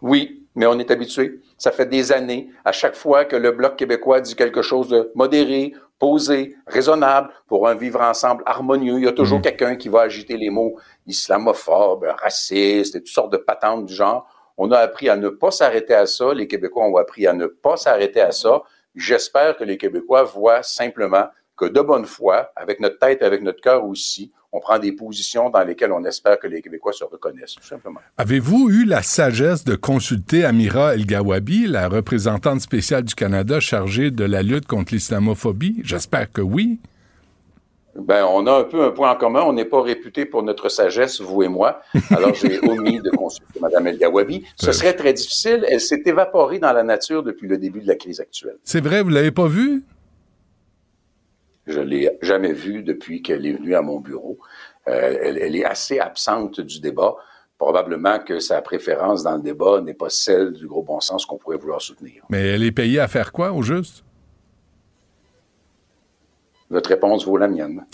Oui, 0.00 0.46
mais 0.54 0.66
on 0.66 0.78
est 0.78 0.90
habitué. 0.90 1.40
Ça 1.58 1.72
fait 1.72 1.86
des 1.86 2.12
années, 2.12 2.50
à 2.64 2.72
chaque 2.72 2.94
fois 2.94 3.24
que 3.24 3.36
le 3.36 3.50
Bloc 3.50 3.76
québécois 3.76 4.20
dit 4.20 4.36
quelque 4.36 4.62
chose 4.62 4.88
de 4.88 5.10
modéré 5.14 5.74
posé, 5.98 6.56
raisonnable, 6.66 7.30
pour 7.48 7.68
un 7.68 7.74
vivre 7.74 8.00
ensemble 8.00 8.44
harmonieux. 8.46 8.98
Il 8.98 9.04
y 9.04 9.08
a 9.08 9.12
toujours 9.12 9.40
mm. 9.40 9.42
quelqu'un 9.42 9.76
qui 9.76 9.88
va 9.88 10.02
agiter 10.02 10.36
les 10.36 10.50
mots 10.50 10.76
islamophobe, 11.06 12.06
raciste 12.22 12.94
et 12.94 13.00
toutes 13.00 13.08
sortes 13.08 13.32
de 13.32 13.38
patentes 13.38 13.86
du 13.86 13.94
genre. 13.94 14.26
On 14.56 14.70
a 14.70 14.78
appris 14.78 15.08
à 15.08 15.16
ne 15.16 15.28
pas 15.28 15.50
s'arrêter 15.50 15.94
à 15.94 16.06
ça. 16.06 16.32
Les 16.32 16.46
Québécois 16.46 16.84
ont 16.84 16.96
appris 16.96 17.26
à 17.26 17.32
ne 17.32 17.46
pas 17.46 17.76
s'arrêter 17.76 18.20
à 18.20 18.32
ça. 18.32 18.62
J'espère 18.94 19.56
que 19.56 19.64
les 19.64 19.76
Québécois 19.76 20.22
voient 20.22 20.62
simplement 20.62 21.26
que 21.56 21.64
de 21.64 21.80
bonne 21.80 22.06
foi, 22.06 22.52
avec 22.54 22.78
notre 22.78 22.98
tête 22.98 23.22
et 23.22 23.24
avec 23.24 23.42
notre 23.42 23.60
cœur 23.60 23.84
aussi, 23.84 24.32
on 24.52 24.60
prend 24.60 24.78
des 24.78 24.92
positions 24.92 25.50
dans 25.50 25.62
lesquelles 25.62 25.92
on 25.92 26.04
espère 26.04 26.38
que 26.38 26.46
les 26.46 26.62
Québécois 26.62 26.92
se 26.92 27.04
reconnaissent, 27.04 27.54
tout 27.54 27.66
simplement. 27.66 28.00
Avez-vous 28.16 28.70
eu 28.70 28.84
la 28.84 29.02
sagesse 29.02 29.64
de 29.64 29.74
consulter 29.74 30.44
Amira 30.44 30.94
El-Gawabi, 30.94 31.66
la 31.66 31.88
représentante 31.88 32.60
spéciale 32.60 33.04
du 33.04 33.14
Canada 33.14 33.60
chargée 33.60 34.10
de 34.10 34.24
la 34.24 34.42
lutte 34.42 34.66
contre 34.66 34.94
l'islamophobie? 34.94 35.80
J'espère 35.84 36.32
que 36.32 36.40
oui. 36.40 36.78
Ben, 37.98 38.24
on 38.24 38.46
a 38.46 38.60
un 38.60 38.64
peu 38.64 38.84
un 38.84 38.90
point 38.90 39.10
en 39.10 39.16
commun. 39.16 39.42
On 39.42 39.52
n'est 39.52 39.64
pas 39.64 39.82
réputé 39.82 40.24
pour 40.24 40.42
notre 40.42 40.68
sagesse, 40.68 41.20
vous 41.20 41.42
et 41.42 41.48
moi. 41.48 41.80
Alors, 42.10 42.32
j'ai 42.32 42.60
omis 42.68 43.00
de 43.00 43.10
consulter 43.10 43.58
Mme 43.60 43.88
El 43.88 43.98
Gawabi. 43.98 44.44
Ce 44.56 44.70
serait 44.72 44.94
très 44.94 45.12
difficile. 45.12 45.66
Elle 45.68 45.80
s'est 45.80 46.02
évaporée 46.06 46.60
dans 46.60 46.72
la 46.72 46.84
nature 46.84 47.24
depuis 47.24 47.48
le 47.48 47.58
début 47.58 47.80
de 47.80 47.88
la 47.88 47.96
crise 47.96 48.20
actuelle. 48.20 48.56
C'est 48.62 48.82
vrai, 48.82 49.02
vous 49.02 49.08
l'avez 49.08 49.32
pas 49.32 49.48
vue? 49.48 49.82
Je 51.68 51.80
l'ai 51.80 52.10
jamais 52.22 52.52
vue 52.54 52.82
depuis 52.82 53.20
qu'elle 53.20 53.46
est 53.46 53.52
venue 53.52 53.74
à 53.74 53.82
mon 53.82 54.00
bureau. 54.00 54.38
Euh, 54.88 55.18
elle, 55.22 55.54
est 55.54 55.64
assez 55.66 55.98
absente 55.98 56.62
du 56.62 56.80
débat. 56.80 57.14
Probablement 57.58 58.18
que 58.20 58.40
sa 58.40 58.62
préférence 58.62 59.22
dans 59.22 59.36
le 59.36 59.42
débat 59.42 59.82
n'est 59.82 59.94
pas 59.94 60.08
celle 60.08 60.52
du 60.52 60.66
gros 60.66 60.82
bon 60.82 61.00
sens 61.00 61.26
qu'on 61.26 61.36
pourrait 61.36 61.58
vouloir 61.58 61.82
soutenir. 61.82 62.22
Mais 62.30 62.48
elle 62.48 62.64
est 62.64 62.72
payée 62.72 63.00
à 63.00 63.08
faire 63.08 63.32
quoi, 63.32 63.52
au 63.52 63.62
juste? 63.62 64.02
Votre 66.70 66.88
réponse 66.88 67.26
vaut 67.26 67.36
la 67.36 67.48
mienne. 67.48 67.84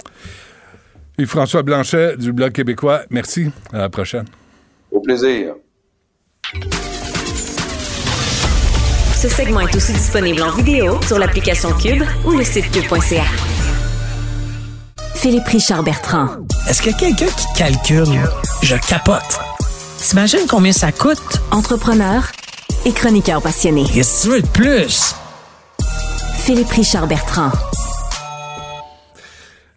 Et 1.18 1.26
François 1.26 1.62
Blanchet 1.62 2.16
du 2.16 2.32
Bloc 2.32 2.52
québécois, 2.52 3.02
merci. 3.10 3.50
À 3.72 3.78
la 3.78 3.88
prochaine. 3.88 4.26
Au 4.92 5.00
plaisir. 5.00 5.56
Ce 9.16 9.28
segment 9.28 9.60
est 9.60 9.74
aussi 9.74 9.92
disponible 9.92 10.42
en 10.42 10.50
vidéo 10.50 11.00
sur 11.02 11.18
l'application 11.18 11.70
Cube 11.72 12.02
ou 12.26 12.32
le 12.32 12.44
site 12.44 12.70
cube.ca. 12.70 13.53
Philippe 15.24 15.48
Richard 15.48 15.82
Bertrand. 15.82 16.28
Est-ce 16.68 16.82
qu'il 16.82 16.92
y 16.92 16.94
a 16.94 16.98
quelqu'un 16.98 17.24
qui 17.34 17.46
calcule? 17.56 18.20
Je 18.60 18.76
capote. 18.76 19.40
T'imagines 19.96 20.46
combien 20.46 20.70
ça 20.74 20.92
coûte? 20.92 21.40
Entrepreneur 21.50 22.30
et 22.84 22.92
chroniqueur 22.92 23.40
passionné. 23.40 23.84
Qu'est-ce 23.84 24.18
que 24.18 24.22
tu 24.22 24.28
veux 24.34 24.42
de 24.42 24.46
plus? 24.48 25.14
Philippe 26.36 26.68
Richard 26.68 27.06
Bertrand. 27.06 27.52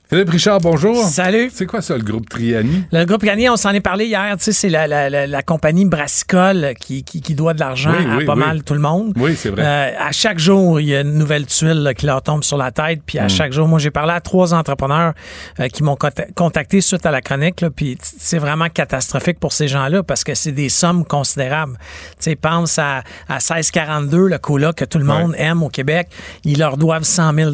Philippe 0.10 0.30
Richard, 0.30 0.62
bonjour. 0.62 1.04
Salut. 1.04 1.52
C'est 1.54 1.66
quoi 1.66 1.82
ça, 1.82 1.98
le 1.98 2.02
groupe 2.02 2.30
Triani? 2.30 2.86
Le 2.94 3.04
groupe 3.04 3.24
Gagné, 3.26 3.50
on 3.50 3.58
s'en 3.58 3.72
est 3.72 3.82
parlé 3.82 4.06
hier. 4.06 4.38
Tu 4.38 4.46
sais, 4.46 4.52
c'est 4.54 4.70
la, 4.70 4.88
la, 4.88 5.10
la, 5.10 5.28
la 5.28 5.42
compagnie 5.42 5.84
brassicole 5.84 6.76
qui, 6.80 7.04
qui, 7.04 7.20
qui 7.20 7.36
doit 7.36 7.54
de 7.54 7.60
l'argent 7.60 7.92
Oui, 7.92 8.06
à 8.10 8.16
oui, 8.16 8.26
pas 8.26 8.36
oui. 8.36 8.40
mal 8.40 8.64
tout 8.64 8.74
le 8.74 8.80
monde. 8.80 9.12
Oui, 9.18 9.36
c'est 9.36 9.50
vrai. 9.50 9.62
Euh, 9.66 9.92
à 10.00 10.14
chaque 10.14 10.40
jour, 10.40 10.80
il 10.80 10.88
y 10.88 10.96
a 10.96 11.02
une 11.02 11.16
nouvelle 11.16 11.46
tuile 11.46 11.84
là, 11.84 11.94
qui 11.94 12.06
leur 12.06 12.22
tombe 12.22 12.46
sur 12.46 12.56
la 12.56 12.72
tête. 12.72 13.02
Puis 13.06 13.20
à 13.20 13.26
Mm. 13.26 13.30
chaque 13.30 13.52
jour, 13.52 13.68
moi, 13.68 13.80
j'ai 13.80 13.92
parlé 13.92 14.14
à 14.14 14.22
trois 14.22 14.54
entrepreneurs 14.54 15.12
euh, 15.60 15.68
qui 15.68 15.84
m'ont 15.84 15.96
conta- 15.96 16.32
contacté 16.36 16.80
suite 16.80 17.06
à 17.06 17.12
la 17.12 17.20
chronique. 17.20 17.60
Là, 17.60 17.70
puis 17.70 17.98
c'est 18.02 18.40
vraiment 18.40 18.70
catastrophique 18.70 19.42
pour 19.42 19.52
ces 19.52 19.68
gens-là 19.68 20.04
parce 20.04 20.24
que 20.24 20.36
c'est 20.36 20.54
des 20.54 20.70
sommes 20.70 21.04
considérables. 21.04 21.74
Tu 22.12 22.30
sais, 22.32 22.36
pense 22.38 22.80
à, 22.80 23.00
à 23.28 23.40
1642, 23.40 24.30
le 24.30 24.38
cola 24.38 24.72
que 24.72 24.86
tout 24.86 25.00
le 25.00 25.04
monde 25.06 25.36
aime 25.38 25.64
au 25.64 25.70
Québec. 25.70 26.08
Ils 26.46 26.60
leur 26.60 26.78
doivent 26.78 27.04
100 27.04 27.34
000 27.34 27.52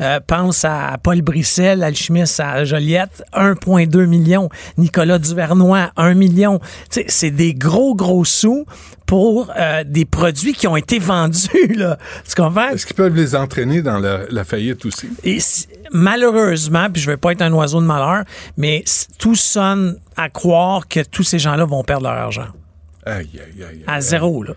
euh, 0.00 0.18
Pense 0.26 0.64
à 0.64 0.96
Paul 1.00 1.22
Brissel, 1.22 1.75
alchimiste 1.82 2.40
à 2.40 2.64
Joliette, 2.64 3.22
1,2 3.34 4.06
million. 4.06 4.48
Nicolas 4.78 5.18
Duvernois, 5.18 5.90
1 5.96 6.14
million. 6.14 6.58
Tu 6.90 7.00
sais, 7.00 7.04
c'est 7.08 7.30
des 7.30 7.54
gros, 7.54 7.94
gros 7.94 8.24
sous 8.24 8.66
pour 9.06 9.52
euh, 9.56 9.84
des 9.84 10.04
produits 10.04 10.52
qui 10.52 10.66
ont 10.66 10.76
été 10.76 10.98
vendus. 10.98 11.68
Là. 11.74 11.98
Tu 12.28 12.34
comprends? 12.34 12.68
Est-ce 12.70 12.86
qu'ils 12.86 12.96
peuvent 12.96 13.14
les 13.14 13.34
entraîner 13.34 13.82
dans 13.82 13.98
la, 13.98 14.20
la 14.30 14.44
faillite 14.44 14.84
aussi? 14.84 15.08
Et 15.24 15.38
malheureusement, 15.92 16.88
puis 16.92 17.00
je 17.00 17.10
veux 17.10 17.16
pas 17.16 17.32
être 17.32 17.42
un 17.42 17.52
oiseau 17.52 17.80
de 17.80 17.86
malheur, 17.86 18.24
mais 18.56 18.84
tout 19.18 19.36
sonne 19.36 19.98
à 20.16 20.28
croire 20.28 20.88
que 20.88 21.00
tous 21.00 21.22
ces 21.22 21.38
gens-là 21.38 21.64
vont 21.64 21.84
perdre 21.84 22.04
leur 22.04 22.14
argent. 22.14 22.48
Aïe, 23.06 23.30
aïe, 23.34 23.64
aïe. 23.64 23.84
À 23.86 24.00
zéro, 24.00 24.42
là. 24.42 24.54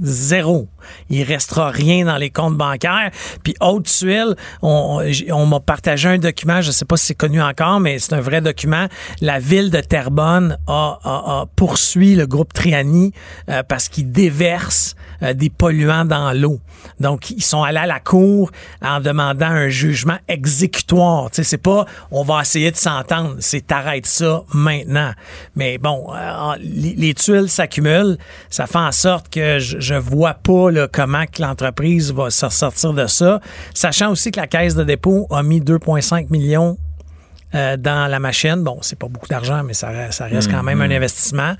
Zéro. 0.00 0.68
Il 1.10 1.24
restera 1.24 1.70
rien 1.70 2.04
dans 2.04 2.16
les 2.16 2.30
comptes 2.30 2.56
bancaires. 2.56 3.10
Puis, 3.42 3.54
autre 3.60 3.90
tuile, 3.90 4.36
on, 4.62 5.00
on- 5.32 5.46
m'a 5.46 5.58
partagé 5.60 6.08
un 6.08 6.18
document, 6.18 6.60
je 6.62 6.70
sais 6.70 6.84
pas 6.84 6.96
si 6.96 7.06
c'est 7.06 7.14
connu 7.14 7.42
encore, 7.42 7.80
mais 7.80 7.98
c'est 7.98 8.12
un 8.12 8.20
vrai 8.20 8.40
document. 8.40 8.86
La 9.20 9.38
ville 9.40 9.70
de 9.70 9.80
Terrebonne 9.80 10.56
a, 10.68 10.98
a- 11.02 11.40
a 11.40 11.46
poursuit 11.56 12.14
le 12.14 12.26
groupe 12.26 12.52
Triani 12.52 13.12
euh, 13.50 13.62
parce 13.64 13.88
qu'il 13.88 14.12
déverse 14.12 14.94
euh, 15.22 15.34
des 15.34 15.50
polluants 15.50 16.04
dans 16.04 16.32
l'eau. 16.32 16.60
Donc, 17.00 17.30
ils 17.30 17.42
sont 17.42 17.62
allés 17.62 17.78
à 17.78 17.86
la 17.86 18.00
cour 18.00 18.50
en 18.82 19.00
demandant 19.00 19.46
un 19.46 19.68
jugement 19.68 20.18
exécutoire. 20.28 21.30
Tu 21.30 21.36
sais, 21.36 21.44
c'est 21.44 21.58
pas 21.58 21.86
on 22.10 22.22
va 22.22 22.42
essayer 22.42 22.70
de 22.70 22.76
s'entendre, 22.76 23.36
c'est 23.40 23.66
t'arrêtes 23.66 24.06
ça 24.06 24.42
maintenant. 24.52 25.12
Mais 25.56 25.78
bon, 25.78 26.12
euh, 26.14 26.54
les, 26.60 26.94
les 26.94 27.14
tuiles 27.14 27.48
s'accumulent, 27.48 28.18
ça 28.50 28.66
fait 28.66 28.78
en 28.78 28.92
sorte 28.92 29.28
que 29.28 29.58
je, 29.58 29.80
je 29.80 29.94
vois 29.94 30.34
pas 30.34 30.70
là, 30.70 30.88
comment 30.90 31.24
que 31.26 31.42
l'entreprise 31.42 32.12
va 32.12 32.30
se 32.30 32.48
sortir 32.48 32.92
de 32.92 33.06
ça, 33.06 33.40
sachant 33.74 34.10
aussi 34.10 34.30
que 34.30 34.40
la 34.40 34.46
caisse 34.46 34.74
de 34.74 34.84
dépôt 34.84 35.26
a 35.30 35.42
mis 35.42 35.60
2,5 35.60 36.28
millions 36.30 36.76
euh, 37.54 37.76
dans 37.76 38.10
la 38.10 38.18
machine. 38.18 38.56
Bon, 38.62 38.78
c'est 38.82 38.98
pas 38.98 39.08
beaucoup 39.08 39.28
d'argent, 39.28 39.62
mais 39.64 39.74
ça, 39.74 39.88
reste- 39.88 40.18
ça 40.18 40.26
reste 40.26 40.50
quand 40.50 40.62
même 40.62 40.80
un 40.80 40.90
investissement. 40.90 41.54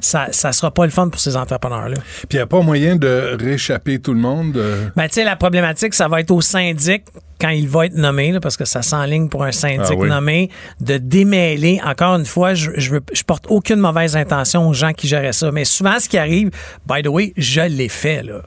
Ça, 0.00 0.28
ça 0.30 0.52
sera 0.52 0.70
pas 0.70 0.84
le 0.84 0.90
fun 0.90 1.08
pour 1.08 1.20
ces 1.20 1.36
entrepreneurs-là. 1.36 1.96
Puis 1.96 2.26
il 2.32 2.36
n'y 2.36 2.42
a 2.42 2.46
pas 2.46 2.60
moyen 2.60 2.96
de 2.96 3.36
réchapper 3.40 3.98
tout 3.98 4.14
le 4.14 4.20
monde? 4.20 4.56
euh? 4.56 4.88
Ben, 4.96 5.08
tu 5.08 5.14
sais, 5.14 5.24
la 5.24 5.36
problématique, 5.36 5.94
ça 5.94 6.08
va 6.08 6.20
être 6.20 6.30
au 6.30 6.40
syndic 6.40 7.04
quand 7.40 7.48
il 7.48 7.66
va 7.68 7.86
être 7.86 7.96
nommé, 7.96 8.30
là, 8.30 8.38
parce 8.38 8.56
que 8.56 8.64
ça 8.64 8.82
s'enligne 8.82 9.28
pour 9.28 9.42
un 9.42 9.50
syndic 9.50 9.80
Ah 9.90 9.94
oui. 9.96 10.08
nommé, 10.08 10.48
de 10.80 10.96
démêler. 10.98 11.80
Encore 11.84 12.14
une 12.16 12.24
fois, 12.26 12.54
je, 12.54 12.70
je, 12.76 12.90
veux- 12.92 13.02
je 13.12 13.22
porte 13.24 13.46
aucune 13.48 13.80
mauvaise 13.80 14.16
intention 14.16 14.68
aux 14.68 14.72
gens 14.74 14.92
qui 14.92 15.08
géraient 15.08 15.32
ça. 15.32 15.50
Mais 15.50 15.64
souvent, 15.64 15.98
ce 15.98 16.08
qui 16.08 16.18
arrive, 16.18 16.50
by 16.88 17.02
the 17.02 17.08
way, 17.08 17.32
je 17.36 17.62
l'ai 17.62 17.88
fait, 17.88 18.22
là. 18.22 18.42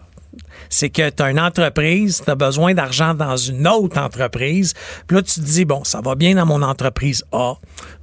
C'est 0.70 0.90
que 0.90 1.10
tu 1.10 1.24
as 1.24 1.30
une 1.32 1.40
entreprise, 1.40 2.22
tu 2.24 2.30
as 2.32 2.36
besoin 2.36 2.74
d'argent 2.74 3.14
dans 3.14 3.38
une 3.38 3.68
autre 3.68 4.00
entreprise. 4.00 4.74
Puis 5.08 5.16
là, 5.18 5.24
tu 5.24 5.36
te 5.36 5.46
dis, 5.46 5.66
bon, 5.66 5.84
ça 5.84 6.02
va 6.02 6.16
bien 6.16 6.36
dans 6.36 6.46
mon 6.46 6.62
entreprise 6.62 7.24
A. 7.32 7.54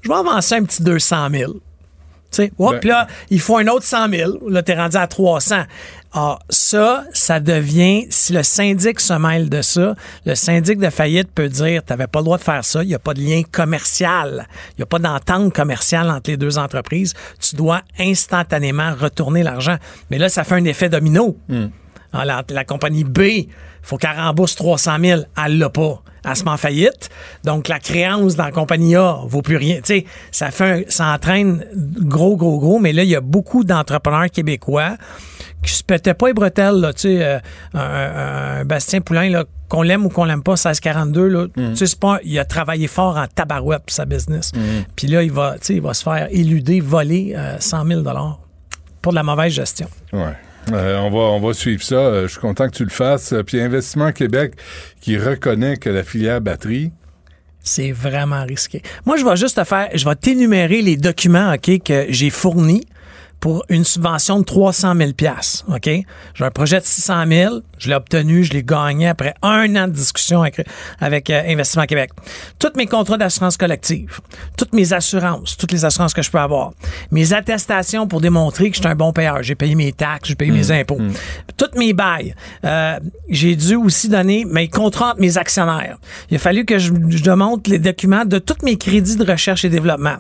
Je 0.03 0.09
vais 0.09 0.15
avancer 0.15 0.55
un 0.57 0.65
petit 0.65 0.83
200 0.83 1.29
000. 1.31 1.53
Tu 1.53 1.61
sais, 2.31 2.53
Ben- 2.73 2.81
puis 2.81 2.89
là, 2.89 3.07
il 3.29 3.41
faut 3.41 3.59
un 3.59 3.67
autre 3.67 3.85
100 3.85 4.09
000. 4.09 4.49
Là, 4.49 4.63
t'es 4.63 4.75
rendu 4.75 4.97
à 4.97 5.07
300. 5.07 5.65
Ah, 6.15 6.39
ça, 6.49 7.05
ça 7.13 7.41
devient, 7.41 8.07
si 8.11 8.33
le 8.33 8.43
syndic 8.43 9.01
se 9.01 9.13
mêle 9.15 9.49
de 9.51 9.61
ça, 9.63 9.95
le 10.27 10.35
syndic 10.35 10.79
de 10.79 10.89
faillite 10.91 11.31
peut 11.35 11.49
dire, 11.49 11.83
t'avais 11.85 12.07
pas 12.07 12.21
le 12.21 12.25
droit 12.25 12.39
de 12.39 12.43
faire 12.43 12.65
ça, 12.65 12.83
il 12.83 12.89
n'y 12.89 12.95
a 12.95 12.99
pas 12.99 13.13
de 13.15 13.21
lien 13.21 13.43
commercial, 13.51 14.47
il 14.73 14.81
n'y 14.81 14.83
a 14.83 14.87
pas 14.87 14.99
d'entente 14.99 15.55
commerciale 15.55 16.11
entre 16.11 16.31
les 16.31 16.37
deux 16.37 16.59
entreprises, 16.59 17.15
tu 17.41 17.57
dois 17.57 17.81
instantanément 17.99 18.95
retourner 18.95 19.43
l'argent. 19.43 19.77
Mais 20.11 20.19
là, 20.19 20.29
ça 20.29 20.45
fait 20.45 20.55
un 20.55 20.65
effet 20.65 20.89
domino. 20.91 21.37
Ah, 22.13 22.25
la, 22.25 22.43
la 22.51 22.65
compagnie 22.65 23.05
B, 23.05 23.21
faut 23.83 23.97
qu'elle 23.97 24.17
rembourse 24.17 24.55
300 24.57 24.97
000. 25.01 25.21
Elle 25.45 25.59
l'a 25.59 25.71
pas. 25.71 26.03
Elle 26.25 26.37
se 26.37 26.45
met 26.45 26.51
en 26.51 26.57
faillite. 26.57 27.09
Donc, 27.45 27.67
la 27.69 27.81
créance 27.81 28.37
dans 28.37 28.45
la 28.45 28.53
compagnie 28.53 28.95
A 28.95 29.19
vaut 29.27 29.43
plus 29.43 29.57
rien. 29.57 29.77
Tu 29.77 29.83
sais, 29.87 30.07
ça 30.31 30.51
fait 30.53 30.71
un- 30.71 30.83
ça 30.89 31.07
entraîne 31.13 31.65
gros, 31.75 32.37
gros, 32.37 32.59
gros. 32.61 32.79
Mais 32.79 32.93
là, 32.93 33.03
il 33.03 33.09
y 33.11 33.17
a 33.17 33.21
beaucoup 33.21 33.65
d'entrepreneurs 33.65 34.31
québécois 34.31 34.97
qui 35.65 35.73
se 35.73 35.83
pétaient 35.83 36.15
pas 36.15 36.29
les 36.29 36.33
bretelles, 36.35 36.77
là. 36.77 36.93
Tu 36.93 37.01
sais, 37.01 37.25
euh, 37.25 37.39
un, 37.75 38.65
Bastien 38.65 39.01
Poulain, 39.01 39.29
là, 39.31 39.45
qu'on 39.69 39.83
l'aime 39.83 40.05
ou 40.07 40.11
qu'on 40.11 40.25
l'aime 40.25 40.43
pas, 40.43 40.53
1642, 40.53 41.27
là. 41.29 41.47
Tu 41.75 41.87
sais, 41.87 41.97
pas, 41.97 42.19
il 42.25 42.39
a 42.39 42.45
travaillé 42.45 42.87
fort 42.87 43.17
en 43.17 43.27
tabarouette 43.27 43.83
pour 43.87 43.95
sa 43.95 44.05
business. 44.05 44.53
Puis 44.95 45.07
là, 45.09 45.23
il 45.23 45.33
va, 45.33 45.55
tu 45.55 45.67
sais, 45.67 45.75
il 45.75 45.83
va 45.83 45.95
se 45.95 46.03
faire 46.05 46.29
éluder, 46.31 46.81
voler 46.81 47.33
euh, 47.37 47.57
100 47.59 47.85
000 47.87 48.03
pour 49.01 49.13
de 49.13 49.17
la 49.17 49.23
mauvaise 49.25 49.53
gestion. 49.53 49.89
Ouais. 50.13 50.35
Euh, 50.71 50.99
on, 50.99 51.41
va, 51.41 51.55
suivre 51.55 51.83
ça. 51.83 51.97
Euh, 51.97 52.23
je 52.23 52.33
suis 52.33 52.41
content 52.41 52.69
que 52.69 52.77
tu 52.77 52.85
le 52.85 52.91
fasses. 52.91 53.33
Euh, 53.33 53.43
Puis 53.43 53.61
Investissement 53.61 54.13
Québec 54.13 54.55
qui 55.01 55.19
reconnaît 55.19 55.77
que 55.77 55.91
la 55.91 56.05
filière 56.05 56.41
batterie, 56.41 56.93
C'est 57.65 57.93
vraiment 57.93 58.45
risqué. 58.45 58.83
Moi, 59.05 59.17
je 59.17 59.25
vais 59.25 59.37
juste 59.37 59.57
te 59.57 59.65
faire, 59.65 59.89
je 59.95 60.05
vais 60.05 60.15
t'énumérer 60.15 60.83
les 60.83 60.97
documents, 60.97 61.55
que 61.59 62.07
j'ai 62.09 62.31
fournis 62.31 62.85
pour 63.41 63.65
une 63.69 63.85
subvention 63.85 64.39
de 64.39 64.45
300 64.45 64.95
000 64.97 65.11
OK? 65.69 65.91
J'ai 66.35 66.45
un 66.45 66.51
projet 66.51 66.79
de 66.79 66.85
600 66.85 67.25
000 67.27 67.61
je 67.83 67.89
l'ai 67.89 67.95
obtenu, 67.95 68.45
je 68.45 68.53
l'ai 68.53 68.63
gagné 68.63 69.09
après 69.09 69.35
un 69.43 69.75
an 69.77 69.89
de 69.89 69.93
discussion 69.93 70.43
avec, 70.43 70.67
avec 71.01 71.31
euh, 71.31 71.43
Investissement 71.49 71.85
Québec. 71.85 72.11
Tous 72.59 72.73
mes 72.77 72.87
contrats 72.87 73.19
d'assurance 73.19 73.57
collective, 73.57 74.21
toutes 74.57 74.73
mes 74.73 74.93
assurances, 74.93 75.57
toutes 75.57 75.73
les 75.73 75.85
assurances 75.85 76.15
que 76.15 76.23
je 76.23 76.31
peux 76.31 76.39
avoir, 76.39 76.73
mes 77.11 77.33
attestations 77.33 78.07
pour 78.07 78.21
démontrer 78.21 78.71
que 78.71 78.77
je 78.77 78.83
suis 78.83 78.89
un 78.89 78.95
bon 78.95 79.13
payeur, 79.13 79.43
j'ai 79.43 79.57
payé 79.57 79.75
mes 79.75 79.93
taxes, 79.93 80.29
j'ai 80.29 80.35
payé 80.37 80.53
mes 80.53 80.71
impôts, 80.71 81.01
toutes 81.57 81.77
mes 81.77 81.93
bails. 81.93 82.35
Euh, 82.65 82.99
j'ai 83.29 83.57
dû 83.57 83.75
aussi 83.75 84.09
donner 84.09 84.45
mes 84.45 84.69
contrats 84.69 85.11
entre 85.11 85.21
mes 85.21 85.39
actionnaires. 85.39 85.99
Il 86.31 86.37
a 86.37 86.39
fallu 86.39 86.65
que 86.65 86.79
je, 86.79 86.93
je 87.09 87.23
démontre 87.23 87.69
les 87.71 87.79
documents 87.79 88.25
de 88.25 88.39
tous 88.39 88.65
mes 88.65 88.77
crédits 88.77 89.17
de 89.17 89.25
recherche 89.25 89.65
et 89.65 89.69
développement, 89.69 90.17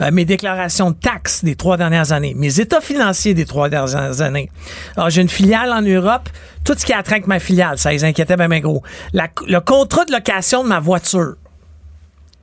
euh, 0.00 0.10
mes 0.10 0.24
déclarations 0.24 0.90
de 0.90 0.96
taxes 0.96 1.44
des 1.44 1.56
trois 1.56 1.76
dernières 1.76 2.12
années, 2.12 2.34
mes 2.34 2.60
états 2.60 2.80
financiers 2.80 3.34
des 3.34 3.44
trois 3.44 3.68
dernières 3.68 4.20
années. 4.22 4.50
Alors, 4.96 5.10
j'ai 5.10 5.22
une 5.22 5.28
filiale 5.28 5.72
en 5.72 5.82
Europe, 5.82 6.28
tout 6.64 6.74
ce 6.76 6.84
qui 6.86 6.92
a 6.92 7.02
trait 7.02 7.16
avec 7.16 7.26
ma 7.26 7.38
filiale, 7.38 7.78
ça 7.78 7.90
les 7.92 8.04
inquiétait 8.04 8.36
bien, 8.36 8.48
bien 8.48 8.60
gros. 8.60 8.82
La- 9.12 9.28
le 9.46 9.60
contrat 9.60 10.04
de 10.04 10.12
location 10.12 10.62
de 10.62 10.68
ma 10.68 10.80
voiture. 10.80 11.34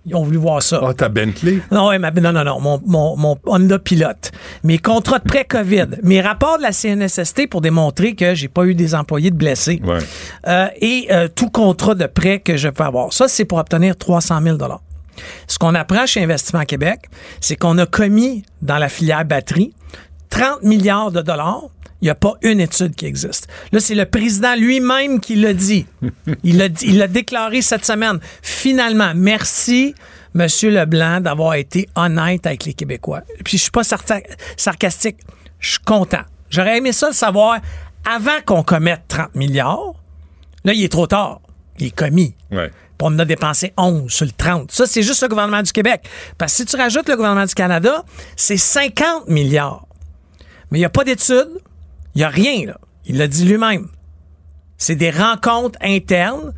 Ils 0.05 0.15
ont 0.15 0.23
voulu 0.23 0.37
voir 0.37 0.63
ça. 0.63 0.79
Ah, 0.83 0.93
ta 0.93 1.09
Bentley? 1.09 1.59
Non, 1.71 1.89
ouais, 1.89 1.99
ma- 1.99 2.09
non, 2.09 2.31
non, 2.31 2.43
non, 2.43 2.59
mon, 2.61 2.81
mon, 2.85 3.17
mon 3.17 3.37
Honda 3.45 3.77
Pilote. 3.77 4.31
Mes 4.63 4.77
contrats 4.79 5.19
de 5.19 5.25
pré-COVID. 5.25 5.87
mes 6.03 6.21
rapports 6.21 6.57
de 6.57 6.63
la 6.63 6.71
CNSST 6.71 7.47
pour 7.47 7.61
démontrer 7.61 8.15
que 8.15 8.33
j'ai 8.33 8.47
pas 8.47 8.63
eu 8.65 8.73
des 8.75 8.95
employés 8.95 9.29
de 9.29 9.35
blessés. 9.35 9.81
Ouais. 9.83 9.99
Euh, 10.47 10.67
et 10.81 11.07
euh, 11.11 11.27
tout 11.27 11.49
contrat 11.49 11.95
de 11.95 12.05
prêt 12.07 12.39
que 12.39 12.55
je 12.57 12.69
peux 12.69 12.83
avoir. 12.85 13.11
Ça, 13.13 13.27
c'est 13.27 13.45
pour 13.45 13.57
obtenir 13.59 13.97
300 13.97 14.39
000 14.41 14.57
Ce 15.47 15.59
qu'on 15.59 15.75
apprend 15.75 16.05
chez 16.05 16.23
Investissement 16.23 16.63
Québec, 16.63 17.01
c'est 17.41 17.57
qu'on 17.57 17.77
a 17.77 17.85
commis 17.85 18.43
dans 18.61 18.77
la 18.77 18.87
filière 18.89 19.25
batterie 19.25 19.73
30 20.29 20.63
milliards 20.63 21.11
de 21.11 21.21
dollars. 21.21 21.63
Il 22.01 22.05
n'y 22.05 22.09
a 22.09 22.15
pas 22.15 22.35
une 22.43 22.59
étude 22.61 22.95
qui 22.95 23.05
existe. 23.05 23.47
Là, 23.73 23.79
c'est 23.81 23.95
le 23.95 24.05
président 24.05 24.55
lui-même 24.55 25.19
qui 25.19 25.35
l'a 25.35 25.53
dit. 25.53 25.85
Il 26.43 26.57
l'a 26.57 26.69
dit- 26.69 26.85
il 26.87 26.97
l'a 26.97 27.07
déclaré 27.07 27.61
cette 27.61 27.85
semaine. 27.85 28.19
Finalement, 28.41 29.11
merci, 29.15 29.93
Monsieur 30.33 30.69
Leblanc, 30.69 31.19
d'avoir 31.21 31.55
été 31.55 31.89
honnête 31.95 32.45
avec 32.45 32.63
les 32.65 32.73
Québécois. 32.73 33.21
Puis 33.43 33.57
je 33.57 33.63
suis 33.63 33.71
pas 33.71 33.83
sarcastique. 33.83 35.17
Je 35.59 35.69
suis 35.71 35.79
content. 35.79 36.21
J'aurais 36.49 36.77
aimé 36.77 36.93
ça 36.93 37.07
le 37.07 37.13
savoir 37.13 37.59
avant 38.09 38.39
qu'on 38.45 38.63
commette 38.63 39.01
30 39.09 39.35
milliards. 39.35 39.93
Là, 40.63 40.73
il 40.73 40.83
est 40.83 40.91
trop 40.91 41.07
tard. 41.07 41.41
Il 41.79 41.87
est 41.87 41.91
commis. 41.95 42.33
Ouais. 42.51 42.69
Puis 42.69 42.73
on 43.01 43.07
en 43.07 43.19
a 43.19 43.25
dépensé 43.25 43.73
11 43.77 44.11
sur 44.11 44.25
le 44.25 44.31
30. 44.31 44.71
Ça, 44.71 44.85
c'est 44.85 45.03
juste 45.03 45.21
le 45.21 45.27
gouvernement 45.27 45.61
du 45.63 45.71
Québec. 45.71 46.05
Parce 46.37 46.53
que 46.53 46.57
si 46.57 46.65
tu 46.65 46.75
rajoutes 46.77 47.09
le 47.09 47.15
gouvernement 47.17 47.45
du 47.45 47.53
Canada, 47.55 48.03
c'est 48.35 48.57
50 48.57 49.27
milliards. 49.27 49.85
Mais 50.71 50.77
il 50.77 50.81
n'y 50.81 50.85
a 50.85 50.89
pas 50.89 51.03
d'études. 51.03 51.59
Il 52.19 52.23
n'y 52.23 52.25
a 52.25 52.29
rien, 52.31 52.65
là. 52.65 52.77
Il 53.05 53.17
l'a 53.17 53.27
dit 53.27 53.45
lui-même. 53.45 53.87
C'est 54.77 54.97
des 54.97 55.09
rencontres 55.09 55.79
internes 55.81 56.51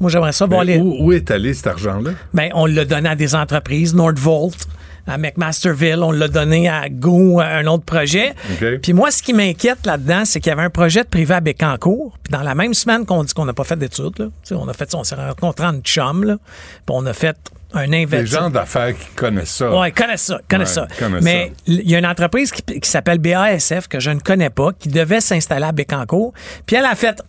Moi, 0.00 0.10
j'aimerais 0.10 0.32
ça 0.32 0.46
voir 0.46 0.64
les. 0.64 0.78
où, 0.78 0.96
où 0.98 1.12
est 1.12 1.30
allé 1.30 1.54
cet 1.54 1.68
argent-là? 1.68 2.10
Ben, 2.32 2.50
on 2.54 2.66
l'a 2.66 2.84
donné 2.84 3.08
à 3.08 3.14
des 3.14 3.36
entreprises, 3.36 3.94
Nordvolt, 3.94 4.66
à 5.06 5.16
McMasterville, 5.16 6.02
on 6.02 6.10
l'a 6.10 6.26
donné 6.26 6.68
à 6.68 6.88
Go, 6.88 7.38
à 7.38 7.46
un 7.46 7.66
autre 7.68 7.84
projet. 7.84 8.34
Puis 8.82 8.92
moi, 8.94 9.12
ce 9.12 9.22
qui 9.22 9.32
m'inquiète 9.32 9.86
là-dedans, 9.86 10.24
c'est 10.24 10.40
qu'il 10.40 10.50
y 10.50 10.52
avait 10.52 10.64
un 10.64 10.70
projet 10.70 11.04
de 11.04 11.08
privé 11.08 11.34
à 11.34 11.40
Bécancourt. 11.40 12.18
Puis 12.24 12.32
dans 12.32 12.42
la 12.42 12.56
même 12.56 12.74
semaine 12.74 13.06
qu'on 13.06 13.22
dit 13.22 13.32
qu'on 13.32 13.44
n'a 13.44 13.52
pas 13.52 13.62
fait 13.62 13.78
d'études, 13.78 14.18
là, 14.18 14.26
on 14.56 14.66
a 14.66 14.72
fait 14.72 14.92
on 14.96 15.04
s'est 15.04 15.14
rencontrés 15.14 15.66
en 15.66 15.78
chum, 15.82 16.24
là, 16.24 16.36
puis 16.84 16.96
on 16.96 17.06
a 17.06 17.12
fait 17.12 17.36
un 17.74 17.86
Les 17.86 18.26
gens 18.26 18.50
d'affaires 18.50 18.96
qui 18.96 19.06
connaissent 19.16 19.50
ça. 19.54 19.70
Ils 19.86 19.92
connaissent 19.92 20.22
ça, 20.22 20.40
connaissent 20.48 20.76
Ouais, 20.76 20.86
ça. 20.88 20.98
connaissent 20.98 21.22
Mais 21.24 21.52
il 21.66 21.88
y 21.90 21.94
a 21.94 21.98
une 21.98 22.06
entreprise 22.06 22.50
qui, 22.52 22.62
qui 22.80 22.88
s'appelle 22.88 23.18
BASF 23.18 23.88
que 23.88 24.00
je 24.00 24.10
ne 24.10 24.20
connais 24.20 24.50
pas, 24.50 24.72
qui 24.72 24.88
devait 24.88 25.20
s'installer 25.20 25.66
à 25.66 25.72
Bécancourt. 25.72 26.32
Puis 26.66 26.76
elle 26.76 26.84
a 26.84 26.94
fait 26.94 27.20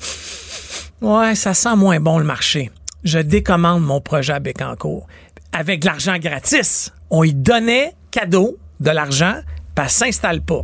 Ouais, 1.01 1.35
ça 1.35 1.53
sent 1.53 1.75
moins 1.75 1.99
bon 1.99 2.19
le 2.19 2.25
marché. 2.25 2.71
Je 3.03 3.19
décommande 3.19 3.83
mon 3.83 4.01
projet 4.01 4.33
à 4.33 4.39
Bécancourt. 4.39 5.07
Avec 5.51 5.81
de 5.81 5.85
l'argent 5.85 6.17
gratis. 6.17 6.91
On 7.09 7.23
y 7.23 7.33
donnait 7.33 7.93
cadeau 8.11 8.57
de 8.79 8.91
l'argent, 8.91 9.35
puis 9.75 9.83
elle 9.85 9.89
s'installe 9.89 10.41
pas. 10.41 10.63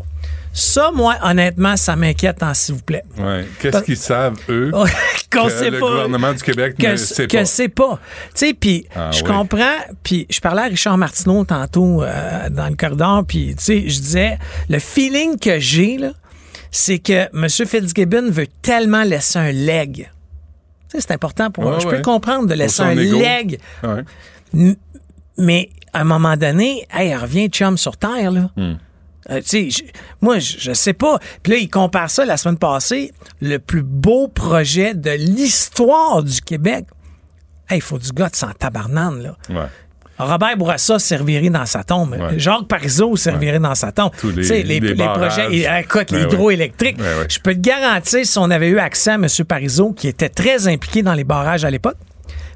Ça, 0.53 0.91
moi, 0.93 1.15
honnêtement, 1.23 1.77
ça 1.77 1.95
m'inquiète, 1.95 2.43
hein, 2.43 2.53
s'il 2.53 2.75
vous 2.75 2.81
plaît. 2.81 3.03
Ouais. 3.17 3.47
Qu'est-ce 3.59 3.83
qu'ils 3.83 3.95
savent, 3.97 4.37
eux, 4.49 4.71
Qu'on 5.31 5.45
que 5.45 5.49
sait 5.51 5.69
le 5.69 5.79
pas. 5.79 5.87
gouvernement 5.89 6.33
du 6.33 6.43
Québec 6.43 6.75
ne 6.77 6.83
que, 6.83 6.95
sait 6.97 7.25
que 7.27 7.37
pas? 7.37 7.45
c'est 7.45 7.69
pas. 7.69 7.99
Tu 8.33 8.47
sais, 8.47 8.53
puis 8.53 8.85
Ah 8.93 9.11
je 9.11 9.23
oui. 9.23 9.29
comprends, 9.29 9.77
puis 10.03 10.27
je 10.29 10.41
parlais 10.41 10.63
à 10.63 10.65
Richard 10.65 10.97
Martineau 10.97 11.45
tantôt 11.45 12.03
euh, 12.03 12.49
dans 12.49 12.67
le 12.67 12.75
corridor, 12.75 13.23
puis 13.25 13.55
tu 13.57 13.63
sais, 13.63 13.79
je 13.87 13.99
disais, 14.01 14.37
le 14.69 14.79
feeling 14.79 15.39
que 15.39 15.57
j'ai, 15.59 15.97
là, 15.97 16.11
c'est 16.69 16.99
que 16.99 17.29
M. 17.33 17.47
Fitzgibbon 17.49 18.29
veut 18.29 18.47
tellement 18.61 19.03
laisser 19.03 19.39
un 19.39 19.51
leg. 19.53 20.09
Tu 20.89 20.97
sais, 20.99 21.05
c'est 21.07 21.11
important 21.13 21.49
pour 21.49 21.63
moi. 21.63 21.75
Ouais, 21.75 21.79
Je 21.79 21.87
ouais. 21.87 21.95
peux 21.97 22.01
comprendre 22.01 22.47
de 22.47 22.53
laisser 22.53 22.81
un 22.81 22.93
leg, 22.93 23.57
mais 25.37 25.69
à 25.93 26.01
un 26.01 26.03
moment 26.03 26.35
donné, 26.37 26.85
hey, 26.93 27.15
reviens 27.15 27.47
chum 27.47 27.77
sur 27.77 27.95
terre, 27.97 28.31
là. 28.31 28.49
Hmm. 28.57 28.73
Euh, 29.29 29.39
je- 29.45 29.83
moi, 30.21 30.39
je, 30.39 30.57
je 30.59 30.73
sais 30.73 30.93
pas. 30.93 31.19
Puis 31.43 31.53
là, 31.53 31.59
il 31.59 31.69
compare 31.69 32.09
ça 32.09 32.25
la 32.25 32.37
semaine 32.37 32.57
passée, 32.57 33.13
le 33.41 33.57
plus 33.59 33.83
beau 33.83 34.27
projet 34.27 34.93
de 34.95 35.11
l'histoire 35.11 36.23
du 36.23 36.41
Québec. 36.41 36.85
Hey, 37.69 37.77
il 37.77 37.81
faut 37.81 37.99
du 37.99 38.11
gars 38.11 38.29
de 38.29 38.35
sans 38.35 38.51
tabarnane, 38.51 39.21
là. 39.21 39.37
Ouais. 39.49 39.67
Robert 40.19 40.55
Bourassa 40.55 40.99
servirait 40.99 41.49
dans 41.49 41.65
sa 41.65 41.83
tombe. 41.83 42.11
Ouais. 42.11 42.37
Jacques 42.37 42.67
Parizeau 42.67 43.15
servirait 43.15 43.57
dans 43.59 43.73
sa 43.73 43.91
tombe. 43.91 44.11
Tous 44.19 44.29
les- 44.29 44.43
les, 44.63 44.79
les 44.79 44.93
projets, 45.15 45.47
et, 45.55 45.67
écoute, 45.79 46.11
l'hydroélectrique. 46.11 46.97
Je 47.29 47.39
peux 47.39 47.53
te 47.55 47.59
garantir, 47.59 48.23
si 48.25 48.37
on 48.37 48.51
avait 48.51 48.67
eu 48.69 48.77
accès 48.77 49.11
à 49.11 49.15
M. 49.15 49.25
Parizeau, 49.47 49.93
qui 49.93 50.07
était 50.07 50.29
très 50.29 50.67
impliqué 50.67 51.01
dans 51.01 51.13
les 51.15 51.23
barrages 51.23 51.65
à 51.65 51.71
l'époque, 51.71 51.97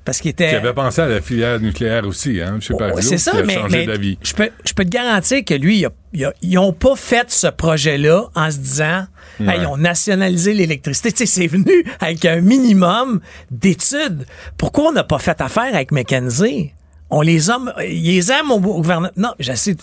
parce 0.06 0.22
qu'il 0.22 0.32
était... 0.32 0.50
Qui 0.50 0.56
avait 0.56 0.74
pensé 0.74 1.02
à 1.02 1.08
la 1.08 1.20
filière 1.20 1.60
nucléaire 1.60 2.06
aussi, 2.08 2.40
hein, 2.42 2.60
M. 2.70 2.76
Ouais, 2.78 3.02
c'est 3.02 3.18
ça, 3.18 3.32
mais, 3.44 3.56
changé 3.56 3.80
mais 3.80 3.86
d'avis. 3.88 4.18
je 4.24 4.34
peux, 4.34 4.50
je 4.64 4.74
peux 4.74 4.86
te 4.86 4.90
garantir 4.90 5.44
que 5.44 5.54
lui, 5.56 5.86
il 6.14 6.24
a- 6.26 6.34
ils 6.42 6.54
n'ont 6.54 6.72
pas 6.74 6.96
fait 6.96 7.30
ce 7.32 7.48
projet-là 7.48 8.28
en 8.36 8.50
se 8.52 8.58
disant, 8.58 9.08
Ouais. 9.40 9.48
Hey, 9.56 9.62
ils 9.64 9.68
ont 9.68 9.76
nationalisé 9.76 10.54
l'électricité. 10.54 11.12
Tu 11.12 11.18
sais, 11.18 11.26
c'est 11.26 11.48
venu 11.48 11.84
avec 12.00 12.24
un 12.24 12.40
minimum 12.40 13.20
d'études. 13.52 14.26
Pourquoi 14.58 14.86
on 14.86 14.92
n'a 14.94 15.04
pas 15.04 15.20
fait 15.20 15.42
affaire 15.42 15.76
avec 15.76 15.92
McKenzie? 15.92 16.72
On 17.10 17.20
les 17.22 17.52
aime, 17.52 17.74
ils 17.86 18.02
les 18.16 18.32
aiment 18.32 18.52
au 18.52 18.56
au 18.56 18.60
gouvernement. 18.82 19.12
Non, 19.18 19.34
je 19.40 19.52
sais. 19.54 19.76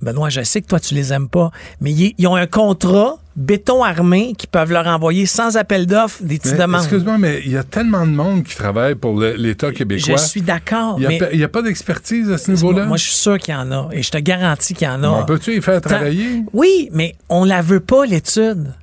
Benoît, 0.00 0.28
je 0.30 0.42
sais 0.42 0.62
que 0.62 0.66
toi, 0.68 0.78
tu 0.80 0.94
les 0.94 1.12
aimes 1.12 1.28
pas, 1.28 1.50
mais 1.80 1.90
ils, 1.92 2.14
ils 2.18 2.26
ont 2.28 2.36
un 2.36 2.46
contrat 2.46 3.18
béton 3.40 3.82
armé 3.82 4.34
qui 4.36 4.46
peuvent 4.46 4.70
leur 4.70 4.86
envoyer 4.86 5.24
sans 5.24 5.56
appel 5.56 5.86
d'offres 5.86 6.22
des 6.22 6.38
petites 6.38 6.52
Mais, 6.52 6.58
demandes. 6.58 6.82
Excuse-moi, 6.82 7.18
mais 7.18 7.40
il 7.44 7.52
y 7.52 7.56
a 7.56 7.64
tellement 7.64 8.06
de 8.06 8.12
monde 8.12 8.44
qui 8.44 8.54
travaille 8.54 8.94
pour 8.94 9.18
l'État 9.18 9.72
québécois. 9.72 10.16
Je 10.16 10.22
suis 10.22 10.42
d'accord, 10.42 11.00
Il 11.00 11.36
n'y 11.36 11.42
a, 11.42 11.48
pas 11.48 11.62
d'expertise 11.62 12.30
à 12.30 12.38
ce 12.38 12.50
niveau-là? 12.50 12.84
Moi, 12.84 12.98
je 12.98 13.04
suis 13.04 13.14
sûr 13.14 13.38
qu'il 13.38 13.54
y 13.54 13.56
en 13.56 13.72
a. 13.72 13.88
Et 13.92 14.02
je 14.02 14.10
te 14.10 14.18
garantis 14.18 14.74
qu'il 14.74 14.86
y 14.86 14.90
en 14.90 15.02
a. 15.02 15.08
On 15.08 15.24
peut-tu 15.24 15.52
les 15.52 15.60
faire 15.60 15.80
travailler? 15.80 16.44
Oui, 16.52 16.90
mais 16.92 17.16
on 17.28 17.44
la 17.44 17.62
veut 17.62 17.80
pas, 17.80 18.04
l'étude. 18.04 18.74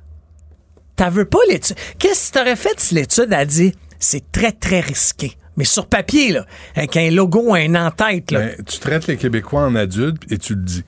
T'as 0.96 1.10
veux 1.10 1.24
pas 1.24 1.38
l'étude. 1.48 1.76
Qu'est-ce 1.98 2.32
que 2.32 2.38
t'aurais 2.38 2.56
fait 2.56 2.78
si 2.78 2.96
l'étude 2.96 3.32
a 3.32 3.44
dit 3.44 3.72
c'est 4.00 4.32
très, 4.32 4.50
très 4.50 4.80
risqué? 4.80 5.34
Mais 5.56 5.64
sur 5.64 5.86
papier, 5.86 6.32
là, 6.32 6.44
avec 6.74 6.96
un 6.96 7.10
logo, 7.10 7.54
un 7.54 7.74
en-tête, 7.74 8.30
là. 8.30 8.40
Ben, 8.40 8.64
tu 8.64 8.78
traites 8.78 9.06
les 9.06 9.16
Québécois 9.16 9.62
en 9.62 9.74
adultes 9.74 10.22
et 10.30 10.38
tu 10.38 10.54
le 10.54 10.62
dis. 10.62 10.84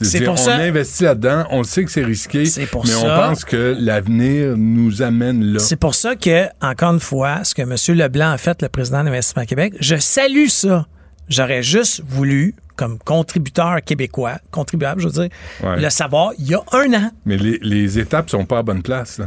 C'est 0.00 0.20
pour 0.22 0.34
on 0.34 0.36
ça- 0.36 0.56
investit 0.56 1.04
là-dedans, 1.04 1.46
on 1.50 1.62
sait 1.64 1.84
que 1.84 1.90
c'est 1.90 2.04
risqué, 2.04 2.44
pour 2.70 2.86
mais 2.86 2.94
on 2.94 3.02
pense 3.02 3.44
que 3.44 3.76
l'avenir 3.78 4.54
nous 4.56 5.02
amène 5.02 5.42
là. 5.44 5.58
C'est 5.58 5.76
pour 5.76 5.94
ça 5.94 6.14
que, 6.14 6.46
encore 6.60 6.92
une 6.94 7.00
fois, 7.00 7.42
ce 7.44 7.54
que 7.54 7.62
M. 7.62 7.74
Leblanc 7.98 8.30
a 8.32 8.38
fait, 8.38 8.62
le 8.62 8.68
président 8.68 9.02
d'Investissement 9.02 9.44
Québec, 9.44 9.74
je 9.80 9.96
salue 9.96 10.46
ça. 10.46 10.86
J'aurais 11.28 11.62
juste 11.62 12.02
voulu, 12.06 12.54
comme 12.76 12.98
contributeur 12.98 13.76
québécois, 13.84 14.38
contribuable, 14.50 15.00
je 15.02 15.08
veux 15.08 15.12
dire, 15.12 15.28
Ouais. 15.62 15.80
le 15.80 15.90
savoir 15.90 16.30
il 16.38 16.46
y 16.48 16.54
a 16.54 16.60
un 16.72 16.92
an. 16.94 17.10
Mais 17.26 17.36
les, 17.36 17.58
les 17.60 17.98
étapes 17.98 18.30
sont 18.30 18.44
pas 18.46 18.58
à 18.58 18.62
bonne 18.62 18.82
place. 18.82 19.18
Là. 19.18 19.26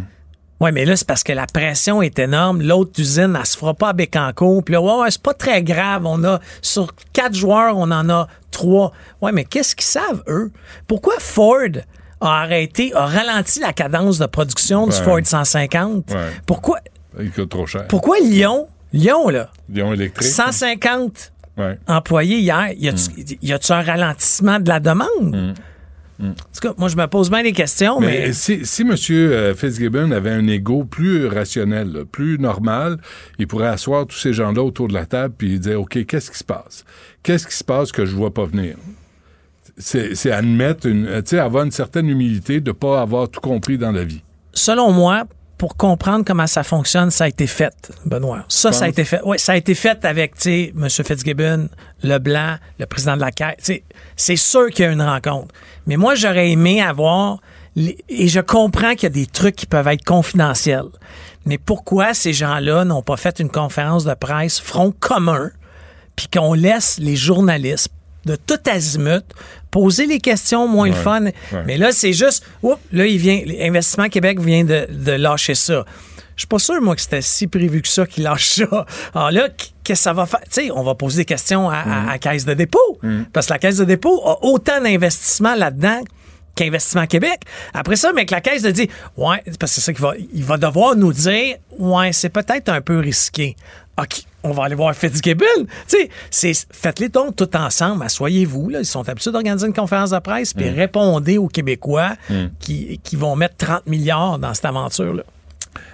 Oui, 0.61 0.71
mais 0.71 0.85
là, 0.85 0.95
c'est 0.95 1.07
parce 1.07 1.23
que 1.23 1.33
la 1.33 1.47
pression 1.47 2.01
est 2.03 2.19
énorme. 2.19 2.61
L'autre 2.61 2.91
usine, 2.99 3.35
elle 3.37 3.45
se 3.45 3.57
fera 3.57 3.73
pas 3.73 3.89
à 3.89 3.93
Bécancourt. 3.93 4.63
Puis 4.63 4.73
là, 4.73 4.81
ouais, 4.81 5.01
ouais, 5.01 5.11
c'est 5.11 5.21
pas 5.21 5.33
très 5.33 5.63
grave. 5.63 6.05
On 6.05 6.23
a, 6.23 6.39
sur 6.61 6.93
quatre 7.13 7.33
joueurs, 7.33 7.75
on 7.77 7.89
en 7.91 8.07
a 8.09 8.27
trois. 8.51 8.91
Ouais, 9.21 9.31
mais 9.31 9.43
qu'est-ce 9.43 9.75
qu'ils 9.75 9.85
savent, 9.87 10.23
eux? 10.27 10.51
Pourquoi 10.87 11.15
Ford 11.19 11.57
a 12.21 12.41
arrêté, 12.41 12.93
a 12.93 13.07
ralenti 13.07 13.59
la 13.59 13.73
cadence 13.73 14.19
de 14.19 14.27
production 14.27 14.85
du. 14.85 14.93
Ford 14.93 15.19
150? 15.23 16.11
Ouais. 16.11 16.17
Pourquoi, 16.45 16.79
Il 17.19 17.31
coûte 17.31 17.49
trop 17.49 17.65
cher. 17.65 17.87
pourquoi 17.87 18.19
Lyon, 18.19 18.67
Lyon, 18.93 19.29
là, 19.29 19.49
Lyon 19.67 19.93
électrique. 19.93 20.27
150 20.29 21.31
Ouais. 21.57 21.77
employés 21.87 22.37
hier, 22.39 22.69
y 22.77 22.87
a-tu 22.87 23.71
Mm. 23.73 23.75
un 23.75 23.81
ralentissement 23.81 24.59
de 24.59 24.69
la 24.69 24.79
demande? 24.79 25.55
En 26.21 26.33
tout 26.33 26.59
cas, 26.61 26.73
moi, 26.77 26.87
je 26.87 26.95
me 26.95 27.05
pose 27.07 27.29
bien 27.29 27.43
des 27.43 27.51
questions, 27.51 27.99
mais. 27.99 28.25
Mais 28.27 28.33
si, 28.33 28.65
si 28.65 28.83
M. 28.83 28.95
euh, 29.09 29.55
Fitzgibbon 29.55 30.11
avait 30.11 30.31
un 30.31 30.47
ego 30.47 30.83
plus 30.83 31.25
rationnel, 31.27 31.91
là, 31.91 32.05
plus 32.05 32.37
normal, 32.37 32.97
il 33.39 33.47
pourrait 33.47 33.69
asseoir 33.69 34.05
tous 34.05 34.17
ces 34.17 34.33
gens-là 34.33 34.61
autour 34.63 34.87
de 34.87 34.93
la 34.93 35.05
table 35.05 35.33
puis 35.37 35.59
dire 35.59 35.81
OK, 35.81 36.05
qu'est-ce 36.05 36.31
qui 36.31 36.37
se 36.37 36.43
passe? 36.43 36.85
Qu'est-ce 37.23 37.47
qui 37.47 37.55
se 37.55 37.63
passe 37.63 37.91
que 37.91 38.05
je 38.05 38.15
vois 38.15 38.33
pas 38.33 38.45
venir? 38.45 38.75
C'est 39.77 40.31
admettre 40.31 40.85
une, 40.85 41.07
tu 41.23 41.29
sais, 41.29 41.39
avoir 41.39 41.63
une 41.63 41.71
certaine 41.71 42.07
humilité 42.07 42.59
de 42.59 42.71
pas 42.71 43.01
avoir 43.01 43.29
tout 43.29 43.39
compris 43.39 43.77
dans 43.77 43.91
la 43.91 44.03
vie. 44.03 44.21
selon 44.53 44.91
moi, 44.91 45.25
pour 45.61 45.77
comprendre 45.77 46.25
comment 46.25 46.47
ça 46.47 46.63
fonctionne, 46.63 47.11
ça 47.11 47.25
a 47.25 47.27
été 47.27 47.45
fait, 47.45 47.91
Benoît. 48.03 48.43
Ça, 48.47 48.71
ça 48.71 48.85
a 48.85 48.87
été 48.87 49.05
fait. 49.05 49.19
Oui, 49.23 49.37
ça 49.37 49.51
a 49.51 49.57
été 49.57 49.75
fait 49.75 50.03
avec, 50.05 50.33
tu 50.33 50.41
sais, 50.41 50.73
M. 50.75 50.89
Fitzgibbon, 50.89 51.69
Leblanc, 52.01 52.55
le 52.79 52.87
président 52.87 53.15
de 53.15 53.21
la 53.21 53.31
Caisse. 53.31 53.71
C'est 54.15 54.35
sûr 54.37 54.71
qu'il 54.71 54.85
y 54.85 54.87
a 54.87 54.91
une 54.91 55.03
rencontre. 55.03 55.53
Mais 55.85 55.97
moi, 55.97 56.15
j'aurais 56.15 56.49
aimé 56.49 56.81
avoir, 56.81 57.37
les- 57.75 57.95
et 58.09 58.27
je 58.27 58.39
comprends 58.39 58.93
qu'il 58.95 59.03
y 59.03 59.05
a 59.05 59.09
des 59.09 59.27
trucs 59.27 59.55
qui 59.55 59.67
peuvent 59.67 59.87
être 59.87 60.03
confidentiels. 60.03 60.89
Mais 61.45 61.59
pourquoi 61.59 62.15
ces 62.15 62.33
gens-là 62.33 62.83
n'ont 62.83 63.03
pas 63.03 63.17
fait 63.17 63.39
une 63.39 63.51
conférence 63.51 64.03
de 64.03 64.15
presse 64.15 64.59
front 64.59 64.91
commun, 64.99 65.51
puis 66.15 66.27
qu'on 66.27 66.55
laisse 66.55 66.97
les 66.97 67.15
journalistes 67.15 67.89
de 68.25 68.35
tout 68.35 68.57
azimut 68.67 69.25
poser 69.71 70.05
les 70.05 70.19
questions 70.19 70.67
moins 70.67 70.89
le 70.89 70.93
fun. 70.93 71.25
ouais. 71.25 71.33
Mais 71.65 71.77
là, 71.77 71.91
c'est 71.91 72.13
juste, 72.13 72.43
oups, 72.61 72.77
là, 72.91 73.05
il 73.05 73.17
vient, 73.17 73.41
Investissement 73.61 74.09
Québec 74.09 74.39
vient 74.39 74.63
de, 74.63 74.87
de 74.89 75.11
lâcher 75.13 75.55
ça. 75.55 75.85
Je 76.35 76.41
suis 76.41 76.47
pas 76.47 76.59
sûr, 76.59 76.81
moi, 76.81 76.95
que 76.95 77.01
c'était 77.01 77.21
si 77.21 77.47
prévu 77.47 77.81
que 77.81 77.87
ça 77.87 78.05
qu'il 78.05 78.23
lâche 78.23 78.47
ça. 78.49 78.85
Alors 79.13 79.31
là, 79.31 79.49
qu- 79.49 79.67
qu'est-ce 79.83 79.99
que 79.99 80.03
ça 80.03 80.13
va 80.13 80.25
faire? 80.25 80.39
Tu 80.41 80.47
sais, 80.65 80.71
on 80.71 80.81
va 80.83 80.95
poser 80.95 81.17
des 81.21 81.25
questions 81.25 81.69
à, 81.69 81.77
à- 81.77 82.11
à 82.11 82.17
Caisse 82.17 82.45
de 82.45 82.53
dépôt. 82.53 82.99
Parce 83.31 83.47
que 83.47 83.53
la 83.53 83.59
Caisse 83.59 83.77
de 83.77 83.83
dépôt 83.85 84.21
a 84.25 84.43
autant 84.43 84.81
d'investissements 84.81 85.55
là-dedans 85.55 86.01
qu'Investissement 86.55 87.05
Québec. 87.07 87.41
Après 87.73 87.95
ça, 87.95 88.11
mais 88.13 88.25
que 88.25 88.33
la 88.33 88.41
Caisse 88.41 88.63
de 88.63 88.71
dit, 88.71 88.89
ouais, 89.17 89.41
parce 89.59 89.73
que 89.75 89.79
c'est 89.79 89.81
ça 89.81 89.93
qu'il 89.93 90.01
va, 90.01 90.13
il 90.33 90.43
va 90.43 90.57
devoir 90.57 90.95
nous 90.95 91.13
dire, 91.13 91.55
ouais, 91.79 92.11
c'est 92.11 92.29
peut-être 92.29 92.69
un 92.69 92.81
peu 92.81 92.97
risqué. 92.99 93.55
OK, 94.01 94.23
on 94.43 94.51
va 94.51 94.65
aller 94.65 94.75
voir 94.75 94.95
Fitzgibbon. 94.95 95.45
Tu 95.87 95.97
sais, 95.97 96.09
c'est- 96.29 96.67
faites-les 96.71 97.09
donc 97.09 97.35
tout 97.35 97.55
ensemble, 97.55 98.03
asseyez-vous. 98.03 98.69
Là, 98.69 98.79
ils 98.79 98.85
sont 98.85 99.07
habitués 99.07 99.31
d'organiser 99.31 99.67
une 99.67 99.73
conférence 99.73 100.11
de 100.11 100.19
presse, 100.19 100.53
puis 100.53 100.69
répondez 100.69 101.37
aux 101.37 101.47
Québécois 101.47 102.13
qui, 102.59 102.99
qui 103.03 103.15
vont 103.15 103.35
mettre 103.35 103.55
30 103.57 103.87
milliards 103.87 104.39
dans 104.39 104.53
cette 104.53 104.65
aventure-là. 104.65 105.23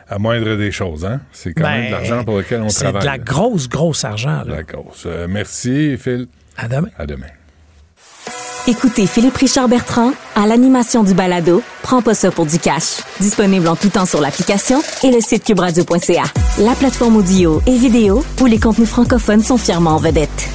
À 0.09 0.17
moindre 0.19 0.55
des 0.55 0.71
choses, 0.71 1.05
hein 1.05 1.19
C'est 1.33 1.53
quand 1.53 1.63
même 1.67 1.87
de 1.87 1.91
Ben, 1.91 1.91
l'argent 1.91 2.23
pour 2.23 2.37
lequel 2.37 2.61
on 2.61 2.69
C'est 2.69 2.85
travaille. 2.85 3.01
de 3.01 3.05
la 3.05 3.17
grosse, 3.17 3.67
grosse 3.67 4.05
argent. 4.05 4.43
Là. 4.45 4.55
D'accord. 4.55 4.93
Euh, 5.05 5.27
merci, 5.29 5.97
Phil. 5.97 6.27
À 6.55 6.67
demain. 6.69 6.87
À 6.97 7.05
demain. 7.05 7.27
Écoutez 8.70 9.07
Philippe 9.07 9.38
Richard 9.38 9.70
Bertrand 9.70 10.11
à 10.36 10.45
l'animation 10.45 11.01
du 11.01 11.13
balado 11.13 11.63
Prends 11.84 12.01
pas 12.01 12.13
ça 12.13 12.32
pour 12.32 12.45
du 12.45 12.59
cash. 12.59 12.97
Disponible 13.22 13.65
en 13.70 13.78
tout 13.78 13.88
temps 13.88 14.05
sur 14.05 14.20
l'application 14.20 14.82
et 15.03 15.11
le 15.11 15.22
site 15.22 15.45
cubradio.ca. 15.45 16.24
La 16.59 16.76
plateforme 16.76 17.15
audio 17.15 17.61
et 17.65 17.78
vidéo 17.78 18.26
où 18.41 18.45
les 18.45 18.59
contenus 18.59 18.89
francophones 18.89 19.41
sont 19.41 19.57
fièrement 19.57 19.91
en 19.91 19.97
vedette. 19.99 20.49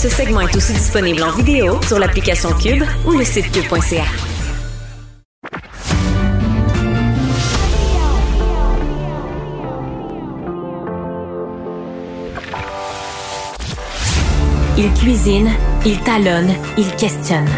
Ce 0.00 0.08
segment 0.08 0.40
est 0.40 0.56
aussi 0.56 0.72
disponible 0.72 1.22
en 1.22 1.32
vidéo 1.32 1.78
sur 1.86 1.98
l'application 1.98 2.48
Cube 2.54 2.84
ou 3.06 3.10
le 3.10 3.24
site 3.24 3.52
cube.ca. 3.52 4.04
Il 14.82 14.90
cuisine, 14.94 15.50
il 15.84 15.98
talonne, 16.00 16.54
il 16.78 16.90
questionne 16.96 17.48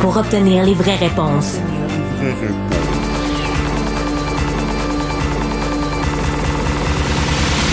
pour 0.00 0.16
obtenir 0.16 0.64
les 0.64 0.74
vraies 0.74 0.96
réponses. 0.96 1.54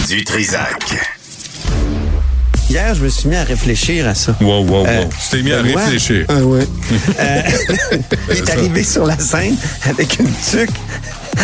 Du 0.08 0.24
Trisac. 0.26 0.94
Hier, 2.70 2.96
je 2.96 3.04
me 3.04 3.10
suis 3.10 3.30
mis 3.30 3.36
à 3.36 3.44
réfléchir 3.44 4.08
à 4.08 4.16
ça. 4.16 4.36
Wow, 4.42 4.64
wow, 4.66 4.80
wow. 4.82 4.86
Euh, 4.86 5.06
tu 5.06 5.38
t'es 5.38 5.44
mis 5.44 5.52
à 5.54 5.62
Benoît- 5.62 5.84
réfléchir. 5.84 6.26
Ah 6.30 6.36
ouais. 6.44 6.68
Euh, 7.20 7.42
il 8.32 8.38
est 8.38 8.50
arrivé 8.50 8.84
sur 8.84 9.06
la 9.06 9.18
scène 9.18 9.56
avec 9.90 10.20
une 10.20 10.30
tuque 10.32 10.70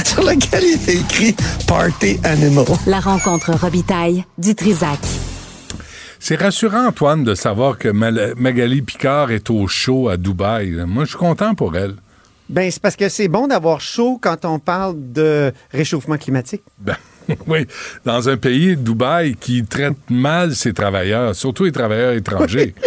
sur 0.05 0.23
laquelle 0.23 0.63
il 0.63 0.73
était 0.75 0.95
écrit 0.97 1.35
Party 1.65 2.19
Animal. 2.23 2.65
La 2.85 2.99
rencontre 2.99 3.51
Robitaille 3.53 4.25
du 4.37 4.55
Trisac. 4.55 4.99
C'est 6.19 6.35
rassurant, 6.35 6.87
Antoine, 6.87 7.23
de 7.23 7.35
savoir 7.35 7.77
que 7.77 7.89
Magali 7.89 8.81
Picard 8.81 9.31
est 9.31 9.49
au 9.49 9.67
show 9.67 10.09
à 10.09 10.17
Dubaï. 10.17 10.83
Moi, 10.87 11.05
je 11.05 11.09
suis 11.09 11.17
content 11.17 11.55
pour 11.55 11.75
elle. 11.75 11.95
Ben, 12.49 12.71
c'est 12.71 12.81
parce 12.81 12.95
que 12.95 13.09
c'est 13.09 13.27
bon 13.27 13.47
d'avoir 13.47 13.81
chaud 13.81 14.19
quand 14.21 14.45
on 14.45 14.59
parle 14.59 14.95
de 14.97 15.51
réchauffement 15.71 16.17
climatique. 16.17 16.63
Ben, 16.79 16.95
oui, 17.47 17.67
dans 18.05 18.29
un 18.29 18.37
pays, 18.37 18.77
Dubaï, 18.77 19.35
qui 19.35 19.65
traite 19.65 19.97
mal 20.09 20.55
ses 20.55 20.73
travailleurs, 20.73 21.35
surtout 21.35 21.65
les 21.65 21.71
travailleurs 21.71 22.13
étrangers. 22.13 22.73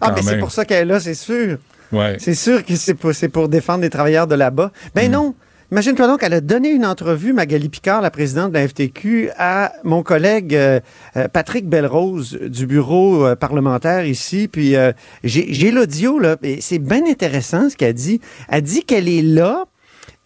Ah, 0.00 0.12
mais 0.14 0.22
c'est 0.22 0.38
pour 0.38 0.52
ça 0.52 0.64
qu'elle 0.64 0.82
est 0.82 0.92
là, 0.92 1.00
c'est 1.00 1.14
sûr. 1.14 1.58
Ouais. 1.92 2.16
C'est 2.18 2.34
sûr 2.34 2.64
que 2.64 2.74
c'est 2.76 2.94
pour, 3.28 3.48
défendre 3.48 3.82
les 3.82 3.90
travailleurs 3.90 4.26
de 4.26 4.34
là-bas. 4.34 4.70
Ben 4.94 5.10
non. 5.10 5.34
Imagine-toi 5.72 6.06
donc, 6.06 6.22
elle 6.22 6.34
a 6.34 6.40
donné 6.40 6.68
une 6.70 6.86
entrevue, 6.86 7.32
Magali 7.32 7.68
Picard, 7.68 8.00
la 8.00 8.12
présidente 8.12 8.52
de 8.52 8.58
la 8.58 8.68
FTQ, 8.68 9.30
à 9.36 9.72
mon 9.82 10.04
collègue 10.04 10.54
euh, 10.54 10.78
euh, 11.16 11.26
Patrick 11.26 11.68
Belrose 11.68 12.34
du 12.40 12.66
bureau 12.66 13.26
euh, 13.26 13.34
parlementaire 13.34 14.06
ici. 14.06 14.46
Puis 14.46 14.76
euh, 14.76 14.92
j'ai 15.24 15.72
l'audio, 15.72 16.20
là, 16.20 16.36
c'est 16.60 16.78
bien 16.78 17.04
intéressant 17.06 17.68
ce 17.68 17.76
qu'elle 17.76 17.94
dit. 17.94 18.20
Elle 18.48 18.62
dit 18.62 18.84
qu'elle 18.84 19.08
est 19.08 19.22
là. 19.22 19.64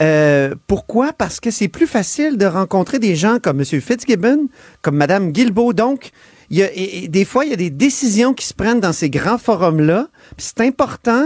euh, 0.02 0.54
pourquoi? 0.66 1.14
Parce 1.14 1.40
que 1.40 1.50
c'est 1.50 1.68
plus 1.68 1.86
facile 1.86 2.36
de 2.36 2.44
rencontrer 2.44 2.98
des 2.98 3.16
gens 3.16 3.38
comme 3.42 3.60
M. 3.60 3.64
Fitzgibbon, 3.80 4.48
comme 4.82 4.96
Mme 4.96 5.32
Guilbeault. 5.32 5.72
Donc, 5.72 6.10
il 6.50 6.58
y 6.58 6.62
a, 6.62 6.68
et- 6.74 7.08
des 7.08 7.24
fois, 7.24 7.46
il 7.46 7.50
y 7.50 7.54
a 7.54 7.56
des 7.56 7.70
décisions 7.70 8.34
qui 8.34 8.44
se 8.44 8.52
prennent 8.52 8.80
dans 8.80 8.92
ces 8.92 9.08
grands 9.08 9.38
forums-là. 9.38 10.08
C'est 10.36 10.60
important 10.60 11.24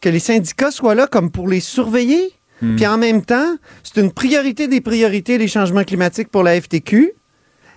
que 0.00 0.08
les 0.08 0.18
syndicats 0.18 0.72
soient 0.72 0.96
là 0.96 1.06
comme 1.06 1.30
pour 1.30 1.46
les 1.46 1.60
surveiller. 1.60 2.32
Puis 2.76 2.86
en 2.86 2.96
même 2.98 3.24
temps, 3.24 3.56
c'est 3.82 4.00
une 4.00 4.12
priorité 4.12 4.68
des 4.68 4.80
priorités, 4.80 5.36
les 5.38 5.48
changements 5.48 5.84
climatiques 5.84 6.28
pour 6.28 6.42
la 6.42 6.60
FTQ. 6.60 7.12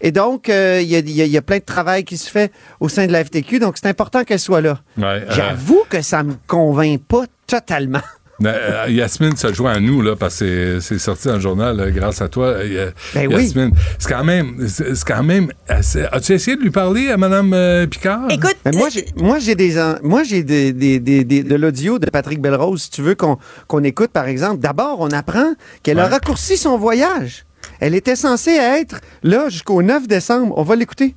Et 0.01 0.11
donc, 0.11 0.49
euh, 0.49 0.79
il 0.81 0.89
y, 0.89 0.95
a, 0.95 0.99
y 0.99 1.31
y 1.31 1.41
plein 1.41 1.57
de 1.57 1.63
travail 1.63 2.03
qui 2.03 2.17
se 2.17 2.29
fait 2.29 2.51
au 2.79 2.89
sein 2.89 3.07
de 3.07 3.11
la 3.11 3.23
FTQ. 3.23 3.59
Donc, 3.59 3.77
c'est 3.77 3.87
important 3.87 4.23
qu'elle 4.23 4.39
soit 4.39 4.61
là. 4.61 4.79
Ouais, 4.97 5.05
euh, 5.05 5.25
J'avoue 5.31 5.81
que 5.89 6.01
ça 6.01 6.21
me 6.21 6.33
convainc 6.47 7.01
pas 7.01 7.23
totalement. 7.47 8.01
Ben, 8.39 8.53
euh, 8.53 8.85
Yasmine 8.89 9.37
se 9.37 9.53
joint 9.53 9.71
à 9.73 9.79
nous, 9.79 10.01
là, 10.01 10.15
parce 10.17 10.39
que 10.39 10.79
c'est- 10.81 10.99
sorti 10.99 11.29
dans 11.29 11.35
le 11.35 11.39
journal 11.39 11.79
euh, 11.79 11.89
grâce 11.89 12.21
à 12.21 12.27
toi, 12.27 12.47
euh, 12.47 12.91
Ben 13.13 13.27
oui. 13.33 13.47
C'est 13.97 14.09
quand 14.11 14.25
même, 14.25 14.67
c'est 14.67 15.03
quand 15.07 15.23
même 15.23 15.51
As-tu 15.69 16.33
essayé 16.33 16.57
de 16.57 16.61
lui 16.61 16.69
parler 16.69 17.09
à 17.11 17.17
Mme 17.17 17.53
euh, 17.53 17.87
Picard? 17.87 18.27
Écoute, 18.29 18.57
Mais 18.65 18.71
moi, 18.73 18.89
j'ai, 18.89 19.05
moi, 19.15 19.39
j'ai 19.39 19.55
des, 19.55 19.75
moi, 20.03 20.23
j'ai 20.23 20.43
des, 20.43 20.73
des- 20.73 20.99
des- 20.99 21.23
des- 21.23 21.43
de 21.43 21.55
l'audio 21.55 21.97
de 21.97 22.09
Patrick 22.09 22.41
Belrose. 22.41 22.83
Si 22.83 22.91
tu 22.91 23.01
veux 23.01 23.15
qu'on, 23.15 23.37
qu'on 23.67 23.83
écoute, 23.85 24.11
par 24.11 24.27
exemple, 24.27 24.59
d'abord, 24.59 24.97
on 24.99 25.11
apprend 25.11 25.53
qu'elle 25.81 25.99
a 25.99 26.07
raccourci 26.07 26.57
son 26.57 26.77
voyage. 26.77 27.45
Elle 27.79 27.95
était 27.95 28.15
censée 28.17 28.51
être 28.55 28.99
là 29.23 29.47
jusqu'au 29.49 29.81
9 29.81 30.07
décembre. 30.07 30.53
On 30.57 30.63
va 30.63 30.75
l'écouter. 30.75 31.15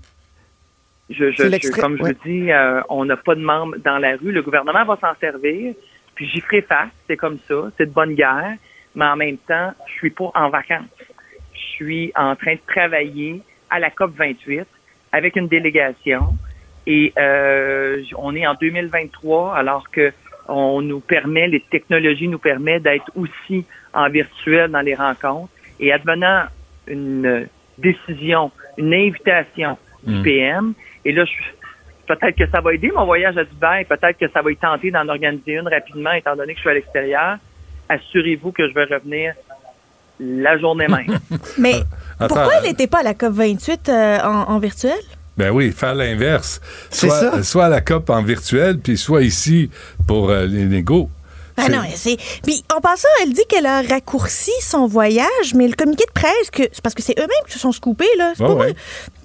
Je, 1.11 1.31
je- 1.31 1.37
C'est 1.37 1.45
je- 1.45 1.49
l'extrait, 1.49 1.81
comme 1.81 1.97
je 1.99 2.03
ouais. 2.03 2.13
vous 2.23 2.29
dis, 2.31 2.53
euh, 2.53 2.81
on 2.91 3.05
n'a 3.07 3.17
pas 3.17 3.35
de 3.35 3.41
membres 3.41 3.75
dans 3.85 3.99
la 3.99 4.17
rue. 4.17 4.31
Le 4.31 4.43
gouvernement 4.43 4.85
va 4.85 4.97
s'en 5.01 5.19
servir. 5.21 5.75
Puis 6.19 6.27
j'y 6.27 6.41
ferai 6.41 6.63
face. 6.63 6.89
C'est 7.07 7.17
comme 7.17 7.39
ça. 7.47 7.55
C'est 7.77 7.87
de 7.87 7.93
bonne 7.93 8.15
guerre. 8.15 8.55
Mais 8.97 9.05
en 9.05 9.15
même 9.15 9.37
temps, 9.39 9.73
je 9.87 9.93
suis 9.93 10.11
pas 10.11 10.33
en 10.35 10.49
vacances. 10.51 10.83
Je 11.55 11.61
suis 11.61 12.13
en 12.17 12.35
train 12.35 12.55
de 12.55 12.61
travailler 12.67 13.41
à 13.71 13.79
la 13.79 13.91
COP 13.91 14.17
28 14.17 14.67
avec 15.13 15.37
une 15.37 15.47
délégation. 15.47 16.35
Et 16.89 17.13
euh, 17.17 18.03
on 18.17 18.35
est 18.35 18.49
en 18.49 18.55
2023 18.55 19.55
alors 19.57 19.89
que 19.93 20.13
on 20.49 20.83
nous 20.83 20.99
permet, 20.99 21.47
les 21.47 21.61
technologies 21.61 22.27
nous 22.27 22.39
permettent 22.41 22.83
d'être 22.83 23.13
aussi 23.15 23.65
en 23.95 24.09
virtuel 24.09 24.73
dans 24.73 24.81
les 24.81 24.97
rencontres. 24.97 25.53
Et 25.79 25.93
advenant 25.93 26.47
une 26.89 27.47
décision, 27.79 28.51
une 28.77 28.93
invitation 28.93 29.79
du. 30.05 30.23
PM, 30.23 30.73
et 31.05 31.13
là, 31.13 31.25
je- 31.25 31.33
peut-être 32.09 32.37
que 32.37 32.51
ça 32.51 32.61
va 32.61 32.73
aider 32.75 32.91
mon 32.95 33.05
voyage 33.05 33.37
à 33.37 33.45
Dubaï, 33.45 33.85
peut-être 33.85 34.19
que 34.19 34.29
ça 34.33 34.43
va 34.43 34.51
y 34.51 34.57
tenter 34.57 34.91
d'en 34.91 35.09
organiser 35.09 35.53
une 35.53 35.69
rapidement, 35.69 36.13
étant 36.13 36.35
donné 36.35 36.53
que 36.55 36.59
je 36.59 36.63
suis 36.63 36.71
à 36.71 36.75
l'extérieur. 36.75 37.37
Assurez-vous 37.89 38.53
que 38.53 38.69
je 38.69 38.75
vais 38.75 38.85
revenir 38.85 39.35
la 40.21 40.59
journée 40.59 40.89
même. 40.89 41.19
mais 41.59 41.75
Attends, 42.19 42.35
pourquoi 42.35 42.55
euh, 42.55 42.59
elle 42.63 42.71
n'était 42.71 42.87
pas 42.89 43.01
à 43.01 43.03
la 43.05 43.15
COP28 43.15 43.79
euh, 43.89 44.19
en, 44.25 44.51
en 44.55 44.59
virtuel? 44.59 44.99
Ben 45.37 45.51
oui, 45.51 45.71
faire 45.71 45.95
l'inverse. 45.95 46.61
C'est 46.91 47.07
Soit, 47.09 47.21
ça. 47.21 47.43
soit 47.45 47.65
à 47.67 47.69
la 47.69 47.81
COP 47.81 48.11
en 48.11 48.23
virtuel, 48.23 48.81
puis 48.81 48.97
soit 48.99 49.23
ici 49.23 49.71
pour 50.09 50.31
euh, 50.31 50.47
les 50.47 50.65
négos. 50.65 51.09
C'est- 51.57 51.71
non, 51.73 51.83
c'est. 51.95 52.17
Puis 52.45 52.63
en 52.77 52.81
passant, 52.81 53.09
elle 53.23 53.33
dit 53.33 53.43
qu'elle 53.49 53.67
a 53.67 53.83
raccourci 53.83 54.53
son 54.61 54.87
voyage, 54.87 55.55
mais 55.57 55.67
le 55.67 55.75
communiqué 55.75 56.05
de 56.07 56.13
presse, 56.13 56.51
que 56.53 56.63
c'est 56.73 56.81
parce 56.83 56.95
que 56.95 57.03
c'est 57.03 57.19
eux-mêmes 57.19 57.45
qui 57.47 57.53
se 57.53 57.59
sont 57.59 57.73
scoopés, 57.73 58.07
là. 58.17 58.33
C'est 58.37 58.45
pas 58.45 58.55
ouais. 58.55 58.75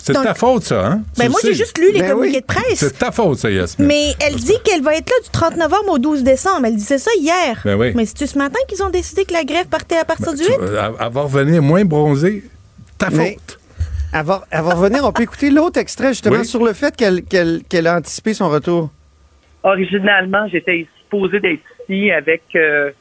C'est 0.06 0.14
de 0.14 0.22
ta 0.24 0.34
faute, 0.34 0.64
ça, 0.64 0.86
hein? 0.86 1.02
Ben 1.18 1.30
moi, 1.30 1.40
j'ai 1.44 1.54
juste 1.54 1.78
lu 1.78 1.92
les 1.94 2.02
Ben 2.02 2.12
communiqués 2.12 2.38
oui. 2.38 2.42
de 2.42 2.46
presse. 2.46 2.80
C'est 2.80 2.94
de 2.94 2.98
ta 3.00 3.12
faute, 3.12 3.38
ça, 3.38 3.50
Yasmine. 3.50 3.88
Mais 3.88 4.14
elle 4.22 4.36
dit 4.36 4.58
qu'elle 4.66 4.82
va 4.82 4.96
être 4.96 5.10
là 5.10 5.16
du 5.24 5.30
30 5.30 5.56
novembre 5.56 5.92
au 5.94 5.98
12 5.98 6.24
décembre. 6.24 6.66
Elle 6.66 6.76
disait 6.76 6.98
ça 6.98 7.12
hier. 7.20 7.62
Ben 7.64 7.76
oui. 7.76 7.94
Mais 7.96 8.06
c'est-tu 8.06 8.28
ce 8.28 8.38
matin 8.38 8.60
qu'ils 8.68 8.84
ont 8.84 8.90
décidé 8.90 9.24
que 9.24 9.32
la 9.34 9.46
grève 9.46 9.68
partait 9.68 9.96
à 9.98 10.04
partir 10.04 10.34
du 10.34 10.42
8? 10.44 10.46
Tu- 10.48 10.54
euh, 10.60 10.92
avoir 11.00 11.28
venir 11.30 11.62
moins 11.62 11.86
bronzé, 11.86 12.44
ta 12.98 13.10
Mais- 13.12 13.32
faute. 13.36 13.60
Elle 14.16 14.26
va, 14.26 14.44
elle 14.52 14.62
va 14.62 14.74
revenir. 14.76 15.06
On 15.06 15.12
peut 15.14 15.24
écouter 15.24 15.50
l'autre 15.50 15.80
extrait, 15.80 16.10
justement, 16.10 16.40
Oui. 16.40 16.46
sur 16.46 16.64
le 16.64 16.74
fait 16.74 16.96
qu'elle, 16.96 17.24
qu'elle, 17.24 17.62
qu'elle 17.70 17.88
a 17.88 17.98
anticipé 17.98 18.34
son 18.34 18.50
retour. 18.50 18.90
Originalement, 19.64 20.48
j'étais 20.52 20.86
supposé 21.02 21.40
d'être 21.40 21.62
ici 21.90 22.12
avec 22.12 22.44
euh, 22.56 22.92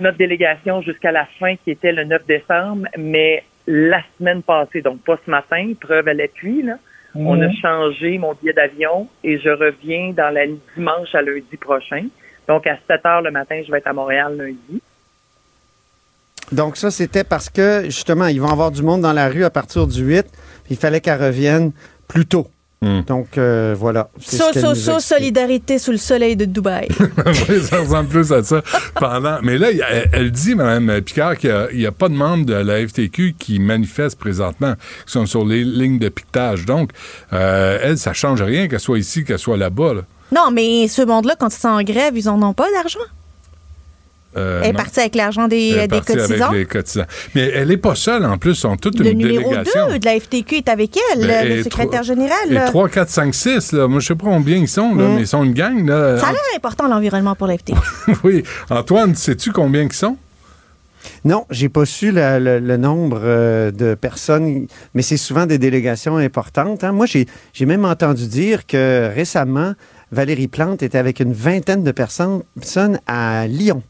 notre 0.00 0.16
délégation 0.16 0.80
jusqu'à 0.82 1.10
la 1.12 1.26
fin, 1.40 1.56
qui 1.64 1.72
était 1.72 1.92
le 1.92 2.04
9 2.04 2.22
décembre, 2.26 2.86
mais 2.96 3.42
la 3.70 4.00
semaine 4.18 4.42
passée, 4.42 4.80
donc 4.80 5.00
pas 5.02 5.18
ce 5.24 5.30
matin, 5.30 5.72
preuve 5.78 6.08
à 6.08 6.14
l'appui, 6.14 6.62
là, 6.62 6.78
on 7.14 7.40
a 7.40 7.50
changé 7.52 8.16
mon 8.16 8.32
billet 8.34 8.52
d'avion 8.52 9.08
et 9.22 9.38
je 9.38 9.50
reviens 9.50 10.12
dans 10.16 10.32
la 10.32 10.46
dimanche 10.74 11.14
à 11.14 11.20
lundi 11.20 11.56
prochain. 11.60 12.06
Donc, 12.46 12.66
à 12.66 12.78
7 12.86 13.04
heures 13.04 13.22
le 13.22 13.30
matin, 13.30 13.60
je 13.66 13.70
vais 13.70 13.78
être 13.78 13.88
à 13.88 13.92
Montréal 13.92 14.36
lundi. 14.36 14.82
Donc, 16.50 16.76
ça, 16.76 16.90
c'était 16.90 17.24
parce 17.24 17.50
que, 17.50 17.84
justement, 17.84 18.26
ils 18.26 18.40
vont 18.40 18.48
avoir 18.48 18.70
du 18.70 18.82
monde 18.82 19.02
dans 19.02 19.12
la 19.12 19.28
rue 19.28 19.44
à 19.44 19.50
partir 19.50 19.86
du 19.86 20.02
8. 20.02 20.22
puis 20.64 20.74
Il 20.74 20.76
fallait 20.76 21.00
qu'elle 21.00 21.22
revienne 21.22 21.72
plus 22.06 22.24
tôt. 22.24 22.46
Hmm. 22.80 23.00
Donc, 23.00 23.38
euh, 23.38 23.74
voilà. 23.76 24.08
So, 24.20 24.52
so, 24.52 24.74
so, 24.74 25.00
solidarité 25.00 25.78
sous 25.78 25.90
le 25.90 25.96
soleil 25.96 26.36
de 26.36 26.44
Dubaï. 26.44 26.88
Oui, 27.48 27.60
ça 27.62 27.80
ressemble 27.80 28.08
plus 28.08 28.32
à 28.32 28.42
ça. 28.44 28.62
Pendant... 28.94 29.38
Mais 29.42 29.58
là, 29.58 29.68
elle, 29.70 30.08
elle 30.12 30.30
dit, 30.30 30.54
Mme 30.54 31.00
Picard, 31.02 31.36
qu'il 31.36 31.68
n'y 31.74 31.86
a, 31.86 31.92
pas 31.92 32.08
de 32.08 32.14
membres 32.14 32.46
de 32.46 32.54
la 32.54 32.86
FTQ 32.86 33.34
qui 33.36 33.58
manifestent 33.58 34.18
présentement, 34.18 34.74
qui 35.06 35.12
sont 35.12 35.26
sur 35.26 35.44
les 35.44 35.64
lignes 35.64 35.98
de 35.98 36.08
piquetage. 36.08 36.66
Donc, 36.66 36.90
euh, 37.32 37.78
elle, 37.82 37.98
ça 37.98 38.12
change 38.12 38.42
rien 38.42 38.68
qu'elle 38.68 38.78
soit 38.78 38.98
ici, 38.98 39.24
qu'elle 39.24 39.40
soit 39.40 39.56
là-bas. 39.56 39.94
là. 39.94 40.02
non, 40.30 40.52
mais 40.52 40.86
ce 40.86 41.02
monde-là, 41.02 41.34
quand 41.36 41.52
ils 41.52 41.58
sont 41.58 41.68
en 41.68 41.82
grève, 41.82 42.16
ils 42.16 42.26
n'en 42.26 42.40
ont 42.42 42.54
pas 42.54 42.70
d'argent. 42.70 43.00
Euh, 44.36 44.60
Elle 44.62 44.70
est 44.70 44.72
partie 44.74 45.00
avec 45.00 45.14
l'argent 45.14 45.48
des, 45.48 45.68
Elle 45.70 45.78
est 45.78 45.88
des 45.88 45.96
partie 45.96 46.14
cotisants. 46.14 46.46
avec 46.48 46.58
les 46.58 46.66
cotisants. 46.66 47.06
Mais 47.34 47.50
elle 47.54 47.68
n'est 47.68 47.76
pas 47.78 47.94
seule, 47.94 48.24
en 48.26 48.36
plus, 48.38 48.50
ils 48.50 48.56
sont 48.56 48.76
toute 48.76 48.98
Le 48.98 49.06
une 49.10 49.18
numéro 49.18 49.48
délégation. 49.50 49.88
2 49.88 49.98
de 49.98 50.04
la 50.04 50.20
FTQ 50.20 50.56
est 50.56 50.68
avec 50.68 50.96
elle, 51.14 51.26
Ben, 51.26 51.48
le 51.48 51.62
secrétaire 51.64 52.02
général. 52.02 52.36
Et 52.50 52.54
là. 52.54 52.66
3, 52.66 52.88
4, 52.88 53.08
5, 53.08 53.34
6, 53.34 53.72
là. 53.72 53.88
Moi, 53.88 54.00
je 54.00 54.06
sais 54.08 54.14
pas 54.14 54.26
combien 54.26 54.56
ils 54.58 54.68
sont, 54.68 54.94
là, 54.94 55.04
Mm. 55.08 55.14
mais 55.14 55.20
ils 55.22 55.26
sont 55.26 55.42
une 55.44 55.54
gang, 55.54 55.86
là. 55.88 56.18
Ça 56.18 56.28
a 56.28 56.32
l'air 56.32 56.40
important, 56.56 56.86
l'environnement, 56.88 57.34
pour 57.34 57.46
la 57.46 57.56
FTQ. 57.56 57.78
oui. 58.24 58.42
Antoine, 58.70 59.14
sais-tu 59.14 59.50
combien 59.50 59.82
ils 59.82 59.92
sont? 59.92 60.16
Non, 61.24 61.46
j'ai 61.50 61.68
pas 61.68 61.86
su 61.86 62.10
la- 62.10 62.38
le, 62.38 62.58
le 62.58 62.76
nombre 62.76 63.20
euh, 63.22 63.70
de 63.70 63.94
personnes, 63.94 64.66
mais 64.94 65.02
c'est 65.02 65.16
souvent 65.16 65.46
des 65.46 65.56
délégations 65.58 66.16
importantes. 66.18 66.84
hein. 66.84 66.92
Moi, 66.92 67.06
j'ai 67.06 67.66
même 67.66 67.84
entendu 67.84 68.26
dire 68.26 68.66
que 68.66 69.10
récemment, 69.14 69.72
Valérie 70.12 70.48
Plante 70.48 70.82
était 70.82 70.98
avec 70.98 71.20
une 71.20 71.32
vingtaine 71.32 71.82
de 71.82 71.92
personnes 71.92 72.42
à 73.06 73.46
Lyon. 73.46 73.82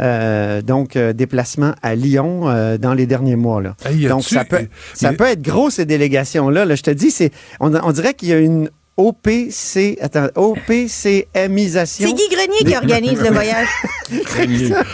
Euh, 0.00 0.60
donc, 0.60 0.96
euh, 0.96 1.12
déplacement 1.12 1.72
à 1.82 1.94
Lyon 1.94 2.48
euh, 2.48 2.78
dans 2.78 2.94
les 2.94 3.06
derniers 3.06 3.36
mois. 3.36 3.62
Là. 3.62 3.76
Hey, 3.86 4.06
donc, 4.06 4.24
ça 4.24 4.44
peut, 4.44 4.66
ça 4.92 5.10
mais- 5.12 5.16
peut 5.16 5.26
être 5.26 5.42
gros, 5.42 5.70
ces 5.70 5.84
délégations-là. 5.86 6.64
là. 6.64 6.74
Je 6.74 6.82
te 6.82 6.90
dis, 6.90 7.10
c'est 7.12 7.30
on, 7.60 7.72
on 7.74 7.92
dirait 7.92 8.14
qu'il 8.14 8.28
y 8.28 8.32
a 8.32 8.38
une 8.38 8.70
OPC, 8.96 9.98
attends, 10.00 10.26
OPCMisation. 10.36 12.08
C'est 12.08 12.14
Guy 12.14 12.28
Grenier 12.30 12.64
qui 12.64 12.76
organise 12.76 13.20
le 13.20 13.30
voyage. 13.30 13.66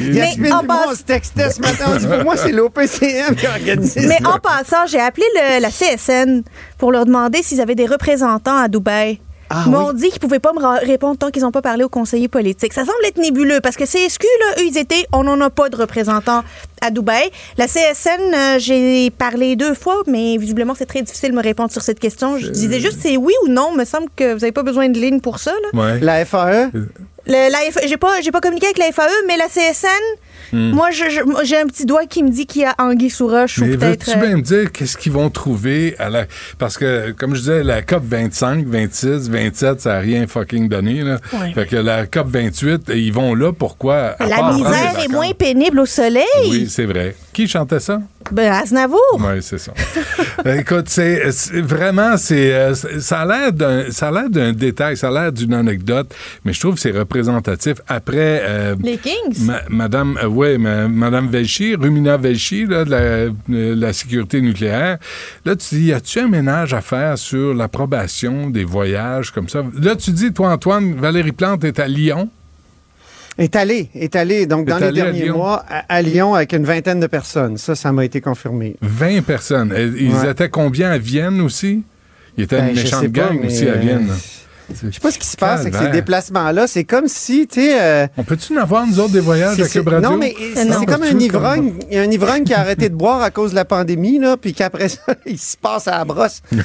Yasmine, 0.00 0.52
en 0.52 0.58
puis 0.60 0.66
moi, 0.66 0.76
passe- 0.84 0.88
on 0.88 0.94
se 0.94 1.02
textait 1.02 1.50
ce 1.50 1.60
matin. 1.60 1.84
On 1.88 1.96
dit, 1.96 2.06
pour 2.06 2.24
moi, 2.24 2.36
c'est 2.36 2.52
l'OPCM 2.52 3.34
qui 3.36 3.46
a 3.46 3.52
organisé 3.52 4.06
Mais 4.06 4.18
ça. 4.22 4.30
en 4.30 4.38
passant, 4.38 4.86
j'ai 4.86 5.00
appelé 5.00 5.26
le- 5.34 5.60
la 5.60 5.70
CSN 5.70 6.42
pour 6.78 6.92
leur 6.92 7.04
demander 7.06 7.42
s'ils 7.42 7.60
avaient 7.60 7.74
des 7.74 7.86
représentants 7.86 8.56
à 8.56 8.68
Dubaï. 8.68 9.20
Ah 9.48 9.62
Ils 9.66 9.70
m'ont 9.72 9.92
dit 9.92 10.10
qu'ils 10.10 10.18
pouvaient 10.20 10.40
pas 10.40 10.52
me 10.52 10.84
répondre 10.86 11.16
tant 11.18 11.30
qu'ils 11.30 11.42
n'ont 11.42 11.52
pas 11.52 11.62
parlé 11.62 11.84
aux 11.84 11.88
conseillers 11.88 12.26
politiques. 12.28 12.72
Ça 12.72 12.84
semble 12.84 12.98
être 13.06 13.18
nébuleux 13.18 13.60
parce 13.60 13.76
que 13.76 13.84
CSQ, 13.84 14.26
là, 14.40 14.62
eux, 14.62 14.66
ils 14.66 14.76
étaient, 14.76 15.06
on 15.12 15.22
n'en 15.24 15.40
a 15.40 15.50
pas 15.50 15.68
de 15.68 15.76
représentants 15.76 16.42
à 16.80 16.90
Dubaï. 16.90 17.30
La 17.56 17.66
CSN, 17.68 18.34
euh, 18.34 18.58
j'ai 18.58 19.10
parlé 19.10 19.54
deux 19.54 19.74
fois, 19.74 20.02
mais 20.08 20.36
visiblement, 20.36 20.74
c'est 20.76 20.86
très 20.86 21.02
difficile 21.02 21.30
de 21.30 21.36
me 21.36 21.42
répondre 21.42 21.70
sur 21.70 21.82
cette 21.82 22.00
question. 22.00 22.38
Je 22.38 22.48
disais 22.48 22.80
juste 22.80 22.98
c'est 23.00 23.16
oui 23.16 23.32
ou 23.44 23.48
non. 23.48 23.72
me 23.72 23.84
semble 23.84 24.08
que 24.16 24.32
vous 24.32 24.40
n'avez 24.40 24.52
pas 24.52 24.62
besoin 24.64 24.88
de 24.88 24.98
ligne 24.98 25.20
pour 25.20 25.38
ça. 25.38 25.52
Là. 25.72 25.80
Ouais. 25.80 26.00
La 26.00 26.24
FAE? 26.24 26.70
Le- 27.28 27.50
la 27.50 27.58
F- 27.70 27.86
j'ai 27.88 27.96
pas, 27.96 28.20
j'ai 28.20 28.30
pas 28.32 28.40
communiqué 28.40 28.66
avec 28.66 28.78
la 28.78 28.90
FAE, 28.92 29.08
mais 29.28 29.36
la 29.36 29.46
CSN, 29.48 29.88
Hmm. 30.52 30.70
moi, 30.72 30.90
j'ai 30.90 31.56
un 31.58 31.66
petit 31.66 31.86
doigt 31.86 32.06
qui 32.06 32.22
me 32.22 32.30
dit 32.30 32.46
qu'il 32.46 32.62
y 32.62 32.64
a 32.64 32.74
anguille 32.78 33.10
sous 33.10 33.26
roche 33.26 33.58
ou 33.58 33.64
peut-être. 33.64 34.06
veux-tu 34.06 34.10
euh, 34.18 34.26
bien 34.26 34.36
me 34.36 34.42
dire 34.42 34.70
qu'est-ce 34.72 34.96
qu'ils 34.96 35.12
vont 35.12 35.28
trouver 35.30 35.94
à 35.98 36.08
la... 36.10 36.26
Parce 36.58 36.78
que, 36.78 37.10
comme 37.12 37.34
je 37.34 37.40
disais, 37.40 37.64
la 37.64 37.82
COP 37.82 38.02
25, 38.04 38.66
26, 38.66 39.28
27, 39.30 39.80
ça 39.80 39.94
n'a 39.94 39.98
rien 40.00 40.26
fucking 40.26 40.68
donné. 40.68 41.02
Là. 41.02 41.18
Ouais. 41.32 41.52
Fait 41.54 41.66
que 41.66 41.76
la 41.76 42.06
COP 42.06 42.28
28, 42.28 42.90
ils 42.94 43.12
vont 43.12 43.34
là, 43.34 43.52
pourquoi? 43.52 44.14
À 44.18 44.26
la 44.26 44.52
misère 44.52 44.98
est 45.04 45.08
moins 45.08 45.32
pénible 45.32 45.80
au 45.80 45.86
soleil. 45.86 46.24
Oui, 46.48 46.68
c'est 46.70 46.86
vrai. 46.86 47.16
Qui 47.32 47.48
chantait 47.48 47.80
ça? 47.80 48.00
Ben, 48.32 48.52
Aznavour. 48.52 48.98
Oui, 49.18 49.40
c'est 49.42 49.58
ça. 49.58 49.72
Euh, 50.44 50.58
Écoute, 50.60 50.88
c'est 50.88 51.22
vraiment, 51.62 52.16
c'est 52.18 52.52
euh, 52.54 52.74
c'est- 52.74 53.00
ça 53.00 53.20
a 53.20 53.26
l'air 53.26 53.52
d'un 53.52 53.90
ça 53.90 54.08
a 54.08 54.12
l'air 54.12 54.30
d'un 54.30 54.52
détail, 54.52 54.96
ça 54.96 55.08
a 55.08 55.10
l'air 55.10 55.32
d'une 55.32 55.54
anecdote, 55.54 56.14
mais 56.44 56.52
je 56.52 56.60
trouve 56.60 56.74
que 56.74 56.80
c'est 56.80 56.90
représentatif. 56.92 57.76
Après, 57.88 58.42
euh, 58.44 58.76
Les 58.82 58.98
Kings? 58.98 59.40
ma- 59.40 59.62
Madame, 59.70 60.18
euh, 60.44 60.58
ma- 60.58 60.88
Madame 60.88 61.28
Velchi, 61.28 61.74
Rumina 61.74 62.16
Velchi, 62.16 62.66
là, 62.66 62.84
de 62.84 62.90
la, 62.90 63.26
de 63.48 63.74
la 63.74 63.92
sécurité 63.92 64.40
nucléaire. 64.40 64.98
Là, 65.44 65.56
tu 65.56 65.74
dis, 65.76 65.84
y 65.86 65.92
a-tu 65.92 66.20
un 66.20 66.28
ménage 66.28 66.74
à 66.74 66.80
faire 66.80 67.16
sur 67.18 67.54
l'approbation 67.54 68.50
des 68.50 68.64
voyages 68.64 69.30
comme 69.30 69.48
ça? 69.48 69.62
Là, 69.80 69.96
tu 69.96 70.10
dis, 70.10 70.32
toi, 70.32 70.52
Antoine, 70.52 70.94
Valérie 70.94 71.32
Plante 71.32 71.64
est 71.64 71.78
à 71.78 71.88
Lyon. 71.88 72.28
Est 73.38 73.54
allé, 73.54 73.90
est 73.94 74.16
allé, 74.16 74.46
donc 74.46 74.66
Est 74.66 74.70
dans 74.70 74.78
les 74.78 74.84
allé 74.84 75.02
derniers 75.02 75.28
mois, 75.30 75.62
à, 75.68 75.84
à 75.94 76.00
Lyon 76.00 76.34
avec 76.34 76.52
une 76.54 76.64
vingtaine 76.64 77.00
de 77.00 77.06
personnes. 77.06 77.58
Ça, 77.58 77.74
ça 77.74 77.92
m'a 77.92 78.04
été 78.04 78.22
confirmé. 78.22 78.76
20 78.80 79.20
personnes. 79.22 79.74
Ils 79.98 80.10
Ouais. 80.14 80.30
étaient 80.30 80.48
combien 80.48 80.90
à 80.90 80.96
Vienne 80.98 81.42
aussi? 81.42 81.82
Il 82.38 82.44
était 82.44 82.56
Ben, 82.60 82.68
une 82.70 82.74
méchante 82.76 83.02
pas, 83.02 83.08
gang 83.08 83.44
aussi 83.44 83.68
à 83.68 83.72
euh, 83.72 83.76
Vienne. 83.78 84.08
Je 84.70 84.90
sais 84.90 85.00
pas 85.00 85.10
ce 85.10 85.18
qui 85.18 85.26
se 85.26 85.36
passe 85.36 85.60
avec 85.60 85.74
ces 85.76 85.88
déplacements-là. 85.88 86.66
C'est 86.66 86.84
comme 86.84 87.08
si, 87.08 87.46
tu 87.46 87.60
sais. 87.60 87.80
euh, 87.80 88.06
On 88.16 88.24
peut-tu 88.24 88.52
en 88.56 88.60
avoir, 88.62 88.86
nous 88.86 88.98
autres, 88.98 89.12
des 89.12 89.20
voyages 89.20 89.60
à 89.60 89.68
Cube 89.68 89.86
Radio? 89.88 90.10
Non, 90.10 90.16
mais 90.16 90.34
c'est 90.54 90.64
non. 90.64 90.76
c'est 90.80 90.86
comme 90.86 91.02
un 91.02 91.18
ivrogne. 91.18 91.74
Il 91.90 91.96
y 91.96 92.00
a 92.00 92.02
un 92.02 92.10
ivrogne 92.10 92.44
qui 92.44 92.52
a 92.54 92.60
arrêté 92.60 92.88
de 92.88 92.94
boire 92.94 93.22
à 93.22 93.30
cause 93.30 93.50
de 93.50 93.56
la 93.56 93.64
pandémie, 93.64 94.18
là, 94.18 94.36
puis 94.36 94.52
qu'après 94.54 94.88
ça, 94.88 95.00
il 95.26 95.38
se 95.38 95.56
passe 95.56 95.86
à 95.88 95.98
la 95.98 96.04
brosse. 96.04 96.42
Mais 96.50 96.60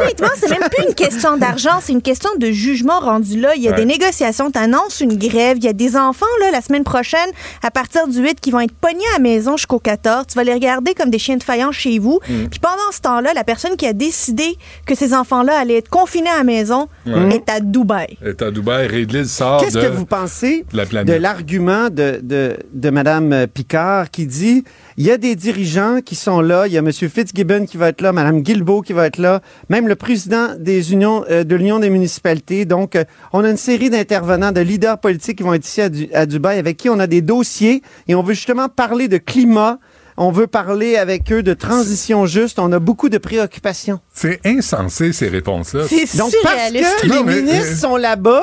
honnêtement, 0.00 0.28
c'est 0.36 0.50
même 0.50 0.68
plus 0.70 0.86
une 0.88 0.94
question 0.94 1.36
d'argent, 1.36 1.78
c'est 1.82 1.92
une 1.92 2.02
question 2.02 2.30
de 2.38 2.50
jugement 2.50 3.00
rendu 3.00 3.40
là. 3.40 3.54
Il 3.56 3.62
y 3.62 3.68
a 3.68 3.72
Ouais. 3.72 3.76
des 3.78 3.84
négociations, 3.86 4.50
t'annonces 4.50 5.00
une 5.00 5.16
grève, 5.16 5.56
il 5.58 5.64
y 5.64 5.68
a 5.68 5.72
des 5.72 5.96
enfants 5.96 6.26
là 6.40 6.50
la 6.50 6.60
semaine 6.60 6.84
prochaine 6.84 7.30
à 7.62 7.70
partir 7.70 8.06
du 8.06 8.18
8 8.20 8.38
qui 8.40 8.50
vont 8.50 8.60
être 8.60 8.74
pognés 8.74 9.04
à 9.14 9.18
la 9.18 9.18
maison 9.22 9.56
jusqu'au 9.56 9.78
14. 9.78 10.26
Tu 10.28 10.34
vas 10.34 10.44
les 10.44 10.52
regarder 10.52 10.94
comme 10.94 11.08
des 11.10 11.18
chiens 11.18 11.36
de 11.36 11.42
faïence 11.42 11.74
chez 11.74 11.98
vous. 11.98 12.20
Mm. 12.28 12.48
Puis 12.50 12.60
pendant 12.60 12.90
ce 12.92 13.00
temps-là, 13.00 13.32
la 13.34 13.44
personne 13.44 13.76
qui 13.76 13.86
a 13.86 13.92
décidé 13.92 14.56
que 14.86 14.94
ces 14.94 15.14
enfants-là 15.14 15.58
allaient 15.58 15.78
être 15.78 15.88
confinés 15.88 16.28
à 16.28 16.36
la 16.38 16.44
maison 16.44 16.71
Ouais. 17.06 17.36
est 17.36 17.48
à 17.50 17.60
Dubaï. 17.60 18.16
est 18.24 18.40
à 18.42 18.50
Dubaï, 18.50 18.86
Ridley 18.86 19.24
sort 19.24 19.60
Qu'est-ce 19.62 19.78
de 19.78 19.82
que 19.82 19.86
vous 19.88 20.06
pensez 20.06 20.64
de 20.72 20.76
la 20.76 20.84
de 20.84 20.88
planète. 20.90 21.20
l'argument 21.20 21.88
de, 21.90 22.20
de, 22.22 22.56
de 22.72 22.90
Mme 22.90 23.46
Picard 23.52 24.10
qui 24.10 24.26
dit 24.26 24.64
il 24.96 25.06
y 25.06 25.10
a 25.10 25.16
des 25.16 25.34
dirigeants 25.36 26.00
qui 26.04 26.14
sont 26.14 26.40
là, 26.40 26.66
il 26.66 26.72
y 26.72 26.76
a 26.76 26.80
M. 26.80 26.92
Fitzgibbon 26.92 27.64
qui 27.66 27.76
va 27.76 27.88
être 27.88 28.00
là, 28.00 28.12
Mme 28.12 28.42
Guilbeault 28.42 28.82
qui 28.82 28.92
va 28.92 29.06
être 29.06 29.18
là, 29.18 29.40
même 29.68 29.88
le 29.88 29.96
président 29.96 30.48
des 30.58 30.92
unions, 30.92 31.24
euh, 31.30 31.44
de 31.44 31.54
l'Union 31.56 31.78
des 31.78 31.90
municipalités. 31.90 32.64
Donc, 32.66 32.94
euh, 32.96 33.04
on 33.32 33.42
a 33.44 33.50
une 33.50 33.56
série 33.56 33.88
d'intervenants, 33.90 34.52
de 34.52 34.60
leaders 34.60 34.98
politiques 34.98 35.38
qui 35.38 35.42
vont 35.44 35.54
être 35.54 35.66
ici 35.66 35.80
à, 35.80 35.88
Du- 35.88 36.08
à 36.12 36.26
Dubaï 36.26 36.58
avec 36.58 36.76
qui 36.76 36.88
on 36.90 36.98
a 37.00 37.06
des 37.06 37.22
dossiers 37.22 37.82
et 38.08 38.14
on 38.14 38.22
veut 38.22 38.34
justement 38.34 38.68
parler 38.68 39.08
de 39.08 39.16
climat. 39.18 39.78
On 40.16 40.30
veut 40.30 40.46
parler 40.46 40.96
avec 40.96 41.32
eux 41.32 41.42
de 41.42 41.54
transition 41.54 42.26
juste. 42.26 42.58
On 42.58 42.70
a 42.72 42.78
beaucoup 42.78 43.08
de 43.08 43.18
préoccupations. 43.18 44.00
C'est 44.12 44.40
insensé, 44.44 45.12
ces 45.12 45.28
réponses-là. 45.28 45.84
C'est 45.88 46.16
Donc, 46.18 46.32
parce 46.42 46.70
que 46.70 47.06
Non, 47.08 47.16
les 47.20 47.22
mais, 47.24 47.42
ministres 47.42 47.72
euh, 47.72 47.76
sont 47.76 47.96
là-bas, 47.96 48.42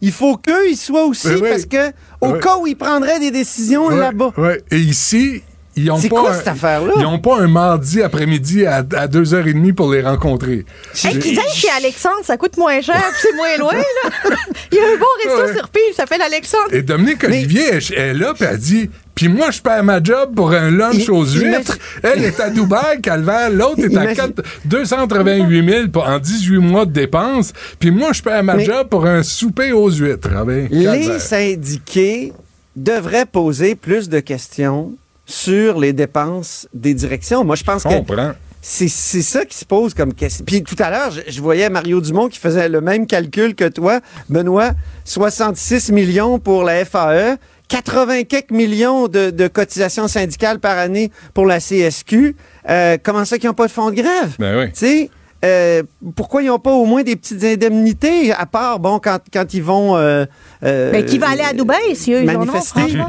il 0.00 0.12
faut 0.12 0.36
qu'eux, 0.36 0.68
ils 0.70 0.76
soient 0.76 1.04
aussi, 1.06 1.26
Oui, 1.28 1.48
parce 1.50 1.66
que 1.66 1.88
au 2.20 2.32
Oui. 2.34 2.40
cas 2.40 2.56
où 2.58 2.66
ils 2.66 2.76
prendraient 2.76 3.18
des 3.18 3.30
décisions 3.32 3.88
là-bas. 3.88 4.32
Et 4.70 4.78
ici, 4.78 5.42
ils 5.74 5.84
n'ont 5.86 5.96
C'est 5.98 6.08
pas, 6.08 6.20
quoi 6.20 6.30
un- 6.30 6.34
cette 6.34 6.48
affaire-là? 6.48 6.92
Ils 6.96 7.02
n'ont 7.02 7.18
pas 7.20 7.36
un 7.40 7.46
mardi 7.48 8.00
après-midi 8.02 8.64
à, 8.66 8.76
à 8.96 9.06
2h30 9.08 9.72
pour 9.74 9.92
les 9.92 10.02
rencontrer. 10.02 10.64
Hey, 11.04 11.18
qu'ils 11.18 11.38
aillent 11.38 11.52
chez 11.52 11.70
Alexandre, 11.76 12.20
ça 12.24 12.36
coûte 12.36 12.56
moins 12.56 12.80
cher, 12.80 12.94
puis 12.96 13.20
c'est 13.22 13.34
moins 13.36 13.56
loin. 13.58 13.74
Là? 13.74 14.10
Il 14.72 14.78
y 14.78 14.80
a 14.80 14.84
un 14.84 14.96
bon 14.96 15.06
resto 15.24 15.46
Ouais. 15.52 15.56
sur 15.56 15.68
Pile, 15.68 15.82
il 15.90 15.94
s'appelle 15.94 16.22
Alexandre. 16.22 16.72
Et 16.72 16.82
Dominique 16.82 17.22
Olivier 17.24 17.64
elle- 17.72 17.82
elle 17.96 17.98
est 18.10 18.14
là, 18.14 18.34
puis 18.34 18.44
elle 18.48 18.58
dit 18.58 18.90
Puis 19.18 19.26
moi, 19.26 19.50
je 19.50 19.60
perds 19.60 19.82
ma 19.82 20.00
job 20.00 20.32
pour 20.36 20.52
un 20.52 20.70
lunch 20.70 21.08
aux 21.08 21.24
huîtres. 21.26 21.76
Elle 22.04 22.22
est 22.22 22.38
à 22.38 22.50
Dubaï, 22.50 23.00
Calvaire. 23.02 23.50
L'autre 23.50 23.80
est 23.80 23.86
à 23.96 24.04
Imagine- 24.04 24.14
4 24.14 24.42
288 24.64 25.68
000 25.68 25.88
pour- 25.88 26.06
en 26.06 26.20
18 26.20 26.58
mois 26.58 26.86
de 26.86 26.92
dépenses. 26.92 27.52
Puis 27.80 27.90
moi, 27.90 28.12
je 28.12 28.22
perds 28.22 28.44
ma 28.44 28.54
Mais- 28.54 28.64
job 28.64 28.86
pour 28.88 29.06
un 29.06 29.24
souper 29.24 29.72
aux 29.72 29.90
huîtres. 29.90 30.30
Ah 30.36 30.44
ben, 30.44 30.68
Les 30.70 31.18
syndiqués 31.18 32.32
devraient 32.76 33.26
poser 33.26 33.74
plus 33.74 34.08
de 34.08 34.20
questions 34.20 34.92
sur 35.26 35.80
les 35.80 35.92
dépenses 35.92 36.68
des 36.72 36.94
directions. 36.94 37.42
Moi, 37.42 37.56
je 37.56 37.64
pense 37.64 37.82
Je 37.82 37.88
que 37.88 38.14
c'est 38.62 38.86
c'est 38.88 39.22
ça 39.22 39.44
qui 39.44 39.56
se 39.58 39.64
pose 39.64 39.94
comme 39.94 40.14
question. 40.14 40.44
Puis 40.44 40.62
tout 40.62 40.76
à 40.78 40.90
l'heure, 40.90 41.10
je, 41.10 41.22
je 41.32 41.40
voyais 41.40 41.68
Mario 41.70 42.00
Dumont 42.00 42.28
qui 42.28 42.38
faisait 42.38 42.68
le 42.68 42.80
même 42.80 43.08
calcul 43.08 43.56
que 43.56 43.68
toi. 43.68 43.98
Benoît, 44.28 44.74
66 45.04 45.90
millions 45.90 46.38
pour 46.38 46.62
la 46.62 46.84
FAE, 46.84 47.36
80 47.68 48.24
quelques 48.24 48.50
millions 48.50 49.08
de, 49.08 49.30
de 49.30 49.48
cotisations 49.48 50.08
syndicales 50.08 50.58
par 50.58 50.78
année 50.78 51.10
pour 51.34 51.46
la 51.46 51.60
CSQ. 51.60 52.34
Euh, 52.68 52.96
comment 53.02 53.24
ça 53.24 53.38
qu'ils 53.38 53.48
n'ont 53.48 53.54
pas 53.54 53.66
de 53.66 53.72
fonds 53.72 53.90
de 53.90 53.96
grève? 53.96 54.36
Ben 54.38 54.58
oui. 54.58 54.72
Tu 54.72 54.78
sais, 54.78 55.10
euh, 55.44 55.82
pourquoi 56.16 56.42
ils 56.42 56.46
n'ont 56.46 56.58
pas 56.58 56.72
au 56.72 56.84
moins 56.84 57.02
des 57.02 57.14
petites 57.14 57.44
indemnités, 57.44 58.32
à 58.32 58.46
part, 58.46 58.80
bon, 58.80 58.98
quand, 58.98 59.18
quand 59.32 59.54
ils 59.54 59.62
vont... 59.62 59.96
Euh, 59.96 60.24
euh, 60.64 60.90
Ben, 60.90 61.04
qui 61.04 61.18
va 61.18 61.28
aller 61.30 61.42
à 61.42 61.52
Dubaï 61.52 61.94
si 61.94 62.12
eux, 62.12 62.22
ils 62.22 62.30
en 62.30 62.42
ont, 62.42 62.46
franchement? 62.46 63.06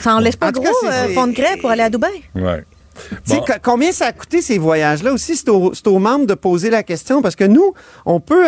Ça 0.00 0.16
en 0.16 0.18
laisse 0.18 0.36
pas 0.36 0.48
En 0.48 0.50
gros, 0.50 0.64
cas, 0.64 0.92
euh, 0.92 1.08
fond 1.14 1.28
de 1.28 1.32
grève 1.32 1.58
pour 1.60 1.70
aller 1.70 1.82
à 1.82 1.90
Dubaï. 1.90 2.22
Ouais. 2.34 2.64
Combien 3.62 3.92
ça 3.92 4.06
a 4.06 4.12
coûté 4.12 4.42
ces 4.42 4.58
voyages-là? 4.58 5.12
Aussi? 5.12 5.36
C'est 5.36 5.48
aux, 5.48 5.98
membres 5.98 6.26
de 6.26 6.34
poser 6.34 6.70
la 6.70 6.82
question 6.82 7.22
parce 7.22 7.36
que 7.36 7.44
nous, 7.44 7.74
on 8.06 8.20
peut 8.20 8.46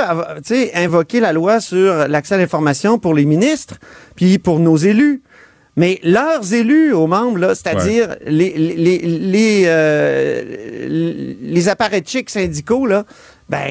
invoquer 0.75 1.21
la 1.21 1.33
loi 1.33 1.61
sur 1.61 2.09
l'accès 2.09 2.35
à 2.35 2.39
l'information 2.39 2.99
pour 2.99 3.15
les 3.15 3.25
ministres 3.25 3.77
puis 4.17 4.39
pour 4.39 4.59
nos 4.59 4.77
élus. 4.77 5.23
Mais 5.77 5.99
leurs 6.05 6.55
élus 6.55 6.93
aux 6.93 7.09
membres, 7.09 7.39
là, 7.39 7.55
c'est-à-dire 7.55 8.15
les, 8.25 8.53
les, 8.57 8.77
les, 8.77 8.99
les, 8.99 9.63
euh, 9.67 11.35
les 11.41 11.69
apparatchiks 11.69 12.31
syndicaux, 12.31 12.87
là, 12.87 13.05
ben, 13.49 13.67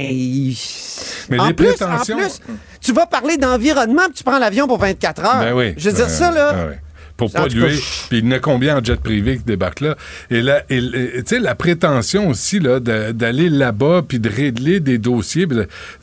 Mais 1.30 1.40
en 1.40 1.48
les 1.48 1.54
plus, 1.54 1.68
prétentions- 1.74 2.16
en 2.16 2.20
plus, 2.20 2.42
tu 2.82 2.92
vas 2.92 3.06
parler 3.06 3.38
d'environnement 3.38 4.04
tu 4.14 4.24
prends 4.24 4.38
l'avion 4.38 4.68
pour 4.68 4.78
24 4.80 5.26
heures. 5.26 5.40
Ben 5.40 5.54
oui. 5.54 5.74
Je 5.78 5.90
veux 5.90 5.96
dire, 5.96 6.10
ça, 6.10 6.32
là, 6.32 6.54
ouais, 6.54 6.70
ouais. 6.72 6.80
Pour 7.16 7.30
En 7.36 7.44
polluer. 7.44 7.76
Puis 8.10 8.18
il 8.20 8.26
y 8.26 8.28
en 8.28 8.32
a 8.32 8.40
combien 8.40 8.78
en 8.80 8.84
jet 8.84 9.00
privé 9.00 9.38
qui 9.38 9.44
débarquent 9.44 9.82
là? 9.82 9.96
Et 10.32 10.42
là, 10.42 10.62
tu 10.68 11.24
sais, 11.28 11.40
la 11.40 11.54
prétention 11.56 12.28
aussi 12.30 12.60
là, 12.60 12.80
d'aller 12.80 13.50
là-bas 13.50 14.02
puis 14.08 14.20
de 14.20 14.30
régler 14.30 14.80
des 14.80 14.98
dossiers, 14.98 15.46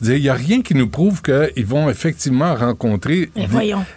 il 0.01 0.13
n'y 0.21 0.29
a 0.29 0.33
rien 0.33 0.61
qui 0.61 0.73
nous 0.73 0.87
prouve 0.87 1.21
qu'ils 1.21 1.65
vont 1.65 1.89
effectivement 1.89 2.55
rencontrer 2.55 3.29
Mais 3.35 3.47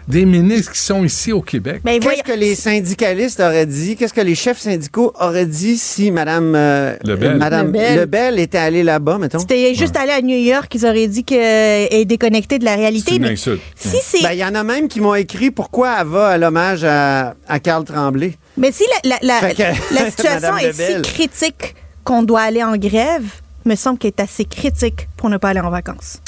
des- 0.08 0.24
ministres 0.26 0.72
qui 0.72 0.80
sont 0.80 1.04
ici 1.04 1.30
au 1.32 1.40
Québec. 1.40 1.82
Voyons. 1.84 2.00
Qu'est-ce 2.00 2.22
que 2.24 2.38
les 2.38 2.54
syndicalistes 2.54 3.40
auraient 3.40 3.66
dit? 3.66 3.94
Qu'est-ce 3.96 4.14
que 4.14 4.20
les 4.20 4.34
chefs 4.34 4.58
syndicaux 4.58 5.12
auraient 5.20 5.46
dit 5.46 5.76
si 5.78 6.10
Mme 6.10 6.54
euh, 6.56 6.96
Lebel. 7.04 7.32
euh, 7.32 7.36
Madame 7.36 7.66
Lebel. 7.68 7.98
Lebel 8.00 8.38
était 8.40 8.58
allée 8.58 8.82
là-bas, 8.82 9.18
mettons? 9.18 9.38
C'était 9.38 9.72
juste 9.74 9.96
aller 9.96 10.12
à 10.12 10.20
New 10.20 10.36
York, 10.36 10.72
ils 10.74 10.84
auraient 10.84 11.06
dit 11.08 11.22
qu'elle 11.24 11.88
est 11.92 12.04
déconnectée 12.06 12.58
de 12.58 12.64
la 12.64 12.72
C'est 12.74 12.80
réalité. 12.80 13.16
une 13.16 13.22
Mais 13.22 13.30
insulte. 13.32 13.60
si 13.76 13.96
c'est. 14.02 14.22
Ben, 14.22 14.32
il 14.32 14.38
y 14.38 14.44
en 14.44 14.54
a 14.54 14.64
même 14.64 14.88
qui 14.88 15.00
m'ont 15.00 15.14
écrit 15.14 15.50
pourquoi 15.50 15.96
elle 16.00 16.06
va 16.08 16.28
à 16.28 16.38
l'hommage 16.38 16.82
à, 16.84 17.03
à 17.48 17.60
Carl 17.60 17.84
Tremblay. 17.84 18.36
Mais 18.56 18.72
si 18.72 18.84
la, 19.04 19.10
la, 19.10 19.18
la, 19.22 19.40
Fait 19.48 19.54
que- 19.54 19.94
la 19.94 20.10
situation 20.10 20.56
est 20.58 20.72
si 20.72 21.02
critique 21.02 21.74
qu'on 22.04 22.22
doit 22.22 22.42
aller 22.42 22.62
en 22.62 22.76
grève, 22.76 23.24
me 23.64 23.74
semble 23.76 23.98
qu'elle 23.98 24.12
est 24.16 24.20
assez 24.20 24.44
critique 24.44 25.08
pour 25.16 25.30
ne 25.30 25.36
pas 25.38 25.48
aller 25.50 25.60
en 25.60 25.70
vacances. 25.70 26.18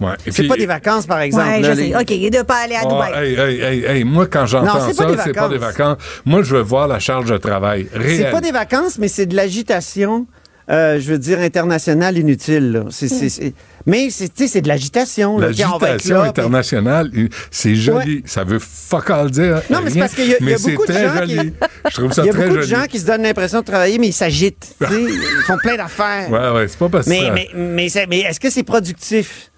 Ouais. 0.00 0.12
Et 0.26 0.30
C'est 0.30 0.42
puis- 0.42 0.48
pas 0.48 0.56
des 0.56 0.66
vacances, 0.66 1.06
par 1.06 1.20
exemple. 1.20 1.48
ouais, 1.48 1.60
là, 1.60 1.74
je 1.74 1.80
les- 1.80 1.90
sais. 1.92 1.96
OK, 1.96 2.30
de 2.30 2.38
ne 2.38 2.42
pas 2.42 2.56
aller 2.64 2.76
à 2.76 2.82
Ah, 2.84 2.86
Dubaï. 2.86 3.12
hey, 3.24 3.34
hey, 3.34 3.60
hey, 3.62 3.84
hey, 3.96 4.04
moi, 4.04 4.26
quand 4.28 4.40
Non, 4.42 4.46
j'entends 4.46 4.86
c'est 4.86 4.94
ça, 4.94 5.06
c'est 5.24 5.32
pas 5.32 5.48
des 5.48 5.58
vacances. 5.58 5.98
Moi, 6.24 6.42
je 6.44 6.54
veux 6.54 6.62
voir 6.62 6.86
la 6.86 7.00
charge 7.00 7.28
de 7.30 7.36
travail. 7.36 7.88
C'est 7.92 7.98
Réelle. 7.98 8.30
pas 8.30 8.40
des 8.40 8.52
vacances, 8.52 8.96
mais 8.98 9.08
c'est 9.08 9.26
de 9.26 9.34
l'agitation, 9.34 10.26
euh, 10.70 11.00
je 11.00 11.10
veux 11.10 11.18
dire, 11.18 11.40
internationale 11.40 12.16
inutile. 12.16 12.72
là. 12.72 12.80
C'est- 12.90 13.08
c'est- 13.08 13.28
c'est- 13.28 13.52
Mais 13.86 14.08
c'est, 14.10 14.60
de 14.60 14.68
l'agitation. 14.68 15.38
L'agitation 15.38 16.22
internationale, 16.22 17.10
c'est 17.50 17.74
joli. 17.74 18.22
Ça 18.26 18.44
veut 18.44 18.58
fuck 18.58 19.10
all 19.10 19.30
dire. 19.30 19.62
Non, 19.70 19.80
mais 19.82 19.90
c'est 19.90 20.00
parce 20.00 20.14
qu'il 20.14 20.28
y 20.28 20.34
a, 20.34 20.38
y 20.38 20.62
beaucoup 20.62 20.86
de 20.86 20.92
gens 20.92 21.26
qui... 21.26 21.36
joli. 21.36 21.52
Je 21.88 21.94
trouve 21.94 22.12
ça 22.12 22.22
Il 22.22 22.26
y 22.26 22.30
a 22.30 22.32
très 22.32 22.48
beaucoup 22.48 22.60
de 22.60 22.62
gens 22.62 22.84
qui 22.88 22.98
se 22.98 23.06
donnent 23.06 23.22
l'impression 23.22 23.60
de 23.60 23.64
travailler, 23.64 23.98
mais 23.98 24.08
ils 24.08 24.12
s'agitent. 24.12 24.76
ils 24.80 25.42
font 25.46 25.58
plein 25.58 25.76
d'affaires. 25.76 26.30
Ouais, 26.30 26.50
ouais, 26.50 26.68
c'est 26.68 26.78
pas 26.78 26.88
parce 26.88 27.06
que 27.06 27.10
Mais, 27.10 27.48
mais, 27.54 27.88
mais 28.08 28.20
est-ce 28.20 28.40
que 28.40 28.50
c'est 28.50 28.62
productif? 28.62 29.50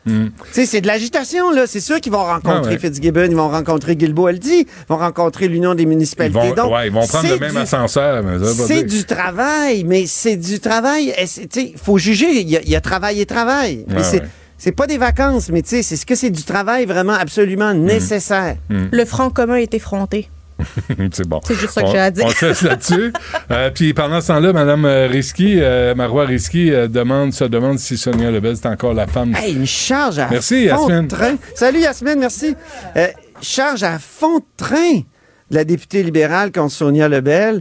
Sais, 0.52 0.66
c'est 0.66 0.81
de 0.81 0.86
l'agitation, 0.86 1.51
là. 1.51 1.66
C'est 1.66 1.81
sûr 1.81 2.01
qu'ils 2.01 2.12
vont 2.12 2.24
rencontrer 2.24 2.60
Ah 2.64 2.68
ouais. 2.70 2.78
Fitzgibbon, 2.78 3.27
ils 3.28 3.36
vont 3.36 3.48
rencontrer 3.51 3.97
Guilbeault 3.97 4.31
ils 4.31 4.66
vont 4.89 4.97
rencontrer 4.97 5.47
l'Union 5.48 5.74
des 5.74 5.82
Ils 5.82 5.89
municipalités. 5.89 6.39
vont, 6.39 6.55
Donc, 6.55 6.72
ouais, 6.72 6.86
ils 6.89 6.93
vont 6.93 7.06
prendre 7.06 7.24
c'est 7.27 7.35
le 7.35 7.39
même 7.39 7.52
du- 7.52 7.59
ascenseur. 7.59 8.24
C'est 8.66 8.85
du 8.85 9.05
travail, 9.05 9.85
mais 9.85 10.06
c'est 10.06 10.36
du 10.36 10.59
travail. 10.60 11.14
Il 11.56 11.74
faut 11.77 11.98
juger. 11.98 12.40
Il 12.40 12.48
y, 12.48 12.56
a, 12.56 12.62
il 12.62 12.70
y 12.70 12.77
a 12.77 12.81
travail 12.81 13.20
et 13.20 13.27
travail. 13.27 13.85
Mais 13.89 13.97
Ouais, 13.97 14.22
c'est, 14.59 14.72
pas 14.72 14.86
des 14.86 14.98
vacances, 14.98 15.48
mais 15.51 15.62
tu 15.62 15.68
sais, 15.70 15.82
c'est 15.82 15.97
ce 15.97 16.05
que 16.06 16.14
c'est 16.14 16.31
du 16.31 16.43
travail 16.44 16.86
vraiment 16.86 17.14
absolument 17.14 17.72
Hmm. 17.74 17.85
nécessaire. 17.85 18.56
Le 18.68 19.05
Front 19.05 19.31
commun 19.31 19.56
est 19.56 19.74
effronté. 19.74 20.28
c'est 21.12 21.27
bon. 21.28 21.41
C'est 21.45 21.55
juste 21.55 21.73
ça 21.73 21.82
que 21.82 21.87
On- 21.87 21.93
j'ai 21.93 21.99
à 21.99 22.11
dire. 22.11 22.24
On 22.27 22.31
se 22.31 22.47
laisse 22.47 22.62
là-dessus. 22.62 23.12
Euh, 23.51 23.69
puis 23.70 23.93
pendant 23.95 24.20
ce 24.20 24.28
temps-là, 24.28 24.53
Mme 24.53 24.85
Risky, 25.11 25.57
euh, 25.61 25.95
Marois 25.97 26.24
Risky, 26.24 26.70
euh, 26.73 26.87
demande, 26.87 27.32
se 27.32 27.43
demande 27.45 27.78
si 27.81 27.97
Sonia 27.99 28.31
Lebel 28.31 28.53
est 28.53 28.66
encore 28.66 28.95
la 28.95 29.07
femme. 29.09 29.35
Hey, 29.35 29.55
une 29.57 29.66
charge 29.66 30.19
à 30.20 30.28
Merci, 30.31 30.69
fond 30.69 30.89
Yasmine. 30.89 31.09
de 31.09 31.15
train. 31.16 31.37
Salut 31.57 31.81
Yasmine, 31.81 32.19
merci. 32.20 32.55
Euh, 32.97 33.09
charge 33.43 33.82
à 33.82 33.99
fond 33.99 34.39
de 34.39 34.45
train 34.57 34.99
de 34.99 35.57
la 35.57 35.65
députée 35.65 36.05
libérale 36.05 36.53
contre 36.53 36.73
Sonia 36.73 37.09
Lebel. 37.09 37.57
Euh, 37.57 37.61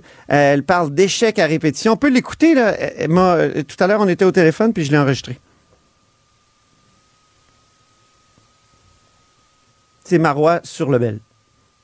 elle 0.53 0.61
parle 0.63 0.93
d'échec 0.93 1.39
à 1.39 1.47
répétition. 1.47 1.93
On 1.93 1.97
peut 1.97 2.09
l'écouter, 2.09 2.53
là. 2.53 2.75
Euh, 2.79 3.07
euh, 3.09 3.63
tout 3.63 3.83
à 3.83 3.87
l'heure, 3.87 4.01
on 4.01 4.07
était 4.07 4.25
au 4.25 4.31
téléphone, 4.31 4.71
puis 4.73 4.85
je 4.85 4.91
l'ai 4.91 4.97
enregistré. 4.99 5.39
C'est 10.03 10.19
Marois 10.19 10.59
sur 10.63 10.91
Lebel. 10.91 11.19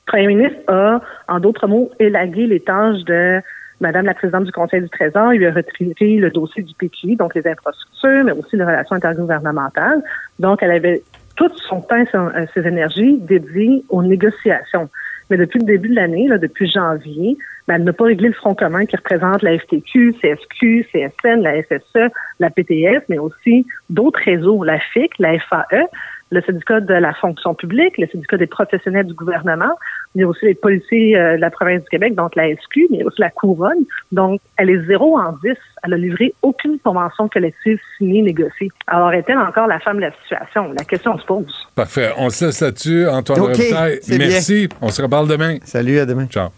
Le 0.06 0.12
premier 0.12 0.26
ministre 0.28 0.58
a, 0.68 1.00
en 1.28 1.40
d'autres 1.40 1.66
mots, 1.66 1.90
élagué 1.98 2.46
les 2.46 2.60
tâches 2.60 3.02
de 3.04 3.40
Madame 3.80 4.06
la 4.06 4.14
présidente 4.14 4.44
du 4.44 4.52
Conseil 4.52 4.80
du 4.80 4.88
Trésor. 4.88 5.34
Il 5.34 5.38
lui 5.38 5.46
a 5.46 5.52
retiré 5.52 6.16
le 6.16 6.30
dossier 6.30 6.62
du 6.62 6.74
PQI, 6.74 7.16
donc 7.16 7.34
les 7.34 7.46
infrastructures, 7.46 8.24
mais 8.24 8.32
aussi 8.32 8.56
les 8.56 8.64
relations 8.64 8.96
intergouvernementales. 8.96 10.02
Donc, 10.38 10.62
elle 10.62 10.70
avait 10.70 11.02
tout 11.36 11.50
son 11.68 11.82
temps 11.82 11.96
et 11.96 12.06
euh, 12.14 12.46
ses 12.54 12.66
énergies 12.66 13.18
dédiées 13.18 13.84
aux 13.90 14.02
négociations. 14.02 14.88
Mais 15.28 15.36
depuis 15.36 15.58
le 15.58 15.66
début 15.66 15.88
de 15.88 15.96
l'année, 15.96 16.28
depuis 16.40 16.70
janvier, 16.70 17.36
ben, 17.66 17.74
elle 17.74 17.84
n'a 17.84 17.92
pas 17.92 18.04
réglé 18.04 18.28
le 18.28 18.34
Front 18.34 18.54
commun 18.54 18.86
qui 18.86 18.96
représente 18.96 19.42
la 19.42 19.58
FTQ, 19.58 20.14
CSQ, 20.22 20.86
CSN, 20.92 21.42
la 21.42 21.62
SSE, 21.62 22.12
la 22.38 22.48
PTS, 22.48 23.02
mais 23.08 23.18
aussi 23.18 23.66
d'autres 23.90 24.20
réseaux, 24.24 24.62
la 24.62 24.78
FIC, 24.78 25.18
la 25.18 25.38
FAE, 25.40 25.88
le 26.30 26.42
syndicat 26.42 26.80
de 26.80 26.94
la 26.94 27.14
fonction 27.14 27.54
publique, 27.54 27.98
le 27.98 28.06
syndicat 28.08 28.36
des 28.36 28.46
professionnels 28.46 29.06
du 29.06 29.14
gouvernement, 29.14 29.74
mais 30.14 30.24
aussi 30.24 30.46
les 30.46 30.54
policiers 30.54 31.16
euh, 31.16 31.36
de 31.36 31.40
la 31.40 31.50
province 31.50 31.82
du 31.82 31.88
Québec, 31.88 32.14
donc 32.14 32.34
la 32.34 32.44
SQ, 32.54 32.86
mais 32.90 33.04
aussi 33.04 33.20
la 33.20 33.30
Couronne. 33.30 33.84
Donc, 34.12 34.40
elle 34.56 34.70
est 34.70 34.86
zéro 34.86 35.18
en 35.18 35.32
10. 35.32 35.54
Elle 35.84 35.94
a 35.94 35.96
livré 35.96 36.34
aucune 36.42 36.78
convention 36.80 37.28
collective 37.28 37.78
signée, 37.96 38.22
négociée. 38.22 38.70
Alors, 38.86 39.12
est-elle 39.12 39.38
encore 39.38 39.66
la 39.68 39.78
femme 39.78 39.96
de 39.96 40.02
la 40.02 40.12
situation? 40.22 40.72
La 40.76 40.84
question 40.84 41.16
se 41.18 41.24
pose. 41.24 41.68
Parfait. 41.74 42.12
On 42.16 42.30
se 42.30 42.46
laisse 42.46 42.60
là-dessus. 42.60 43.06
Antoine 43.08 43.40
OK, 43.40 43.48
Robitaille, 43.48 43.98
c'est 44.02 44.18
merci. 44.18 44.68
On 44.82 44.88
se 44.88 45.02
reparle 45.02 45.28
demain. 45.28 45.58
Salut, 45.64 45.98
à 45.98 46.06
demain. 46.06 46.26
Ciao. 46.26 46.48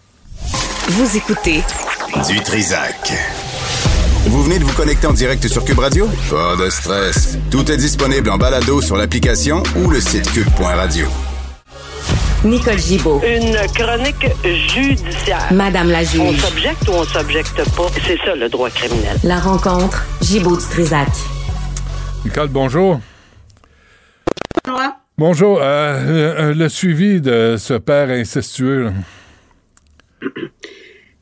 Vous 0.87 1.17
écoutez 1.17 1.61
Du 2.27 2.39
Trisac. 2.41 3.48
Vous 4.29 4.43
venez 4.43 4.59
de 4.59 4.63
vous 4.63 4.73
connecter 4.75 5.07
en 5.07 5.13
direct 5.13 5.47
sur 5.47 5.65
Cube 5.65 5.79
Radio? 5.79 6.07
Pas 6.29 6.55
de 6.55 6.69
stress. 6.69 7.37
Tout 7.49 7.69
est 7.71 7.77
disponible 7.77 8.29
en 8.29 8.37
balado 8.37 8.81
sur 8.81 8.95
l'application 8.95 9.63
ou 9.75 9.89
le 9.89 9.99
site 9.99 10.31
cube.radio. 10.31 11.07
Nicole 12.45 12.77
Gibaud, 12.79 13.21
Une 13.25 13.55
chronique 13.73 14.27
judiciaire. 14.73 15.51
Madame 15.51 15.89
la 15.91 15.99
On 15.99 16.03
juge. 16.31 16.39
s'objecte 16.41 16.87
ou 16.87 16.91
on 16.93 17.03
s'objecte 17.03 17.55
pas? 17.75 17.87
C'est 18.05 18.17
ça 18.23 18.35
le 18.35 18.47
droit 18.49 18.69
criminel. 18.69 19.17
La 19.23 19.39
rencontre, 19.39 20.05
Gibaud 20.21 20.55
Trisac. 20.57 21.09
Nicole, 22.23 22.47
bonjour. 22.49 22.99
Bonjour. 25.17 25.59
Euh, 25.61 25.63
euh, 25.65 26.53
le 26.53 26.69
suivi 26.69 27.19
de 27.19 27.55
ce 27.57 27.73
père 27.73 28.09
incestueux. 28.09 28.83
là. 28.85 28.91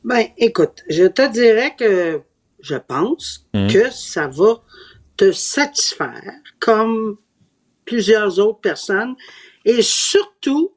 Ben, 0.04 0.24
écoute, 0.38 0.84
je 0.88 1.04
te 1.04 1.28
dirais 1.32 1.74
que 1.76 2.20
je 2.60 2.76
pense 2.76 3.46
Mhm. 3.54 3.72
que 3.72 3.90
ça 3.90 4.26
va 4.28 4.62
te 5.16 5.32
satisfaire 5.32 6.32
comme 6.60 7.16
plusieurs 7.84 8.38
autres 8.38 8.60
personnes 8.60 9.14
et 9.64 9.82
surtout 9.82 10.72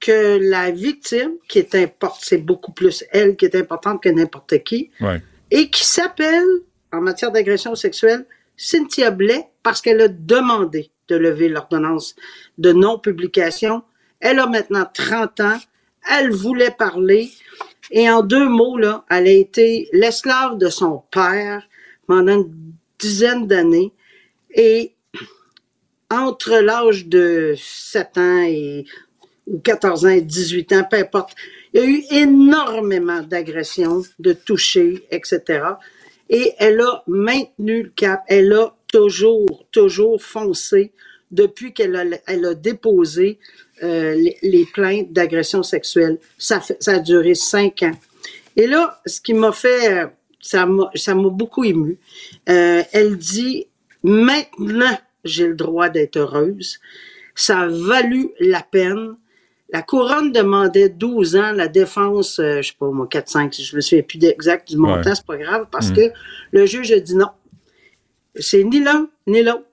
que 0.00 0.38
la 0.40 0.70
victime, 0.70 1.32
qui 1.48 1.58
est 1.58 1.74
importante, 1.74 2.20
c'est 2.22 2.38
beaucoup 2.38 2.72
plus 2.72 3.04
elle 3.10 3.36
qui 3.36 3.46
est 3.46 3.56
importante 3.56 4.02
que 4.02 4.08
n'importe 4.08 4.62
qui, 4.62 4.90
Ouais. 5.00 5.20
et 5.50 5.70
qui 5.70 5.84
s'appelle, 5.84 6.44
en 6.92 7.00
matière 7.00 7.32
d'agression 7.32 7.74
sexuelle, 7.74 8.24
Cynthia 8.56 9.10
Blais, 9.10 9.48
parce 9.62 9.80
qu'elle 9.80 10.00
a 10.00 10.08
demandé 10.08 10.90
de 11.08 11.16
lever 11.16 11.48
l'ordonnance 11.48 12.14
de 12.58 12.72
non-publication. 12.72 13.82
Elle 14.20 14.38
a 14.38 14.46
maintenant 14.46 14.86
30 14.92 15.40
ans. 15.40 15.58
Elle 16.10 16.30
voulait 16.32 16.70
parler. 16.70 17.30
Et 17.90 18.10
en 18.10 18.22
deux 18.22 18.48
mots, 18.48 18.76
là, 18.78 19.04
elle 19.10 19.26
a 19.28 19.32
été 19.32 19.88
l'esclave 19.92 20.58
de 20.58 20.68
son 20.68 21.02
père 21.10 21.62
pendant 22.06 22.34
une 22.42 22.52
dizaine 22.98 23.46
d'années. 23.46 23.92
Et 24.54 24.94
entre 26.10 26.58
l'âge 26.60 27.06
de 27.06 27.54
7 27.56 28.18
ans 28.18 28.42
et 28.42 28.84
ou 29.46 29.58
14 29.60 30.06
ans 30.06 30.10
et 30.10 30.20
18 30.20 30.72
ans, 30.74 30.84
peu 30.90 30.96
importe. 30.98 31.34
Il 31.72 31.80
y 31.80 31.84
a 31.84 31.86
eu 31.86 32.04
énormément 32.10 33.22
d'agressions, 33.22 34.02
de 34.18 34.32
touchés, 34.32 35.06
etc. 35.10 35.62
Et 36.28 36.52
elle 36.58 36.80
a 36.80 37.02
maintenu 37.06 37.84
le 37.84 37.90
cap. 37.90 38.22
Elle 38.28 38.52
a 38.52 38.74
toujours, 38.92 39.66
toujours 39.72 40.22
foncé 40.22 40.92
depuis 41.30 41.72
qu'elle 41.72 41.96
a, 41.96 42.04
a 42.26 42.54
déposé 42.54 43.38
euh, 43.82 44.14
les, 44.14 44.36
les 44.42 44.64
plaintes 44.66 45.12
d'agression 45.12 45.62
sexuelle. 45.62 46.18
Ça, 46.38 46.60
fait- 46.60 46.82
ça 46.82 46.92
a 46.94 46.98
duré 46.98 47.34
cinq 47.34 47.82
ans. 47.82 47.98
Et 48.56 48.66
là, 48.66 49.00
ce 49.06 49.20
qui 49.20 49.34
m'a 49.34 49.52
fait, 49.52 49.92
euh, 49.92 50.06
ça 50.40 50.66
m'a, 50.66 50.90
ça 50.94 51.14
m'a 51.14 51.28
beaucoup 51.28 51.64
ému. 51.64 51.98
Euh, 52.48 52.82
elle 52.92 53.16
dit, 53.16 53.66
maintenant, 54.02 54.96
j'ai 55.24 55.46
le 55.48 55.54
droit 55.54 55.88
d'être 55.88 56.16
heureuse. 56.16 56.78
Ça 57.34 57.60
a 57.60 57.68
valu 57.68 58.30
la 58.40 58.62
peine. 58.62 59.16
La 59.70 59.82
couronne 59.82 60.32
demandait 60.32 60.88
12 60.88 61.36
ans, 61.36 61.52
la 61.52 61.68
défense, 61.68 62.38
euh, 62.38 62.62
je 62.62 62.68
sais 62.68 62.74
pas 62.78 62.86
moi, 62.90 63.06
4, 63.06 63.28
5, 63.28 63.54
je 63.54 63.76
me 63.76 63.80
souviens 63.82 64.02
plus 64.02 64.24
exact 64.24 64.66
du 64.68 64.78
montant, 64.78 65.10
Ouais. 65.10 65.14
c'est 65.14 65.26
pas 65.26 65.36
grave, 65.36 65.66
parce 65.70 65.90
Mm. 65.90 65.94
que 65.96 66.00
le 66.52 66.64
juge 66.66 66.90
a 66.92 67.00
dit 67.00 67.14
non. 67.14 67.28
C'est 68.34 68.64
ni 68.64 68.80
l'un 68.82 69.08
ni 69.26 69.42
l'autre. 69.42 69.64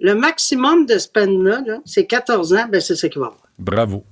Le 0.00 0.14
maximum 0.14 0.86
de 0.86 0.98
ce 0.98 1.08
peine-là, 1.08 1.62
là, 1.66 1.78
c'est 1.84 2.06
14 2.06 2.54
ans, 2.54 2.66
ben 2.70 2.80
c'est 2.80 2.94
ce 2.96 3.06
qu'il 3.06 3.20
va 3.20 3.26
avoir. 3.26 3.42
Bravo. 3.58 4.04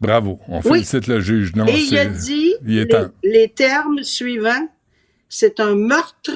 Bravo. 0.00 0.38
On 0.48 0.56
Oui. 0.60 0.84
félicite 0.84 1.06
le 1.06 1.20
juge. 1.20 1.54
Non, 1.54 1.66
Et 1.66 1.78
il 1.78 1.98
a 1.98 2.06
dit 2.06 2.54
Il 2.66 2.78
est 2.78 2.82
les, 2.82 2.88
temps. 2.88 3.08
les 3.22 3.48
termes 3.48 4.02
suivants, 4.02 4.68
c'est 5.28 5.60
un 5.60 5.74
meurtre 5.74 6.32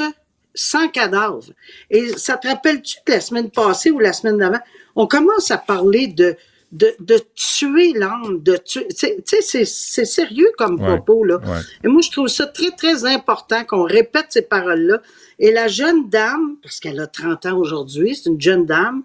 sans 0.55 0.89
cadavre. 0.89 1.43
Et 1.91 2.09
ça 2.16 2.37
te 2.37 2.47
rappelle-tu 2.47 2.99
que 3.05 3.12
la 3.12 3.21
semaine 3.21 3.51
passée 3.51 3.91
ou 3.91 3.99
la 3.99 4.12
semaine 4.12 4.39
d'avant, 4.39 4.61
on 4.97 5.07
commence 5.07 5.51
à 5.51 5.59
parler 5.59 6.09
de 6.09 6.37
de, 6.73 6.93
de 6.99 7.21
tuer 7.37 7.93
l'âme, 7.95 8.43
de 8.43 8.57
tuer. 8.57 8.89
Tu 8.89 9.07
sais, 9.25 9.41
c'est 9.43 9.65
c'est 9.65 10.05
sérieux 10.05 10.51
comme 10.59 10.81
Ouais. 10.81 10.87
propos, 10.97 11.23
là. 11.25 11.37
Ouais. 11.37 11.61
Et 11.85 11.89
moi, 11.89 12.03
je 12.03 12.11
trouve 12.11 12.27
ça 12.27 12.47
très, 12.49 12.73
très 12.73 13.05
important 13.05 13.65
qu'on 13.65 13.85
répète 13.85 14.27
ces 14.31 14.43
paroles-là. 14.43 15.01
Et 15.39 15.52
la 15.52 15.69
jeune 15.69 16.09
dame, 16.09 16.56
parce 16.62 16.81
qu'elle 16.81 17.01
a 17.01 17.06
30 17.06 17.47
ans 17.47 17.59
aujourd'hui, 17.59 18.15
c'est 18.15 18.31
une 18.31 18.40
jeune 18.40 18.66
dame 18.66 19.02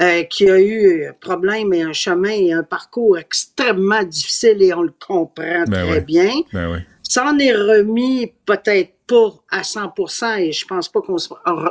euh, 0.00 0.22
qui 0.24 0.48
a 0.48 0.58
eu 0.58 1.06
un 1.06 1.12
problème 1.12 1.72
et 1.72 1.82
un 1.82 1.92
chemin 1.92 2.30
et 2.30 2.52
un 2.52 2.62
parcours 2.62 3.18
extrêmement 3.18 4.02
difficile 4.02 4.62
et 4.62 4.72
on 4.74 4.82
le 4.82 4.92
comprend 5.06 5.64
Ben 5.66 5.86
très 5.86 6.00
bien. 6.00 6.32
Ben 6.52 6.72
oui. 6.72 6.78
S'en 7.02 7.38
est 7.38 7.52
remis 7.52 8.32
peut-être 8.46 8.92
pas 9.06 9.34
à 9.50 9.60
100% 9.60 10.40
et 10.40 10.52
je 10.52 10.64
pense 10.66 10.88
pas 10.88 11.02
qu'on 11.02 11.18
se, 11.18 11.28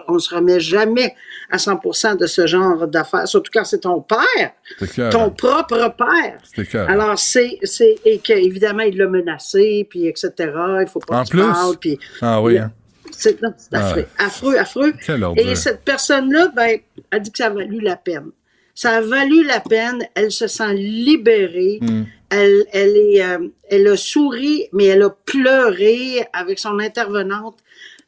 on 0.08 0.20
se 0.20 0.36
remet 0.36 0.60
jamais 0.60 1.16
à 1.50 1.58
100% 1.58 2.18
de 2.18 2.28
ce 2.28 2.46
genre 2.46 2.88
d'affaires, 2.88 3.28
surtout 3.28 3.50
quand 3.52 3.66
c'est 3.66 3.80
ton 3.80 4.02
père, 4.02 4.52
C'est 4.80 5.10
ton 5.10 5.32
propre 5.32 5.96
père. 5.98 6.38
Alors, 6.88 7.18
c'est, 7.18 7.58
c'est, 7.64 7.96
et 8.06 8.20
qu'évidemment, 8.20 8.84
il 8.84 8.98
l'a 8.98 9.08
menacé, 9.08 9.88
puis 9.90 10.08
etc. 10.08 10.32
Il 10.82 10.88
faut 10.88 11.00
pas 11.00 11.22
En 11.22 11.26
plus? 11.26 11.42
puis 11.80 12.00
Ah 12.22 12.42
oui, 12.42 12.60
hein? 12.60 12.72
C'est, 13.22 13.38
Ah 13.44 13.48
affreux, 13.78 14.08
affreux, 14.18 14.58
affreux. 14.58 14.94
Et 15.38 15.56
cette 15.56 15.82
personne-là, 15.84 16.48
ben, 16.56 16.80
a 17.12 17.20
dit 17.20 17.32
que 17.32 17.38
ça 17.38 17.48
a 17.48 17.50
valu 17.52 17.80
la 17.80 17.96
peine. 17.96 18.32
Ça 18.74 18.98
a 18.98 19.02
valu 19.02 19.44
la 19.44 19.60
peine. 19.60 20.04
Elle 20.16 20.32
se 20.32 20.48
sent 20.48 20.74
libérée. 20.74 21.78
Hmm. 21.82 22.04
Elle, 22.32 22.66
elle, 22.72 22.98
est, 22.98 23.24
euh, 23.24 23.48
elle 23.70 23.88
a 23.88 23.98
souri, 23.98 24.68
mais 24.74 24.86
elle 24.86 25.04
a 25.04 25.12
pleuré 25.12 26.26
avec 26.34 26.58
son 26.58 26.80
intervenante. 26.80 27.58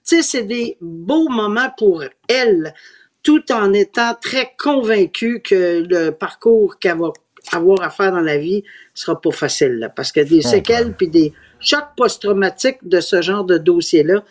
Tu 0.06 0.16
sais, 0.16 0.22
c'est 0.24 0.44
des 0.44 0.78
beaux 0.82 1.30
moments 1.30 1.72
pour 1.78 2.04
elle. 2.28 2.74
tout 3.22 3.52
en 3.54 3.72
étant 3.72 4.16
très 4.22 4.52
convaincu 4.58 5.42
que 5.42 5.86
le 5.88 6.10
parcours 6.10 6.78
qu'elle 6.78 6.98
va 6.98 7.14
avoir 7.54 7.82
à 7.82 7.90
faire 7.90 8.12
dans 8.12 8.20
la 8.20 8.38
vie 8.38 8.64
sera 8.94 9.20
pas 9.20 9.32
facile, 9.32 9.80
là, 9.80 9.90
parce 9.90 10.12
que 10.12 10.20
des 10.20 10.38
Comprends. 10.38 10.50
séquelles 10.50 10.94
puis 10.94 11.08
des 11.08 11.34
chocs 11.60 11.96
post-traumatiques 11.96 12.80
de 12.84 13.00
ce 13.00 13.22
genre 13.22 13.46
de 13.46 13.58
dossier-là, 13.58 14.24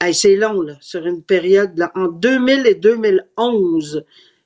hey, 0.00 0.14
c'est 0.14 0.36
long, 0.36 0.62
là, 0.62 0.74
sur 0.80 1.06
une 1.06 1.22
période, 1.22 1.76
là, 1.76 1.92
en 1.94 2.08
2000 2.08 2.66
et 2.66 2.74
2011, 2.74 4.04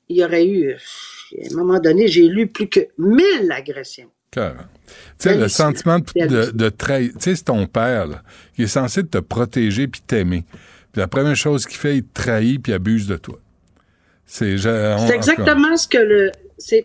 il 0.09 0.17
y 0.17 0.23
aurait 0.23 0.47
eu, 0.47 0.73
à 0.73 1.53
un 1.53 1.55
moment 1.55 1.79
donné, 1.79 2.07
j'ai 2.07 2.27
lu 2.27 2.47
plus 2.47 2.67
que 2.67 2.81
1000 2.97 3.51
agressions. 3.51 4.09
Tu 4.31 4.41
sais, 5.17 5.35
le 5.35 5.47
sentiment 5.47 5.99
de, 5.99 6.51
de, 6.51 6.69
trahir. 6.69 7.11
Tu 7.13 7.19
sais, 7.19 7.35
c'est 7.35 7.45
ton 7.45 7.65
père, 7.65 8.07
là, 8.07 8.21
qui 8.55 8.63
est 8.63 8.67
censé 8.67 9.03
te 9.03 9.17
protéger 9.17 9.87
puis 9.87 10.01
t'aimer. 10.01 10.45
Puis 10.91 11.01
la 11.01 11.07
première 11.07 11.35
chose 11.35 11.65
qu'il 11.65 11.77
fait, 11.77 11.97
il 11.97 12.03
te 12.03 12.21
trahit 12.21 12.61
puis 12.61 12.73
abuse 12.73 13.07
de 13.07 13.17
toi. 13.17 13.39
C'est 14.25 14.51
exactement 14.51 15.75
ce 15.75 15.87
que 15.87 15.97
le. 15.97 16.31
Tu 16.59 16.83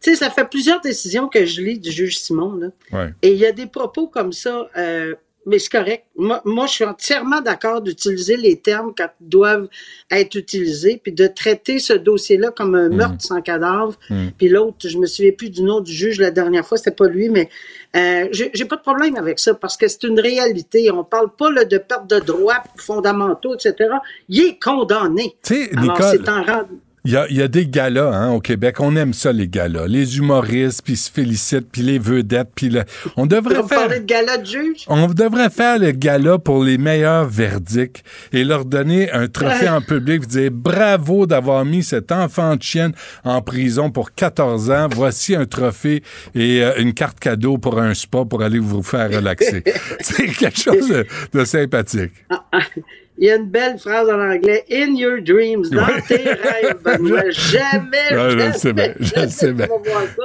sais, 0.00 0.14
ça 0.16 0.30
fait 0.30 0.48
plusieurs 0.50 0.80
décisions 0.80 1.28
que 1.28 1.46
je 1.46 1.62
lis 1.62 1.78
du 1.78 1.90
juge 1.90 2.18
Simon, 2.18 2.54
là. 2.54 2.68
ouais. 2.92 3.14
Et 3.22 3.32
il 3.32 3.38
y 3.38 3.46
a 3.46 3.52
des 3.52 3.66
propos 3.66 4.08
comme 4.08 4.32
ça, 4.32 4.68
euh, 4.76 5.14
mais 5.50 5.58
c'est 5.58 5.70
correct. 5.70 6.04
Moi, 6.16 6.40
moi, 6.44 6.66
je 6.66 6.72
suis 6.72 6.84
entièrement 6.84 7.40
d'accord 7.40 7.82
d'utiliser 7.82 8.36
les 8.36 8.56
termes 8.56 8.92
quand 8.96 9.08
ils 9.20 9.28
doivent 9.28 9.68
être 10.10 10.34
utilisés, 10.36 11.00
puis 11.02 11.12
de 11.12 11.26
traiter 11.26 11.78
ce 11.78 11.92
dossier-là 11.92 12.50
comme 12.52 12.74
un 12.74 12.88
meurtre 12.88 13.16
sans 13.20 13.42
cadavre. 13.42 13.94
Mhm. 14.08 14.30
Puis 14.38 14.48
l'autre, 14.48 14.88
je 14.88 14.96
me 14.98 15.06
souviens 15.06 15.32
plus 15.32 15.50
du 15.50 15.62
nom 15.62 15.80
du 15.80 15.92
juge 15.92 16.18
la 16.20 16.30
dernière 16.30 16.64
fois, 16.66 16.78
c'était 16.78 16.90
pas 16.92 17.08
lui, 17.08 17.28
mais 17.28 17.48
euh, 17.96 18.28
j'ai 18.32 18.64
pas 18.64 18.76
de 18.76 18.82
problème 18.82 19.16
avec 19.16 19.38
ça 19.38 19.54
parce 19.54 19.76
que 19.76 19.88
c'est 19.88 20.04
une 20.04 20.20
réalité. 20.20 20.90
On 20.92 21.04
parle 21.04 21.30
pas 21.36 21.50
là, 21.50 21.64
de 21.64 21.78
perte 21.78 22.08
de 22.08 22.20
droits 22.20 22.62
fondamentaux, 22.76 23.54
etc. 23.54 23.74
Il 24.28 24.40
est 24.44 24.62
condamné. 24.62 25.36
Tu 25.42 25.54
sais, 25.54 25.70
Alors, 25.76 25.82
Nicole, 25.84 26.06
c'est 26.24 26.28
en 26.28 26.42
rend- 26.44 26.68
Il 27.04 27.12
y 27.12 27.16
a, 27.16 27.26
y 27.30 27.40
a 27.40 27.48
des 27.48 27.66
galas 27.66 28.12
hein, 28.12 28.30
au 28.32 28.40
Québec. 28.40 28.76
On 28.80 28.94
aime 28.94 29.14
ça, 29.14 29.32
les 29.32 29.48
galas. 29.48 29.86
Les 29.86 30.18
humoristes, 30.18 30.82
puis 30.82 30.94
ils 30.94 30.98
se 30.98 31.10
félicitent, 31.10 31.70
puis 31.72 31.82
les 31.82 31.98
vedettes, 31.98 32.50
puis 32.54 32.68
le... 32.68 32.84
on 33.16 33.26
devrait 33.26 33.62
faire... 33.66 33.88
de 33.88 34.04
gala 34.04 34.36
de 34.36 34.46
juge? 34.46 34.84
On 34.86 35.06
devrait 35.06 35.48
faire 35.48 35.78
le 35.78 35.92
gala 35.92 36.38
pour 36.38 36.62
les 36.62 36.76
meilleurs 36.76 37.24
verdicts 37.24 38.04
et 38.32 38.44
leur 38.44 38.64
donner 38.64 39.10
un 39.12 39.28
trophée 39.28 39.68
en 39.70 39.80
public, 39.80 40.22
vous 40.22 40.26
dire 40.26 40.50
bravo 40.50 41.26
d'avoir 41.26 41.64
mis 41.64 41.82
cet 41.82 42.12
enfant 42.12 42.56
de 42.56 42.62
chienne 42.62 42.92
en 43.24 43.40
prison 43.40 43.90
pour 43.90 44.12
14 44.12 44.70
ans. 44.70 44.88
Voici 44.92 45.34
un 45.34 45.46
trophée 45.46 46.02
et 46.34 46.62
euh, 46.62 46.72
une 46.78 46.92
carte 46.92 47.18
cadeau 47.18 47.56
pour 47.56 47.80
un 47.80 47.94
spa 47.94 48.24
pour 48.24 48.42
aller 48.42 48.58
vous 48.58 48.82
faire 48.82 49.10
relaxer. 49.10 49.64
C'est 50.00 50.26
quelque 50.26 50.60
chose 50.60 50.88
de, 50.88 51.06
de 51.32 51.44
sympathique. 51.44 52.12
Il 53.20 53.26
y 53.26 53.30
a 53.30 53.36
une 53.36 53.50
belle 53.50 53.78
phrase 53.78 54.08
en 54.08 54.18
anglais. 54.18 54.64
In 54.72 54.94
your 54.94 55.20
dreams, 55.20 55.68
dans 55.68 55.86
tes 56.08 56.16
rêves, 56.16 56.78
Benoît. 56.82 57.28
Jamais, 57.28 58.08
je 58.10 58.58
sais 58.58 58.72
bien, 58.72 58.94
je 58.98 59.28
sais 59.28 59.52
bien. 59.52 59.68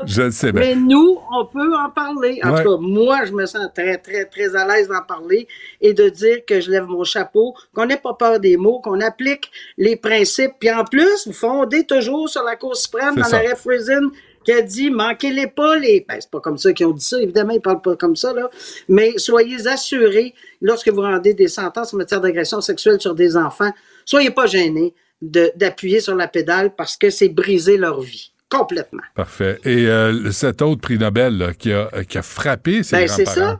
Je 0.06 0.22
le 0.22 0.32
sais 0.32 0.52
bien. 0.54 0.62
Mais 0.62 0.76
nous, 0.76 1.20
on 1.38 1.46
peut 1.46 1.76
en 1.76 1.90
parler. 1.90 2.40
En 2.42 2.56
tout 2.56 2.64
cas, 2.64 2.78
moi, 2.80 3.26
je 3.26 3.34
me 3.34 3.46
sens 3.46 3.68
très, 3.76 3.98
très, 3.98 4.24
très 4.24 4.56
à 4.56 4.66
l'aise 4.66 4.88
d'en 4.88 5.02
parler 5.02 5.46
et 5.82 5.94
de 5.94 6.08
dire 6.08 6.46
que 6.48 6.62
je 6.62 6.72
lève 6.72 6.86
mon 6.86 7.04
chapeau, 7.04 7.54
qu'on 7.74 7.86
n'ait 7.86 7.98
pas 7.98 8.14
peur 8.14 8.40
des 8.40 8.56
mots, 8.56 8.80
qu'on 8.80 9.02
applique 9.02 9.52
les 9.78 9.98
principes. 9.98 10.54
Puis 10.58 10.72
en 10.72 10.86
plus, 10.86 11.28
vous 11.28 11.34
fondez 11.34 11.84
toujours 11.84 12.30
sur 12.30 12.44
la 12.44 12.56
Cour 12.56 12.78
suprême 12.78 13.16
dans 13.16 13.28
l'arrêt 13.28 13.58
Friesen 13.58 14.10
qui 14.46 14.52
a 14.54 14.62
dit 14.62 14.90
manquez-les 14.90 15.48
pas 15.48 15.76
les. 15.78 16.06
Ben, 16.08 16.18
c'est 16.20 16.30
pas 16.30 16.40
comme 16.40 16.58
ça 16.58 16.72
qu'ils 16.72 16.86
ont 16.86 16.92
dit 16.94 17.04
ça, 17.04 17.20
évidemment, 17.22 17.54
ils 17.54 17.62
parlent 17.62 17.82
pas 17.82 17.96
comme 17.96 18.16
ça, 18.16 18.32
là. 18.34 18.50
Mais 18.88 19.14
soyez 19.18 19.68
assurés, 19.68 20.34
lorsque 20.62 20.90
vous 20.90 21.02
rendez 21.02 21.34
des 21.34 21.48
sentences 21.50 21.94
en 21.94 21.98
matière 21.98 22.22
d'agression 22.22 22.62
sexuelle 22.62 23.02
sur 23.02 23.16
des 23.16 23.36
enfants, 23.36 23.72
soyez 24.06 24.32
pas 24.32 24.46
gênés 24.46 24.94
de- 25.22 25.52
d'appuyer 25.56 26.00
sur 26.00 26.16
la 26.16 26.28
pédale 26.28 26.76
parce 26.76 26.96
que 26.98 27.10
c'est 27.10 27.30
briser 27.30 27.78
leur 27.78 28.02
vie. 28.02 28.32
Complètement. 28.48 29.02
Parfait. 29.16 29.60
Et 29.66 29.88
euh, 29.88 30.32
cet 30.32 30.62
autre 30.62 30.80
prix 30.80 31.00
Nobel 31.00 31.38
là, 31.38 31.54
qui, 31.54 31.74
a, 31.74 31.90
qui 32.08 32.18
a 32.18 32.22
frappé 32.22 32.84
ses 32.84 32.96
Ben, 32.96 33.08
c'est 33.08 33.26
ça. 33.26 33.60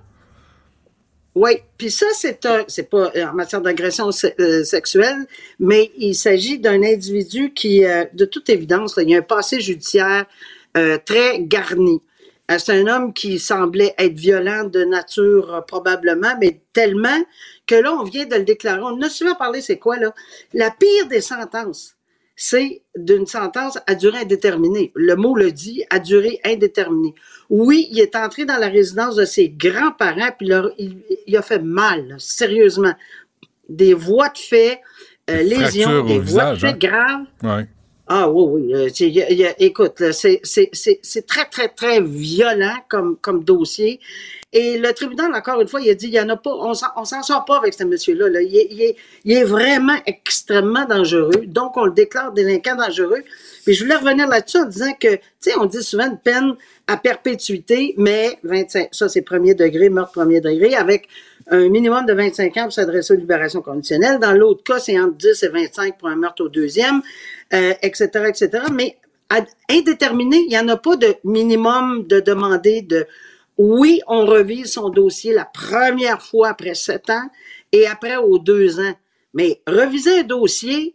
Oui, 1.34 1.52
puis 1.78 1.92
ça, 1.92 2.06
c'est 2.14 2.46
un, 2.46 2.64
c'est 2.70 2.90
pas 2.90 3.12
euh, 3.14 3.26
en 3.26 3.34
matière 3.34 3.60
d'agression 3.62 4.10
se- 4.12 4.28
euh, 4.40 4.64
sexuelle, 4.64 5.26
mais 5.60 5.92
il 5.98 6.16
s'agit 6.16 6.60
d'un 6.60 6.82
individu 6.82 7.52
qui, 7.54 7.84
euh, 7.84 8.06
de 8.14 8.24
toute 8.24 8.50
évidence, 8.50 8.96
là, 8.96 9.04
il 9.04 9.10
y 9.10 9.16
a 9.16 9.18
un 9.18 9.22
passé 9.22 9.60
judiciaire 9.60 10.26
euh, 10.76 10.98
très 11.04 11.40
garni. 11.42 12.02
Euh, 12.52 12.58
c'est 12.60 12.74
un 12.74 12.86
homme 12.88 13.14
qui 13.14 13.40
semblait 13.40 13.96
être 13.98 14.14
violent 14.14 14.66
de 14.66 14.84
nature 14.84 15.54
euh, 15.54 15.62
probablement, 15.62 16.36
mais 16.40 16.62
tellement 16.74 17.24
que 17.66 17.76
là, 17.76 17.92
on 17.94 18.04
vient 18.04 18.26
de 18.26 18.36
le 18.36 18.44
déclarer. 18.44 18.82
On 18.84 19.02
a 19.02 19.10
souvent 19.10 19.34
parlé, 19.36 19.62
c'est 19.62 19.80
quoi 19.80 19.98
là? 19.98 20.14
La 20.54 20.70
pire 20.70 21.08
des 21.08 21.22
sentences, 21.22 21.96
c'est 22.36 22.84
d'une 22.96 23.26
sentence 23.26 23.80
à 23.88 23.96
durée 23.96 24.20
indéterminée. 24.20 24.92
Le 24.94 25.16
mot 25.16 25.36
le 25.36 25.52
dit, 25.52 25.84
à 25.90 25.98
durée 26.00 26.40
indéterminée. 26.46 27.16
Oui, 27.50 27.88
il 27.92 28.00
est 28.00 28.16
entré 28.16 28.46
dans 28.46 28.58
la 28.58 28.68
résidence 28.68 29.16
de 29.16 29.26
ses 29.26 29.50
grands-parents, 29.50 30.32
puis 30.38 30.48
leur- 30.48 30.72
il, 30.78 30.98
il 31.26 31.36
a 31.38 31.42
fait 31.42 31.64
mal, 31.64 32.08
là, 32.10 32.16
sérieusement. 32.20 32.94
Des 33.70 33.96
voies 33.96 34.30
de 34.30 34.38
fait, 34.38 34.82
euh, 35.32 35.42
lésions, 35.42 36.04
des 36.06 36.20
voies 36.20 36.52
de 36.54 36.60
fait 36.60 36.68
hein? 36.68 36.78
graves. 36.78 37.26
Ouais. 37.42 37.68
Ah 38.08 38.30
oui, 38.30 38.62
oui. 38.68 38.74
euh, 38.76 38.90
y 39.00 39.22
a- 39.22 39.32
y 39.32 39.46
a- 39.46 39.56
écoute, 39.60 40.02
c'est 40.12 40.42
très, 41.28 41.46
très, 41.46 41.70
très 41.70 42.02
violent 42.02 42.76
comme, 42.88 43.18
comme 43.20 43.44
dossier. 43.44 44.00
Et 44.54 44.78
le 44.78 44.94
tribunal, 44.94 45.34
encore 45.34 45.60
une 45.60 45.68
fois, 45.68 45.82
il 45.82 45.90
a 45.90 45.96
dit, 45.96 46.06
il 46.08 46.14
y 46.14 46.20
en 46.20 46.30
a 46.30 46.38
pas, 46.38 46.52
on 46.54 46.74
s'en 46.76 47.24
sort 47.24 47.44
pas 47.46 47.58
avec 47.58 47.74
ce 47.74 47.84
monsieur-là. 47.84 48.30
là. 48.30 48.42
Il, 48.42 48.56
est, 48.56 48.68
il, 48.70 48.96
il 49.26 49.34
est 49.34 49.44
vraiment 49.44 49.98
extrêmement 50.06 50.86
dangereux. 50.86 51.46
Donc, 51.48 51.76
on 51.78 51.86
le 51.86 51.92
déclare 51.92 52.32
délinquant 52.32 52.76
dangereux. 52.76 53.24
Puis 53.66 53.74
je 53.74 53.84
voulais 53.84 53.96
revenir 53.98 54.28
là-dessus 54.28 54.60
en 54.60 54.66
disant 54.66 54.94
que, 55.00 55.16
tu 55.16 55.22
sais, 55.40 55.58
on 55.58 55.66
dit 55.66 55.82
souvent 55.84 56.06
une 56.06 56.20
peine 56.20 56.54
à 56.88 56.98
perpétuité, 56.98 57.96
mais 57.98 58.38
25, 58.44 58.90
ça 58.92 59.10
c'est 59.10 59.24
premier 59.24 59.56
degré, 59.56 59.90
meurtre 59.90 60.12
premier 60.14 60.40
degré, 60.40 60.76
avec 60.76 61.08
un 61.52 61.70
minimum 61.70 62.06
de 62.06 62.14
25 62.14 62.58
ans 62.58 62.64
pour 62.64 62.74
s'adresser 62.74 63.14
aux 63.14 63.18
libérations 63.18 63.62
conditionnelles. 63.62 64.20
Dans 64.20 64.34
l'autre 64.34 64.64
cas, 64.64 64.80
c'est 64.80 65.00
entre 65.00 65.16
10 65.18 65.44
et 65.44 65.48
25 65.50 65.98
pour 65.98 66.08
un 66.08 66.16
meurtre 66.16 66.44
au 66.44 66.50
deuxième, 66.50 67.02
euh, 67.54 67.74
etc., 67.82 68.10
etc. 68.28 68.50
Mais 68.74 68.98
à- 69.30 69.46
indéterminé, 69.70 70.38
il 70.38 70.48
n'y 70.50 70.58
en 70.58 70.68
a 70.70 70.78
pas 70.78 70.96
de 70.96 71.16
minimum 71.24 72.06
de 72.08 72.20
demander 72.20 72.82
de 72.82 73.06
oui, 73.58 74.02
on 74.08 74.26
revise 74.26 74.72
son 74.74 74.90
dossier 74.90 75.34
la 75.34 75.46
première 75.46 76.22
fois 76.22 76.50
après 76.50 76.76
sept 76.76 77.10
ans 77.10 77.30
et 77.72 77.88
après 77.88 78.18
aux 78.18 78.38
deux 78.40 78.80
ans. 78.80 78.94
Mais 79.34 79.62
reviser 79.68 80.20
un 80.20 80.24
dossier, 80.24 80.94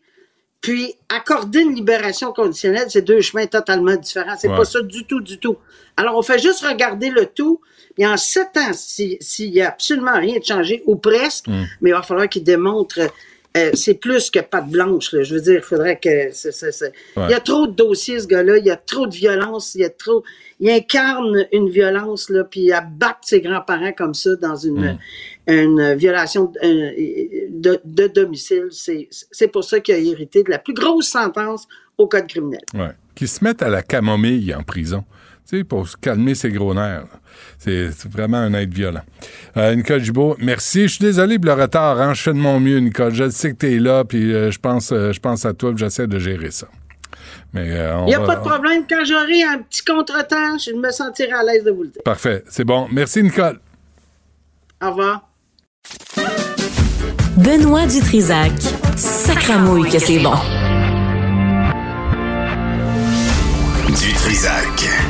puis 0.61 0.95
accorder 1.09 1.61
une 1.61 1.75
libération 1.75 2.33
conditionnelle, 2.33 2.87
c'est 2.89 3.01
deux 3.03 3.21
chemins 3.23 3.47
totalement 3.47 3.97
différents. 3.97 4.37
C'est 4.39 4.49
Ouais. 4.49 4.57
pas 4.57 4.65
ça 4.67 4.83
du 4.83 5.05
tout, 5.07 5.21
du 5.21 5.39
tout. 5.39 5.57
Alors, 5.97 6.17
on 6.19 6.23
fait 6.23 6.39
juste 6.39 6.65
regarder 6.67 7.09
le 7.11 7.27
tout. 7.27 7.61
Et 8.01 8.07
en 8.07 8.17
sept 8.17 8.57
ans, 8.57 8.73
si- 8.73 9.19
s'il 9.21 9.51
y 9.53 9.61
a 9.61 9.69
absolument 9.69 10.19
rien 10.19 10.39
de 10.39 10.45
changé, 10.45 10.83
ou 10.87 10.97
presque, 10.97 11.47
Mm. 11.49 11.65
mais 11.83 11.91
il 11.91 11.93
va 11.93 12.03
falloir 12.03 12.29
qu'il 12.29 12.43
démontre, 12.43 12.99
euh, 13.57 13.71
c'est 13.75 13.95
plus 13.95 14.31
que 14.31 14.39
patte 14.41 14.69
blanche. 14.69 15.13
là. 15.13 15.23
Je 15.23 15.35
veux 15.35 15.41
dire, 15.41 15.57
il 15.57 15.63
faudrait 15.63 15.99
que... 15.99 16.09
Ouais. 16.09 17.27
Il 17.29 17.31
y 17.31 17.35
a 17.35 17.41
trop 17.41 17.67
de 17.67 17.73
dossiers, 17.73 18.19
ce 18.21 18.27
gars-là. 18.27 18.57
Il 18.59 18.65
y 18.65 18.71
a 18.71 18.77
trop 18.77 19.07
de 19.07 19.15
violence. 19.15 19.75
Il 19.75 19.83
y 19.83 19.85
a 19.85 19.91
trop... 19.91 20.23
Il 20.61 20.71
incarne 20.71 21.47
une 21.53 21.69
violence, 21.69 22.31
là, 22.31 22.45
puis 22.45 22.71
abattre 22.73 23.21
ses 23.23 23.41
grands-parents 23.41 23.93
comme 23.93 24.15
ça 24.15 24.37
dans 24.37 24.57
une, 24.57 24.99
une 25.47 25.95
violation 25.95 26.53
euh, 26.63 26.91
de, 27.51 27.81
de 27.85 28.07
domicile. 28.09 28.69
C'est 28.71 29.09
c'est 29.31 29.49
pour 29.49 29.65
ça 29.65 29.81
qu'il 29.81 29.95
a 29.95 29.99
hérité 29.99 30.43
de 30.43 30.51
la 30.51 30.59
plus 30.59 30.75
grosse 30.75 31.09
sentence 31.09 31.67
au 31.99 32.07
code 32.07 32.27
criminel. 32.29 32.61
Ouais. 32.75 32.91
Qui 33.15 33.27
se 33.27 33.43
mettent 33.45 33.63
à 33.63 33.69
la 33.69 33.83
camomille 33.83 34.55
en 34.55 34.63
prison. 34.63 35.05
Sais, 35.51 35.65
pour 35.65 35.89
se 35.89 35.97
calmer 35.97 36.37
ses 36.37 36.51
gros 36.51 36.73
nerfs. 36.75 37.07
C'est 37.59 37.91
vraiment 38.09 38.37
un 38.37 38.55
être 38.55 38.73
violent. 38.73 39.01
Euh, 39.57 39.75
Nicole 39.75 40.01
Gibault, 40.01 40.37
merci. 40.39 40.83
Je 40.83 40.95
suis 40.95 41.05
désolé 41.05 41.41
pour 41.41 41.47
le 41.57 41.61
retard. 41.63 42.01
Hein? 42.01 42.15
Je 42.15 42.23
fais 42.23 42.33
de 42.33 42.39
mon 42.39 42.61
mieux, 42.61 42.79
Nicole. 42.79 43.13
Je 43.13 43.29
sais 43.31 43.51
que 43.53 43.57
tu 43.57 43.75
es 43.75 43.79
là, 43.81 44.05
puis 44.05 44.33
euh, 44.33 44.53
je 44.53 44.59
pense, 44.61 44.93
euh, 44.93 45.13
je 45.13 45.19
pense 45.19 45.45
à 45.45 45.53
toi, 45.53 45.71
puis 45.71 45.81
j'essaie 45.81 46.07
de 46.07 46.19
gérer 46.21 46.53
ça. 46.53 46.69
Mais 47.53 47.69
euh, 47.73 47.97
on 47.99 48.05
Il 48.07 48.11
n'y 48.11 48.15
a 48.15 48.21
va- 48.21 48.27
pas 48.27 48.37
de 48.37 48.49
problème. 48.49 48.85
Quand 48.89 49.05
j'aurai 49.05 49.43
un 49.43 49.59
petit 49.59 49.83
contretemps, 49.83 50.57
je 50.59 50.71
me 50.73 50.91
sentirai 50.93 51.33
à 51.33 51.43
l'aise 51.43 51.65
de 51.65 51.73
vous 51.73 51.83
le 51.83 51.89
dire. 51.89 52.03
Parfait. 52.05 52.45
C'est 52.49 52.65
bon. 52.65 52.87
Merci, 52.93 53.21
Nicole. 53.23 53.59
Au 54.81 54.91
revoir. 54.91 55.29
Benoît 57.39 57.87
Dutrisac. 57.87 58.53
Sacramouille 58.97 59.91
que 59.91 59.99
c'est 59.99 60.21
bon. 60.21 60.35
Du 63.89 65.10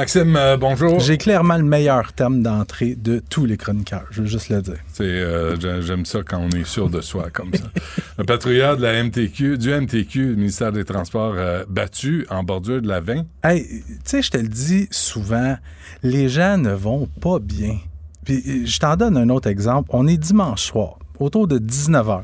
Maxime, 0.00 0.34
euh, 0.34 0.56
bonjour. 0.56 0.98
J'ai 1.00 1.18
clairement 1.18 1.58
le 1.58 1.62
meilleur 1.62 2.14
thème 2.14 2.42
d'entrée 2.42 2.94
de 2.94 3.22
tous 3.28 3.44
les 3.44 3.58
chroniqueurs, 3.58 4.06
je 4.10 4.22
veux 4.22 4.26
juste 4.28 4.48
le 4.48 4.62
dire. 4.62 4.78
C'est, 4.94 5.02
euh, 5.04 5.60
j'ai- 5.60 5.82
j'aime 5.82 6.06
ça 6.06 6.20
quand 6.26 6.38
on 6.38 6.48
est 6.58 6.64
sûr 6.66 6.88
de 6.88 7.02
soi 7.02 7.28
comme 7.30 7.50
ça. 7.52 7.64
Un 8.18 8.24
patrouilleur 8.24 8.78
de 8.78 8.82
la 8.82 8.94
MTQ, 9.04 9.58
du 9.58 9.68
MTQ, 9.70 10.36
ministère 10.36 10.72
des 10.72 10.84
Transports, 10.86 11.34
euh, 11.36 11.64
battu 11.68 12.26
en 12.30 12.42
bordure 12.42 12.80
de 12.80 12.88
la 12.88 13.00
20. 13.00 13.26
Hey, 13.44 13.66
tu 13.86 13.94
sais, 14.06 14.22
je 14.22 14.30
te 14.30 14.38
le 14.38 14.48
dis 14.48 14.88
souvent, 14.90 15.58
les 16.02 16.30
gens 16.30 16.56
ne 16.56 16.72
vont 16.72 17.06
pas 17.20 17.38
bien. 17.38 17.76
Puis 18.24 18.66
je 18.66 18.78
t'en 18.78 18.96
donne 18.96 19.18
un 19.18 19.28
autre 19.28 19.48
exemple. 19.50 19.90
On 19.92 20.06
est 20.06 20.16
dimanche 20.16 20.62
soir, 20.62 20.98
autour 21.20 21.46
de 21.46 21.58
19h, 21.58 22.22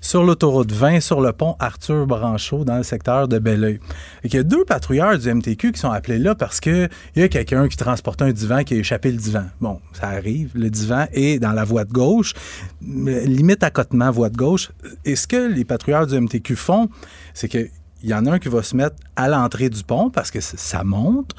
sur 0.00 0.22
l'autoroute 0.22 0.72
20, 0.72 1.00
sur 1.00 1.20
le 1.20 1.32
pont 1.32 1.56
Arthur 1.58 2.06
Branchot, 2.06 2.64
dans 2.64 2.78
le 2.78 2.82
secteur 2.82 3.28
de 3.28 3.38
Belleuil. 3.38 3.80
Et 4.22 4.28
il 4.28 4.34
y 4.34 4.38
a 4.38 4.42
deux 4.42 4.64
patrouilleurs 4.64 5.18
du 5.18 5.32
MTQ 5.32 5.72
qui 5.72 5.80
sont 5.80 5.90
appelés 5.90 6.18
là 6.18 6.34
parce 6.34 6.60
que 6.60 6.88
il 7.14 7.22
y 7.22 7.24
a 7.24 7.28
quelqu'un 7.28 7.68
qui 7.68 7.76
transportait 7.76 8.24
un 8.24 8.32
divan 8.32 8.62
qui 8.64 8.74
a 8.74 8.76
échappé 8.78 9.10
le 9.10 9.18
divan. 9.18 9.44
Bon, 9.60 9.80
ça 9.92 10.08
arrive. 10.08 10.50
Le 10.54 10.70
divan 10.70 11.06
est 11.12 11.38
dans 11.38 11.52
la 11.52 11.64
voie 11.64 11.84
de 11.84 11.92
gauche, 11.92 12.34
limite 12.80 13.62
accotement 13.62 14.10
voie 14.10 14.30
de 14.30 14.36
gauche. 14.36 14.70
Et 15.04 15.16
ce 15.16 15.26
que 15.26 15.52
les 15.52 15.64
patrouilleurs 15.64 16.06
du 16.06 16.18
MTQ 16.18 16.56
font, 16.56 16.88
c'est 17.34 17.48
que 17.48 17.68
il 18.02 18.10
y 18.10 18.14
en 18.14 18.26
a 18.26 18.32
un 18.32 18.38
qui 18.38 18.48
va 18.48 18.62
se 18.62 18.76
mettre 18.76 18.96
à 19.16 19.28
l'entrée 19.28 19.68
du 19.68 19.82
pont 19.82 20.10
parce 20.10 20.30
que 20.30 20.40
ça 20.40 20.84
monte. 20.84 21.34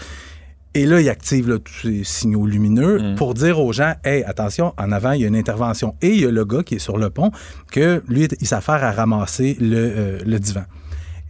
Et 0.78 0.86
là, 0.86 1.02
il 1.02 1.10
active 1.10 1.49
là, 1.49 1.58
tous 1.58 1.88
les 1.88 2.04
signaux 2.04 2.45
lumineux 2.45 3.16
pour 3.16 3.34
dire 3.34 3.60
aux 3.60 3.74
gens 3.74 3.95
Hey, 4.04 4.24
attention, 4.26 4.76
en 4.78 4.91
avant, 4.91 5.14
il 5.14 5.22
y 5.22 5.26
a 5.26 5.28
une 5.28 5.36
intervention. 5.36 5.95
Et 6.04 6.10
il 6.10 6.22
y 6.22 6.26
a 6.26 6.30
le 6.30 6.45
gars 6.45 6.62
qui 6.62 6.76
est 6.76 6.80
sur 6.80 6.99
le 6.99 7.10
pont, 7.10 7.32
que 7.72 8.04
lui, 8.08 8.28
il 8.40 8.45
s'affaire 8.45 8.84
à 8.84 8.91
ramasser 8.91 9.58
le, 9.60 9.76
euh, 9.76 10.20
le 10.24 10.40
divan. 10.40 10.66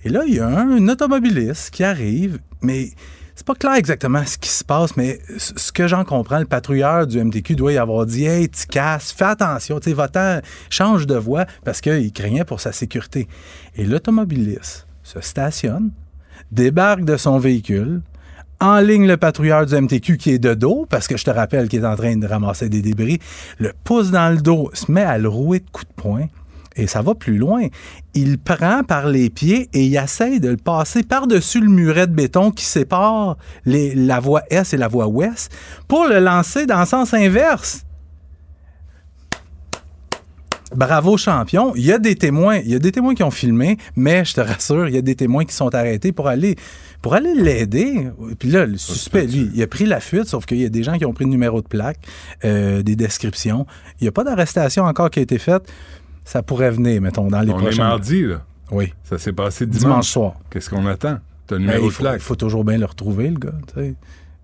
Et 0.03 0.09
là, 0.09 0.23
il 0.27 0.35
y 0.35 0.41
a 0.41 0.47
un, 0.47 0.85
automobiliste 0.89 1.69
qui 1.69 1.85
arrive, 1.85 2.39
mais 2.61 2.89
c'est 3.35 3.47
pas 3.47 3.55
clair 3.55 3.75
exactement 3.75 4.25
ce 4.25 4.37
qui 4.37 4.49
se 4.49 4.65
passe, 4.65 4.97
mais 4.97 5.21
ce 5.37 5.71
que 5.71 5.87
j'en 5.87 6.03
comprends, 6.03 6.39
le 6.39 6.45
patrouilleur 6.45 7.07
du 7.07 7.23
MTQ 7.23 7.55
doit 7.55 7.71
y 7.71 7.77
avoir 7.77 8.05
dit 8.05 8.25
Hey, 8.25 8.49
tu 8.49 8.67
casses, 8.67 9.13
fais 9.13 9.23
attention, 9.23 9.79
tu 9.79 9.91
sais, 9.91 9.95
va-t'en, 9.95 10.41
change 10.69 11.07
de 11.07 11.15
voie 11.15 11.45
parce 11.63 11.79
qu'il 11.79 12.11
craignait 12.11 12.43
pour 12.43 12.59
sa 12.59 12.73
sécurité. 12.73 13.29
Et 13.77 13.85
l'automobiliste 13.85 14.87
se 15.03 15.21
stationne, 15.21 15.91
débarque 16.51 17.05
de 17.05 17.15
son 17.15 17.39
véhicule, 17.39 18.01
enligne 18.59 19.07
le 19.07 19.17
patrouilleur 19.17 19.65
du 19.65 19.75
MTQ 19.75 20.17
qui 20.17 20.31
est 20.31 20.39
de 20.39 20.53
dos, 20.53 20.85
parce 20.89 21.07
que 21.07 21.17
je 21.17 21.23
te 21.23 21.31
rappelle 21.31 21.67
qu'il 21.67 21.83
est 21.83 21.87
en 21.87 21.95
train 21.95 22.15
de 22.15 22.27
ramasser 22.27 22.69
des 22.69 22.81
débris, 22.81 23.19
le 23.59 23.73
pousse 23.83 24.11
dans 24.11 24.33
le 24.33 24.41
dos, 24.41 24.69
se 24.73 24.91
met 24.91 25.03
à 25.03 25.17
le 25.17 25.29
rouer 25.29 25.59
de 25.59 25.69
coups 25.71 25.87
de 25.87 26.01
poing. 26.01 26.27
Et 26.77 26.85
ça 26.85 27.01
va 27.01 27.15
plus 27.15 27.37
loin. 27.37 27.67
Il 28.13 28.37
prend 28.37 28.83
par 28.83 29.07
les 29.07 29.31
pieds 29.31 29.67
et 29.73 29.85
il 29.85 29.97
essaie 29.97 30.39
de 30.39 30.49
le 30.49 30.57
passer 30.57 31.01
par-dessus 31.01 31.59
le 31.59 31.69
muret 31.69 32.05
de 32.05 32.13
béton 32.13 32.51
qui 32.51 32.65
sépare 32.65 33.37
la 33.65 34.19
voie 34.19 34.43
Est 34.51 34.73
et 34.75 34.77
la 34.77 34.87
voie 34.87 35.07
Ouest 35.07 35.51
pour 35.87 36.05
le 36.05 36.19
lancer 36.19 36.67
dans 36.67 36.79
le 36.79 36.85
sens 36.85 37.15
inverse. 37.15 37.83
Bravo 40.75 41.17
champion. 41.17 41.73
Il 41.75 41.85
y 41.85 41.93
a 41.93 41.97
des 41.97 42.15
témoins, 42.15 42.57
il 42.57 42.69
y 42.69 42.75
a 42.75 42.79
des 42.79 42.91
témoins 42.91 43.15
qui 43.15 43.23
ont 43.23 43.31
filmé, 43.31 43.77
mais 43.95 44.25
je 44.25 44.33
te 44.33 44.41
rassure, 44.41 44.87
il 44.87 44.95
y 44.95 44.97
a 44.97 45.01
des 45.01 45.15
témoins 45.15 45.45
qui 45.45 45.55
sont 45.55 45.73
arrêtés 45.73 46.11
pour 46.11 46.27
aller 46.27 46.57
pour 47.01 47.13
aller 47.13 47.33
l'aider. 47.35 48.09
Puis 48.39 48.49
là, 48.49 48.65
le 48.65 48.77
suspect, 48.77 49.25
lui, 49.27 49.49
il 49.53 49.61
a 49.61 49.67
pris 49.67 49.85
la 49.85 49.99
fuite, 49.99 50.25
sauf 50.25 50.45
qu'il 50.45 50.57
y 50.57 50.65
a 50.65 50.69
des 50.69 50.83
gens 50.83 50.97
qui 50.97 51.05
ont 51.05 51.13
pris 51.13 51.25
le 51.25 51.31
numéro 51.31 51.61
de 51.61 51.67
plaque, 51.67 51.99
euh, 52.45 52.81
des 52.83 52.95
descriptions. 52.95 53.65
Il 53.99 54.03
n'y 54.05 54.07
a 54.07 54.11
pas 54.11 54.23
d'arrestation 54.23 54.83
encore 54.83 55.09
qui 55.09 55.19
a 55.19 55.21
été 55.21 55.37
faite. 55.37 55.71
Ça 56.25 56.43
pourrait 56.43 56.71
venir, 56.71 57.01
mettons, 57.01 57.27
dans 57.29 57.41
les 57.41 57.51
On 57.51 57.65
est 57.67 57.77
mardi, 57.77 58.23
là. 58.25 58.43
Oui. 58.71 58.93
Ça 59.03 59.17
s'est 59.17 59.31
passé 59.31 59.65
dimanche. 59.65 59.81
Dimanche 59.81 60.07
soir. 60.09 60.33
Qu'est-ce 60.49 60.69
qu'on 60.69 60.85
attend? 60.87 61.19
T'as 61.47 61.55
un 61.55 61.59
Ben, 61.59 61.65
numéro 61.67 61.87
de 61.87 61.91
faut, 61.93 62.03
plaque. 62.03 62.15
il 62.21 62.23
faut 62.23 62.35
toujours 62.35 62.65
bien 62.65 62.77
le 62.77 62.85
retrouver, 62.85 63.29
le 63.29 63.37
gars. 63.39 63.53
tu 63.73 63.79
sais. 63.81 63.95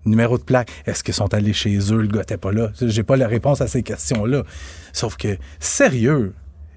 Numéro 0.06 0.38
de 0.38 0.42
plaque. 0.42 0.70
Est-ce 0.86 1.04
qu'ils 1.04 1.12
sont 1.14 1.32
allés 1.34 1.52
chez 1.52 1.76
eux? 1.92 2.00
Le 2.00 2.08
gars 2.08 2.20
n'était 2.20 2.36
pas 2.38 2.52
là. 2.52 2.70
J'ai 2.80 3.02
pas 3.02 3.16
la 3.16 3.26
réponse 3.28 3.60
à 3.60 3.66
ces 3.66 3.82
questions-là. 3.82 4.44
Sauf 4.94 5.16
que, 5.16 5.36
sérieux, 5.60 6.32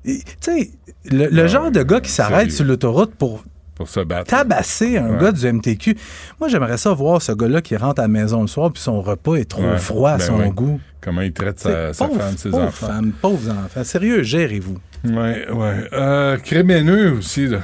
tu 0.06 0.22
sais, 0.42 0.72
le, 1.06 1.28
le 1.28 1.48
genre 1.48 1.72
de 1.72 1.84
gars 1.84 2.00
qui 2.02 2.12
s'arrête 2.12 2.38
sérieux. 2.52 2.52
sur 2.56 2.66
l'autoroute 2.66 3.14
pour 3.16 3.44
Pour 3.78 3.88
se 3.90 4.00
battre. 4.00 4.26
tabasser 4.30 4.98
un 4.98 5.12
Ouais. 5.12 5.20
gars 5.22 5.32
du 5.32 5.46
MTQ. 5.46 5.96
Moi, 6.40 6.50
j'aimerais 6.50 6.78
ça 6.78 6.92
voir 6.94 7.22
ce 7.22 7.32
gars-là 7.32 7.62
qui 7.62 7.76
rentre 7.78 8.00
à 8.00 8.04
la 8.04 8.08
maison 8.08 8.42
le 8.42 8.48
soir 8.48 8.72
puis 8.72 8.82
son 8.82 9.02
repas 9.02 9.36
est 9.36 9.46
trop 9.50 9.62
Ouais. 9.62 9.78
froid 9.78 10.12
à 10.12 10.18
Ben 10.18 10.26
son 10.26 10.40
oui. 10.40 10.50
goût. 10.50 10.80
Comment 11.00 11.22
il 11.22 11.32
traite 11.32 11.60
sa, 11.60 11.94
sa 11.94 12.08
pauvre- 12.08 12.20
femme, 12.20 12.38
ses 12.38 12.50
pauvre 12.50 12.64
enfants. 12.64 12.88
femme, 12.88 13.12
pauvres 13.22 13.52
enfants. 13.52 13.84
Sérieux, 13.84 14.24
gérez-vous. 14.24 14.78
Oui, 15.06 15.12
oui. 15.14 15.68
Euh, 15.94 16.38
crime 16.38 16.72
haineux 16.72 17.14
aussi, 17.14 17.46
là. 17.48 17.60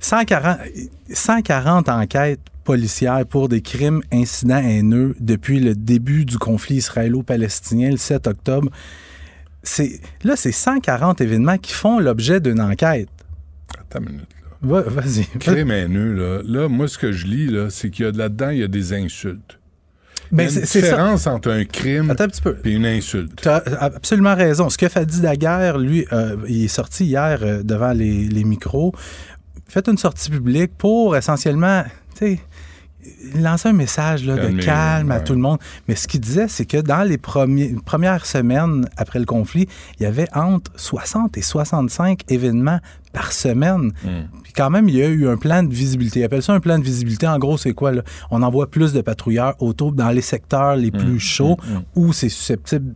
140, 0.00 0.58
140 1.12 1.88
enquêtes 1.88 2.40
policières 2.64 3.24
pour 3.26 3.48
des 3.48 3.62
crimes, 3.62 4.02
incidents 4.12 4.58
haineux 4.58 5.14
depuis 5.20 5.60
le 5.60 5.74
début 5.74 6.24
du 6.24 6.38
conflit 6.38 6.76
israélo-palestinien 6.76 7.90
le 7.92 7.96
7 7.96 8.26
octobre. 8.26 8.68
C'est, 9.62 10.00
là, 10.24 10.34
c'est 10.36 10.52
140 10.52 11.20
événements 11.20 11.58
qui 11.58 11.72
font 11.72 11.98
l'objet 11.98 12.40
d'une 12.40 12.60
enquête. 12.60 13.08
Attends 13.78 14.00
une 14.00 14.06
minute. 14.10 14.28
Va- 14.62 14.82
vas-y. 14.82 15.26
Crime 15.38 15.70
haineux, 15.70 16.12
là. 16.14 16.42
Là, 16.44 16.68
moi, 16.68 16.88
ce 16.88 16.98
que 16.98 17.12
je 17.12 17.26
lis, 17.26 17.46
là, 17.46 17.68
c'est 17.70 17.90
qu'il 17.90 18.04
y 18.04 18.08
a 18.08 18.12
de 18.12 18.18
là-dedans, 18.18 18.50
il 18.50 18.58
y 18.58 18.62
a 18.64 18.68
des 18.68 18.92
insultes. 18.92 19.58
Ben, 20.32 20.42
il 20.42 20.46
y 20.46 20.48
a 20.48 20.50
c'est- 20.50 20.60
une 20.60 20.66
c'est 20.66 20.80
différence 20.82 21.26
entre 21.28 21.50
un 21.52 21.64
crime 21.64 22.10
et 22.64 22.70
une 22.72 22.86
insulte. 22.86 23.40
Tu 23.42 23.48
as 23.48 23.62
absolument 23.80 24.34
raison. 24.34 24.68
Ce 24.70 24.76
que 24.78 24.88
Fadi 24.88 25.20
Daguerre, 25.20 25.78
lui, 25.78 26.04
euh, 26.12 26.36
il 26.48 26.64
est 26.64 26.68
sorti 26.68 27.04
hier 27.04 27.38
euh, 27.42 27.62
devant 27.62 27.92
les, 27.92 28.26
les 28.26 28.42
micros, 28.44 28.92
fait 29.68 29.86
une 29.88 29.98
sortie 29.98 30.30
publique 30.30 30.72
pour 30.76 31.16
essentiellement, 31.16 31.84
tu 32.18 32.36
sais, 32.36 32.40
lancer 33.36 33.68
un 33.68 33.72
message 33.72 34.24
là, 34.26 34.34
de 34.34 34.48
calme 34.64 35.12
à 35.12 35.20
tout 35.20 35.32
le 35.32 35.38
monde. 35.38 35.58
Mais 35.86 35.94
ce 35.94 36.08
qu'il 36.08 36.18
disait, 36.20 36.48
c'est 36.48 36.64
que 36.66 36.78
dans 36.78 37.04
les 37.04 37.18
premiers, 37.18 37.76
premières 37.84 38.26
semaines 38.26 38.88
après 38.96 39.20
le 39.20 39.26
conflit, 39.26 39.68
il 40.00 40.02
y 40.02 40.06
avait 40.06 40.26
entre 40.34 40.72
60 40.74 41.38
et 41.38 41.42
65 41.42 42.22
événements 42.28 42.80
par 43.12 43.30
semaine. 43.32 43.92
Hmm. 44.02 44.24
Quand 44.56 44.70
même, 44.70 44.88
il 44.88 44.96
y 44.96 45.02
a 45.02 45.08
eu 45.08 45.28
un 45.28 45.36
plan 45.36 45.62
de 45.62 45.72
visibilité. 45.72 46.20
Il 46.20 46.24
appelle 46.24 46.42
ça 46.42 46.52
un 46.54 46.60
plan 46.60 46.78
de 46.78 46.84
visibilité. 46.84 47.26
En 47.26 47.38
gros, 47.38 47.58
c'est 47.58 47.74
quoi? 47.74 47.92
Là? 47.92 48.02
On 48.30 48.42
envoie 48.42 48.70
plus 48.70 48.92
de 48.92 49.00
patrouilleurs 49.02 49.54
autour 49.60 49.92
dans 49.92 50.10
les 50.10 50.22
secteurs 50.22 50.76
les 50.76 50.90
Hmm. 50.90 50.98
plus 50.98 51.20
chauds 51.20 51.56
où 51.94 52.12
c'est 52.12 52.28
susceptible 52.28 52.94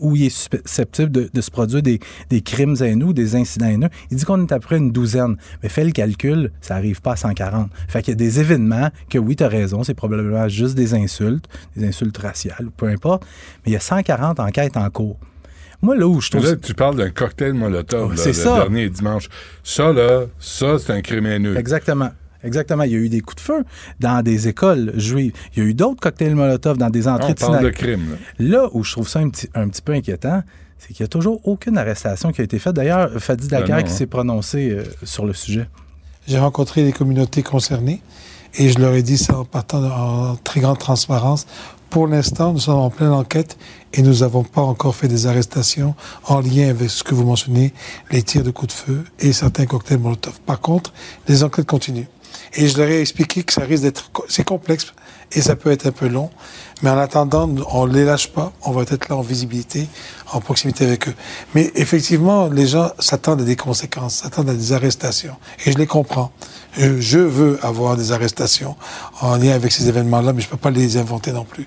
où 0.00 0.16
il 0.16 0.24
est 0.24 0.28
susceptible 0.28 1.10
de, 1.10 1.30
de 1.32 1.40
se 1.40 1.50
produire 1.50 1.80
des, 1.82 1.98
des 2.28 2.40
crimes 2.42 2.74
haineux, 2.80 3.14
des 3.14 3.36
incidents 3.36 3.68
haineux. 3.68 3.88
Il 4.10 4.18
dit 4.18 4.24
qu'on 4.24 4.42
est 4.44 4.52
à 4.52 4.58
peu 4.58 4.66
près 4.66 4.76
une 4.76 4.90
douzaine. 4.90 5.36
Mais 5.62 5.68
fais 5.70 5.84
le 5.84 5.92
calcul, 5.92 6.50
ça 6.60 6.74
arrive 6.74 7.00
pas 7.00 7.12
à 7.12 7.16
140. 7.16 7.70
Fait 7.86 8.02
qu'il 8.02 8.10
y 8.12 8.12
a 8.12 8.16
des 8.16 8.40
événements 8.40 8.90
que, 9.08 9.18
oui, 9.18 9.36
tu 9.36 9.44
as 9.44 9.48
raison, 9.48 9.84
c'est 9.84 9.94
probablement 9.94 10.46
juste 10.48 10.74
des 10.74 10.94
insultes, 10.94 11.46
des 11.76 11.86
insultes 11.88 12.18
raciales, 12.18 12.68
peu 12.76 12.88
importe. 12.88 13.22
Mais 13.64 13.70
il 13.70 13.72
y 13.72 13.76
a 13.76 13.80
140 13.80 14.40
enquêtes 14.40 14.76
en 14.76 14.90
cours. 14.90 15.16
Moi, 15.80 15.96
là 15.96 16.06
où 16.08 16.20
je 16.20 16.30
trouve... 16.30 16.44
Là, 16.44 16.56
tu 16.56 16.74
parles 16.74 16.96
d'un 16.96 17.10
cocktail 17.10 17.54
Molotov, 17.54 18.10
Oh, 18.12 18.16
là, 18.16 18.24
le 18.26 18.32
ça. 18.32 18.54
dernier 18.56 18.88
dimanche. 18.88 19.28
Ça, 19.62 19.92
là, 19.92 20.26
ça, 20.40 20.78
c'est 20.78 20.92
un 20.92 21.02
crime 21.02 21.26
haineux. 21.26 21.56
Exactement. 21.56 22.10
Exactement. 22.42 22.84
Il 22.84 22.92
y 22.92 22.94
a 22.94 22.98
eu 22.98 23.08
des 23.08 23.20
coups 23.20 23.36
de 23.36 23.40
feu 23.40 23.64
dans 24.00 24.22
des 24.22 24.48
écoles 24.48 24.92
juives. 24.96 25.32
Il 25.54 25.62
y 25.62 25.66
a 25.66 25.68
eu 25.68 25.74
d'autres 25.74 26.00
cocktails 26.00 26.34
Molotov 26.34 26.78
dans 26.78 26.90
des 26.90 27.08
entrées 27.08 27.30
On 27.30 27.34
de 27.34 27.52
parle 27.52 27.64
de 27.64 27.70
crime, 27.70 28.16
Là 28.38 28.68
où 28.72 28.84
je 28.84 28.92
trouve 28.92 29.08
ça 29.08 29.20
un 29.20 29.28
petit, 29.28 29.48
un 29.54 29.68
petit 29.68 29.82
peu 29.82 29.92
inquiétant, 29.92 30.42
c'est 30.78 30.92
qu'il 30.94 31.02
n'y 31.02 31.06
a 31.06 31.08
toujours 31.08 31.40
aucune 31.46 31.76
arrestation 31.76 32.30
qui 32.32 32.40
a 32.40 32.44
été 32.44 32.58
faite. 32.58 32.74
D'ailleurs, 32.74 33.10
Fadi 33.18 33.48
Ben 33.48 33.60
Daguerre 33.60 33.78
non, 33.78 33.82
qui 33.82 33.90
hein. 33.90 33.94
s'est 33.94 34.06
prononcé 34.06 34.70
euh, 34.70 34.84
sur 35.02 35.26
le 35.26 35.32
sujet. 35.32 35.68
J'ai 36.28 36.38
rencontré 36.38 36.84
les 36.84 36.92
communautés 36.92 37.42
concernées 37.42 38.00
et 38.54 38.70
je 38.70 38.78
leur 38.78 38.94
ai 38.94 39.02
dit 39.02 39.18
ça 39.18 39.38
en 39.38 39.44
partant 39.44 39.82
en 39.82 40.36
très 40.36 40.60
grande 40.60 40.78
transparence. 40.78 41.46
Pour 41.90 42.06
l'instant, 42.06 42.52
nous 42.52 42.58
sommes 42.58 42.78
en 42.78 42.90
pleine 42.90 43.12
enquête 43.12 43.56
et 43.94 44.02
nous 44.02 44.18
n'avons 44.18 44.42
pas 44.42 44.60
encore 44.60 44.94
fait 44.94 45.08
des 45.08 45.26
arrestations 45.26 45.94
en 46.24 46.40
lien 46.40 46.68
avec 46.68 46.90
ce 46.90 47.02
que 47.02 47.14
vous 47.14 47.24
mentionnez, 47.24 47.72
les 48.10 48.22
tirs 48.22 48.42
de 48.42 48.50
coups 48.50 48.74
de 48.74 48.78
feu 48.78 49.04
et 49.20 49.32
certains 49.32 49.64
cocktails 49.64 49.98
Molotov. 49.98 50.38
Par 50.40 50.60
contre, 50.60 50.92
les 51.28 51.44
enquêtes 51.44 51.66
continuent. 51.66 52.08
Et 52.54 52.68
je 52.68 52.76
leur 52.76 52.88
ai 52.88 53.00
expliqué 53.00 53.42
que 53.42 53.52
ça 53.52 53.62
risque 53.62 53.84
d'être, 53.84 54.10
c'est 54.28 54.44
complexe 54.44 54.92
et 55.32 55.40
ça 55.40 55.56
peut 55.56 55.70
être 55.70 55.86
un 55.86 55.92
peu 55.92 56.08
long. 56.08 56.30
Mais 56.82 56.90
en 56.90 56.98
attendant, 56.98 57.48
on 57.72 57.86
ne 57.86 57.92
les 57.92 58.04
lâche 58.04 58.28
pas. 58.32 58.52
On 58.62 58.70
va 58.70 58.82
être 58.82 59.08
là 59.08 59.16
en 59.16 59.20
visibilité, 59.22 59.88
en 60.32 60.40
proximité 60.40 60.84
avec 60.84 61.08
eux. 61.08 61.14
Mais 61.54 61.72
effectivement, 61.74 62.48
les 62.48 62.66
gens 62.66 62.92
s'attendent 62.98 63.40
à 63.40 63.44
des 63.44 63.56
conséquences, 63.56 64.16
s'attendent 64.16 64.50
à 64.50 64.54
des 64.54 64.72
arrestations. 64.72 65.36
Et 65.66 65.72
je 65.72 65.78
les 65.78 65.86
comprends. 65.86 66.30
Je, 66.76 67.18
veux 67.18 67.58
avoir 67.64 67.96
des 67.96 68.12
arrestations 68.12 68.76
en 69.20 69.36
lien 69.36 69.52
avec 69.52 69.72
ces 69.72 69.88
événements-là, 69.88 70.32
mais 70.32 70.40
je 70.40 70.46
ne 70.46 70.50
peux 70.52 70.56
pas 70.56 70.70
les 70.70 70.96
inventer 70.96 71.32
non 71.32 71.44
plus. 71.44 71.66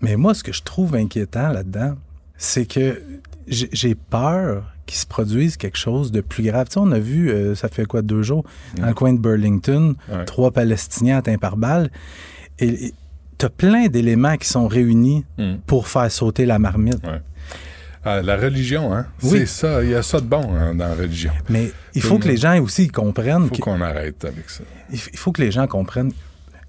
Mais 0.00 0.16
moi, 0.16 0.34
ce 0.34 0.44
que 0.44 0.52
je 0.52 0.62
trouve 0.62 0.94
inquiétant 0.94 1.48
là-dedans, 1.48 1.94
c'est 2.38 2.66
que 2.66 3.02
j'ai 3.48 3.94
peur 3.94 4.62
qu'il 4.86 4.98
se 4.98 5.06
produise 5.06 5.56
quelque 5.56 5.78
chose 5.78 6.10
de 6.10 6.20
plus 6.20 6.42
grave. 6.44 6.68
Tu 6.68 6.74
sais, 6.74 6.80
on 6.80 6.90
a 6.92 6.98
vu, 6.98 7.30
euh, 7.30 7.54
ça 7.54 7.68
fait 7.68 7.84
quoi, 7.84 8.02
deux 8.02 8.22
jours, 8.22 8.44
dans 8.76 8.86
le 8.86 8.94
coin 8.94 9.12
de 9.12 9.18
Burlington, 9.18 9.94
Ouais. 10.08 10.24
trois 10.24 10.50
Palestiniens 10.50 11.18
atteints 11.18 11.38
par 11.38 11.56
balle. 11.56 11.90
Et 12.60 12.92
tu 13.38 13.46
as 13.46 13.50
plein 13.50 13.86
d'éléments 13.88 14.36
qui 14.36 14.48
sont 14.48 14.68
réunis 14.68 15.24
Mm. 15.38 15.54
pour 15.66 15.88
faire 15.88 16.10
sauter 16.10 16.46
la 16.46 16.58
marmite. 16.58 17.00
Ah, 18.02 18.22
la 18.22 18.36
religion, 18.36 18.94
hein? 18.94 19.06
Oui. 19.22 19.40
C'est 19.40 19.46
ça. 19.46 19.82
Il 19.84 19.90
y 19.90 19.94
a 19.94 20.02
ça 20.02 20.20
de 20.20 20.26
bon 20.26 20.54
hein, 20.54 20.74
dans 20.74 20.88
la 20.88 20.94
religion. 20.94 21.32
Mais 21.50 21.70
il 21.94 22.00
Tout 22.00 22.08
faut 22.08 22.14
le 22.14 22.20
que 22.22 22.28
les 22.28 22.36
gens 22.38 22.58
aussi 22.62 22.88
comprennent 22.88 23.48
faut 23.48 23.54
que- 23.54 23.60
qu'on 23.60 23.80
arrête 23.82 24.24
avec 24.24 24.48
ça. 24.48 24.64
il 24.90 24.98
il 25.12 25.18
faut 25.18 25.32
que 25.32 25.42
les 25.42 25.50
gens 25.50 25.66
comprennent 25.66 26.12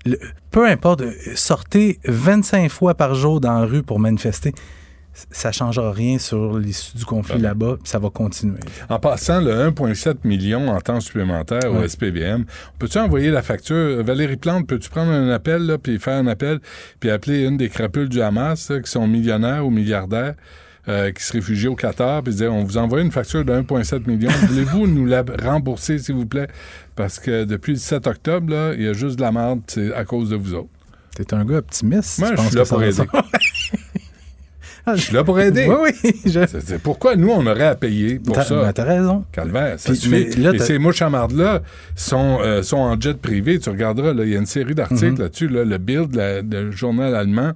le- 0.06 0.20
peu 0.50 0.68
importe, 0.68 1.02
euh, 1.02 1.14
sortez 1.36 2.00
25 2.06 2.70
fois 2.70 2.96
par 2.96 3.16
jour 3.16 3.40
dans 3.40 3.60
la 3.60 3.66
rue 3.66 3.82
pour 3.84 4.00
manifester. 4.00 4.54
Ça 5.14 5.52
changera 5.52 5.92
rien 5.92 6.18
sur 6.20 6.58
l'issue 6.58 6.98
du 6.98 7.06
conflit 7.06 7.40
là-bas, 7.40 7.78
puis 7.82 7.90
ça 7.90 8.00
va 8.00 8.10
continuer. 8.10 8.60
En 8.90 8.98
passant, 8.98 9.42
le 9.42 9.70
1,7 9.70 10.16
million 10.24 10.70
en 10.70 10.80
temps 10.80 11.02
supplémentaire 11.02 11.72
au. 11.72 11.86
SPVM, 11.86 12.46
peux-tu 12.80 12.98
envoyer 12.98 13.30
la 13.30 13.42
facture? 13.42 14.04
Valérie 14.04 14.38
Plante, 14.38 14.68
peux-tu 14.68 14.90
prendre 14.90 15.12
un 15.12 15.30
appel, 15.30 15.66
là, 15.66 15.78
puis 15.78 16.00
faire 16.00 16.18
un 16.18 16.28
appel, 16.28 16.60
puis 17.00 17.10
appeler 17.10 17.44
une 17.44 17.58
des 17.58 17.70
crapules 17.70 18.08
du 18.08 18.22
Hamas, 18.22 18.70
là, 18.70 18.80
qui 18.80 18.90
sont 18.90 19.06
millionnaires 19.06 19.66
ou 19.66 19.70
milliardaires, 19.70 20.36
euh, 20.88 21.12
qui 21.12 21.24
se 21.24 21.34
réfugient 21.34 21.68
au 21.68 21.76
Qatar, 21.76 22.24
puis 22.24 22.34
dire, 22.34 22.54
on 22.54 22.64
vous 22.64 22.78
envoie 22.78 23.02
une 23.02 23.12
facture 23.12 23.44
de 23.44 23.52
1,7 23.52 24.08
million. 24.08 24.30
Voulez-vous 24.48 24.88
nous 24.88 25.06
la 25.06 25.24
rembourser, 25.44 26.00
s'il 26.00 26.16
vous 26.16 26.26
plaît? 26.26 26.48
Parce 26.96 27.20
que 27.20 27.44
depuis 27.44 27.74
le 27.74 27.80
7 27.80 28.08
octobre, 28.08 28.54
là, 28.54 28.74
il 28.74 28.84
y 28.84 28.88
a 28.88 28.94
juste 28.94 29.18
de 29.18 29.22
la 29.22 29.32
merde, 29.32 29.62
à 29.96 30.06
cause 30.06 30.30
de 30.30 30.38
vous 30.38 30.54
autres. 30.54 30.70
T'es 31.16 31.34
un 31.34 31.44
gars 31.44 31.58
optimiste. 31.58 32.20
Moi, 32.20 32.30
je 32.30 32.36
penses 32.36 32.48
suis 32.48 32.56
là 32.56 32.66
pour 32.66 32.82
aider. 32.82 33.04
ça? 34.86 34.96
Je 34.96 35.02
suis 35.02 35.14
là 35.14 35.24
pour 35.24 35.40
aider. 35.40 35.68
Oui, 35.70 35.92
oui. 36.04 36.78
Pourquoi 36.84 37.16
nous, 37.16 37.30
on 37.30 37.46
aurait 37.46 37.68
à 37.68 37.76
payer 37.76 38.20
pour 38.20 38.42
ça? 38.42 38.62
ben, 38.64 38.74
t'as 38.74 38.84
raison. 38.84 39.24
Calvaire. 39.32 39.80
Ça 39.80 39.94
Puis, 39.94 40.08
mais 40.10 40.30
là, 40.38 40.54
Et 40.54 40.60
ces 40.60 40.78
mouchamardes-là 40.80 41.62
sont, 41.96 42.40
euh, 42.42 42.64
sont 42.64 42.78
en 42.78 43.00
jet 43.00 43.18
privé. 43.18 43.60
Tu 43.60 43.70
regarderas, 43.70 44.12
il 44.24 44.30
y 44.30 44.36
a 44.36 44.40
une 44.40 44.46
série 44.46 44.76
d'articles 44.76 45.12
Mhm. 45.14 45.20
là-dessus. 45.20 45.48
Là, 45.48 45.64
le 45.64 45.78
Bild, 45.78 46.16
la- 46.16 46.42
le 46.42 46.72
journal 46.72 47.16
allemand, 47.16 47.52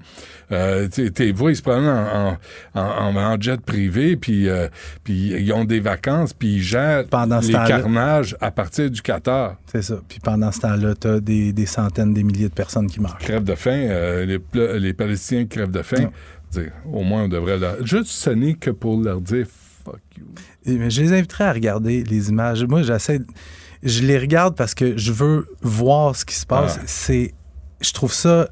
euh, 0.51 0.87
tu 0.91 1.11
tes 1.11 1.31
voix, 1.31 1.51
ils 1.51 1.55
se 1.55 1.61
prennent 1.61 1.87
en, 1.87 2.37
en, 2.75 2.81
en- 2.81 3.15
en 3.15 3.41
jet 3.41 3.59
privé, 3.61 4.15
puis, 4.15 4.47
euh, 4.49 4.67
puis 5.03 5.33
ils 5.39 5.51
ont 5.53 5.65
des 5.65 5.79
vacances, 5.79 6.33
puis 6.33 6.55
ils 6.55 6.61
gèrent 6.61 7.05
Pendant 7.07 7.39
les 7.39 7.51
carnages 7.51 8.35
à 8.41 8.51
partir 8.51 8.89
du 8.91 9.01
Qatar. 9.01 9.55
C'est 9.71 9.81
ça. 9.81 9.95
Puis 10.07 10.19
pendant 10.23 10.51
ce 10.51 10.59
temps-là, 10.61 10.93
t'as 10.99 11.19
des, 11.19 11.51
des 11.53 11.65
centaines, 11.65 12.13
des 12.13 12.23
milliers 12.23 12.49
de 12.49 12.53
personnes 12.53 12.87
qui 12.87 13.01
meurent. 13.01 13.17
Crèvent 13.17 13.43
de 13.43 13.55
faim, 13.55 13.71
euh, 13.71 14.25
les, 14.25 14.79
les 14.79 14.93
Palestiniens 14.93 15.43
qui 15.43 15.49
crèvent 15.57 15.71
de 15.71 15.81
faim. 15.81 16.09
Dire, 16.51 16.71
au 16.91 17.03
moins, 17.03 17.23
on 17.23 17.27
devrait 17.27 17.57
leur... 17.57 17.85
Juste 17.85 18.07
ce 18.07 18.29
n'est 18.29 18.53
que 18.53 18.69
pour 18.69 19.01
leur 19.01 19.21
dire 19.21 19.47
fuck 19.83 20.01
you. 20.17 20.25
Et, 20.65 20.77
mais 20.77 20.89
je 20.89 21.01
les 21.01 21.13
inviterais 21.13 21.45
à 21.45 21.53
regarder 21.53 22.03
les 22.03 22.29
images. 22.29 22.63
Moi, 22.63 22.81
j'essaie. 22.81 23.19
Je 23.83 24.01
les 24.03 24.17
regarde 24.17 24.55
parce 24.55 24.73
que 24.73 24.97
je 24.97 25.11
veux 25.11 25.47
voir 25.61 26.15
ce 26.15 26.25
qui 26.25 26.35
se 26.35 26.45
passe. 26.45 26.77
Ah. 26.79 26.83
C'est. 26.87 27.33
Je 27.81 27.91
trouve 27.91 28.13
ça 28.13 28.49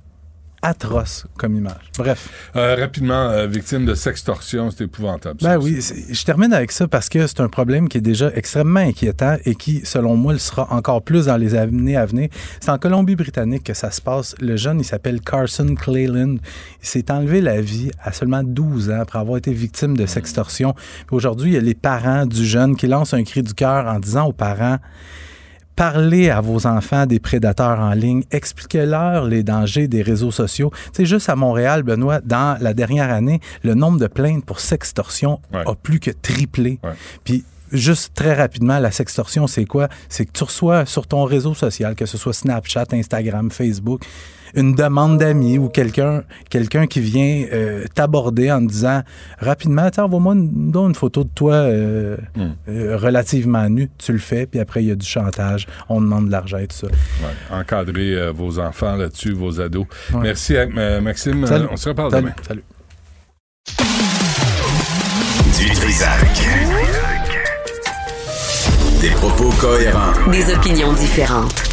atroce 0.64 1.26
comme 1.38 1.56
image. 1.56 1.92
Bref. 1.98 2.30
Euh, 2.56 2.76
rapidement, 2.76 3.30
euh, 3.30 3.46
victime 3.46 3.86
de 3.86 3.94
sextorsion, 3.94 4.72
c'est 4.72 4.86
épouvantable. 4.86 5.38
Ben 5.42 5.58
oui, 5.58 5.80
je 6.10 6.24
termine 6.24 6.54
avec 6.54 6.72
ça 6.72 6.88
parce 6.88 7.10
que 7.10 7.28
c'est 7.28 7.42
un 7.42 7.50
problème 7.50 7.90
qui 7.90 7.98
est 7.98 8.02
déjà 8.02 8.32
extrêmement 8.34 8.80
inquiétant 8.80 9.36
et 9.46 9.56
qui, 9.56 9.82
selon 9.86 10.16
moi, 10.16 10.34
le 10.34 10.40
sera 10.40 10.74
encore 10.74 11.04
plus 11.04 11.26
dans 11.26 11.38
les 11.38 11.54
années 11.54 11.98
à 11.98 12.06
venir. 12.06 12.30
C'est 12.62 12.72
en 12.72 12.78
Colombie-Britannique 12.78 13.64
que 13.64 13.74
ça 13.74 13.92
se 13.92 14.02
passe. 14.02 14.36
Le 14.40 14.56
jeune, 14.56 14.80
il 14.80 14.86
s'appelle 14.86 15.22
Carson 15.22 15.76
Cleland. 15.76 16.38
Il 16.82 16.88
s'est 16.88 17.12
enlevé 17.12 17.42
la 17.42 17.62
vie 17.62 17.92
à 18.02 18.14
seulement 18.14 18.44
12 18.44 18.90
ans 18.90 19.02
après 19.02 19.20
avoir 19.20 19.38
été 19.38 19.52
victime 19.54 19.98
de 19.98 20.06
sextorsion. 20.06 20.74
Aujourd'hui, 21.12 21.52
il 21.52 21.54
y 21.56 21.58
a 21.58 21.62
les 21.62 21.76
parents 21.76 22.26
du 22.26 22.46
jeune 22.46 22.78
qui 22.78 22.88
lancent 22.88 23.14
un 23.14 23.24
cri 23.24 23.44
du 23.44 23.54
cœur 23.54 23.86
en 23.88 24.00
disant 24.00 24.28
aux 24.28 24.34
parents 24.34 24.78
Parlez 25.76 26.30
à 26.30 26.40
vos 26.40 26.68
enfants 26.68 27.06
des 27.06 27.20
prédateurs 27.20 27.80
en 27.80 27.94
ligne, 27.94 28.24
expliquez-leur 28.32 29.26
les 29.26 29.44
dangers 29.44 29.88
des 29.88 30.02
réseaux 30.02 30.32
sociaux. 30.32 30.72
Tu 30.88 30.90
sais, 30.98 31.06
juste 31.06 31.30
à 31.30 31.36
Montréal, 31.36 31.82
Benoît, 31.84 32.22
dans 32.22 32.58
la 32.62 32.74
dernière 32.74 33.12
année, 33.12 33.40
le 33.64 33.74
nombre 33.74 34.00
de 34.00 34.08
plaintes 34.08 34.46
pour 34.46 34.60
sextorsion 34.60 35.40
a 35.54 35.74
plus 35.76 36.00
que 36.00 36.12
triplé. 36.12 36.80
Puis 37.24 37.44
juste 37.72 38.14
très 38.14 38.36
rapidement, 38.36 38.78
la 38.78 38.92
sextorsion, 38.92 39.48
c'est 39.48 39.66
quoi? 39.66 39.90
C'est 40.10 40.26
que 40.26 40.32
tu 40.32 40.44
reçois 40.44 40.86
sur 40.86 41.08
ton 41.08 41.24
réseau 41.24 41.56
social, 41.56 41.96
que 41.96 42.06
ce 42.06 42.18
soit 42.18 42.34
Snapchat, 42.34 42.86
Instagram, 42.92 43.50
Facebook, 43.50 44.04
une 44.54 44.76
demande 44.76 45.18
d'amis 45.18 45.58
ou 45.58 45.70
quelqu'un 45.70 46.24
quelqu'un 46.50 46.88
qui 46.88 47.00
vient 47.00 47.46
euh, 47.52 47.86
t'aborder 47.96 48.52
en 48.52 48.60
te 48.66 48.72
disant 48.72 49.02
rapidement, 49.40 49.90
Tiens, 49.92 50.04
envoie-moi 50.06 50.34
une, 50.36 50.72
une 50.76 50.96
photo 50.96 51.24
de 51.24 51.30
toi 51.34 51.54
euh, 51.56 52.18
euh, 52.70 52.98
relativement 52.98 53.68
nu. 53.70 53.90
Tu 53.98 54.12
le 54.12 54.20
fais, 54.20 54.46
puis 54.46 54.60
après, 54.60 54.84
il 54.84 54.88
y 54.88 54.92
a 54.92 54.96
du 54.96 55.06
chantage, 55.06 55.68
on 55.90 56.02
demande 56.02 56.28
de 56.28 56.32
l'argent 56.32 56.58
et 56.58 56.68
tout 56.68 56.76
ça. 56.78 56.88
Ouais, 56.88 57.60
encadrer 57.60 58.14
euh, 58.16 58.32
vos 58.32 58.60
enfants 58.60 58.96
là-dessus, 58.96 59.34
vos 59.34 59.60
ados. 59.60 59.86
Ouais. 60.14 60.20
Merci, 60.22 60.56
euh, 60.56 61.02
Maxime. 61.02 61.46
Salut. 61.48 61.66
On 61.72 61.78
se 61.78 61.90
reparle 61.90 62.12
Salut. 62.12 62.24
demain. 62.24 62.36
Salut. 62.48 62.64
Du 65.60 65.70
Trisac. 65.72 66.20
Des 69.02 69.10
propos 69.12 69.50
cohérents. 69.60 70.14
Des 70.32 70.54
opinions 70.54 70.94
différentes. 70.94 71.73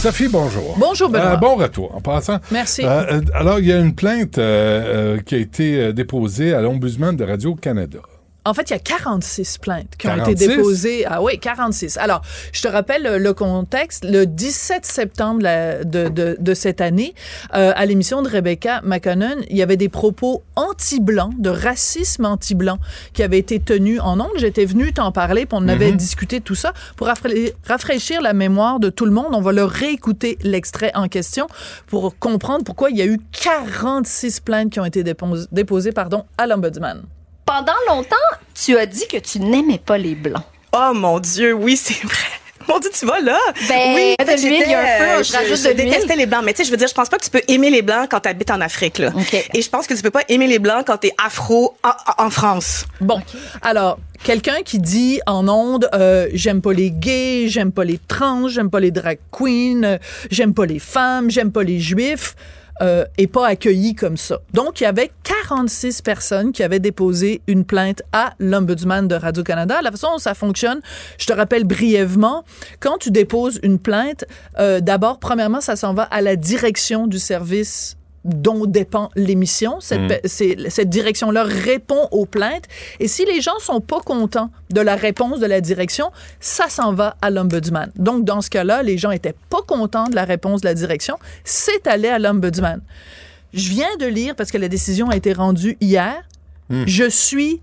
Sophie, 0.00 0.28
bonjour. 0.28 0.76
Bonjour, 0.78 1.10
Benoît. 1.10 1.32
Euh, 1.32 1.36
bon 1.36 1.56
retour, 1.56 1.94
en 1.94 2.00
passant. 2.00 2.38
Merci. 2.50 2.86
Euh, 2.86 3.02
euh, 3.10 3.20
alors, 3.34 3.58
il 3.58 3.66
y 3.66 3.72
a 3.72 3.78
une 3.78 3.94
plainte 3.94 4.38
euh, 4.38 5.16
euh, 5.16 5.20
qui 5.20 5.34
a 5.34 5.38
été 5.38 5.92
déposée 5.92 6.54
à 6.54 6.62
l'Ombudsman 6.62 7.14
de 7.14 7.22
Radio-Canada. 7.22 7.98
En 8.46 8.54
fait, 8.54 8.70
il 8.70 8.72
y 8.72 8.76
a 8.76 8.78
46 8.78 9.58
plaintes 9.58 9.96
qui 9.98 10.06
ont 10.06 10.16
46? 10.16 10.32
été 10.44 10.56
déposées. 10.56 11.04
Ah 11.06 11.22
oui, 11.22 11.38
46. 11.38 11.98
Alors, 11.98 12.22
je 12.52 12.62
te 12.62 12.68
rappelle 12.68 13.02
le, 13.02 13.18
le 13.18 13.34
contexte. 13.34 14.04
Le 14.08 14.24
17 14.24 14.86
septembre 14.86 15.42
la- 15.42 15.84
de, 15.84 16.08
de, 16.08 16.36
de 16.40 16.54
cette 16.54 16.80
année, 16.80 17.14
euh, 17.54 17.72
à 17.76 17.84
l'émission 17.84 18.22
de 18.22 18.28
Rebecca 18.28 18.80
McConnell, 18.82 19.44
il 19.50 19.56
y 19.58 19.62
avait 19.62 19.76
des 19.76 19.90
propos 19.90 20.42
anti-blancs, 20.56 21.34
de 21.38 21.50
racisme 21.50 22.24
anti-blanc 22.24 22.78
qui 23.12 23.22
avaient 23.22 23.38
été 23.38 23.60
tenus 23.60 24.00
en 24.00 24.18
ondes. 24.20 24.30
J'étais 24.36 24.64
venue 24.64 24.92
t'en 24.94 25.12
parler, 25.12 25.44
puis 25.44 25.58
on 25.60 25.68
avait 25.68 25.90
Mhm. 25.90 25.96
discuté 25.98 26.40
tout 26.40 26.54
ça. 26.54 26.72
Pour 26.96 27.08
rafra- 27.08 27.52
rafraîchir 27.68 28.22
la 28.22 28.32
mémoire 28.32 28.80
de 28.80 28.88
tout 28.88 29.04
le 29.04 29.12
monde, 29.12 29.28
on 29.32 29.42
va 29.42 29.52
leur 29.52 29.68
réécouter 29.70 30.38
l'extrait 30.42 30.92
en 30.94 31.08
question 31.08 31.46
pour 31.88 32.18
comprendre 32.18 32.64
pourquoi 32.64 32.90
il 32.90 32.96
y 32.96 33.02
a 33.02 33.06
eu 33.06 33.20
46 33.32 34.40
plaintes 34.40 34.70
qui 34.70 34.80
ont 34.80 34.84
été 34.86 35.02
dépos- 35.04 35.46
déposées 35.52 35.92
pardon, 35.92 36.24
à 36.38 36.46
l'Ombudsman. 36.46 37.02
Pendant 37.50 37.72
longtemps, 37.88 38.14
tu 38.54 38.78
as 38.78 38.86
dit 38.86 39.08
que 39.08 39.16
tu 39.16 39.40
n'aimais 39.40 39.80
pas 39.84 39.98
les 39.98 40.14
blancs. 40.14 40.44
Oh 40.72 40.92
mon 40.94 41.18
Dieu, 41.18 41.52
oui, 41.52 41.76
c'est 41.76 42.00
vrai. 42.04 42.14
Mon 42.68 42.78
Dieu, 42.78 42.90
tu 42.96 43.04
vas 43.06 43.18
là. 43.20 43.40
Ben, 43.68 43.94
oui, 43.96 44.14
mets 44.16 44.24
de 44.24 44.40
l'huile, 44.40 44.62
il 44.64 44.70
y 44.70 44.74
a 44.74 44.78
un 44.78 44.98
feu, 44.98 45.04
euh, 45.04 45.22
je 45.24 45.32
rajoute 45.32 45.56
je 45.56 45.62
de 45.64 45.82
l'huile. 45.82 45.90
détestais 45.90 46.14
les 46.14 46.26
blancs, 46.26 46.42
mais 46.44 46.52
tu 46.52 46.58
sais, 46.58 46.64
je 46.64 46.70
veux 46.70 46.76
dire, 46.76 46.86
je 46.86 46.94
pense 46.94 47.08
pas 47.08 47.18
que 47.18 47.24
tu 47.24 47.30
peux 47.30 47.42
aimer 47.48 47.70
les 47.70 47.82
blancs 47.82 48.06
quand 48.08 48.20
tu 48.20 48.28
habites 48.28 48.52
en 48.52 48.60
Afrique 48.60 48.98
là. 48.98 49.10
Et 49.52 49.62
je 49.62 49.68
pense 49.68 49.88
que 49.88 49.94
tu 49.94 50.02
peux 50.02 50.12
pas 50.12 50.22
aimer 50.28 50.46
les 50.46 50.60
blancs 50.60 50.86
quand 50.86 50.98
tu 50.98 51.08
es 51.08 51.12
afro 51.18 51.76
en, 51.82 52.24
en 52.24 52.30
France. 52.30 52.84
Bon, 53.00 53.20
alors 53.62 53.98
quelqu'un 54.22 54.62
qui 54.64 54.78
dit 54.78 55.20
en 55.26 55.48
ondes 55.48 55.88
euh, 55.92 56.28
j'aime 56.32 56.60
pas 56.60 56.72
les 56.72 56.92
gays, 56.92 57.48
j'aime 57.48 57.72
pas 57.72 57.82
les 57.82 57.98
trans, 57.98 58.46
j'aime 58.46 58.70
pas 58.70 58.78
les 58.78 58.92
drag 58.92 59.18
queens, 59.32 59.82
euh, 59.82 59.98
j'aime 60.30 60.54
pas 60.54 60.66
les 60.66 60.78
femmes, 60.78 61.28
j'aime 61.28 61.50
pas 61.50 61.64
les 61.64 61.80
juifs. 61.80 62.36
Euh, 62.82 63.04
est 63.18 63.26
pas 63.26 63.46
accueilli 63.46 63.94
comme 63.94 64.16
ça. 64.16 64.38
Donc, 64.54 64.80
il 64.80 64.84
y 64.84 64.86
avait 64.86 65.10
46 65.24 66.00
personnes 66.00 66.50
qui 66.52 66.62
avaient 66.62 66.78
déposé 66.78 67.42
une 67.46 67.66
plainte 67.66 68.02
à 68.12 68.32
l'Ombudsman 68.38 69.06
de 69.06 69.14
Radio-Canada. 69.14 69.80
La 69.82 69.90
façon 69.90 70.08
dont 70.12 70.18
ça 70.18 70.32
fonctionne, 70.32 70.80
je 71.18 71.26
te 71.26 71.32
rappelle 71.34 71.64
brièvement, 71.64 72.42
quand 72.80 72.96
tu 72.96 73.10
déposes 73.10 73.60
une 73.62 73.78
plainte, 73.78 74.24
euh, 74.58 74.80
d'abord, 74.80 75.18
premièrement, 75.18 75.60
ça 75.60 75.76
s'en 75.76 75.92
va 75.92 76.04
à 76.04 76.22
la 76.22 76.36
direction 76.36 77.06
du 77.06 77.18
service 77.18 77.98
dont 78.24 78.66
dépend 78.66 79.10
l'émission. 79.16 79.80
Cette, 79.80 80.24
Mm. 80.24 80.68
cette 80.68 80.88
direction-là 80.90 81.42
répond 81.44 82.08
aux 82.10 82.26
plaintes. 82.26 82.64
Et 82.98 83.08
si 83.08 83.24
les 83.24 83.40
gens 83.40 83.58
sont 83.60 83.80
pas 83.80 84.00
contents 84.00 84.50
de 84.70 84.80
la 84.80 84.94
réponse 84.94 85.40
de 85.40 85.46
la 85.46 85.60
direction, 85.60 86.10
ça 86.38 86.68
s'en 86.68 86.92
va 86.92 87.16
à 87.22 87.30
l'ombudsman. 87.30 87.90
Donc, 87.96 88.24
dans 88.24 88.40
ce 88.42 88.50
cas-là, 88.50 88.82
les 88.82 88.98
gens 88.98 89.10
étaient 89.10 89.34
pas 89.48 89.62
contents 89.66 90.08
de 90.08 90.14
la 90.14 90.24
réponse 90.24 90.60
de 90.60 90.66
la 90.66 90.74
direction. 90.74 91.16
C'est 91.44 91.86
allé 91.86 92.08
à 92.08 92.18
l'ombudsman. 92.18 92.80
Je 93.54 93.68
viens 93.70 93.96
de 93.98 94.06
lire, 94.06 94.36
parce 94.36 94.50
que 94.50 94.58
la 94.58 94.68
décision 94.68 95.08
a 95.08 95.16
été 95.16 95.32
rendue 95.32 95.76
hier, 95.80 96.22
je 96.86 97.08
suis 97.08 97.60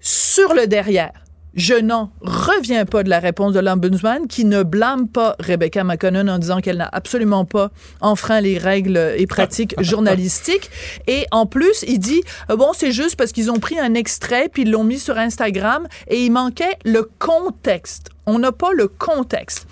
sur 0.00 0.52
le 0.52 0.66
derrière. 0.66 1.12
Je 1.54 1.74
n'en 1.74 2.12
reviens 2.20 2.84
pas 2.84 3.02
de 3.02 3.10
la 3.10 3.18
réponse 3.18 3.52
de 3.52 3.60
l'Ombudsman 3.60 4.28
qui 4.28 4.44
ne 4.44 4.62
blâme 4.62 5.08
pas 5.08 5.36
Rebecca 5.40 5.82
McConnell 5.82 6.30
en 6.30 6.38
disant 6.38 6.60
qu'elle 6.60 6.76
n'a 6.76 6.88
absolument 6.92 7.44
pas 7.44 7.70
enfreint 8.00 8.40
les 8.40 8.56
règles 8.56 9.14
et 9.16 9.26
pratiques 9.26 9.74
journalistiques. 9.82 10.70
Et 11.08 11.26
en 11.32 11.46
plus, 11.46 11.84
il 11.88 11.98
dit, 11.98 12.22
euh, 12.50 12.56
bon, 12.56 12.70
c'est 12.72 12.92
juste 12.92 13.16
parce 13.16 13.32
qu'ils 13.32 13.50
ont 13.50 13.58
pris 13.58 13.78
un 13.78 13.94
extrait 13.94 14.48
puis 14.52 14.62
ils 14.62 14.70
l'ont 14.70 14.84
mis 14.84 14.98
sur 14.98 15.18
Instagram 15.18 15.88
et 16.08 16.24
il 16.24 16.30
manquait 16.30 16.76
le 16.84 17.10
contexte. 17.18 18.10
On 18.26 18.38
n'a 18.38 18.52
pas 18.52 18.72
le 18.72 18.86
contexte. 18.86 19.66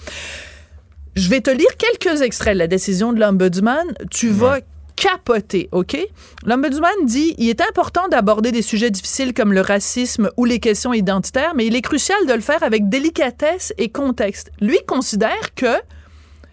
Je 1.15 1.29
vais 1.29 1.41
te 1.41 1.51
lire 1.51 1.77
quelques 1.77 2.23
extraits 2.23 2.55
de 2.55 2.59
la 2.59 2.67
décision 2.67 3.13
de 3.13 3.21
l'Ombudsman. 3.21 3.87
Tu 4.11 4.29
vas 4.29 4.59
capoter, 4.99 5.69
OK? 5.73 5.97
L'Ombudsman 6.45 7.05
dit 7.05 7.35
il 7.39 7.49
est 7.49 7.61
important 7.61 8.09
d'aborder 8.09 8.53
des 8.53 8.63
sujets 8.63 8.91
difficiles 8.91 9.33
comme 9.33 9.53
le 9.53 9.61
racisme 9.61 10.31
ou 10.37 10.45
les 10.45 10.59
questions 10.59 10.93
identitaires, 10.93 11.55
mais 11.55 11.67
il 11.67 11.77
est 11.77 11.83
crucial 11.83 12.27
de 12.27 12.33
le 12.33 12.41
faire 12.41 12.63
avec 12.63 12.89
délicatesse 12.89 13.73
et 13.79 13.89
contexte. 13.89 14.51
Lui 14.61 14.79
considère 14.87 15.55
que 15.55 15.77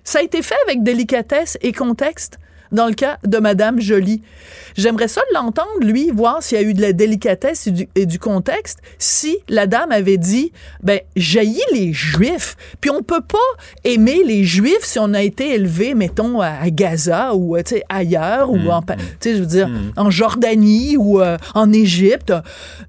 ça 0.03 0.19
a 0.19 0.21
été 0.21 0.41
fait 0.41 0.55
avec 0.67 0.83
délicatesse 0.83 1.57
et 1.61 1.71
contexte 1.71 2.37
dans 2.71 2.87
le 2.87 2.93
cas 2.93 3.17
de 3.25 3.37
Madame 3.37 3.79
Jolie. 3.79 4.21
J'aimerais 4.75 5.07
ça 5.07 5.21
l'entendre, 5.33 5.67
lui, 5.81 6.11
voir 6.11 6.43
s'il 6.43 6.59
y 6.59 6.63
a 6.63 6.63
eu 6.65 6.73
de 6.73 6.81
la 6.81 6.91
délicatesse 6.93 7.67
et 7.67 7.71
du, 7.71 7.87
et 7.95 8.05
du 8.05 8.19
contexte, 8.19 8.79
si 8.99 9.37
la 9.47 9.67
dame 9.67 9.91
avait 9.91 10.17
dit, 10.17 10.51
ben, 10.83 10.99
jaillit 11.15 11.61
les 11.71 11.93
Juifs, 11.93 12.57
puis 12.81 12.89
on 12.89 13.01
peut 13.01 13.21
pas 13.21 13.37
aimer 13.85 14.21
les 14.25 14.43
Juifs 14.43 14.83
si 14.83 14.99
on 14.99 15.13
a 15.13 15.21
été 15.21 15.53
élevé, 15.53 15.93
mettons, 15.93 16.41
à 16.41 16.69
Gaza 16.69 17.33
ou, 17.35 17.55
euh, 17.55 17.63
tu 17.63 17.75
sais, 17.75 17.83
ailleurs, 17.89 18.51
ou 18.51 18.69
en, 18.69 18.81
pa- 18.81 18.95
tu 18.97 19.03
sais, 19.21 19.35
je 19.35 19.39
veux 19.39 19.45
dire, 19.45 19.69
en 19.95 20.09
Jordanie 20.09 20.97
ou 20.97 21.21
euh, 21.21 21.37
en 21.53 21.71
Égypte. 21.71 22.33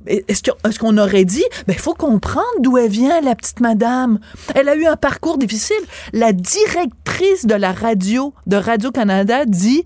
Est-ce 0.07 0.43
que- 0.43 0.51
est-ce 0.69 0.79
qu'on 0.79 0.99
aurait 0.99 1.25
dit, 1.25 1.45
ben, 1.67 1.75
il 1.75 1.79
faut 1.81 1.95
comprendre 1.95 2.47
d'où 2.61 2.79
elle 2.79 2.91
vient, 2.91 3.21
la 3.21 3.35
petite 3.37 3.61
madame. 3.61 4.19
Elle 4.55 4.69
a 4.69 4.75
eu 4.75 4.87
un 4.87 4.97
parcours 4.97 5.39
difficile. 5.39 5.77
La 6.13 6.33
directrice 6.33 7.47
de 7.47 7.55
la 7.55 7.73
radio, 7.73 8.33
de 8.47 8.57
Radio-Canada, 8.57 9.45
dit 9.47 9.66
dit 9.67 9.85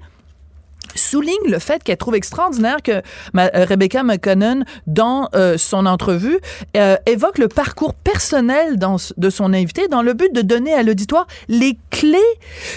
souligne 0.95 1.35
le 1.47 1.59
fait 1.59 1.83
qu'elle 1.83 1.97
trouve 1.97 2.15
extraordinaire 2.15 2.79
que 2.83 3.03
ma- 3.33 3.51
euh, 3.55 3.65
Rebecca 3.65 4.03
McConnell, 4.03 4.65
dans 4.87 5.29
euh, 5.35 5.57
son 5.59 5.87
entrevue, 5.87 6.39
euh, 6.77 6.97
évoque 7.07 7.39
le 7.39 7.49
parcours 7.49 7.95
personnel 7.95 8.79
dans 8.79 8.97
de 9.17 9.31
son 9.31 9.53
invité 9.53 9.89
dans 9.89 10.03
le 10.03 10.13
but 10.15 10.33
de 10.33 10.43
donner 10.43 10.75
à 10.75 10.83
l'auditoire 10.83 11.27
les 11.49 11.79
clés 11.91 12.19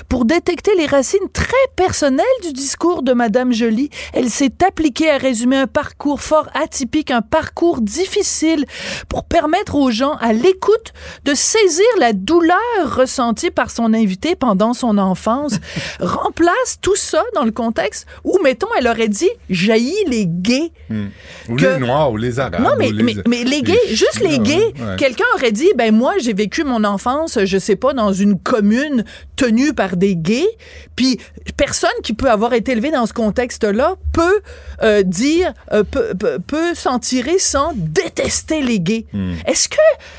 pour 0.09 0.25
détecter 0.25 0.71
les 0.77 0.85
racines 0.85 1.29
très 1.33 1.53
personnelles 1.75 2.25
du 2.43 2.53
discours 2.53 3.03
de 3.03 3.13
Madame 3.13 3.51
Jolie. 3.53 3.89
Elle 4.13 4.29
s'est 4.29 4.63
appliquée 4.65 5.09
à 5.09 5.17
résumer 5.17 5.57
un 5.57 5.67
parcours 5.67 6.21
fort 6.21 6.49
atypique, 6.53 7.11
un 7.11 7.21
parcours 7.21 7.81
difficile 7.81 8.65
pour 9.09 9.23
permettre 9.25 9.75
aux 9.75 9.91
gens 9.91 10.13
à 10.21 10.33
l'écoute 10.33 10.93
de 11.25 11.33
saisir 11.33 11.85
la 11.99 12.13
douleur 12.13 12.57
ressentie 12.85 13.51
par 13.51 13.69
son 13.71 13.93
invité 13.93 14.35
pendant 14.35 14.73
son 14.73 14.97
enfance. 14.97 15.53
Remplace 15.99 16.77
tout 16.81 16.95
ça 16.95 17.23
dans 17.35 17.43
le 17.43 17.51
contexte 17.51 18.02
où, 18.23 18.39
mettons, 18.43 18.67
elle 18.77 18.87
aurait 18.87 19.07
dit 19.07 19.29
jaillit 19.49 19.93
les 20.07 20.25
gays. 20.27 20.71
Hmm. 20.89 21.07
Ou 21.49 21.55
Que- 21.55 21.65
les 21.65 21.79
Noirs, 21.79 22.11
ou 22.11 22.17
les 22.17 22.39
Arabes. 22.39 22.61
Non, 22.61 22.71
mais, 22.77 22.89
ou 22.89 22.91
les, 22.93 23.03
mais, 23.03 23.15
mais 23.27 23.43
les 23.43 23.61
gays, 23.61 23.77
juste 23.89 24.21
les 24.21 24.39
gays, 24.39 24.73
ouais. 24.79 24.95
quelqu'un 24.97 25.25
aurait 25.35 25.51
dit, 25.51 25.69
ben 25.77 25.93
moi, 25.93 26.13
j'ai 26.19 26.33
vécu 26.33 26.63
mon 26.63 26.83
enfance, 26.83 27.39
je 27.43 27.57
sais 27.57 27.75
pas, 27.75 27.93
dans 27.93 28.13
une 28.13 28.39
commune 28.39 29.03
tenue 29.35 29.73
par 29.73 29.97
des 29.97 30.15
gays, 30.15 30.47
puis 30.95 31.19
personne 31.57 31.89
qui 32.03 32.13
peut 32.13 32.29
avoir 32.29 32.53
été 32.53 32.71
élevé 32.73 32.91
dans 32.91 33.05
ce 33.05 33.13
contexte-là 33.13 33.95
peut 34.13 34.41
euh, 34.83 35.03
dire, 35.03 35.53
euh, 35.71 35.83
peut, 35.83 36.13
peut, 36.17 36.39
peut 36.45 36.73
s'en 36.75 36.99
tirer 36.99 37.39
sans 37.39 37.73
détester 37.75 38.61
les 38.61 38.79
gays. 38.79 39.05
Hmm. 39.13 39.33
Est-ce 39.47 39.69
que 39.69 39.77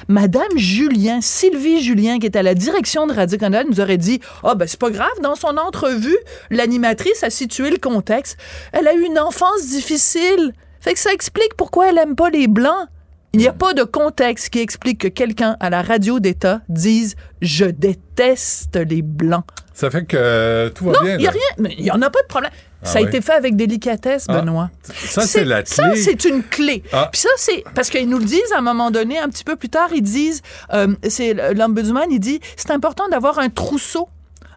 Madame 0.09 0.57
Julien, 0.57 1.21
Sylvie 1.21 1.83
Julien, 1.83 2.19
qui 2.19 2.27
est 2.27 2.37
à 2.37 2.43
la 2.43 2.55
direction 2.55 3.07
de 3.07 3.13
Radio-Canada, 3.13 3.65
nous 3.69 3.81
aurait 3.81 3.99
dit, 3.99 4.21
ah 4.43 4.55
ben 4.55 4.67
c'est 4.67 4.81
pas 4.81 4.91
grave, 4.91 5.09
dans 5.23 5.35
son 5.35 5.57
entrevue, 5.57 6.17
l'animatrice 6.51 7.23
a 7.23 7.31
situé 7.31 7.71
le 7.75 7.81
contexte, 7.81 8.37
elle 8.73 8.89
a 8.89 8.95
eu 8.95 9.03
une 9.05 9.19
enfance 9.19 9.67
difficile. 9.67 10.53
Fait 10.81 10.95
que 10.95 10.99
ça 10.99 11.13
explique 11.13 11.55
pourquoi 11.57 11.89
elle 11.91 11.99
aime 11.99 12.15
pas 12.17 12.31
les 12.31 12.47
blancs. 12.49 12.89
Il 13.33 13.41
n'y 13.41 13.49
a 13.49 13.53
pas 13.53 13.75
de 13.75 13.83
contexte 13.83 14.51
qui 14.51 14.61
explique 14.61 15.01
que 15.01 15.09
quelqu'un 15.09 15.57
à 15.59 15.69
la 15.69 15.83
radio 15.83 16.21
d'État 16.21 16.61
dise 16.69 17.17
je 17.43 17.65
déteste 17.65 18.77
les 18.77 19.03
blancs. 19.03 19.45
Ça 19.73 19.91
fait 19.91 20.05
que 20.05 20.17
euh, 20.17 20.71
tout 20.71 20.85
va 20.85 20.93
non, 20.93 21.03
bien. 21.03 21.15
il 21.17 21.19
n'y 21.21 21.27
a 21.27 21.31
rien, 21.33 21.41
mais 21.59 21.75
il 21.77 21.83
n'y 21.83 21.91
en 21.91 22.01
a 22.01 22.11
pas 22.11 22.23
de 22.23 22.29
problème. 22.29 22.53
Ah 22.83 22.87
ça 22.87 22.99
a 22.99 23.03
été 23.03 23.21
fait 23.23 23.33
avec 23.33 23.57
délicatesse, 23.57 24.27
Ah, 24.29 24.41
Benoît. 24.41 24.71
ça, 24.93 25.23
c'est 25.23 25.45
la 25.45 25.65
Ça, 25.65 25.89
clé. 25.91 26.01
c'est 26.01 26.25
une 26.27 26.45
clé. 26.45 26.85
Ah. 26.93 27.09
Puis 27.11 27.23
ça, 27.23 27.31
c'est 27.37 27.65
parce 27.75 27.91
qu'ils 27.91 28.09
nous 28.09 28.19
le 28.19 28.25
disent 28.25 28.53
à 28.55 28.59
un 28.59 28.63
moment 28.63 28.91
donné, 28.93 29.19
un 29.19 29.29
petit 29.31 29.43
peu 29.43 29.57
plus 29.57 29.71
tard, 29.71 29.89
ils 29.93 30.03
disent, 30.03 30.43
euh, 30.73 30.95
c'est 31.09 31.35
l'ombudsman, 31.55 32.07
il 32.13 32.21
dit, 32.21 32.41
c'est 32.57 32.71
important 32.71 33.09
d'avoir 33.09 33.39
un 33.41 33.49
trousseau. 33.49 34.09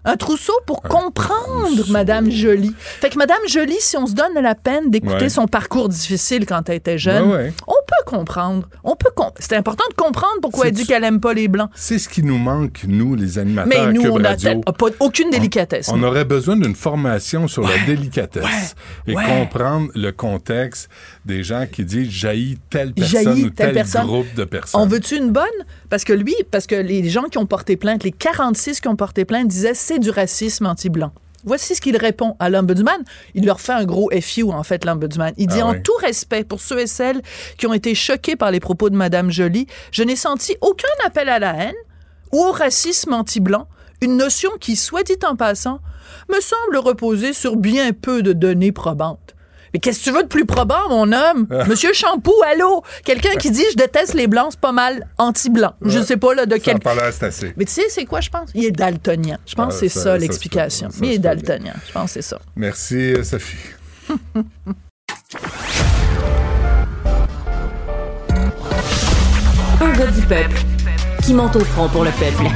Un 0.10 0.16
trousseau 0.18 0.54
pour 0.66 0.82
comprendre 0.82 1.84
Madame 1.90 2.32
Jolie. 2.32 2.74
Fait 2.80 3.10
que 3.10 3.18
Madame 3.18 3.38
Jolie, 3.48 3.76
si 3.80 3.98
on 3.98 4.08
se 4.08 4.14
donne 4.14 4.34
la 4.42 4.56
peine 4.56 4.90
d'écouter 4.90 5.16
Ouais. 5.26 5.30
son 5.30 5.48
parcours 5.48 5.90
difficile 5.90 6.46
quand 6.46 6.70
elle 6.70 6.76
était 6.78 6.98
jeune, 6.98 7.28
Ouais, 7.30 7.36
ouais. 7.38 7.54
on 7.68 7.74
peut 7.74 8.04
comprendre. 8.16 8.70
On 8.84 8.96
peut 8.96 9.10
com- 9.16 9.32
C'est 9.40 9.56
important 9.56 9.84
de 9.90 9.96
comprendre 9.96 10.36
pourquoi 10.42 10.68
elle 10.68 10.74
dit 10.74 10.86
qu'elle 10.86 11.04
aime 11.04 11.20
pas 11.20 11.34
les 11.34 11.48
blancs. 11.48 11.70
C'est 11.76 12.00
ce 12.00 12.08
qui 12.08 12.24
nous 12.24 12.38
manque, 12.38 12.82
nous, 12.88 13.16
les 13.16 13.38
animateurs 13.38 13.68
Mais 13.86 13.92
nous, 13.92 14.02
Cube 14.02 14.12
on 14.14 14.20
n'a 14.20 14.36
pas 14.36 14.88
aucune 15.02 15.30
délicatesse. 15.30 15.90
On 15.92 16.02
aurait 16.04 16.26
besoin 16.26 16.56
d'une 16.56 16.76
formation 16.76 17.48
sur 17.48 17.64
la 17.68 17.78
délicatesse 17.86 18.76
et 19.08 19.14
comprendre 19.14 19.90
le 19.96 20.12
contexte 20.12 20.90
des 21.26 21.44
gens 21.44 21.66
qui 21.72 21.84
disent 21.84 22.10
jaillit 22.10 22.58
telle 22.70 22.94
personne 22.94 23.24
Jaillit 23.24 23.44
ou 23.46 23.50
tel 23.50 23.74
personne. 23.74 24.06
groupe 24.06 24.34
de 24.36 24.46
personnes. 24.46 24.82
On 24.82 24.86
veut-tu 24.88 25.18
une 25.18 25.32
bonne? 25.32 25.44
Parce 25.90 26.04
que 26.04 26.14
lui, 26.14 26.36
parce 26.52 26.68
que 26.68 26.76
les 26.76 27.10
gens 27.10 27.24
qui 27.24 27.38
ont 27.38 27.46
porté 27.46 27.76
plainte, 27.78 28.04
les 28.04 28.12
46 28.12 28.80
qui 28.80 28.88
ont 28.88 28.96
porté 28.96 29.26
plainte 29.26 29.48
disaient 29.48 29.74
c'est 29.74 29.97
du 29.99 30.10
racisme 30.10 30.65
anti-blanc. 30.65 31.11
Voici 31.44 31.76
ce 31.76 31.82
qu'il 31.82 31.95
répond 31.95 32.36
à 32.40 32.49
l'ombudsman. 32.49 33.03
Il 33.34 33.45
leur 33.45 33.61
fait 33.61 33.72
un 33.72 33.86
gros 33.86 34.10
FU, 34.22 34.44
en 34.44 34.64
fait, 34.64 34.84
l'ombudsman. 34.84 35.34
Il 35.38 35.48
dit, 35.48 35.61
Ah 35.61 35.68
en 35.68 35.72
ouais. 35.72 35.82
tout 35.82 35.95
respect 36.02 36.44
pour 36.44 36.60
ceux 36.60 36.80
et 36.80 36.88
celles 36.88 37.22
qui 37.57 37.68
ont 37.68 37.74
été 37.74 37.95
choqués 37.95 38.36
par 38.36 38.52
les 38.52 38.60
propos 38.60 38.90
de 38.90 38.95
Madame 38.95 39.32
Joly, 39.32 39.68
je 39.91 40.03
n'ai 40.03 40.15
senti 40.15 40.57
aucun 40.61 40.88
appel 41.06 41.30
à 41.30 41.40
la 41.40 41.53
haine 41.56 41.76
ou 42.34 42.40
au 42.40 42.52
racisme 42.52 43.14
anti-blanc, 43.14 43.68
une 44.02 44.18
notion 44.18 44.49
qui, 44.60 44.76
soit 44.76 45.03
dit 45.03 45.18
en 45.26 45.36
passant, 45.36 45.80
me 46.30 46.41
semble 46.41 46.78
reposer 46.78 47.32
sur 47.34 47.56
bien 47.56 47.94
peu 47.94 48.22
de 48.22 48.34
données 48.34 48.74
probantes. 48.74 49.36
Mais 49.78 49.82
qu'est-ce 49.82 49.99
que 49.99 50.04
tu 50.06 50.12
veux 50.12 50.24
de 50.24 50.28
plus 50.28 50.44
probant, 50.48 50.90
mon 50.90 51.12
homme? 51.12 51.45
Monsieur 51.68 51.94
Shampoo, 51.94 52.34
allô? 52.52 52.82
Quelqu'un 53.06 53.36
qui 53.36 53.52
dit 53.52 53.62
je 53.74 53.76
déteste 53.78 54.16
les 54.16 54.26
blancs, 54.26 54.48
c'est 54.54 54.60
pas 54.60 54.72
mal 54.72 55.06
anti-blanc. 55.20 55.74
Je 55.84 55.99
Ouais. 55.99 56.04
sais 56.06 56.18
pas 56.18 56.34
là 56.34 56.48
de 56.48 56.54
Ça 56.56 56.60
quel. 56.60 56.80
assez. 57.28 57.54
Mais 57.56 57.66
tu 57.66 57.74
sais, 57.74 57.84
c'est 57.90 58.06
quoi, 58.06 58.20
je 58.20 58.32
pense? 58.32 58.49
Il 58.56 58.66
est 58.66 58.72
daltonien. 58.72 59.38
Je 59.45 59.54
pense 59.54 59.66
Ah, 59.68 59.74
que 59.74 59.76
c'est 59.82 59.90
ça- 59.90 60.02
ça, 60.02 60.18
l'explication. 60.18 60.88
Il 61.04 61.12
est 61.12 61.20
daltonien. 61.20 61.76
Je 61.88 61.91
pense 61.94 62.06
que 62.06 62.10
c'est 62.14 62.22
ça. 62.28 62.40
Merci, 62.56 62.95
euh, 63.14 63.24
Sophie. 63.24 63.56
Un 69.82 69.91
gars 69.94 70.08
du 70.08 70.22
peuple 70.22 70.60
qui 71.24 71.34
monte 71.34 71.56
au 71.56 71.60
front 71.64 71.88
pour 71.90 72.04
le 72.04 72.12
peuple. 72.12 72.49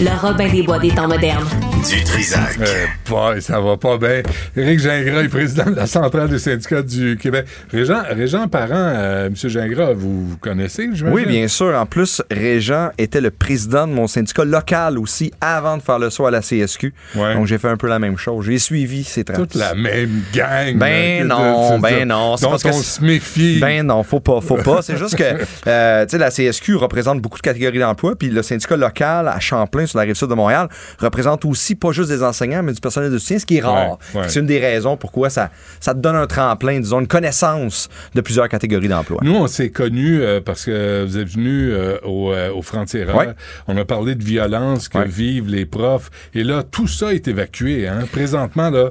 Le 0.00 0.20
Robin 0.26 0.48
des 0.48 0.62
Bois 0.62 0.78
des 0.78 0.90
temps 0.90 1.08
modernes. 1.08 1.46
Du 1.88 2.04
Trisac. 2.04 2.58
Euh, 2.60 2.86
boy, 3.08 3.40
ça 3.40 3.58
va 3.60 3.76
pas 3.76 3.96
bien. 3.96 4.22
Éric 4.56 4.80
Gingras 4.80 5.22
est 5.22 5.28
président 5.28 5.64
de 5.70 5.76
la 5.76 5.86
centrale 5.86 6.28
des 6.28 6.38
syndicats 6.38 6.82
du 6.82 7.16
Québec. 7.16 7.46
Régent, 7.72 8.02
Régent 8.10 8.48
Parent, 8.48 8.68
euh, 8.74 9.26
M. 9.28 9.34
Gingras, 9.34 9.92
vous, 9.94 10.28
vous 10.28 10.36
connaissez? 10.36 10.88
Oui, 11.06 11.24
bien 11.26 11.48
sûr. 11.48 11.74
En 11.76 11.86
plus, 11.86 12.22
Régent 12.30 12.90
était 12.98 13.20
le 13.20 13.30
président 13.30 13.86
de 13.86 13.92
mon 13.92 14.06
syndicat 14.06 14.44
local 14.44 14.98
aussi 14.98 15.32
avant 15.40 15.78
de 15.78 15.82
faire 15.82 15.98
le 15.98 16.10
saut 16.10 16.26
à 16.26 16.30
la 16.30 16.42
CSQ. 16.42 16.92
Donc, 17.14 17.46
j'ai 17.46 17.58
fait 17.58 17.68
un 17.68 17.76
peu 17.76 17.88
la 17.88 17.98
même 17.98 18.18
chose. 18.18 18.44
J'ai 18.46 18.58
suivi 18.58 19.02
ces 19.02 19.24
traces. 19.24 19.38
Toute 19.38 19.54
la 19.54 19.74
même 19.74 20.22
gang. 20.34 20.76
Ben 20.76 21.26
là, 21.26 21.34
que 21.36 21.42
non, 21.42 21.76
de- 21.78 21.82
ben 21.82 22.08
non. 22.08 22.36
c'est 22.36 22.44
dont 22.44 22.50
parce 22.50 22.62
que 22.62 22.68
on 22.68 22.72
c'est- 22.72 23.00
se 23.00 23.04
méfie. 23.04 23.58
Ben 23.60 23.86
non, 23.86 24.02
faut 24.02 24.20
pas, 24.20 24.40
faut 24.40 24.56
pas. 24.58 24.82
C'est 24.82 24.96
juste 24.98 25.16
que, 25.16 25.24
euh, 25.66 26.04
tu 26.04 26.10
sais, 26.10 26.18
la 26.18 26.30
CSQ 26.30 26.74
représente 26.76 27.20
beaucoup 27.20 27.38
de 27.38 27.42
catégories 27.42 27.78
d'emploi, 27.78 28.14
puis 28.16 28.28
le 28.28 28.42
syndicat 28.42 28.76
local 28.76 29.28
à 29.28 29.40
Champlain, 29.40 29.86
sur 29.86 29.98
la 29.98 30.04
rive 30.04 30.14
sud 30.14 30.28
de 30.28 30.34
Montréal, 30.34 30.68
représente 30.98 31.44
aussi 31.46 31.69
pas 31.74 31.92
juste 31.92 32.08
des 32.10 32.22
enseignants, 32.22 32.62
mais 32.62 32.72
du 32.72 32.80
personnel 32.80 33.10
de 33.10 33.18
soutien, 33.18 33.38
ce 33.38 33.46
qui 33.46 33.58
est 33.58 33.60
rare. 33.60 33.98
Ouais, 34.14 34.20
ouais. 34.22 34.28
C'est 34.28 34.40
une 34.40 34.46
des 34.46 34.58
raisons 34.58 34.96
pourquoi 34.96 35.30
ça, 35.30 35.50
ça 35.80 35.94
te 35.94 35.98
donne 35.98 36.16
un 36.16 36.26
tremplin, 36.26 36.78
disons, 36.80 37.00
une 37.00 37.06
connaissance 37.08 37.88
de 38.14 38.20
plusieurs 38.20 38.48
catégories 38.48 38.88
d'emploi. 38.88 39.20
Nous, 39.22 39.34
on 39.34 39.46
s'est 39.46 39.70
connus 39.70 40.22
euh, 40.22 40.40
parce 40.40 40.64
que 40.64 41.04
vous 41.04 41.18
êtes 41.18 41.28
venus 41.28 41.70
euh, 41.72 41.98
au, 42.04 42.32
euh, 42.32 42.50
au. 42.50 42.60
Ouais. 42.60 43.28
On 43.68 43.76
a 43.76 43.84
parlé 43.84 44.14
de 44.14 44.24
violence 44.24 44.88
que 44.88 44.98
vivent 45.06 45.48
les 45.48 45.66
profs. 45.66 46.10
Et 46.34 46.44
là, 46.44 46.62
tout 46.62 46.86
ça 46.86 47.12
est 47.12 47.26
évacué. 47.28 47.88
Hein. 47.88 48.04
Présentement, 48.10 48.70
là, 48.70 48.90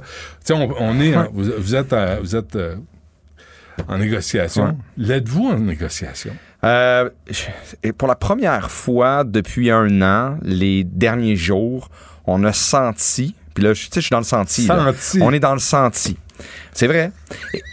on, 0.51 0.69
on 0.79 0.99
est, 0.99 1.13
vous, 1.33 1.51
vous 1.57 1.75
êtes, 1.75 1.93
à- 1.93 2.19
vous 2.19 2.35
êtes 2.35 2.55
euh, 2.55 2.75
en 3.87 3.97
négociation. 3.97 4.65
Ouais. 4.65 4.71
L'êtes-vous 4.97 5.47
en 5.47 5.59
négociation? 5.59 6.33
Euh, 6.63 7.09
je- 7.29 7.91
pour 7.91 8.07
la 8.07 8.15
première 8.15 8.69
fois 8.69 9.23
depuis 9.23 9.71
un 9.71 10.01
an, 10.01 10.37
les 10.41 10.83
derniers 10.83 11.37
jours, 11.37 11.89
on 12.29 12.43
a 12.43 12.53
senti, 12.53 13.35
puis 13.53 13.63
là, 13.63 13.73
je- 13.73 13.83
tu 13.85 13.87
sais, 13.93 14.01
je 14.01 14.05
suis 14.05 14.11
dans 14.13 14.19
le 14.19 14.23
senti. 14.23 14.65
Senti. 14.65 15.19
On 15.21 15.31
est 15.33 15.39
dans 15.39 15.53
le 15.53 15.59
senti. 15.59 16.17
C'est 16.73 16.87
vrai. 16.87 17.11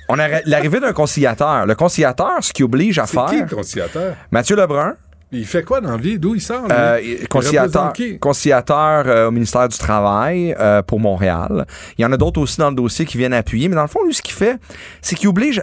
On 0.08 0.18
a 0.18 0.28
l'arrivée 0.46 0.80
d'un 0.80 0.92
conciliateur. 0.92 1.66
Le 1.66 1.74
conciliateur, 1.74 2.32
ce 2.40 2.52
qui 2.52 2.62
oblige 2.64 2.98
à 2.98 3.06
C'est 3.06 3.16
qui 3.26 3.36
faire. 3.36 3.46
le 3.48 3.54
conciliateur? 3.56 4.16
Mathieu 4.30 4.56
Lebrun, 4.56 4.94
Il 5.32 5.44
fait 5.44 5.62
quoi 5.64 5.80
dans 5.80 5.90
la 5.90 5.96
vie? 5.96 6.18
D'où 6.20 6.34
il 6.36 6.40
sort? 6.40 6.66
euh, 6.70 7.00
Il 7.02 7.26
conciliateur, 7.28 7.92
conciliateur 8.20 9.04
euh, 9.06 9.28
au 9.28 9.30
ministère 9.30 9.68
du 9.68 9.76
Travail 9.76 10.54
euh, 10.58 10.82
pour 10.82 11.00
Montréal. 11.00 11.66
Il 11.98 12.02
y 12.02 12.04
en 12.04 12.12
a 12.12 12.16
d'autres 12.16 12.40
aussi 12.40 12.58
dans 12.58 12.70
le 12.70 12.76
dossier 12.76 13.04
qui 13.04 13.18
viennent 13.18 13.32
appuyer, 13.34 13.68
mais 13.68 13.74
dans 13.74 13.82
le 13.82 13.88
fond, 13.88 14.00
lui, 14.04 14.14
ce 14.14 14.22
qu'il 14.22 14.34
fait, 14.34 14.56
c'est 15.02 15.16
qu'il 15.16 15.28
oblige. 15.28 15.62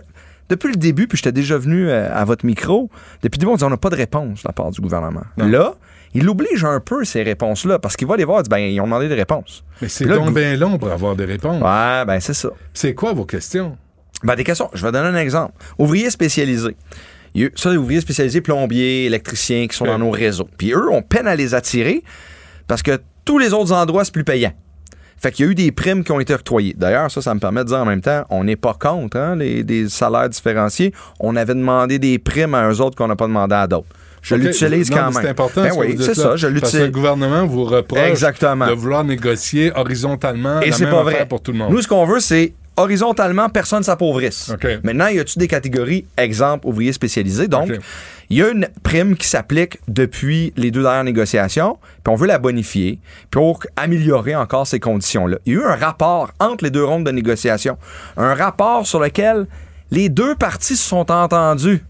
Depuis 0.49 0.69
le 0.69 0.75
début, 0.75 1.07
puis 1.07 1.17
j'étais 1.17 1.31
déjà 1.31 1.57
venu 1.57 1.89
à 1.89 2.23
votre 2.25 2.45
micro, 2.45 2.89
depuis 3.21 3.37
le 3.37 3.41
début, 3.41 3.51
on 3.53 3.55
dit 3.55 3.63
on 3.63 3.69
n'a 3.69 3.77
pas 3.77 3.89
de 3.89 3.95
réponse 3.95 4.43
de 4.43 4.47
la 4.47 4.51
part 4.53 4.69
du 4.71 4.81
gouvernement. 4.81 5.23
Là, 5.37 5.73
il 6.13 6.29
oblige 6.29 6.63
un 6.63 6.79
peu 6.79 7.03
ces 7.05 7.23
réponses-là 7.23 7.79
parce 7.79 7.95
qu'il 7.95 8.07
va 8.07 8.15
les 8.17 8.25
voir, 8.25 8.39
il 8.39 8.43
dit, 8.43 8.49
ben, 8.49 8.57
ils 8.57 8.79
ont 8.79 8.85
demandé 8.85 9.07
des 9.07 9.15
réponses. 9.15 9.63
Mais 9.81 9.87
c'est 9.87 10.05
le 10.05 10.15
donc 10.15 10.33
bien 10.33 10.55
long 10.55 10.77
pour 10.77 10.91
avoir 10.91 11.15
des 11.15 11.25
réponses. 11.25 11.61
Ouais, 11.61 12.05
ben 12.05 12.19
c'est 12.19 12.33
ça. 12.33 12.49
C'est 12.73 12.93
quoi 12.93 13.13
vos 13.13 13.25
questions? 13.25 13.77
Ben, 14.23 14.35
des 14.35 14.43
questions. 14.43 14.69
Je 14.73 14.85
vais 14.85 14.91
donner 14.91 15.07
un 15.07 15.15
exemple. 15.15 15.53
Ouvriers 15.77 16.09
spécialisés. 16.09 16.75
Ça, 17.55 17.71
les 17.71 17.77
ouvriers 17.77 18.01
spécialisés, 18.01 18.41
plombiers, 18.41 19.05
électriciens 19.05 19.67
qui 19.67 19.75
sont 19.75 19.85
dans 19.85 19.97
nos 19.97 20.11
réseaux. 20.11 20.47
Puis 20.57 20.71
eux, 20.71 20.89
on 20.91 21.01
peine 21.01 21.27
à 21.27 21.35
les 21.35 21.55
attirer 21.55 22.03
parce 22.67 22.83
que 22.83 22.99
tous 23.25 23.39
les 23.39 23.53
autres 23.53 23.71
endroits, 23.71 24.05
c'est 24.05 24.13
plus 24.13 24.23
payant. 24.23 24.53
Fait 25.17 25.31
qu'il 25.31 25.45
y 25.45 25.47
a 25.47 25.51
eu 25.51 25.55
des 25.55 25.71
primes 25.71 26.03
qui 26.03 26.11
ont 26.11 26.19
été 26.19 26.33
octroyées. 26.33 26.75
D'ailleurs, 26.77 27.09
ça, 27.09 27.21
ça 27.21 27.33
me 27.33 27.39
permet 27.39 27.61
de 27.63 27.69
dire 27.69 27.77
en 27.77 27.85
même 27.85 28.01
temps, 28.01 28.25
on 28.29 28.43
n'est 28.43 28.57
pas 28.57 28.73
contre 28.73 29.17
hein, 29.17 29.35
les, 29.37 29.63
des 29.63 29.87
salaires 29.87 30.27
différenciés. 30.27 30.93
On 31.19 31.35
avait 31.37 31.55
demandé 31.55 31.97
des 31.97 32.19
primes 32.19 32.53
à 32.53 32.69
eux 32.69 32.81
autres 32.81 32.97
qu'on 32.97 33.07
n'a 33.07 33.15
pas 33.15 33.27
demandé 33.27 33.55
à 33.55 33.65
d'autres. 33.65 33.87
Je 34.23 34.35
l'utilise 34.35 34.89
quand 34.89 35.11
même. 35.11 35.21
C'est 35.21 35.29
important. 35.29 35.61
Ben 35.63 35.73
ce 35.73 35.77
oui, 35.77 35.95
c'est 35.99 36.15
ça, 36.15 36.21
je 36.21 36.27
Parce 36.27 36.41
que 36.41 36.47
le 36.47 36.53
l'utilise. 36.53 36.91
gouvernement 36.91 37.45
vous 37.45 37.65
reproche 37.65 37.99
Exactement. 37.99 38.65
de 38.67 38.71
vouloir 38.71 39.03
négocier 39.03 39.71
horizontalement 39.75 40.61
Et 40.61 40.69
la 40.71 40.77
même 40.79 40.89
pas 40.89 41.03
vrai. 41.03 41.27
pour 41.27 41.41
tout 41.41 41.51
le 41.51 41.57
monde. 41.57 41.71
Nous, 41.71 41.81
ce 41.81 41.87
qu'on 41.89 42.05
veut, 42.05 42.21
c'est 42.21 42.53
horizontalement, 42.77 43.49
personne 43.49 43.79
ne 43.79 43.83
s'appauvrisse. 43.83 44.51
Maintenant, 44.83 45.07
y 45.07 45.19
a-tu 45.19 45.37
des 45.37 45.47
catégories, 45.47 46.05
exemple, 46.17 46.65
ouvriers 46.67 46.93
spécialisés? 46.93 47.47
Donc, 47.47 47.69
il 48.29 48.37
y 48.37 48.41
a 48.41 48.49
une 48.49 48.67
prime 48.81 49.15
qui 49.17 49.27
s'applique 49.27 49.77
depuis 49.87 50.53
les 50.55 50.71
deux 50.71 50.81
dernières 50.81 51.03
négociations, 51.03 51.77
puis 52.03 52.11
on 52.11 52.15
veut 52.15 52.25
la 52.25 52.39
bonifier 52.39 52.99
pour 53.29 53.59
améliorer 53.75 54.35
encore 54.35 54.65
ces 54.65 54.79
conditions-là. 54.79 55.37
Il 55.45 55.53
y 55.53 55.57
a 55.57 55.59
eu 55.59 55.63
un 55.65 55.75
rapport 55.75 56.31
entre 56.39 56.63
les 56.63 56.71
deux 56.71 56.83
rondes 56.83 57.03
de 57.05 57.11
négociation, 57.11 57.77
un 58.17 58.33
rapport 58.33 58.87
sur 58.87 58.99
lequel 59.01 59.45
les 59.91 60.07
deux 60.09 60.33
parties 60.35 60.77
se 60.77 60.87
sont 60.87 61.11
entendues. 61.11 61.83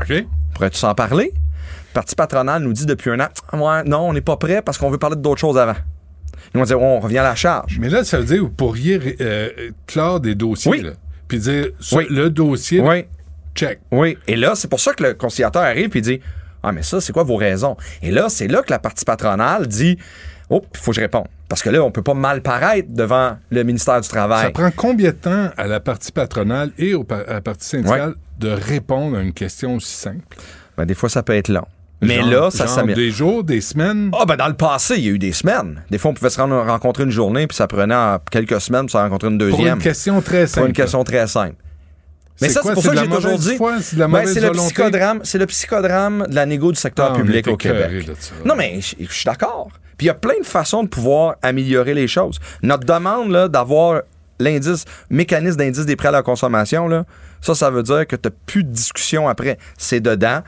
OK. 0.00 0.24
Pourrais-tu 0.54 0.78
s'en 0.78 0.94
parler? 0.94 1.32
Le 1.92 1.94
parti 1.94 2.14
patronal 2.14 2.62
nous 2.62 2.72
dit 2.72 2.86
depuis 2.86 3.10
un 3.10 3.20
an, 3.20 3.28
ouais, 3.52 3.84
non, 3.84 4.08
on 4.08 4.12
n'est 4.14 4.22
pas 4.22 4.38
prêt 4.38 4.62
parce 4.62 4.78
qu'on 4.78 4.88
veut 4.88 4.96
parler 4.96 5.16
d'autres 5.16 5.40
choses 5.40 5.58
avant. 5.58 5.74
Nous, 6.54 6.60
on 6.62 6.64
dit, 6.64 6.74
on 6.74 7.00
revient 7.00 7.18
à 7.18 7.22
la 7.24 7.34
charge. 7.34 7.78
Mais 7.78 7.90
là, 7.90 8.02
ça 8.02 8.18
veut 8.18 8.24
dire 8.24 8.36
que 8.38 8.42
vous 8.42 8.48
pourriez 8.50 9.16
euh, 9.20 9.50
clore 9.86 10.20
des 10.20 10.34
dossiers, 10.34 10.80
là, 10.80 10.92
puis 11.28 11.38
dire 11.38 11.66
le 12.08 12.28
dossier, 12.30 12.80
Oui. 12.80 13.04
check. 13.54 13.80
Oui. 13.90 14.16
Et 14.26 14.36
là, 14.36 14.54
c'est 14.54 14.68
pour 14.68 14.80
ça 14.80 14.94
que 14.94 15.02
le 15.02 15.14
conciliateur 15.14 15.62
arrive 15.62 15.94
et 15.94 16.00
dit 16.00 16.20
Ah, 16.62 16.72
mais 16.72 16.82
ça, 16.82 17.00
c'est 17.00 17.12
quoi 17.12 17.24
vos 17.24 17.36
raisons? 17.36 17.76
Et 18.00 18.10
là, 18.10 18.28
c'est 18.30 18.48
là 18.48 18.62
que 18.62 18.70
la 18.70 18.78
partie 18.78 19.04
patronale 19.04 19.66
dit 19.66 19.98
Oh, 20.48 20.62
il 20.74 20.78
faut 20.78 20.92
que 20.92 20.96
je 20.96 21.00
réponde. 21.02 21.26
Parce 21.48 21.62
que 21.62 21.68
là, 21.68 21.82
on 21.84 21.90
peut 21.90 22.02
pas 22.02 22.14
mal 22.14 22.40
paraître 22.40 22.88
devant 22.90 23.36
le 23.50 23.62
ministère 23.64 24.00
du 24.00 24.08
Travail. 24.08 24.44
Ça 24.44 24.50
prend 24.50 24.70
combien 24.74 25.10
de 25.10 25.16
temps 25.16 25.50
à 25.58 25.66
la 25.66 25.80
partie 25.80 26.10
patronale 26.12 26.70
et 26.78 26.94
au 26.94 27.06
à 27.10 27.34
la 27.34 27.40
partie 27.42 27.68
syndicale 27.68 28.14
de 28.38 28.48
répondre 28.50 29.18
à 29.18 29.20
une 29.20 29.34
question 29.34 29.76
aussi 29.76 29.92
simple? 29.94 30.24
Ben, 30.76 30.86
des 30.86 30.94
fois, 30.94 31.10
ça 31.10 31.22
peut 31.22 31.34
être 31.34 31.48
long. 31.48 31.66
Mais 32.02 32.16
Genre- 32.16 32.30
là, 32.30 32.50
ça 32.50 32.66
s'améliore. 32.66 32.96
Des 32.96 33.10
jours, 33.10 33.44
des 33.44 33.60
semaines? 33.60 34.10
Ah, 34.18 34.24
ben 34.26 34.36
dans 34.36 34.48
le 34.48 34.54
passé, 34.54 34.96
il 34.96 35.04
y 35.04 35.08
a 35.08 35.12
eu 35.12 35.18
des 35.18 35.32
semaines. 35.32 35.82
Des 35.90 35.98
fois, 35.98 36.10
on 36.10 36.14
pouvait 36.14 36.30
se 36.30 36.40
rendre, 36.40 36.56
rencontrer 36.66 37.04
une 37.04 37.10
journée, 37.10 37.46
puis 37.46 37.56
ça 37.56 37.66
prenait 37.66 37.94
en 37.94 38.18
quelques 38.30 38.60
semaines 38.60 38.82
pour 38.82 38.90
se 38.90 38.96
rencontrer 38.96 39.28
une 39.28 39.38
deuxième. 39.38 39.56
Pour 39.56 39.74
une 39.76 39.82
question 39.82 40.20
très 40.20 40.46
simple. 40.46 40.58
Pour 40.58 40.66
une 40.66 40.72
question 40.72 41.04
très 41.04 41.26
simple. 41.26 41.54
Mais 42.40 42.48
C'est 42.48 42.54
ça, 42.54 42.60
c'est 42.64 42.72
pour 42.74 42.82
ça 42.82 42.90
que 42.90 42.98
j'ai 42.98 43.08
toujours 43.08 43.38
dit. 43.38 43.56
C'est 43.82 43.96
Ben, 43.96 44.24
le 44.24 44.50
psychodrame, 44.50 45.20
c'est 45.22 45.38
le 45.38 45.46
psychodrame 45.46 46.26
de 46.28 46.34
la 46.34 46.44
négo 46.46 46.72
du 46.72 46.78
secteur 46.78 47.12
Ah, 47.14 47.16
public 47.16 47.46
au 47.46 47.56
Québec. 47.56 47.90
Non, 48.44 48.56
mais 48.56 48.80
je 48.80 49.06
suis 49.12 49.24
d'accord. 49.24 49.68
Puis 49.96 50.06
il 50.06 50.08
y 50.08 50.10
a 50.10 50.14
plein 50.14 50.38
de 50.40 50.46
façons 50.46 50.82
de 50.82 50.88
pouvoir 50.88 51.36
améliorer 51.42 51.94
les 51.94 52.08
choses. 52.08 52.40
Notre 52.62 52.84
demande 52.84 53.48
d'avoir 53.48 54.02
l'indice, 54.40 54.84
mécanisme 55.10 55.58
d'indice 55.58 55.86
des 55.86 55.94
prêts 55.94 56.08
à 56.08 56.12
la 56.12 56.22
consommation, 56.22 56.88
là, 56.88 57.04
ça, 57.40 57.54
ça 57.54 57.70
veut 57.70 57.82
dire 57.84 58.06
que 58.08 58.16
tu 58.16 58.28
n'as 58.28 58.34
plus 58.46 58.64
de 58.64 58.70
discussion 58.70 59.28
après. 59.28 59.58
C'est 59.78 60.00
dedans. 60.00 60.40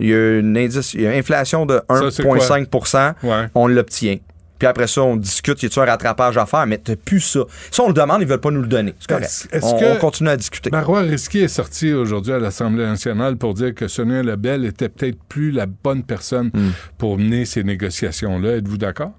Il 0.00 0.08
y 0.08 0.14
a 0.14 0.38
une 0.38 0.56
indice, 0.56 0.94
il 0.94 1.02
y 1.02 1.06
a 1.06 1.12
une 1.12 1.18
inflation 1.18 1.66
de 1.66 1.80
Ça, 1.88 2.10
c'est 2.10 2.22
quoi? 2.22 2.38
1,5 2.38 3.48
on 3.54 3.66
l'obtient. 3.68 4.16
Puis 4.58 4.66
après 4.66 4.86
ça, 4.88 5.00
on 5.02 5.16
discute, 5.16 5.62
y 5.62 5.66
a-tu 5.66 5.80
un 5.80 5.86
rattrapage 5.86 6.36
à 6.36 6.44
faire, 6.44 6.66
mais 6.66 6.76
t'as 6.76 6.94
plus 6.94 7.20
ça. 7.20 7.40
Ça, 7.70 7.82
on 7.82 7.88
le 7.88 7.94
demande, 7.94 8.20
ils 8.20 8.28
veulent 8.28 8.40
pas 8.40 8.50
nous 8.50 8.60
le 8.60 8.66
donner. 8.68 8.94
C'est 9.00 9.08
correct. 9.08 9.24
Est-ce 9.24 9.48
est-ce 9.56 9.64
on, 9.64 9.78
que 9.78 9.84
on 9.94 9.96
continue 9.96 10.28
à 10.28 10.36
discuter. 10.36 10.68
Marois 10.70 11.00
Risky 11.00 11.38
est 11.40 11.48
sorti 11.48 11.94
aujourd'hui 11.94 12.34
à 12.34 12.38
l'Assemblée 12.38 12.84
nationale 12.84 13.38
pour 13.38 13.54
dire 13.54 13.74
que 13.74 13.88
Sonia 13.88 14.22
Lebel 14.22 14.66
était 14.66 14.90
peut-être 14.90 15.18
plus 15.30 15.50
la 15.50 15.64
bonne 15.64 16.02
personne 16.02 16.50
Hmm. 16.52 16.70
pour 16.98 17.16
mener 17.16 17.46
ces 17.46 17.64
négociations-là. 17.64 18.56
Êtes-vous 18.56 18.76
d'accord? 18.76 19.12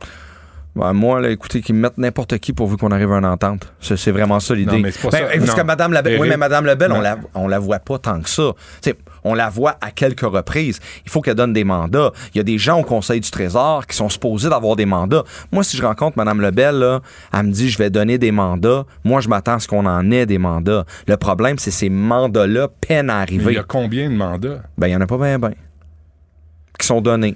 Ben, 0.73 0.93
moi, 0.93 1.19
là, 1.19 1.30
écoutez, 1.30 1.61
qu'ils 1.61 1.76
me 1.76 1.81
mettent 1.81 1.98
n'importe 1.98 2.38
qui 2.38 2.53
pourvu 2.53 2.77
qu'on 2.77 2.91
arrive 2.91 3.11
à 3.11 3.18
une 3.18 3.26
entente. 3.26 3.73
C'est 3.81 4.11
vraiment 4.11 4.39
ça 4.39 4.56
l'idée. 4.56 4.80
Mais 4.80 4.91
c'est 4.91 5.02
pas 5.02 5.11
ça. 5.11 5.23
Parce 5.26 5.38
Non. 5.49 5.53
que 5.56 5.61
Madame 5.64 5.91
Lebel, 5.91 6.18
oui, 6.22 6.30
mais 6.30 6.38
Madame 6.38 6.65
Lebel, 6.65 6.93
on 6.93 7.02
la, 7.02 7.18
on 7.35 7.48
la 7.49 7.60
voit 7.60 7.80
pas 7.80 7.98
tant 7.99 8.22
que 8.22 8.30
ça. 8.30 8.52
On 9.26 9.34
la 9.34 9.49
voit 9.49 9.76
à 9.81 9.91
quelques 9.91 10.22
reprises. 10.22 10.80
Il 11.06 11.11
faut 11.11 11.19
qu'elle 11.22 11.35
donne 11.35 11.52
des 11.52 11.65
mandats. 11.65 12.11
Il 12.34 12.38
y 12.38 12.39
a 12.39 12.43
des 12.43 12.57
gens 12.57 12.80
au 12.80 12.84
Conseil 12.84 13.19
du 13.19 13.30
Trésor 13.30 13.85
qui 13.85 13.95
sont 13.98 14.07
supposés 14.10 14.49
d'avoir 14.49 14.76
des 14.77 14.85
mandats. 14.85 15.23
Moi, 15.52 15.64
si 15.64 15.76
je 15.76 15.84
rencontre 15.84 16.18
Madame 16.18 16.39
Lebel, 16.41 16.76
là, 16.80 17.02
elle 17.34 17.43
me 17.48 17.52
dit 17.52 17.69
je 17.69 17.77
vais 17.77 17.89
donner 17.89 18.18
des 18.18 18.31
mandats. 18.31 18.85
Moi, 19.03 19.19
je 19.19 19.27
m'attends 19.27 19.56
à 19.56 19.60
ce 19.60 19.68
qu'on 19.68 19.85
en 19.85 20.10
ait 20.10 20.26
des 20.26 20.38
mandats. 20.38 20.85
Le 21.06 21.18
problème, 21.18 21.60
c'est 21.60 21.72
ces 21.72 21.89
mandats-là 21.89 22.69
peinent 22.88 23.10
à 23.10 23.18
arriver. 23.19 23.52
il 23.52 23.56
y 23.56 23.60
a 23.60 23.64
combien 23.64 24.10
de 24.10 24.15
mandats? 24.15 24.64
Ben, 24.77 24.88
il 24.88 24.91
y 24.91 24.95
en 24.95 25.02
a 25.02 25.06
pas 25.07 25.18
bien, 25.18 25.38
ben. 25.38 25.52
Qui 26.80 26.88
sont 26.88 27.02
donnés. 27.02 27.35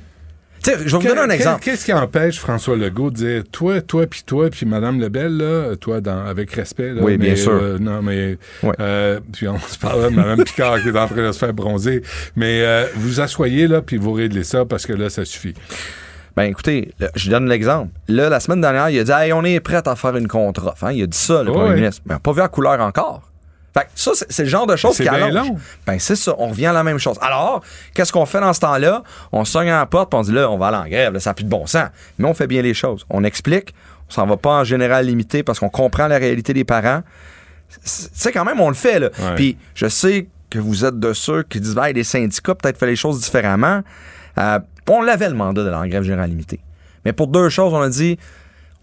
Je 0.66 0.72
vais 0.72 0.90
vous 0.90 1.00
donner 1.08 1.22
un 1.22 1.30
exemple. 1.30 1.62
Qu'est-ce 1.64 1.86
qui 1.86 1.94
empêche 1.94 2.40
François 2.40 2.76
Legault 2.76 3.12
de 3.12 3.16
dire 3.16 3.44
toi, 3.52 3.82
toi, 3.82 4.06
puis 4.08 4.24
toi, 4.26 4.50
puis 4.50 4.66
Madame 4.66 5.00
Lebel, 5.00 5.38
là, 5.38 5.76
toi, 5.76 6.02
dans, 6.02 6.26
avec 6.26 6.52
respect, 6.54 6.94
là, 6.94 7.02
Oui, 7.02 7.18
bien 7.18 7.32
mais, 7.32 7.36
sûr. 7.36 7.52
euh, 7.52 7.78
non, 7.80 8.02
mais 8.02 8.38
euh, 8.80 9.20
puis 9.34 9.48
on 9.48 9.60
se 9.60 9.78
parle 9.78 10.04
de 10.12 10.16
Madame 10.16 10.44
Picard 10.44 10.82
qui 10.82 10.90
est 10.90 10.98
en 10.98 11.08
train 11.08 11.28
de 11.28 11.32
se 11.32 11.40
faire 11.40 11.54
bronzer, 11.54 12.02
mais 12.36 12.62
euh, 12.64 12.86
vous 12.96 13.20
asseyez 13.22 13.68
là, 13.68 13.82
puis 13.82 13.98
vous 13.98 14.14
réglez 14.14 14.44
ça 14.44 14.66
parce 14.66 14.86
que 14.86 14.94
là, 14.94 15.10
ça 15.10 15.26
suffit. 15.26 15.54
Ben 16.36 16.44
écoutez, 16.44 16.92
là, 17.00 17.10
je 17.16 17.30
donne 17.30 17.48
l'exemple. 17.48 17.92
Là, 18.10 18.28
la 18.30 18.40
semaine 18.42 18.60
dernière, 18.60 18.90
il 18.90 19.00
a 19.00 19.04
dit 19.06 19.12
Hey, 19.12 19.32
on 19.32 19.44
est 19.46 19.60
prêt 19.62 19.82
à 19.88 19.96
faire 19.96 20.18
une 20.18 20.28
contre-offre. 20.28 20.84
Hein? 20.84 20.92
Il 20.92 21.04
a 21.04 21.08
dit 21.08 21.18
ça, 21.18 21.44
le 21.44 21.52
Ouais. 21.52 21.56
premier 21.58 21.76
ministre. 21.76 22.02
Mais 22.06 22.12
on 22.14 22.16
n'a 22.16 22.20
pas 22.20 22.32
vu 22.34 22.40
la 22.40 22.48
couleur 22.50 22.80
encore. 22.82 23.32
Fait 23.78 23.84
que 23.84 23.90
ça, 23.96 24.12
c'est 24.14 24.44
le 24.44 24.50
genre 24.50 24.68
de 24.68 24.78
choses 24.78 24.96
qui 24.96 25.04
bien 25.04 25.14
allongent. 25.14 25.50
long. 25.50 25.58
Ben 25.86 26.00
c'est 26.00 26.16
ça, 26.16 26.34
on 26.38 26.48
revient 26.48 26.68
à 26.68 26.74
la 26.74 26.84
même 26.84 26.98
chose. 26.98 27.18
Alors, 27.22 27.62
qu'est-ce 27.94 28.14
qu'on 28.14 28.26
fait 28.26 28.40
dans 28.40 28.54
ce 28.54 28.62
temps-là? 28.62 29.04
On 29.34 29.44
sogne 29.44 29.70
à 29.70 29.80
la 29.80 29.86
porte, 29.86 30.12
puis 30.12 30.18
on 30.18 30.22
dit 30.24 30.32
là, 30.32 30.50
on 30.50 30.58
va 30.58 30.68
aller 30.68 30.78
en 30.78 30.88
grève, 30.88 31.14
là, 31.14 31.20
ça 31.20 31.32
n'a 31.32 31.34
plus 31.34 31.44
de 31.44 31.50
bon 31.50 31.66
sens. 31.68 31.90
Mais 32.18 32.26
on 32.26 32.34
fait 32.34 32.48
bien 32.48 32.62
les 32.62 32.74
choses. 32.74 33.06
On 33.10 33.26
explique, 33.26 33.74
on 34.10 34.14
s'en 34.14 34.26
va 34.26 34.38
pas 34.38 34.62
en 34.62 34.64
général 34.64 35.06
limité 35.06 35.44
parce 35.44 35.60
qu'on 35.60 35.70
comprend 35.70 36.08
la 36.08 36.18
réalité 36.18 36.54
des 36.54 36.64
parents. 36.64 37.02
C'est 37.84 38.32
quand 38.32 38.46
même, 38.46 38.62
on 38.62 38.70
le 38.70 38.76
fait, 38.76 39.00
là. 39.00 39.10
Ouais. 39.20 39.36
Puis 39.36 39.58
je 39.74 39.88
sais 39.88 40.28
que 40.50 40.60
vous 40.60 40.86
êtes 40.86 40.98
de 40.98 41.12
ceux 41.12 41.44
qui 41.44 41.60
disent, 41.60 41.76
ben, 41.76 41.92
les 41.92 42.06
syndicats 42.06 42.56
peut-être 42.56 42.78
fait 42.78 42.86
les 42.86 42.96
choses 42.96 43.20
différemment. 43.20 43.82
Euh, 44.38 44.60
on 44.90 45.02
l'avait 45.02 45.28
le 45.28 45.36
mandat 45.36 45.64
de 45.64 45.70
la 45.70 45.86
grève 45.88 46.04
générale 46.04 46.30
limitée. 46.30 46.62
Mais 47.04 47.12
pour 47.12 47.28
deux 47.28 47.50
choses, 47.50 47.74
on 47.74 47.82
a 47.82 47.90
dit, 47.90 48.18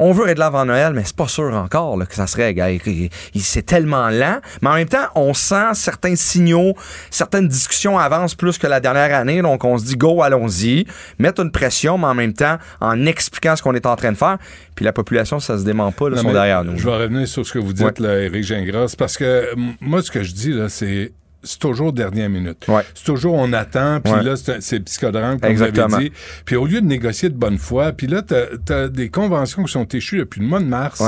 on 0.02 0.12
veut 0.12 0.24
régler 0.24 0.44
avant 0.44 0.64
Noël, 0.64 0.92
mais 0.94 1.02
c'est 1.04 1.16
pas 1.16 1.28
sûr 1.28 1.54
encore 1.54 1.96
là, 1.96 2.06
que 2.06 2.14
ça 2.14 2.26
se 2.26 2.36
règle. 2.36 2.62
Il- 2.86 3.10
il- 3.34 3.40
C'est 3.42 3.62
tellement 3.62 4.08
lent. 4.08 4.38
Mais 4.60 4.68
en 4.70 4.74
même 4.74 4.88
temps, 4.88 5.06
on 5.14 5.34
sent 5.34 5.74
certains 5.74 6.16
signaux, 6.16 6.74
certaines 7.10 7.48
discussions 7.48 7.98
avancent 7.98 8.34
plus 8.34 8.58
que 8.58 8.66
la 8.66 8.80
dernière 8.80 9.14
année. 9.16 9.42
Donc, 9.42 9.64
on 9.64 9.78
se 9.78 9.84
dit, 9.84 9.96
go, 9.96 10.22
allons-y. 10.22 10.86
Mettre 11.18 11.42
une 11.42 11.50
pression, 11.52 11.98
mais 11.98 12.06
en 12.06 12.14
même 12.14 12.32
temps, 12.32 12.58
en 12.80 13.06
expliquant 13.06 13.56
ce 13.56 13.62
qu'on 13.62 13.74
est 13.74 13.86
en 13.86 13.96
train 13.96 14.12
de 14.12 14.16
faire. 14.16 14.38
Puis 14.74 14.84
la 14.84 14.92
population, 14.92 15.38
ça 15.40 15.58
se 15.58 15.64
dément 15.64 15.92
pas, 15.92 16.08
là, 16.08 16.16
Non, 16.16 16.22
sont 16.22 16.28
mais 16.28 16.34
derrière 16.34 16.64
nous. 16.64 16.78
Je 16.78 16.84
vais 16.84 16.96
revenir 16.96 17.28
sur 17.28 17.46
ce 17.46 17.52
que 17.52 17.58
vous 17.58 17.72
dites, 17.72 17.98
là, 17.98 18.18
Éric 18.20 18.44
Gingras, 18.44 18.94
parce 18.98 19.16
que 19.16 19.50
moi, 19.80 20.02
ce 20.02 20.10
que 20.10 20.22
je 20.22 20.32
dis, 20.32 20.52
là, 20.52 20.68
c'est 20.68 21.12
c'est 21.42 21.58
toujours 21.58 21.92
dernière 21.92 22.28
minute. 22.30 22.66
C'est 22.94 23.04
toujours 23.04 23.34
on 23.34 23.52
attend, 23.52 24.00
puis 24.00 24.12
Ouais. 24.12 24.22
là, 24.22 24.34
c'est 24.36 24.80
psychodrame, 24.80 25.40
comme 25.40 25.50
Exactement. 25.50 25.88
vous 25.88 25.94
avez 25.96 26.08
dit. 26.10 26.12
Puis 26.44 26.56
au 26.56 26.66
lieu 26.66 26.80
de 26.80 26.86
négocier 26.86 27.28
de 27.28 27.34
bonne 27.34 27.58
foi, 27.58 27.92
puis 27.92 28.06
là, 28.06 28.22
t'as 28.22 28.74
as 28.74 28.88
des 28.88 29.08
conventions 29.08 29.64
qui 29.64 29.72
sont 29.72 29.84
échues 29.86 30.18
depuis 30.18 30.40
le 30.40 30.46
mois 30.46 30.60
de 30.60 30.64
mars, 30.66 31.02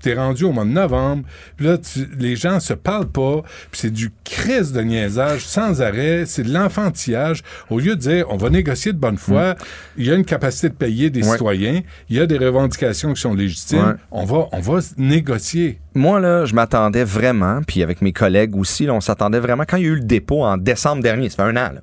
t'es 0.00 0.14
rendu 0.14 0.44
au 0.44 0.52
mois 0.52 0.64
de 0.64 0.70
novembre, 0.70 1.24
puis 1.56 1.66
là, 1.66 1.78
tu- 1.78 2.08
les 2.18 2.36
gens 2.36 2.60
se 2.60 2.74
parlent 2.74 3.10
pas, 3.10 3.42
puis 3.70 3.80
c'est 3.80 3.90
du 3.90 4.10
crise 4.24 4.72
de 4.72 4.80
niaisage 4.80 5.44
sans 5.44 5.82
arrêt, 5.82 6.24
c'est 6.26 6.42
de 6.44 6.52
l'enfantillage. 6.52 7.42
Au 7.70 7.78
lieu 7.78 7.96
de 7.96 8.00
dire, 8.00 8.26
on 8.30 8.36
va 8.36 8.50
négocier 8.50 8.92
de 8.92 8.98
bonne 8.98 9.18
foi, 9.18 9.54
il 9.96 10.06
y 10.06 10.10
a 10.10 10.14
une 10.14 10.24
capacité 10.24 10.68
de 10.68 10.74
payer 10.74 11.10
des 11.10 11.20
Mm. 11.20 11.32
Citoyens, 11.32 11.80
il 12.08 12.16
y 12.16 12.20
a 12.20 12.26
des 12.26 12.38
revendications 12.38 13.12
qui 13.12 13.20
sont 13.20 13.34
légitimes, 13.34 13.96
on 14.10 14.24
va, 14.24 14.48
on 14.52 14.60
va 14.60 14.80
négocier. 14.96 15.78
Moi, 15.94 16.20
là, 16.20 16.44
je 16.44 16.54
m'attendais 16.54 17.02
vraiment, 17.04 17.60
puis 17.66 17.82
avec 17.82 18.00
mes 18.00 18.12
collègues 18.12 18.56
aussi, 18.56 18.86
là, 18.86 18.94
on 18.94 19.00
s'attendait 19.00 19.40
vraiment. 19.40 19.64
Quand 19.68 19.76
il 19.80 19.86
y 19.86 19.88
a 19.88 19.92
eu 19.92 19.96
le 19.96 20.00
dépôt 20.00 20.44
en 20.44 20.56
décembre 20.56 21.02
dernier, 21.02 21.28
ça 21.30 21.36
fait 21.36 21.42
un 21.42 21.56
an, 21.56 21.72
là, 21.74 21.80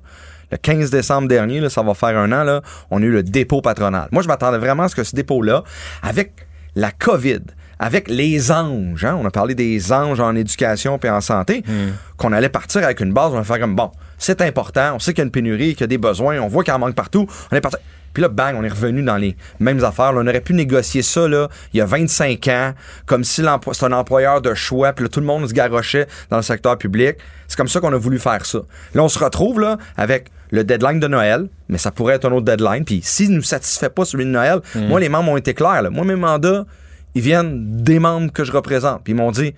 le 0.50 0.56
15 0.56 0.90
décembre 0.90 1.28
dernier, 1.28 1.60
là, 1.60 1.68
ça 1.68 1.82
va 1.82 1.94
faire 1.94 2.16
un 2.16 2.32
an, 2.32 2.42
là, 2.42 2.62
on 2.90 3.02
a 3.02 3.04
eu 3.04 3.10
le 3.10 3.22
dépôt 3.22 3.60
patronal. 3.60 4.08
Moi, 4.12 4.22
je 4.22 4.28
m'attendais 4.28 4.58
vraiment 4.58 4.84
à 4.84 4.88
ce 4.88 4.96
que 4.96 5.04
ce 5.04 5.14
dépôt-là, 5.14 5.62
avec 6.02 6.32
la 6.74 6.90
COVID, 6.90 7.40
avec 7.78 8.08
les 8.08 8.50
anges, 8.50 9.04
hein, 9.04 9.16
on 9.20 9.26
a 9.26 9.30
parlé 9.30 9.54
des 9.54 9.92
anges 9.92 10.20
en 10.20 10.34
éducation 10.34 10.98
puis 10.98 11.10
en 11.10 11.20
santé, 11.20 11.62
qu'on 12.16 12.32
allait 12.32 12.48
partir 12.48 12.82
avec 12.82 13.00
une 13.00 13.12
base, 13.12 13.32
on 13.32 13.36
va 13.36 13.44
faire 13.44 13.60
comme, 13.60 13.76
bon, 13.76 13.90
c'est 14.16 14.40
important, 14.40 14.94
on 14.96 14.98
sait 14.98 15.12
qu'il 15.12 15.20
y 15.20 15.22
a 15.22 15.26
une 15.26 15.30
pénurie, 15.30 15.72
qu'il 15.72 15.82
y 15.82 15.84
a 15.84 15.88
des 15.88 15.98
besoins, 15.98 16.38
on 16.40 16.48
voit 16.48 16.64
qu'il 16.64 16.72
en 16.72 16.78
manque 16.78 16.94
partout, 16.94 17.26
on 17.52 17.56
est 17.56 17.60
parti. 17.60 17.76
Puis 18.18 18.22
là, 18.24 18.28
bang, 18.28 18.56
on 18.58 18.64
est 18.64 18.68
revenu 18.68 19.00
dans 19.04 19.16
les 19.16 19.36
mêmes 19.60 19.84
affaires. 19.84 20.12
Là, 20.12 20.22
on 20.24 20.26
aurait 20.26 20.40
pu 20.40 20.52
négocier 20.52 21.02
ça 21.02 21.28
là, 21.28 21.46
il 21.72 21.78
y 21.78 21.80
a 21.80 21.84
25 21.84 22.48
ans, 22.48 22.72
comme 23.06 23.22
si 23.22 23.44
c'est 23.72 23.84
un 23.84 23.92
employeur 23.92 24.42
de 24.42 24.54
choix, 24.54 24.92
puis 24.92 25.04
là, 25.04 25.08
tout 25.08 25.20
le 25.20 25.26
monde 25.26 25.46
se 25.48 25.54
garochait 25.54 26.08
dans 26.28 26.36
le 26.36 26.42
secteur 26.42 26.76
public. 26.78 27.14
C'est 27.46 27.56
comme 27.56 27.68
ça 27.68 27.78
qu'on 27.78 27.92
a 27.92 27.96
voulu 27.96 28.18
faire 28.18 28.44
ça. 28.44 28.58
Là, 28.92 29.04
on 29.04 29.08
se 29.08 29.20
retrouve 29.20 29.60
là 29.60 29.78
avec 29.96 30.32
le 30.50 30.64
deadline 30.64 30.98
de 30.98 31.06
Noël, 31.06 31.48
mais 31.68 31.78
ça 31.78 31.92
pourrait 31.92 32.14
être 32.14 32.24
un 32.24 32.32
autre 32.32 32.44
deadline. 32.44 32.84
Puis 32.84 33.02
s'il 33.04 33.30
ne 33.30 33.36
nous 33.36 33.42
satisfait 33.42 33.88
pas 33.88 34.04
celui 34.04 34.24
de 34.24 34.30
Noël, 34.30 34.62
moi, 34.74 34.98
les 34.98 35.08
membres 35.08 35.30
ont 35.30 35.36
été 35.36 35.54
clairs. 35.54 35.82
là. 35.82 35.90
Moi, 35.90 36.04
mes 36.04 36.16
mandats, 36.16 36.66
ils 37.14 37.22
viennent 37.22 37.76
des 37.76 38.00
membres 38.00 38.32
que 38.32 38.42
je 38.42 38.50
représente. 38.50 39.04
Puis 39.04 39.12
ils 39.12 39.16
m'ont 39.16 39.30
dit, 39.30 39.54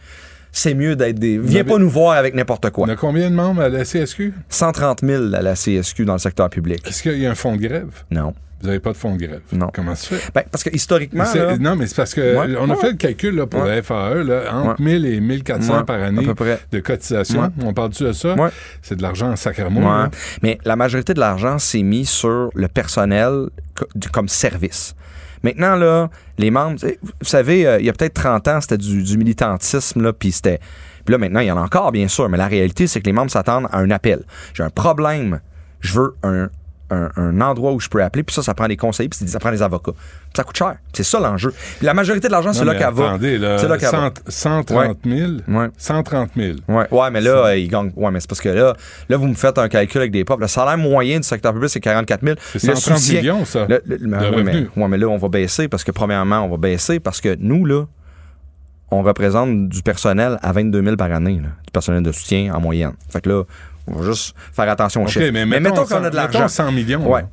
c'est 0.53 0.75
mieux 0.75 0.97
d'être 0.97 1.19
des... 1.19 1.39
Viens 1.39 1.65
pas 1.65 1.79
nous 1.79 1.89
voir 1.89 2.17
avec 2.17 2.35
n'importe 2.35 2.71
quoi. 2.71 2.87
On 2.87 2.91
a 2.91 2.97
combien 2.97 3.31
de 3.31 3.35
membres 3.35 3.63
à 3.63 3.69
la 3.69 3.85
CSQ? 3.85 4.35
130 4.49 5.01
000 5.05 5.33
à 5.35 5.43
la 5.43 5.55
CSQ 5.55 6.05
dans 6.05 6.15
le 6.15 6.19
secteur 6.19 6.51
public. 6.51 6.87
Est-ce 6.87 7.03
qu'il 7.03 7.19
y 7.19 7.27
a 7.27 7.31
un 7.31 7.35
fonds 7.35 7.57
de 7.57 7.63
grève? 7.63 8.03
Non. 8.11 8.35
Vous 8.61 8.67
n'avez 8.67 8.79
pas 8.81 8.93
de 8.93 8.97
fonds 8.97 9.17
de 9.17 9.25
grève? 9.27 9.41
Non. 9.53 9.71
Comment 9.75 9.95
ça 9.95 10.03
se 10.09 10.15
fait? 10.15 10.33
Ben, 10.35 10.43
parce 10.51 10.63
que 10.65 10.71
historiquement. 10.75 11.25
Là- 11.35 11.57
non, 11.59 11.77
mais 11.77 11.87
c'est 11.87 11.97
parce 11.97 12.13
que 12.15 12.21
Ouais. 12.21 12.57
on 12.61 12.65
a 12.71 12.75
Ouais. 12.75 12.81
fait 12.81 12.91
le 12.91 12.97
calcul 12.97 13.35
là, 13.35 13.47
pour 13.47 13.63
Ouais. 13.63 13.69
la 13.77 13.83
FAE, 13.83 14.23
là, 14.23 14.43
entre 14.53 14.69
Ouais. 14.81 14.85
1000 14.99 15.07
et 15.07 15.21
1400 15.21 15.79
Ouais, 15.79 15.85
par 15.85 16.03
année 16.03 16.25
à 16.25 16.29
peu 16.29 16.35
près. 16.35 16.61
de 16.71 16.81
cotisation. 16.81 17.51
On 17.63 17.73
parle-tu 17.73 18.05
de 18.05 18.13
ça? 18.13 18.35
Ouais. 18.35 18.51
C'est 18.83 18.97
de 18.97 19.03
l'argent 19.03 19.31
en 19.31 19.37
sacrement. 19.37 19.81
Ouais. 19.81 19.87
là. 20.05 20.11
Mais 20.43 20.59
la 20.65 20.77
majorité 20.77 21.15
de 21.15 21.21
l'argent 21.21 21.59
s'est 21.59 21.83
mis 21.83 22.05
sur 22.05 22.51
le 22.55 22.69
personnel 22.69 23.49
comme 24.13 24.29
service. 24.29 24.95
Maintenant, 25.43 25.75
là, 25.77 26.11
les 26.37 26.51
membres, 26.51 26.79
vous 26.83 27.27
savez, 27.27 27.67
euh, 27.67 27.79
il 27.81 27.87
y 27.87 27.89
a 27.89 27.95
peut-être 27.95 28.13
30 28.13 28.47
ans, 28.49 28.61
c'était 28.61 28.77
du, 28.77 29.03
du 29.03 29.17
militantisme, 29.17 30.03
là, 30.03 30.13
puis 30.13 30.33
c'était. 30.33 30.61
Puis 31.07 31.13
là, 31.13 31.19
maintenant, 31.19 31.41
il 31.41 31.47
y 31.47 31.51
en 31.51 31.57
a 31.57 31.63
encore, 31.63 31.93
bien 31.93 32.09
sûr, 32.09 32.29
mais 32.29 32.37
la 32.37 32.47
réalité, 32.47 32.87
c'est 32.87 33.01
que 33.01 33.07
les 33.07 33.13
membres 33.15 33.31
s'attendent 33.31 33.67
à 33.73 33.79
un 33.79 33.91
appel. 33.91 34.23
J'ai 34.53 34.63
un 34.65 34.69
problème, 34.71 35.41
je 35.81 35.99
veux 35.99 36.15
un, 36.23 36.51
un, 36.91 37.11
un 37.17 37.41
endroit 37.41 37.73
où 37.73 37.81
je 37.81 37.89
peux 37.89 38.03
appeler, 38.03 38.23
puis 38.23 38.35
ça, 38.35 38.43
ça 38.43 38.55
prend 38.55 38.69
des 38.69 38.77
conseillers, 38.77 39.09
puis 39.09 39.27
ça 39.29 39.39
prend 39.39 39.51
des 39.51 39.63
avocats. 39.63 39.93
Puis 39.93 40.33
ça 40.37 40.45
coûte 40.45 40.57
cher. 40.57 40.77
C'est 40.93 41.03
ça 41.03 41.21
l'enjeu. 41.21 41.51
Puis 41.79 41.87
la 41.87 41.95
majorité 41.95 42.29
de 42.29 42.33
l'argent, 42.33 42.53
c'est 42.53 42.65
là 42.65 42.75
qu'elle 42.75 42.93
va. 42.95 43.09
attendez, 43.11 43.39
là, 43.39 43.59
C'est 43.59 43.69
là 43.69 43.79
qu'elle 43.79 43.91
va. 43.91 44.11
100 44.29 44.65
130 44.67 44.99
000. 45.05 45.33
Ouais. 45.49 45.69
130 45.77 46.31
000. 46.37 46.57
Ouais, 46.69 46.87
ouais, 46.91 47.11
mais 47.11 47.21
là, 47.21 47.47
euh, 47.47 47.57
ils 47.57 47.69
gagnent. 47.69 47.93
Ouais, 47.97 48.11
mais 48.11 48.21
c'est 48.21 48.29
parce 48.29 48.41
que 48.41 48.49
là, 48.49 48.75
là, 49.09 49.17
vous 49.17 49.27
me 49.29 49.35
faites 49.35 49.59
un 49.59 49.69
calcul 49.69 50.01
avec 50.01 50.13
des 50.13 50.25
pop. 50.25 50.41
Le 50.41 50.47
salaire 50.47 50.79
moyen 50.79 51.19
du 51.19 51.23
secteur 51.27 51.53
public, 51.53 51.71
c'est 51.71 51.81
44 51.81 52.23
000. 52.25 52.37
C'est 52.57 52.67
Le 52.69 52.75
130 52.77 52.99
soutien- 52.99 53.21
millions, 53.21 53.45
ça, 53.45 53.67
Le- 53.69 53.83
le- 53.87 53.99
mais- 54.07 54.31
de 54.31 54.37
oui, 54.37 54.43
mais, 54.45 54.67
ouais, 54.83 54.89
mais 54.89 54.99
là, 54.99 55.07
on 55.09 55.17
va 55.17 55.29
baisser 55.29 55.69
parce 55.69 55.85
que, 55.85 55.91
premièrement, 55.93 56.41
on 56.45 56.49
va 56.51 56.57
baisser 56.57 57.01
parce 57.01 57.21
que 57.21 57.37
nous, 57.39 57.65
là, 57.65 57.85
on 58.93 59.03
représente 59.03 59.69
du 59.69 59.83
personnel 59.83 60.39
à 60.43 60.53
22 60.53 60.83
000 60.83 60.97
par 60.97 61.13
année, 61.13 61.37
là, 61.37 61.49
du 61.65 61.71
personnel 61.73 62.03
de 62.03 62.11
soutien 62.13 62.53
en 62.55 62.61
moyenne. 62.61 62.93
Fait 63.09 63.21
que 63.21 63.29
là, 63.29 63.45
on 63.93 63.99
va 64.01 64.07
juste 64.07 64.35
faire 64.53 64.69
attention 64.69 65.03
aux 65.03 65.05
OK, 65.07 65.11
chiffres. 65.11 65.31
mais 65.33 65.45
mettons 65.47 65.63
mettons 65.71 65.83
qu'on 65.83 65.89
100 65.89 66.05
a 66.05 66.11
de 66.11 66.17
l'argent. 66.17 66.39
mettons 66.39 66.49
100 66.49 66.73
millions, 66.73 67.11
Ouais. 67.11 67.25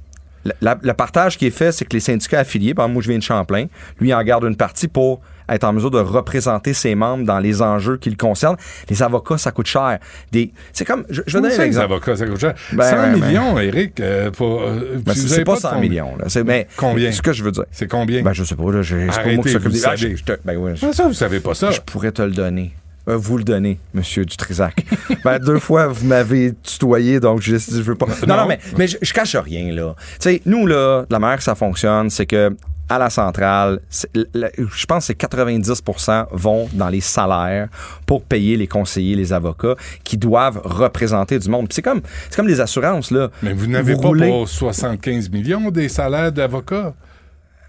Le, 0.46 0.54
la- 0.62 0.78
le 0.82 0.94
partage 0.94 1.38
qui 1.38 1.48
est 1.48 1.52
fait, 1.52 1.74
c'est 1.74 1.84
que 1.84 1.94
les 1.94 2.00
syndicats 2.00 2.40
affiliés, 2.40 2.74
par 2.74 2.86
exemple, 2.86 2.94
moi 2.94 3.02
je 3.04 3.10
viens 3.10 3.18
de 3.18 3.24
Champlain, 3.24 3.66
lui 4.00 4.10
il 4.10 4.14
en 4.14 4.24
garde 4.24 4.46
une 4.46 4.56
partie 4.56 4.88
pour 4.88 5.20
être 5.50 5.64
en 5.66 5.74
mesure 5.74 5.92
de 5.92 6.00
représenter 6.00 6.74
ses 6.74 6.94
membres 6.96 7.26
dans 7.26 7.40
les 7.40 7.62
enjeux 7.62 7.98
qui 7.98 8.10
le 8.10 8.16
concernent. 8.16 8.56
Les 8.90 9.02
avocats, 9.04 9.38
ça 9.38 9.52
coûte 9.52 9.66
cher. 9.68 9.98
Des, 10.32 10.52
c'est 10.74 10.86
comme, 10.86 11.06
je, 11.10 11.22
je 11.26 11.38
vais 11.38 11.42
donner 11.42 11.56
un 11.56 11.58
les 11.58 11.64
exemple. 11.66 11.86
avocats, 11.86 12.16
ça 12.18 12.26
coûte 12.28 12.40
cher? 12.40 12.54
Ben, 12.74 12.84
100 12.84 12.96
ben, 12.96 13.20
ben. 13.20 13.28
millions, 13.28 13.60
Eric, 13.60 14.00
euh, 14.00 14.30
euh, 14.42 14.98
Ben, 15.06 15.14
c'est 15.16 15.44
pas 15.44 15.56
de 15.56 15.60
100 15.60 15.70
fonds- 15.72 15.80
millions. 15.82 16.16
Là. 16.18 16.26
C'est, 16.28 16.44
mais, 16.46 16.68
Combien? 16.78 17.12
Ce 17.12 17.22
que 17.22 17.34
je 17.34 17.44
veux 17.44 17.52
dire. 17.52 17.66
C'est 17.72 17.88
combien? 17.88 18.22
Ben, 18.22 18.34
je 18.34 18.44
sais 18.46 18.56
pas. 18.56 18.72
Là, 18.72 18.82
je, 18.82 18.96
c'est 19.12 19.22
pas 19.24 19.34
moi 19.34 19.44
qui 19.44 19.52
s'occupe 19.52 19.72
des- 19.72 19.86
Ah, 19.86 19.96
je- 19.96 20.08
te- 20.08 20.40
ben, 20.46 20.76
je- 20.76 20.80
Comment 20.82 20.94
ça, 20.94 21.08
vous 21.08 21.14
savez 21.14 21.40
pas 21.42 21.54
ça? 21.56 21.72
Je 21.72 21.82
pourrais 21.82 22.12
te 22.12 22.22
le 22.22 22.32
donner. 22.32 22.74
Euh, 23.08 23.16
vous 23.18 23.38
le 23.38 23.44
donnez, 23.44 23.80
monsieur 23.94 24.26
Dutrisac. 24.26 24.86
ben, 25.24 25.40
deux 25.40 25.60
fois, 25.60 25.88
vous 25.88 26.06
m'avez 26.06 26.54
tutoyé, 26.62 27.20
donc 27.20 27.42
je, 27.42 27.56
je 27.58 27.82
veux 27.82 27.96
pas. 27.96 28.06
Non, 28.28 28.36
non, 28.36 28.38
Non. 28.44 28.48
mais, 28.48 28.60
mais 28.78 28.88
je, 28.88 28.98
je 29.02 29.14
cache 29.14 29.36
rien, 29.36 29.72
là. 29.74 29.96
Tu 29.98 30.30
sais, 30.30 30.42
nous, 30.46 30.66
là, 30.68 31.06
la 31.10 31.20
manière 31.20 31.38
que 31.38 31.44
ça 31.44 31.56
fonctionne, 31.56 32.10
c'est 32.10 32.26
que 32.26 32.56
à 32.90 32.98
la 32.98 33.10
centrale, 33.10 33.82
je 33.92 34.86
pense 34.86 35.08
que 35.08 35.14
c'est 35.14 35.22
90% 35.22 36.28
vont 36.32 36.70
dans 36.72 36.88
les 36.88 37.02
salaires 37.02 37.68
pour 38.06 38.24
payer 38.24 38.56
les 38.56 38.68
conseillers, 38.68 39.16
les 39.16 39.34
avocats 39.34 39.76
qui 40.06 40.16
doivent 40.18 40.62
représenter 40.64 41.38
du 41.38 41.50
monde. 41.50 41.68
C'est 41.72 41.82
comme, 41.82 42.00
c'est 42.30 42.36
comme 42.38 42.48
les 42.48 42.62
assurances, 42.62 43.12
là. 43.12 43.30
Mais 43.44 43.52
vous 43.52 43.68
n'avez 43.68 43.94
pas 43.96 44.08
roulez- 44.08 44.30
pour 44.30 44.48
75 44.48 45.30
millions 45.30 45.70
des 45.70 45.90
salaires 45.90 46.32
d'avocats? 46.32 46.94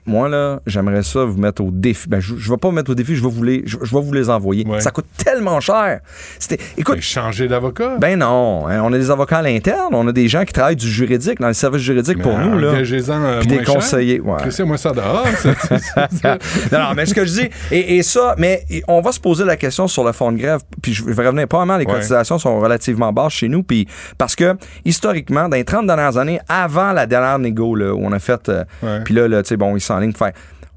Moi, 0.09 0.28
là, 0.28 0.60
j'aimerais 0.66 1.02
ça 1.02 1.24
vous 1.24 1.39
mettre 1.39 1.62
au 1.62 1.70
défi. 1.70 2.09
Ben, 2.09 2.18
je, 2.20 2.35
je 2.36 2.51
vais 2.51 2.56
pas 2.56 2.68
vous 2.68 2.74
mettre 2.74 2.90
au 2.90 2.94
défi, 2.94 3.14
je 3.14 3.22
vais 3.22 3.28
vous 3.30 3.43
les, 3.44 3.62
je, 3.66 3.76
je 3.82 3.94
vais 3.94 4.01
vous 4.02 4.12
les 4.12 4.30
envoyer. 4.30 4.64
Ça 4.80 4.90
coûte 4.90 5.06
tellement 5.22 5.60
cher. 5.60 6.01
C'était, 6.39 6.59
écoute. 6.76 7.01
changer 7.01 7.47
d'avocat? 7.48 7.97
Ben 8.01 8.18
non. 8.18 8.66
hein, 8.68 8.80
on 8.82 8.93
a 8.93 8.98
des 8.98 9.10
avocats 9.10 9.39
à 9.39 9.43
l'interne, 9.43 9.93
on 9.94 10.06
a 10.09 10.12
des 10.12 10.26
gens 10.28 10.44
qui 10.44 10.52
travaillent 10.52 10.76
du 10.76 10.89
juridique, 10.90 11.39
dans 11.40 11.48
le 11.48 11.52
service 11.55 11.82
juridique 11.82 12.20
pour 12.22 12.36
Mais 12.39 12.44
nous, 12.47 12.59
là. 12.59 12.68
euh, 12.68 13.40
Puis 13.40 13.48
des 13.48 13.64
cher. 13.64 13.74
conseillers. 13.74 14.20
Ouais. 14.20 14.39
Ça 14.78 14.93
dehors. 14.93 15.26
ça, 15.39 16.09
ça. 16.10 16.39
non, 16.72 16.78
non, 16.78 16.94
mais 16.97 17.05
ce 17.06 17.14
que 17.14 17.24
je 17.24 17.32
dis, 17.40 17.48
et, 17.70 17.97
et 17.98 18.02
ça, 18.02 18.35
mais 18.39 18.64
on 18.89 19.01
va 19.01 19.12
se 19.12 19.20
poser 19.20 19.44
la 19.44 19.56
question 19.56 19.89
sur 19.89 20.05
le 20.05 20.12
fonds 20.12 20.32
de 20.32 20.39
grève, 20.39 20.60
puis 20.82 20.94
je 20.94 21.05
vais 21.05 21.26
revenir, 21.26 21.47
probablement 21.48 21.76
les 21.78 21.85
Ouais. 21.86 21.93
cotisations 21.94 22.39
sont 22.39 22.60
relativement 22.60 23.12
basses 23.12 23.32
chez 23.35 23.48
nous, 23.48 23.62
puis 23.62 23.86
parce 24.16 24.35
que, 24.36 24.56
historiquement, 24.85 25.48
dans 25.48 25.56
les 25.56 25.64
30 25.64 25.86
dernières 25.86 26.16
années, 26.16 26.40
avant 26.48 26.93
la 26.93 27.06
dernière 27.06 27.39
négo, 27.39 27.74
là, 27.74 27.93
où 27.94 28.01
on 28.02 28.12
a 28.12 28.18
fait, 28.18 28.48
euh, 28.48 28.64
puis 29.05 29.14
là, 29.14 29.28
là 29.28 29.43
tu 29.43 29.48
sais, 29.48 29.56
bon, 29.56 29.76
ils 29.76 29.80
sont 29.80 29.98
en 29.99 30.01
ligne 30.01 30.12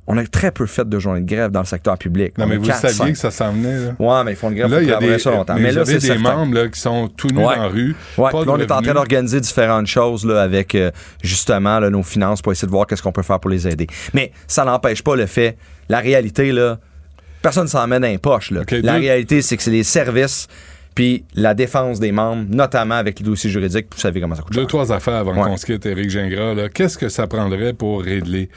on 0.08 0.18
a 0.18 0.26
très 0.26 0.52
peu 0.52 0.66
fait 0.66 0.90
de 0.90 1.00
journées 1.00 1.22
de 1.22 1.26
grève 1.28 1.52
dans 1.52 1.60
le 1.62 1.66
secteur 1.66 1.98
public. 1.98 2.38
Non, 2.38 2.46
On 2.46 2.48
mais 2.48 2.58
vous 2.58 2.66
saviez 2.66 3.14
que 3.14 3.18
ça 3.18 3.30
s'en 3.32 3.54
venait. 3.54 3.78
Là, 3.86 3.92
Ouais, 4.00 4.24
mais 4.26 4.32
ils 4.32 4.36
font 4.36 4.50
de 4.50 4.56
grève, 4.56 4.70
là 4.70 4.82
y 4.82 4.92
a 4.92 4.98
des, 5.00 5.20
ça 5.20 5.32
longtemps. 5.32 5.56
mais 5.58 5.72
là, 5.72 5.86
c'est 5.86 5.94
des 5.94 6.00
certain. 6.08 6.22
membres 6.22 6.56
là, 6.56 6.68
qui 6.68 6.80
sont 6.82 7.08
tout 7.08 7.28
nus 7.28 7.38
Ouais. 7.46 7.56
la 7.56 7.68
rue. 7.68 7.96
Ouais, 8.18 8.32
pas 8.32 8.40
puis 8.40 8.48
là, 8.48 8.54
on 8.54 8.60
est 8.60 8.72
en 8.72 8.82
train 8.82 8.94
d'organiser 8.94 9.40
différentes 9.40 9.88
choses 9.88 10.26
là, 10.26 10.42
avec 10.42 10.74
euh, 10.76 10.92
justement 11.24 11.80
là, 11.80 11.90
nos 11.92 12.04
finances 12.04 12.42
pour 12.42 12.52
essayer 12.52 12.66
de 12.66 12.72
voir 12.72 12.88
qu'est-ce 12.88 13.04
qu'on 13.04 13.12
peut 13.14 13.22
faire 13.22 13.40
pour 13.40 13.52
les 13.52 13.68
aider. 13.68 13.88
Mais 14.14 14.32
ça 14.48 14.66
n'empêche 14.66 15.04
pas 15.04 15.16
le 15.16 15.28
fait, 15.28 15.56
la 15.88 16.00
réalité, 16.00 16.52
là, 16.52 16.80
personne 17.42 17.64
ne 17.66 17.70
s'en 17.70 17.88
met 17.88 18.00
dans 18.00 18.08
les 18.08 18.18
poches. 18.18 18.52
Là. 18.52 18.64
la 18.70 18.82
deux- 18.82 19.00
réalité, 19.00 19.42
c'est 19.42 19.56
que 19.56 19.64
c'est 19.64 19.72
les 19.72 19.84
services 19.84 20.48
puis 20.96 21.24
la 21.36 21.54
défense 21.54 22.00
des 22.00 22.12
membres, 22.12 22.46
notamment 22.50 22.96
avec 22.96 23.20
les 23.20 23.26
dossiers 23.26 23.50
juridiques, 23.50 23.88
vous 23.94 24.00
savez 24.02 24.20
comment 24.20 24.36
ça 24.36 24.42
coûte 24.42 24.54
Deux, 24.54 24.62
cher. 24.62 24.68
trois 24.68 24.92
affaires 24.92 25.16
avant 25.16 25.34
Ouais. 25.34 25.44
qu'on 25.50 25.58
se 25.58 25.66
quitte, 25.66 25.86
Éric 25.86 26.10
Gingras. 26.10 26.70
Qu'est-ce 26.74 26.98
que 26.98 27.08
ça 27.10 27.28
prendrait 27.28 27.74
pour 27.74 28.04
régler? 28.04 28.50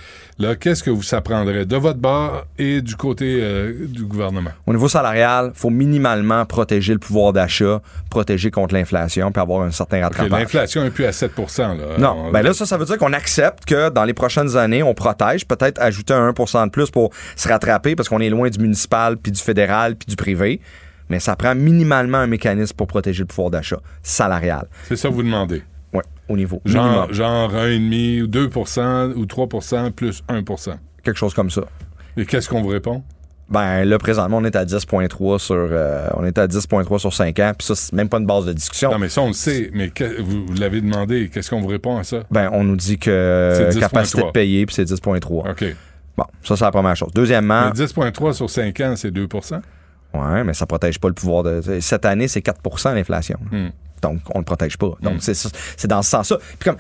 Qu'est-ce 0.61 0.83
que 0.83 0.91
vous 0.91 1.03
ça 1.05 1.21
prendrait 1.21 1.65
de 1.65 1.77
votre 1.77 2.01
bord 2.01 2.45
et 2.59 2.83
du 2.83 2.97
côté 2.97 3.39
euh, 3.41 3.87
du 3.87 4.05
gouvernement? 4.05 4.51
Au 4.67 4.73
niveau 4.73 4.89
salarial, 4.89 5.53
il 5.55 5.59
faut 5.59 5.71
minimalement 5.71 6.45
protéger 6.45 6.93
le 6.93 6.99
pouvoir 6.99 7.33
d'achat, 7.33 7.81
protéger 8.11 8.51
contre 8.51 8.75
l'inflation, 8.75 9.31
puis 9.31 9.41
avoir 9.41 9.63
un 9.63 9.71
certain 9.71 10.03
rattrapage. 10.03 10.31
L'inflation 10.41 10.85
est 10.85 10.91
plus 10.91 11.05
à 11.05 11.13
7 11.13 11.31
là. 11.59 11.75
Non, 11.99 12.25
On- 12.27 12.33
ben 12.33 12.43
là, 12.43 12.53
ça, 12.53 12.67
ça 12.67 12.77
veut 12.77 12.85
dire 12.85 12.99
qu'on 12.99 13.13
accepte 13.13 13.65
que 13.65 13.91
dans 13.91 14.05
les 14.05 14.13
prochaines 14.15 14.57
années, 14.57 14.83
on 14.83 14.93
protège, 14.93 15.47
peut-être 15.47 15.81
ajouter 15.81 16.15
un 16.15 16.35
1 16.37 16.67
de 16.67 16.71
plus 16.71 16.91
pour 16.91 17.11
se 17.37 17.49
rattraper 17.49 17.95
parce 17.95 18.09
qu'on 18.09 18.21
est 18.21 18.31
loin 18.31 18.49
du 18.51 18.59
municipal, 18.59 19.17
puis 19.17 19.31
du 19.31 19.41
fédéral, 19.41 19.95
puis 19.95 20.07
du 20.09 20.17
privé. 20.17 20.61
Mais 21.09 21.21
ça 21.21 21.37
prend 21.37 21.55
minimalement 21.55 22.19
un 22.19 22.27
mécanisme 22.27 22.75
pour 22.77 22.87
protéger 22.87 23.23
le 23.23 23.27
pouvoir 23.27 23.51
d'achat 23.51 23.79
salarial. 24.03 24.67
C'est 24.85 24.97
ça 24.97 25.09
que 25.09 25.15
vous 25.15 25.23
demandez? 25.23 25.63
Oui, 25.93 26.03
au 26.29 26.37
niveau. 26.37 26.61
Genre, 26.65 26.85
minimum. 27.09 27.13
genre 27.13 27.53
1,5 27.55 28.23
ou 28.23 28.27
2 28.27 28.51
ou 29.17 29.27
3 29.27 29.49
plus 29.95 30.23
1 30.29 30.43
Quelque 31.03 31.19
chose 31.19 31.35
comme 31.35 31.51
ça. 31.51 31.63
Et 32.17 32.25
qu'est-ce 32.25 32.49
qu'on 32.49 32.63
vous 32.63 32.69
répond? 32.69 33.03
Ben 33.51 33.85
là, 33.85 33.99
présentement, 33.99 34.39
on 34.39 34.45
est 34.45 34.57
à 34.57 34.65
10,3 34.65 35.39
sur, 35.39 35.55
euh, 35.55 36.09
on 36.15 36.25
est 36.25 36.39
à 36.39 36.47
10,3 36.47 36.99
sur 36.99 37.13
5 37.13 37.39
ans, 37.41 37.53
puis 37.57 37.67
ça, 37.67 37.75
c'est 37.75 37.93
même 37.93 38.09
pas 38.09 38.17
une 38.19 38.25
base 38.27 38.47
de 38.47 38.55
discussion. 38.55 38.91
Non, 38.91 38.99
mais 38.99 39.11
ça, 39.11 39.21
on 39.21 39.29
le 39.29 39.33
sait, 39.35 39.71
mais 39.75 39.91
que- 39.91 40.21
vous, 40.23 40.47
vous 40.47 40.55
l'avez 40.55 40.81
demandé. 40.81 41.29
Qu'est-ce 41.33 41.51
qu'on 41.51 41.61
vous 41.61 41.67
répond 41.69 41.99
à 41.99 42.05
ça? 42.05 42.23
Ben, 42.31 42.49
on 42.53 42.65
nous 42.65 42.77
dit 42.77 42.99
que 42.99 43.53
C'est 43.55 43.69
10,3. 43.79 43.81
capacité 43.81 44.23
de 44.23 44.31
payer, 44.31 44.65
puis 44.65 44.75
c'est 44.75 44.85
10,3. 44.87 45.51
OK. 45.51 45.65
Bon, 46.17 46.25
ça, 46.43 46.57
c'est 46.57 46.65
la 46.65 46.71
première 46.71 46.97
chose. 46.97 47.11
Deuxièmement, 47.15 47.67
Mais 47.67 47.73
10,3 47.73 48.33
sur 48.33 48.49
5 48.49 48.81
ans, 48.81 48.95
c'est 48.97 49.11
2 49.11 49.29
Ouais, 50.15 50.45
mais 50.45 50.55
ça 50.55 50.67
protège 50.67 50.99
pas 51.01 51.09
le 51.09 51.15
pouvoir 51.15 51.43
de. 51.43 51.81
Cette 51.81 52.05
année, 52.05 52.29
c'est 52.29 52.41
4% 52.41 52.95
l'inflation. 52.95 53.39
Hmm. 53.51 53.69
Donc, 54.03 54.19
on 54.35 54.39
le 54.39 54.45
protège 54.45 54.77
pas. 54.77 54.93
Donc, 55.01 55.15
c'est 55.21 55.35
ça- 55.35 55.49
c'est 55.77 55.89
dans 55.89 56.03
ce 56.03 56.11
sens-là. 56.11 56.39
Puis 56.59 56.69
comme 56.71 56.77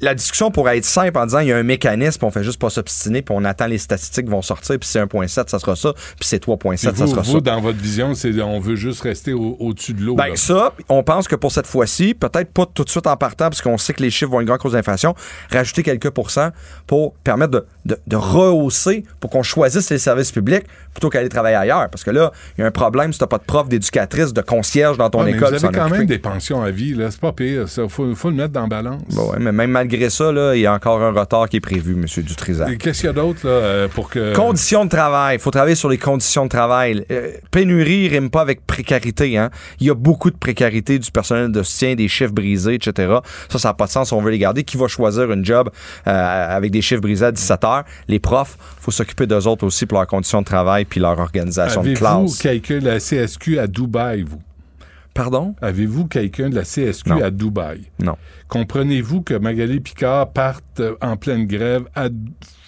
la 0.00 0.14
discussion 0.14 0.50
pourrait 0.52 0.78
être 0.78 0.84
simple 0.84 1.18
en 1.18 1.26
disant 1.26 1.40
il 1.40 1.48
y 1.48 1.52
a 1.52 1.56
un 1.56 1.62
mécanisme, 1.64 2.24
on 2.24 2.30
fait 2.30 2.44
juste 2.44 2.60
pas 2.60 2.70
s'obstiner, 2.70 3.22
puis 3.22 3.34
on 3.36 3.44
attend 3.44 3.66
les 3.66 3.78
statistiques 3.78 4.28
vont 4.28 4.42
sortir, 4.42 4.78
puis 4.78 4.88
c'est 4.88 5.00
1.7, 5.00 5.48
ça 5.50 5.58
sera 5.58 5.74
ça, 5.74 5.92
puis 5.94 6.28
c'est 6.28 6.38
3.7, 6.44 6.76
Puis 6.90 6.98
ça 6.98 7.04
vous, 7.04 7.10
sera 7.10 7.22
vous, 7.22 7.32
ça. 7.32 7.40
dans 7.40 7.60
votre 7.60 7.78
vision, 7.78 8.14
c'est 8.14 8.40
on 8.40 8.60
veut 8.60 8.76
juste 8.76 9.00
rester 9.00 9.32
au- 9.32 9.56
au-dessus 9.58 9.92
de 9.94 10.02
l'eau. 10.02 10.14
Ben 10.14 10.36
ça, 10.36 10.72
on 10.88 11.02
pense 11.02 11.26
que 11.26 11.34
pour 11.36 11.50
cette 11.50 11.66
fois-ci, 11.66 12.14
peut-être 12.14 12.52
pas 12.52 12.66
tout 12.72 12.84
de 12.84 12.90
suite 12.90 13.06
en 13.08 13.16
partant, 13.16 13.46
parce 13.50 13.60
qu'on 13.62 13.78
sait 13.78 13.92
que 13.92 14.02
les 14.02 14.10
chiffres 14.10 14.30
vont 14.30 14.40
être 14.40 14.46
grands 14.46 14.58
cause 14.58 14.72
d'inflation, 14.72 15.14
rajouter 15.50 15.82
quelques 15.82 16.10
pourcents 16.10 16.50
pour 16.86 17.14
permettre 17.24 17.50
de, 17.52 17.66
de- 17.86 17.98
de 18.06 18.16
rehausser, 18.16 19.04
pour 19.20 19.30
qu'on 19.30 19.42
choisisse 19.42 19.90
les 19.90 19.98
services 19.98 20.30
publics 20.32 20.64
plutôt 20.92 21.10
qu'aller 21.10 21.28
travailler 21.28 21.56
ailleurs. 21.56 21.88
Parce 21.90 22.04
que 22.04 22.10
là, 22.10 22.32
il 22.56 22.60
y 22.60 22.64
a 22.64 22.66
un 22.66 22.70
problème 22.70 23.12
si 23.12 23.18
t'as 23.18 23.26
pas 23.26 23.38
de 23.38 23.44
prof, 23.44 23.68
d'éducatrice, 23.68 24.32
de 24.32 24.40
concierge 24.42 24.96
dans 24.98 25.10
ton 25.10 25.18
Ouais, 25.20 25.32
mais 25.32 25.36
école. 25.36 25.56
vous 25.56 25.64
avez 25.64 25.76
quand 25.76 25.88
même 25.90 26.06
des 26.06 26.18
pensions 26.18 26.57
à 26.62 26.70
vie, 26.70 26.96
c'est 27.10 27.20
pas 27.20 27.32
pire. 27.32 27.66
Il 27.76 27.88
faut, 27.88 28.14
faut 28.14 28.30
le 28.30 28.36
mettre 28.36 28.52
dans 28.52 28.62
la 28.62 28.68
balance. 28.68 29.02
Bon, 29.10 29.30
ouais, 29.30 29.38
mais 29.38 29.52
même 29.52 29.70
malgré 29.70 30.10
ça, 30.10 30.32
là, 30.32 30.54
il 30.54 30.60
y 30.60 30.66
a 30.66 30.72
encore 30.72 31.02
un 31.02 31.12
retard 31.12 31.48
qui 31.48 31.56
est 31.56 31.60
prévu, 31.60 31.92
M. 31.92 32.04
Dutrisac. 32.24 32.78
Qu'est-ce 32.78 33.00
qu'il 33.00 33.06
y 33.06 33.10
a 33.10 33.12
d'autre 33.12 33.40
euh, 33.44 33.88
pour 33.88 34.10
que. 34.10 34.34
Conditions 34.34 34.84
de 34.84 34.90
travail. 34.90 35.36
Il 35.36 35.40
faut 35.40 35.50
travailler 35.50 35.74
sur 35.74 35.88
les 35.88 35.98
conditions 35.98 36.44
de 36.44 36.50
travail. 36.50 37.04
Euh, 37.10 37.32
pénurie 37.50 38.08
rime 38.08 38.30
pas 38.30 38.40
avec 38.40 38.66
précarité. 38.66 39.36
Hein? 39.36 39.50
Il 39.80 39.86
y 39.86 39.90
a 39.90 39.94
beaucoup 39.94 40.30
de 40.30 40.36
précarité 40.36 40.98
du 40.98 41.10
personnel 41.10 41.52
de 41.52 41.62
soutien, 41.62 41.94
des 41.94 42.08
chiffres 42.08 42.32
brisés, 42.32 42.74
etc. 42.74 43.18
Ça, 43.48 43.58
ça 43.58 43.68
n'a 43.68 43.74
pas 43.74 43.86
de 43.86 43.90
sens. 43.90 44.12
On 44.12 44.20
veut 44.20 44.30
les 44.30 44.38
garder. 44.38 44.64
Qui 44.64 44.76
va 44.76 44.88
choisir 44.88 45.30
une 45.32 45.44
job 45.44 45.70
euh, 46.06 46.56
avec 46.56 46.70
des 46.70 46.82
chiffres 46.82 47.00
brisés 47.00 47.26
à 47.26 47.32
17 47.32 47.64
heures? 47.64 47.84
Les 48.08 48.18
profs. 48.18 48.56
faut 48.80 48.90
s'occuper 48.90 49.26
d'eux 49.26 49.46
autres 49.46 49.64
aussi 49.64 49.86
pour 49.86 49.98
leurs 49.98 50.06
conditions 50.06 50.40
de 50.40 50.46
travail 50.46 50.84
puis 50.84 51.00
leur 51.00 51.18
organisation 51.18 51.82
de 51.82 51.94
classe. 51.94 52.38
quelqu'un 52.38 52.78
de 52.78 52.86
la 52.86 52.98
CSQ 52.98 53.58
à 53.58 53.66
Dubaï, 53.66 54.22
vous? 54.22 54.40
Pardon? 55.14 55.54
Avez-vous 55.60 56.06
quelqu'un 56.06 56.48
de 56.48 56.54
la 56.54 56.62
CSQ 56.64 57.10
Non. 57.10 57.22
à 57.24 57.30
Dubaï? 57.30 57.90
Non. 58.02 58.16
Comprenez-vous 58.48 59.22
que 59.22 59.34
Magali 59.34 59.80
Picard 59.80 60.30
parte 60.32 60.80
en 61.00 61.16
pleine 61.16 61.46
grève 61.46 61.84
à 61.94 62.08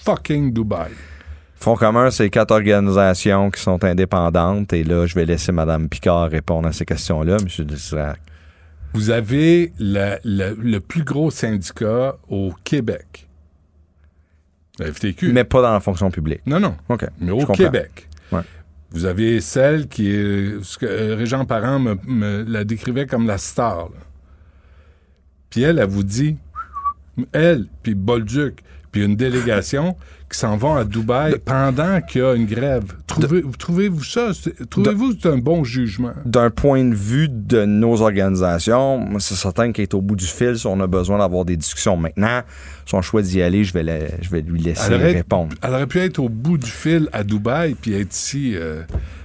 fucking 0.05 0.53
Dubaï? 0.53 0.91
Fonds 1.57 1.77
commun, 1.77 2.11
c'est 2.11 2.31
quatre 2.31 2.53
organisations 2.53 3.51
qui 3.51 3.61
sont 3.61 3.85
indépendantes. 3.85 4.73
Et 4.73 4.83
là, 4.83 5.07
je 5.07 5.15
vais 5.15 5.27
laisser 5.27 5.53
Mme 5.53 5.89
Picard 5.89 6.31
répondre 6.31 6.67
à 6.67 6.73
ces 6.73 6.85
questions-là, 6.87 7.37
M. 7.41 7.47
Dutrisac. 7.47 8.19
Vous 8.95 9.11
avez 9.11 9.73
la- 9.79 10.19
le 10.25 10.79
plus 10.79 11.05
gros 11.05 11.31
syndicat 11.31 12.17
au 12.29 12.53
Québec. 12.65 13.29
La 14.79 14.87
FTQ. 14.93 15.33
Mais 15.33 15.45
pas 15.45 15.61
dans 15.63 15.73
la 15.73 15.81
fonction 15.81 16.11
publique. 16.11 16.41
Non, 16.47 16.59
non. 16.59 16.75
OK. 16.89 17.05
Mais 17.21 17.31
au. 17.31 17.45
Québec. 17.47 18.09
Vous 18.91 19.05
avez 19.05 19.41
celle 19.41 19.87
qui 19.89 20.11
est. 20.11 20.83
Euh, 20.83 21.15
Régent 21.15 21.45
Parent 21.45 21.79
me, 21.79 22.45
la 22.45 22.65
décrivait 22.65 23.07
comme 23.07 23.27
la 23.27 23.39
star. 23.39 23.91
Puis 25.49 25.63
elle, 25.63 25.79
elle 25.79 25.89
vous 25.89 26.03
dit. 26.03 26.37
Elle, 27.33 27.67
puis 27.83 27.95
Bolduc, 27.95 28.63
puis 28.91 29.05
une 29.05 29.17
délégation 29.17 29.97
qui 30.31 30.39
s'en 30.39 30.57
vont 30.57 30.77
à 30.77 30.85
Dubaï 30.85 31.35
pendant 31.45 32.01
qu'il 32.01 32.21
y 32.21 32.25
a 32.25 32.35
une 32.35 32.47
grève. 32.47 32.85
Trouvez- 33.07 33.43
Trouvez-vous 33.59 34.05
ça? 34.05 34.31
Trouvez-vous 34.71 35.15
que 35.15 35.19
c'est 35.23 35.29
un 35.29 35.39
bon 35.39 35.65
jugement? 35.65 36.13
D'un 36.25 36.51
point 36.51 36.85
de 36.85 36.95
vue 36.95 37.29
de 37.29 37.65
nos 37.65 38.01
organisations, 38.01 39.09
c'est 39.19 39.35
certain 39.35 39.73
qu'elle 39.73 39.83
est 39.85 39.95
au 39.95 40.01
bout 40.01 40.17
du 40.17 40.27
fil 40.27 40.57
si 40.59 40.67
on 40.67 40.79
a 40.81 40.87
besoin 40.87 41.19
d'avoir 41.19 41.45
des 41.45 41.57
discussions. 41.57 41.97
Maintenant, 41.97 42.43
son 42.87 43.03
choix 43.03 43.23
d'y 43.23 43.43
aller, 43.43 43.65
je 43.65 43.73
vais, 43.73 43.83
la- 43.83 44.21
je 44.23 44.31
vais 44.31 44.43
lui 44.43 44.61
laisser 44.61 44.83
Elle 44.87 44.95
aurait, 44.95 45.13
répondre. 45.13 45.55
elle 45.63 45.71
aurait 45.75 45.87
pu 45.87 45.99
être 45.99 46.19
au 46.21 46.29
bout 46.29 46.59
du 46.59 46.71
fil 46.71 47.09
à 47.13 47.25
Dubaï 47.25 47.75
puis 47.75 47.95
être 47.95 48.15
ici 48.15 48.53
euh, 48.55 48.83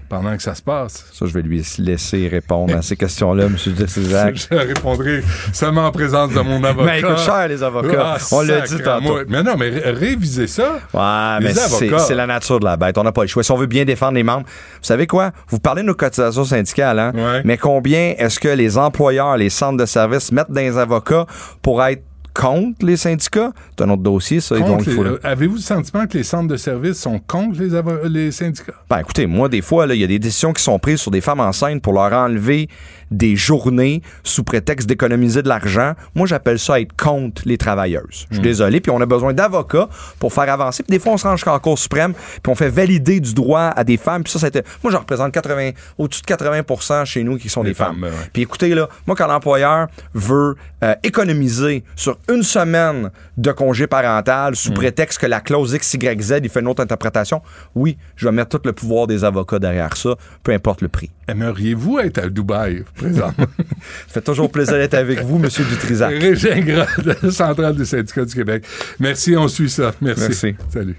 pendant 0.09 0.35
que 0.35 0.43
ça 0.43 0.55
se 0.55 0.61
passe. 0.61 1.05
Ça, 1.13 1.25
je 1.25 1.33
vais 1.33 1.41
lui 1.41 1.63
laisser 1.79 2.27
répondre 2.27 2.75
à 2.75 2.81
ces 2.81 2.95
questions-là, 2.95 3.45
M. 3.45 3.55
Dutrisac. 3.65 4.35
Je 4.51 4.55
répondrai 4.55 5.23
seulement 5.53 5.85
en 5.87 5.91
présence 5.91 6.31
de 6.33 6.39
mon 6.39 6.63
avocat. 6.63 6.85
Mais 6.85 6.99
écoute 6.99 7.17
cher, 7.19 7.47
les 7.47 7.61
avocats. 7.63 8.15
Ah, 8.15 8.17
On 8.31 8.41
l'a 8.41 8.61
dit 8.61 8.77
tantôt. 8.83 9.19
Mais 9.27 9.43
non, 9.43 9.55
mais 9.57 9.69
ré- 9.69 9.91
révisez 9.91 10.47
ça. 10.47 10.79
Ouais, 10.93 11.39
Les 11.47 11.53
mais 11.53 11.99
c'est 11.99 12.15
la 12.15 12.27
nature 12.27 12.59
de 12.59 12.65
la 12.65 12.77
bête. 12.77 12.97
On 12.97 13.03
n'a 13.03 13.11
pas 13.11 13.21
le 13.23 13.27
choix. 13.27 13.43
Si 13.43 13.51
on 13.51 13.57
veut 13.57 13.65
bien 13.67 13.85
défendre 13.85 14.13
les 14.13 14.23
membres, 14.23 14.45
vous 14.47 14.83
savez 14.83 15.07
quoi? 15.07 15.31
Vous 15.49 15.59
parlez 15.59 15.81
de 15.81 15.87
nos 15.87 15.95
cotisations 15.95 16.45
syndicales, 16.45 16.99
hein? 16.99 17.41
Mais 17.43 17.57
combien 17.57 18.13
est-ce 18.17 18.39
que 18.39 18.49
les 18.49 18.77
employeurs, 18.77 19.37
les 19.37 19.49
centres 19.49 19.77
de 19.77 19.85
services 19.85 20.31
mettent 20.31 20.47
les 20.53 20.77
avocats 20.77 21.25
pour 21.61 21.83
être 21.83 22.03
contre 22.35 22.85
les 22.85 22.97
syndicats? 22.97 23.51
C'est 23.77 23.83
un 23.85 23.89
autre 23.89 24.03
dossier, 24.03 24.39
ça. 24.41 24.59
donc, 24.59 24.85
les- 24.85 24.93
le- 24.93 25.13
euh, 25.13 25.19
Avez-vous 25.23 25.55
le 25.55 25.61
sentiment 25.61 26.05
que 26.05 26.17
les 26.17 26.23
centres 26.23 26.47
de 26.49 26.57
services 26.57 26.99
sont 26.99 27.19
contre 27.19 27.59
les, 27.61 28.09
les 28.09 28.31
syndicats? 28.31 28.73
Ben, 28.89 28.99
écoutez, 28.99 29.25
moi, 29.25 29.47
des 29.49 29.61
fois, 29.61 29.87
il 29.87 29.99
y 30.01 30.03
a 30.03 30.07
des 30.07 30.19
décisions 30.19 30.53
qui 30.53 30.61
sont 30.61 30.77
prises 30.77 30.99
sur 30.99 31.11
des 31.11 31.21
femmes 31.21 31.39
enceintes 31.39 31.81
pour 31.81 31.93
leur 31.93 32.11
enlever 32.13 32.67
des 33.11 33.35
journées 33.35 34.01
sous 34.23 34.43
prétexte 34.43 34.87
d'économiser 34.87 35.41
de 35.41 35.47
l'argent. 35.49 35.93
Moi, 36.15 36.27
j'appelle 36.27 36.59
ça 36.59 36.79
être 36.79 36.95
contre 36.95 37.41
les 37.45 37.57
travailleuses. 37.57 38.25
Je 38.29 38.35
suis 38.35 38.39
Hmm. 38.39 38.41
désolé. 38.41 38.79
Puis 38.81 38.91
on 38.91 38.99
a 39.01 39.05
besoin 39.05 39.33
d'avocats 39.33 39.89
pour 40.19 40.33
faire 40.33 40.51
avancer. 40.51 40.83
Puis 40.83 40.97
des 40.97 40.99
fois, 41.03 41.13
on 41.13 41.17
se 41.17 41.27
range 41.27 41.39
jusqu'en 41.39 41.57
Cour 41.59 41.77
suprême, 41.79 42.13
puis 42.13 42.51
on 42.51 42.55
fait 42.55 42.69
valider 42.69 43.19
du 43.19 43.33
droit 43.33 43.71
à 43.75 43.83
des 43.83 43.97
femmes. 43.97 44.23
Puis 44.23 44.31
ça, 44.33 44.39
c'était. 44.39 44.63
Moi, 44.83 44.91
je 44.91 44.97
représente 44.97 45.31
80, 45.31 45.71
au-dessus 45.97 46.21
de 46.21 46.25
80% 46.27 47.05
chez 47.05 47.23
nous 47.23 47.37
qui 47.37 47.49
sont 47.49 47.63
des 47.63 47.73
femmes. 47.73 48.05
Puis 48.33 48.41
écoutez, 48.41 48.73
là, 48.75 48.87
moi, 49.07 49.15
quand 49.15 49.27
l'employeur 49.27 49.87
veut 50.13 50.55
euh, 50.83 50.93
économiser 51.03 51.83
sur 51.95 52.17
une 52.29 52.43
semaine 52.43 53.09
de 53.37 53.51
congé 53.51 53.87
parental 53.87 54.51
Hmm. 54.51 54.55
sous 54.55 54.71
prétexte 54.73 55.19
que 55.19 55.25
la 55.27 55.39
clause 55.39 55.75
XYZ, 55.75 56.39
il 56.43 56.49
fait 56.49 56.59
une 56.59 56.67
autre 56.67 56.81
interprétation, 56.83 57.41
oui, 57.75 57.97
je 58.15 58.25
vais 58.27 58.31
mettre 58.31 58.57
tout 58.57 58.65
le 58.65 58.73
pouvoir 58.73 59.07
des 59.07 59.23
avocats 59.23 59.59
derrière 59.59 59.95
ça, 59.97 60.15
peu 60.43 60.51
importe 60.51 60.81
le 60.81 60.87
prix. 60.87 61.09
Aimeriez-vous 61.27 61.99
être 61.99 62.17
à 62.19 62.29
Dubaï, 62.29 62.83
présentement? 62.95 63.45
Ça 64.07 64.13
fait 64.13 64.21
toujours 64.21 64.51
plaisir 64.51 64.73
d'être 64.75 64.93
avec 64.93 65.23
vous, 65.23 65.35
M. 65.35 65.49
Dutrisac. 65.49 66.13
Régin 66.19 66.59
Gras, 66.61 66.87
de 66.97 67.15
la 67.23 67.31
Centrale 67.31 67.75
des 67.75 67.85
syndicats 67.85 68.25
du 68.25 68.33
Québec. 68.33 68.65
Merci, 68.99 69.35
on 69.35 69.47
suit 69.47 69.69
ça. 69.69 69.93
Merci. 70.01 70.21
Merci. 70.21 70.55
Salut. 70.69 70.95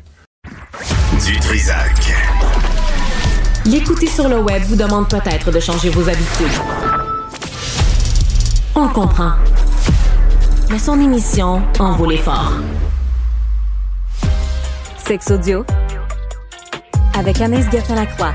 Du 1.24 1.40
Trisac. 1.40 2.14
L'écouter 3.64 4.06
sur 4.06 4.28
le 4.28 4.38
web 4.38 4.62
vous 4.64 4.76
demande 4.76 5.08
peut-être 5.08 5.50
de 5.50 5.58
changer 5.58 5.90
vos 5.90 6.08
habitudes. 6.08 6.46
On 8.74 8.86
le 8.86 8.92
comprend. 8.92 9.32
Mais 10.70 10.78
son 10.78 11.00
émission 11.00 11.62
en 11.78 11.96
vaut 11.96 12.08
l'effort. 12.08 12.52
Sex 15.04 15.30
Audio 15.30 15.64
avec 17.18 17.40
Anaïs 17.40 17.66
Gertin-Lacroix. 17.70 18.34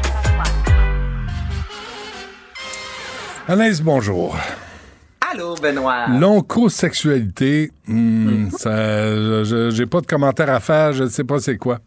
Anaïs, 3.48 3.82
bonjour. 3.82 4.38
Allô, 5.32 5.56
Benoît. 5.56 6.08
L'oncosexualité, 6.08 7.72
hmm, 7.88 8.50
ça, 8.52 9.44
j'ai 9.72 9.86
pas 9.86 10.02
de 10.02 10.06
commentaire 10.06 10.50
à 10.50 10.60
faire, 10.60 10.94
je 10.94 11.04
ne 11.04 11.10
sais 11.10 11.24
pas 11.24 11.40
c'est 11.40 11.58
quoi. 11.58 11.80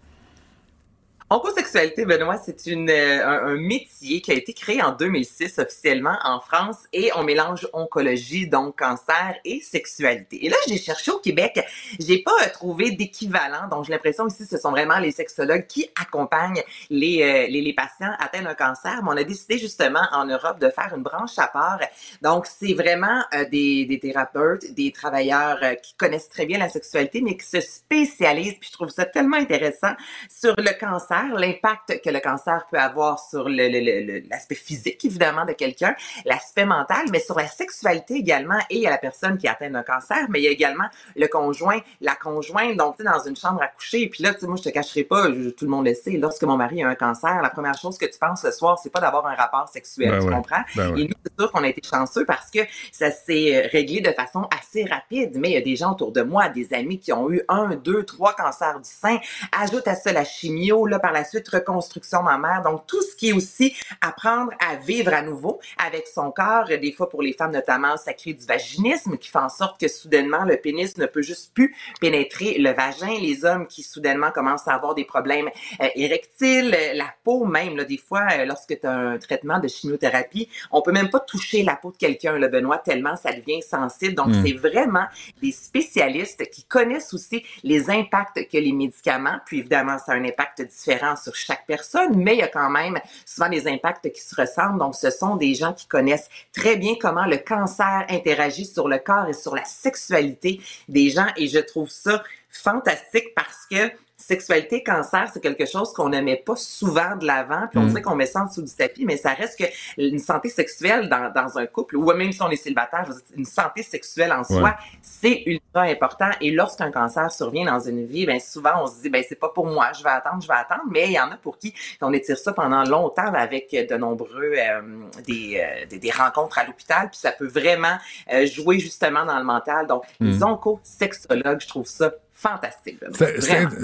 Oncosexualité, 1.30 2.04
Benoît, 2.04 2.36
c'est 2.36 2.66
une, 2.66 2.90
euh, 2.90 3.26
un, 3.26 3.46
un 3.46 3.56
métier 3.56 4.20
qui 4.20 4.30
a 4.30 4.34
été 4.34 4.52
créé 4.52 4.82
en 4.82 4.92
2006 4.92 5.58
officiellement 5.58 6.18
en 6.22 6.38
France 6.38 6.76
et 6.92 7.12
on 7.16 7.22
mélange 7.22 7.66
oncologie, 7.72 8.46
donc 8.46 8.78
cancer 8.78 9.34
et 9.46 9.60
sexualité. 9.62 10.44
Et 10.44 10.50
là, 10.50 10.56
j'ai 10.68 10.76
cherché 10.76 11.10
au 11.10 11.18
Québec, 11.18 11.64
j'ai 11.98 12.18
pas 12.18 12.34
euh, 12.42 12.50
trouvé 12.52 12.90
d'équivalent, 12.90 13.68
donc 13.70 13.86
j'ai 13.86 13.92
l'impression 13.92 14.26
ici 14.26 14.44
ce 14.44 14.58
sont 14.58 14.70
vraiment 14.70 14.98
les 14.98 15.12
sexologues 15.12 15.66
qui 15.66 15.88
accompagnent 15.98 16.62
les, 16.90 17.22
euh, 17.22 17.46
les, 17.50 17.62
les 17.62 17.72
patients 17.72 18.12
atteints 18.18 18.42
d'un 18.42 18.54
cancer, 18.54 19.00
mais 19.02 19.08
on 19.10 19.16
a 19.16 19.24
décidé 19.24 19.56
justement 19.56 20.06
en 20.12 20.26
Europe 20.26 20.58
de 20.60 20.68
faire 20.68 20.92
une 20.94 21.02
branche 21.02 21.38
à 21.38 21.46
part. 21.46 21.80
Donc, 22.20 22.46
c'est 22.46 22.74
vraiment 22.74 23.24
des, 23.50 23.86
des 23.86 23.98
thérapeutes, 23.98 24.74
des 24.74 24.92
travailleurs 24.92 25.58
qui 25.82 25.94
connaissent 25.94 26.28
très 26.28 26.44
bien 26.44 26.58
la 26.58 26.68
sexualité, 26.68 27.22
mais 27.22 27.38
qui 27.38 27.46
se 27.46 27.62
spécialisent, 27.62 28.58
puis 28.60 28.68
je 28.68 28.72
trouve 28.74 28.90
ça 28.90 29.06
tellement 29.06 29.38
intéressant, 29.38 29.94
sur 30.28 30.54
le 30.58 30.78
cancer, 30.78 31.13
l'impact 31.36 32.00
que 32.02 32.10
le 32.10 32.20
cancer 32.20 32.66
peut 32.70 32.78
avoir 32.78 33.18
sur 33.18 33.48
le- 33.48 33.68
le- 33.68 33.80
le- 33.80 34.00
le- 34.20 34.22
l'aspect 34.28 34.54
physique, 34.54 35.04
évidemment, 35.04 35.44
de 35.44 35.52
quelqu'un, 35.52 35.94
l'aspect 36.24 36.64
mental, 36.66 37.06
mais 37.10 37.20
sur 37.20 37.36
la 37.38 37.46
sexualité 37.46 38.14
également, 38.14 38.58
et 38.70 38.76
il 38.76 38.80
y 38.82 38.86
a 38.86 38.90
la 38.90 38.98
personne 38.98 39.38
qui 39.38 39.46
est 39.46 39.50
atteinte 39.50 39.72
d'un 39.72 39.82
cancer, 39.82 40.26
mais 40.28 40.40
il 40.40 40.44
y 40.44 40.48
a 40.48 40.50
également 40.50 40.84
le 41.16 41.26
conjoint, 41.26 41.78
la 42.00 42.14
conjointe, 42.14 42.76
donc, 42.76 42.96
tu 42.96 43.04
sais, 43.04 43.10
dans 43.10 43.22
une 43.24 43.36
chambre 43.36 43.62
à 43.62 43.68
coucher, 43.68 44.02
et 44.02 44.08
puis 44.08 44.22
là, 44.22 44.34
tu 44.34 44.40
sais, 44.40 44.46
moi, 44.46 44.56
je 44.56 44.62
te 44.62 44.68
cacherai 44.68 45.04
pas, 45.04 45.30
je- 45.32 45.50
tout 45.50 45.64
le 45.64 45.70
monde 45.70 45.86
le 45.86 45.94
sait, 45.94 46.12
lorsque 46.12 46.42
mon 46.44 46.56
mari 46.56 46.82
a 46.82 46.88
un 46.88 46.94
cancer, 46.94 47.40
la 47.42 47.50
première 47.50 47.78
chose 47.78 47.98
que 47.98 48.06
tu 48.06 48.18
penses 48.18 48.42
ce 48.42 48.50
soir, 48.50 48.78
c'est 48.82 48.90
pas 48.90 49.00
d'avoir 49.00 49.26
un 49.26 49.34
rapport 49.34 49.68
sexuel, 49.68 50.10
Ben 50.10 50.20
tu 50.20 50.26
ouais. 50.26 50.34
comprends? 50.34 50.62
Ben 50.76 50.92
ouais. 50.92 51.00
Et 51.02 51.04
nous, 51.08 51.14
c'est 51.24 51.32
sûr 51.40 51.52
qu'on 51.52 51.64
a 51.64 51.68
été 51.68 51.82
chanceux 51.88 52.24
parce 52.24 52.50
que 52.50 52.60
ça 52.92 53.10
s'est 53.10 53.64
euh, 53.64 53.68
réglé 53.70 54.00
de 54.00 54.10
façon 54.12 54.48
assez 54.58 54.84
rapide, 54.84 55.36
mais 55.36 55.50
il 55.50 55.54
y 55.54 55.56
a 55.56 55.60
des 55.60 55.76
gens 55.76 55.92
autour 55.92 56.12
de 56.12 56.22
moi, 56.22 56.48
des 56.48 56.72
amis 56.74 56.98
qui 56.98 57.12
ont 57.12 57.30
eu 57.30 57.42
un, 57.48 57.76
deux, 57.76 58.04
trois 58.04 58.34
cancers 58.34 58.80
du 58.80 58.88
sein. 58.88 59.18
Ajoute 59.52 59.86
à 59.88 59.94
ça 59.94 60.12
la 60.12 60.24
chimio, 60.24 60.86
là, 60.86 60.98
par 61.04 61.12
la 61.12 61.22
suite, 61.22 61.46
reconstruction 61.50 62.22
mammaire. 62.22 62.62
Donc, 62.62 62.86
tout 62.86 63.02
ce 63.02 63.14
qui 63.14 63.28
est 63.28 63.32
aussi 63.34 63.76
apprendre 64.00 64.52
à 64.58 64.76
vivre 64.76 65.12
à 65.12 65.20
nouveau 65.20 65.60
avec 65.76 66.06
son 66.08 66.30
corps. 66.30 66.64
Des 66.64 66.92
fois, 66.92 67.10
pour 67.10 67.20
les 67.20 67.34
femmes, 67.34 67.52
notamment, 67.52 67.98
ça 67.98 68.14
crée 68.14 68.32
du 68.32 68.46
vaginisme 68.46 69.18
qui 69.18 69.28
fait 69.28 69.38
en 69.38 69.50
sorte 69.50 69.78
que 69.78 69.86
soudainement, 69.86 70.44
le 70.44 70.56
pénis 70.56 70.96
ne 70.96 71.04
peut 71.04 71.20
juste 71.20 71.52
plus 71.52 71.76
pénétrer 72.00 72.56
le 72.56 72.70
vagin. 72.70 73.18
Les 73.20 73.44
hommes 73.44 73.66
qui 73.66 73.82
soudainement 73.82 74.30
commencent 74.30 74.66
à 74.66 74.72
avoir 74.72 74.94
des 74.94 75.04
problèmes 75.04 75.50
euh, 75.82 75.88
érectiles, 75.94 76.74
euh, 76.74 76.94
la 76.94 77.12
peau 77.22 77.44
même, 77.44 77.76
là, 77.76 77.84
des 77.84 77.98
fois, 77.98 78.26
euh, 78.32 78.46
lorsque 78.46 78.80
tu 78.80 78.86
as 78.86 78.92
un 78.92 79.18
traitement 79.18 79.58
de 79.58 79.68
chimiothérapie, 79.68 80.48
on 80.70 80.80
peut 80.80 80.92
même 80.92 81.10
pas 81.10 81.20
toucher 81.20 81.62
la 81.64 81.76
peau 81.76 81.92
de 81.92 81.98
quelqu'un, 81.98 82.38
le 82.38 82.48
Benoît, 82.48 82.78
tellement 82.78 83.16
ça 83.16 83.30
devient 83.34 83.60
sensible. 83.60 84.14
Donc, 84.14 84.28
Mm. 84.28 84.42
c'est 84.42 84.54
vraiment 84.54 85.04
des 85.42 85.52
spécialistes 85.52 86.48
qui 86.48 86.64
connaissent 86.64 87.12
aussi 87.12 87.44
les 87.62 87.90
impacts 87.90 88.48
que 88.50 88.56
les 88.56 88.72
médicaments, 88.72 89.38
puis 89.44 89.58
évidemment, 89.58 89.98
ça 89.98 90.12
a 90.12 90.14
un 90.14 90.24
impact 90.24 90.62
différent 90.62 90.93
sur 91.22 91.34
chaque 91.34 91.66
personne, 91.66 92.16
mais 92.16 92.34
il 92.34 92.38
y 92.38 92.42
a 92.42 92.48
quand 92.48 92.70
même 92.70 92.98
souvent 93.24 93.48
des 93.48 93.66
impacts 93.68 94.10
qui 94.12 94.20
se 94.20 94.34
ressemblent. 94.34 94.78
Donc, 94.78 94.94
ce 94.94 95.10
sont 95.10 95.36
des 95.36 95.54
gens 95.54 95.72
qui 95.72 95.86
connaissent 95.86 96.28
très 96.52 96.76
bien 96.76 96.94
comment 97.00 97.26
le 97.26 97.38
cancer 97.38 98.04
interagit 98.08 98.66
sur 98.66 98.88
le 98.88 98.98
corps 98.98 99.28
et 99.28 99.32
sur 99.32 99.54
la 99.54 99.64
sexualité 99.64 100.60
des 100.88 101.10
gens 101.10 101.26
et 101.36 101.48
je 101.48 101.58
trouve 101.58 101.88
ça 101.88 102.22
fantastique 102.50 103.34
parce 103.34 103.66
que 103.70 103.90
sexualité, 104.26 104.82
cancer, 104.82 105.28
c'est 105.32 105.40
quelque 105.42 105.66
chose 105.66 105.92
qu'on 105.92 106.08
ne 106.08 106.20
met 106.20 106.36
pas 106.36 106.56
souvent 106.56 107.16
de 107.16 107.26
l'avant, 107.26 107.66
puis 107.70 107.78
on 107.78 107.82
Mm. 107.84 107.88
dirait 107.88 108.02
qu'on 108.02 108.14
met 108.16 108.26
ça 108.26 108.42
en 108.42 108.46
dessous 108.46 108.62
du 108.62 108.72
tapis, 108.74 109.04
mais 109.04 109.16
ça 109.16 109.34
reste 109.34 109.58
que 109.58 109.64
une 109.98 110.18
santé 110.18 110.48
sexuelle 110.48 111.08
dans, 111.08 111.30
dans 111.32 111.58
un 111.58 111.66
couple, 111.66 111.96
ou 111.96 112.10
même 112.12 112.32
si 112.32 112.40
on 112.42 112.50
est 112.50 112.56
célibataire, 112.56 113.08
une 113.36 113.44
santé 113.44 113.82
sexuelle 113.82 114.32
en 114.32 114.44
soi, 114.44 114.76
c'est 115.02 115.42
ultra 115.46 115.82
important. 115.82 116.30
Et 116.40 116.50
lorsqu'un 116.50 116.90
cancer 116.90 117.30
survient 117.32 117.66
dans 117.66 117.80
une 117.80 118.06
vie, 118.06 118.24
ben 118.26 118.40
souvent 118.40 118.82
on 118.82 118.86
se 118.86 119.02
dit, 119.02 119.10
ben 119.10 119.22
c'est 119.28 119.38
pas 119.38 119.48
pour 119.50 119.66
moi, 119.66 119.92
je 119.96 120.02
vais 120.02 120.10
attendre, 120.10 120.42
je 120.42 120.48
vais 120.48 120.54
attendre, 120.54 120.82
mais 120.90 121.04
il 121.06 121.12
y 121.12 121.20
en 121.20 121.30
a 121.30 121.36
pour 121.36 121.58
qui 121.58 121.74
on 122.00 122.12
étire 122.12 122.38
ça 122.38 122.52
pendant 122.52 122.84
longtemps 122.84 123.32
avec 123.34 123.70
de 123.72 123.96
nombreux 123.96 124.52
euh, 124.56 124.80
des, 125.26 125.60
euh, 125.62 125.86
des, 125.86 125.98
des 125.98 126.10
rencontres 126.10 126.58
à 126.58 126.64
l'hôpital, 126.64 127.10
puis 127.10 127.18
ça 127.18 127.32
peut 127.32 127.46
vraiment 127.46 127.96
euh, 128.32 128.46
jouer 128.46 128.78
justement 128.78 129.24
dans 129.24 129.38
le 129.38 129.44
mental. 129.44 129.86
Donc, 129.86 130.04
Mm. 130.20 130.26
les 130.28 130.42
oncosexologues, 130.44 131.60
je 131.60 131.68
trouve 131.68 131.86
ça 131.86 132.12
fantastique. 132.34 132.98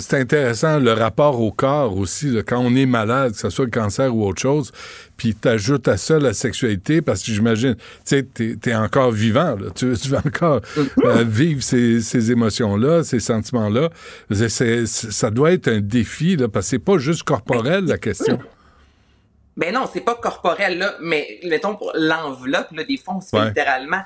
c'est 0.00 0.29
intéressant 0.32 0.78
le 0.78 0.92
rapport 0.92 1.40
au 1.40 1.50
corps 1.50 1.96
aussi, 1.96 2.28
là, 2.28 2.42
quand 2.44 2.58
on 2.58 2.74
est 2.76 2.86
malade, 2.86 3.32
que 3.32 3.38
ce 3.38 3.50
soit 3.50 3.64
le 3.64 3.70
cancer 3.70 4.14
ou 4.14 4.24
autre 4.24 4.40
chose, 4.40 4.70
puis 5.16 5.34
t'ajoutes 5.34 5.88
à 5.88 5.96
ça 5.96 6.18
la 6.20 6.32
sexualité, 6.32 7.02
parce 7.02 7.22
que 7.22 7.32
j'imagine, 7.32 7.74
tu 7.74 7.82
sais, 8.04 8.22
t'es 8.22 8.56
es 8.66 8.74
encore 8.74 9.10
vivant, 9.10 9.56
là. 9.56 9.70
Tu, 9.74 9.92
tu 10.00 10.08
vas 10.08 10.22
encore 10.24 10.60
euh, 11.04 11.24
vivre 11.26 11.62
ces, 11.62 12.00
ces 12.00 12.30
émotions-là, 12.30 13.02
ces 13.02 13.18
sentiments-là. 13.20 13.90
Ça 14.86 15.30
doit 15.30 15.52
être 15.52 15.68
un 15.68 15.80
défi, 15.80 16.36
là, 16.36 16.48
parce 16.48 16.66
que 16.66 16.70
c'est 16.70 16.78
pas 16.78 16.98
juste 16.98 17.24
corporel, 17.24 17.86
la 17.86 17.98
question. 17.98 18.38
Ben 19.56 19.74
non, 19.74 19.84
c'est 19.92 20.00
pas 20.04 20.14
corporel, 20.14 20.78
là, 20.78 20.94
mais 21.02 21.40
mettons 21.44 21.74
pour 21.74 21.92
l'enveloppe, 21.94 22.68
des 22.88 22.96
fois, 22.96 23.14
on 23.16 23.20
se 23.20 23.30
fait 23.30 23.36
Ouais. 23.36 23.48
littéralement 23.48 24.00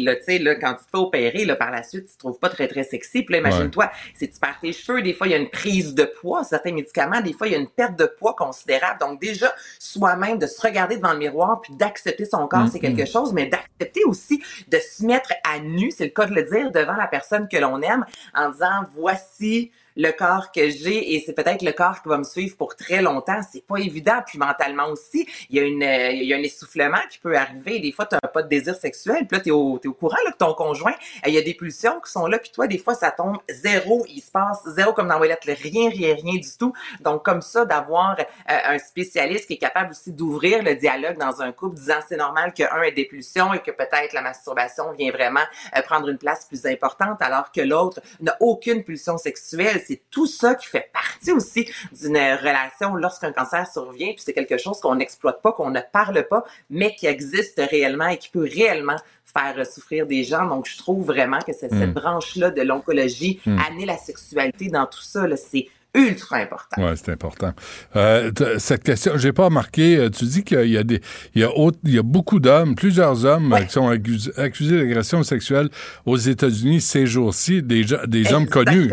là, 0.00 0.16
tu 0.16 0.22
sais, 0.24 0.38
là, 0.38 0.54
quand 0.54 0.74
tu 0.74 0.84
te 0.84 0.90
fais 0.90 0.98
opérer, 0.98 1.44
là, 1.44 1.56
par 1.56 1.70
la 1.70 1.82
suite, 1.82 2.06
tu 2.06 2.12
te 2.14 2.18
trouves 2.18 2.38
pas 2.38 2.48
très, 2.48 2.68
très 2.68 2.84
sexy. 2.84 3.22
Puis 3.22 3.32
là, 3.32 3.38
imagine-toi, 3.38 3.90
si 4.14 4.28
tu 4.28 4.38
perds 4.38 4.58
tes 4.60 4.72
cheveux, 4.72 5.02
des 5.02 5.14
fois, 5.14 5.26
il 5.26 5.30
y 5.30 5.34
a 5.34 5.38
une 5.38 5.50
prise 5.50 5.94
de 5.94 6.04
poids, 6.04 6.44
certains 6.44 6.72
médicaments, 6.72 7.20
des 7.20 7.32
fois, 7.32 7.46
il 7.46 7.52
y 7.52 7.56
a 7.56 7.58
une 7.58 7.68
perte 7.68 7.98
de 7.98 8.06
poids 8.06 8.34
considérable. 8.34 8.98
Donc, 9.00 9.20
déjà, 9.20 9.52
soi-même, 9.78 10.38
de 10.38 10.46
se 10.46 10.60
regarder 10.60 10.96
devant 10.96 11.12
le 11.12 11.18
miroir 11.18 11.60
puis 11.60 11.74
d'accepter 11.74 12.24
son 12.24 12.46
corps, 12.46 12.68
c'est 12.70 12.80
quelque 12.80 13.02
mm. 13.02 13.06
chose, 13.06 13.32
mais 13.32 13.46
d'accepter 13.46 14.04
aussi 14.04 14.42
de 14.68 14.78
se 14.78 15.04
mettre 15.04 15.32
à 15.44 15.58
nu, 15.58 15.90
c'est 15.90 16.04
le 16.04 16.10
cas 16.10 16.26
de 16.26 16.34
le 16.34 16.42
dire, 16.44 16.70
devant 16.70 16.96
la 16.96 17.06
personne 17.06 17.48
que 17.48 17.56
l'on 17.56 17.80
aime, 17.82 18.04
en 18.34 18.50
disant, 18.50 18.84
voici 18.94 19.70
le 19.96 20.10
corps 20.12 20.52
que 20.52 20.68
j'ai 20.68 21.14
et 21.14 21.22
c'est 21.24 21.32
peut-être 21.32 21.62
le 21.62 21.72
corps 21.72 22.02
qui 22.02 22.08
va 22.08 22.18
me 22.18 22.24
suivre 22.24 22.56
pour 22.56 22.76
très 22.76 23.02
longtemps. 23.02 23.40
C'est 23.50 23.66
pas 23.66 23.76
évident. 23.76 24.20
Puis 24.26 24.38
mentalement 24.38 24.88
aussi, 24.88 25.26
il 25.48 25.56
y 25.56 25.60
a 25.60 25.62
une, 25.62 25.82
euh, 25.82 26.10
il 26.10 26.24
y 26.24 26.34
a 26.34 26.36
un 26.36 26.42
essoufflement 26.42 27.00
qui 27.10 27.18
peut 27.18 27.36
arriver. 27.36 27.80
Des 27.80 27.92
fois, 27.92 28.06
tu 28.06 28.14
n'as 28.14 28.28
pas 28.28 28.42
de 28.42 28.48
désir 28.48 28.74
sexuel. 28.74 29.26
Puis 29.26 29.36
là, 29.36 29.40
tu 29.40 29.48
es 29.48 29.52
au, 29.52 29.80
au 29.84 29.92
courant 29.92 30.16
là, 30.24 30.32
que 30.32 30.38
ton 30.38 30.54
conjoint, 30.54 30.92
euh, 30.92 31.28
il 31.28 31.34
y 31.34 31.38
a 31.38 31.42
des 31.42 31.54
pulsions 31.54 32.00
qui 32.00 32.10
sont 32.10 32.26
là. 32.26 32.38
Puis 32.38 32.50
toi, 32.50 32.66
des 32.66 32.78
fois, 32.78 32.94
ça 32.94 33.10
tombe 33.10 33.38
zéro. 33.48 34.04
Il 34.08 34.20
se 34.20 34.30
passe 34.30 34.62
zéro 34.68 34.92
comme 34.92 35.08
dans 35.08 35.18
Wallet. 35.18 35.38
Rien, 35.44 35.90
rien, 35.90 36.14
rien 36.14 36.34
du 36.34 36.56
tout. 36.58 36.72
Donc, 37.00 37.24
comme 37.24 37.42
ça, 37.42 37.64
d'avoir 37.64 38.18
euh, 38.18 38.24
un 38.46 38.78
spécialiste 38.78 39.46
qui 39.46 39.54
est 39.54 39.58
capable 39.58 39.90
aussi 39.90 40.12
d'ouvrir 40.12 40.62
le 40.62 40.74
dialogue 40.74 41.18
dans 41.18 41.40
un 41.42 41.52
couple, 41.52 41.76
disant 41.76 42.00
c'est 42.08 42.16
normal 42.16 42.52
qu'un 42.52 42.82
ait 42.82 42.92
des 42.92 43.04
pulsions 43.04 43.52
et 43.54 43.60
que 43.60 43.70
peut-être 43.70 44.12
la 44.12 44.22
masturbation 44.22 44.92
vient 44.92 45.10
vraiment 45.10 45.40
prendre 45.84 46.08
une 46.08 46.18
place 46.18 46.44
plus 46.46 46.66
importante 46.66 47.20
alors 47.20 47.52
que 47.52 47.60
l'autre 47.60 48.00
n'a 48.20 48.36
aucune 48.40 48.84
pulsion 48.84 49.18
sexuelle. 49.18 49.79
C'est 49.86 50.02
tout 50.10 50.26
ça 50.26 50.54
qui 50.54 50.66
fait 50.66 50.90
partie 50.92 51.32
aussi 51.32 51.66
d'une 52.00 52.16
relation 52.16 52.94
lorsqu'un 52.94 53.32
cancer 53.32 53.66
survient. 53.72 54.08
Puis 54.12 54.22
c'est 54.24 54.32
quelque 54.32 54.58
chose 54.58 54.80
qu'on 54.80 54.94
n'exploite 54.96 55.40
pas, 55.42 55.52
qu'on 55.52 55.70
ne 55.70 55.80
parle 55.92 56.26
pas, 56.28 56.44
mais 56.70 56.94
qui 56.94 57.06
existe 57.06 57.60
réellement 57.70 58.08
et 58.08 58.18
qui 58.18 58.28
peut 58.30 58.48
réellement 58.52 58.96
faire 59.32 59.54
euh, 59.58 59.64
souffrir 59.64 60.06
des 60.06 60.24
gens. 60.24 60.44
Donc, 60.46 60.66
je 60.68 60.76
trouve 60.76 61.06
vraiment 61.06 61.38
que 61.40 61.52
c'est 61.52 61.68
cette 61.70 61.94
branche-là 61.94 62.50
de 62.50 62.62
l'oncologie, 62.62 63.40
Mm. 63.46 63.58
amener 63.68 63.86
la 63.86 63.96
sexualité 63.96 64.68
dans 64.68 64.86
tout 64.86 65.02
ça, 65.02 65.24
c'est 65.36 65.68
ultra 65.94 66.36
important. 66.36 66.76
Oui, 66.78 66.90
c'est 66.96 67.10
important. 67.12 67.52
Euh, 67.96 68.30
cette 68.58 68.84
question, 68.84 69.12
j'ai 69.16 69.32
pas 69.32 69.46
remarqué, 69.46 69.96
euh, 69.96 70.08
tu 70.10 70.24
dis 70.24 70.44
qu'il 70.44 70.68
y 70.70 70.76
a 70.78 70.84
des, 70.84 71.00
il 71.34 71.40
y 71.42 71.44
a, 71.44 71.50
autre- 71.56 71.78
il 71.84 71.94
y 71.94 71.98
a 71.98 72.02
beaucoup 72.02 72.38
d'hommes, 72.38 72.74
plusieurs 72.76 73.24
hommes 73.24 73.52
euh, 73.52 73.60
qui 73.62 73.72
sont 73.72 73.88
accus- 73.90 74.30
accusés 74.38 74.78
d'agression 74.78 75.22
sexuelle 75.24 75.68
aux 76.06 76.16
États-Unis 76.16 76.80
ces 76.80 77.06
jours-ci, 77.06 77.62
des, 77.62 77.84
des 78.06 78.32
hommes 78.32 78.46
connus. 78.48 78.90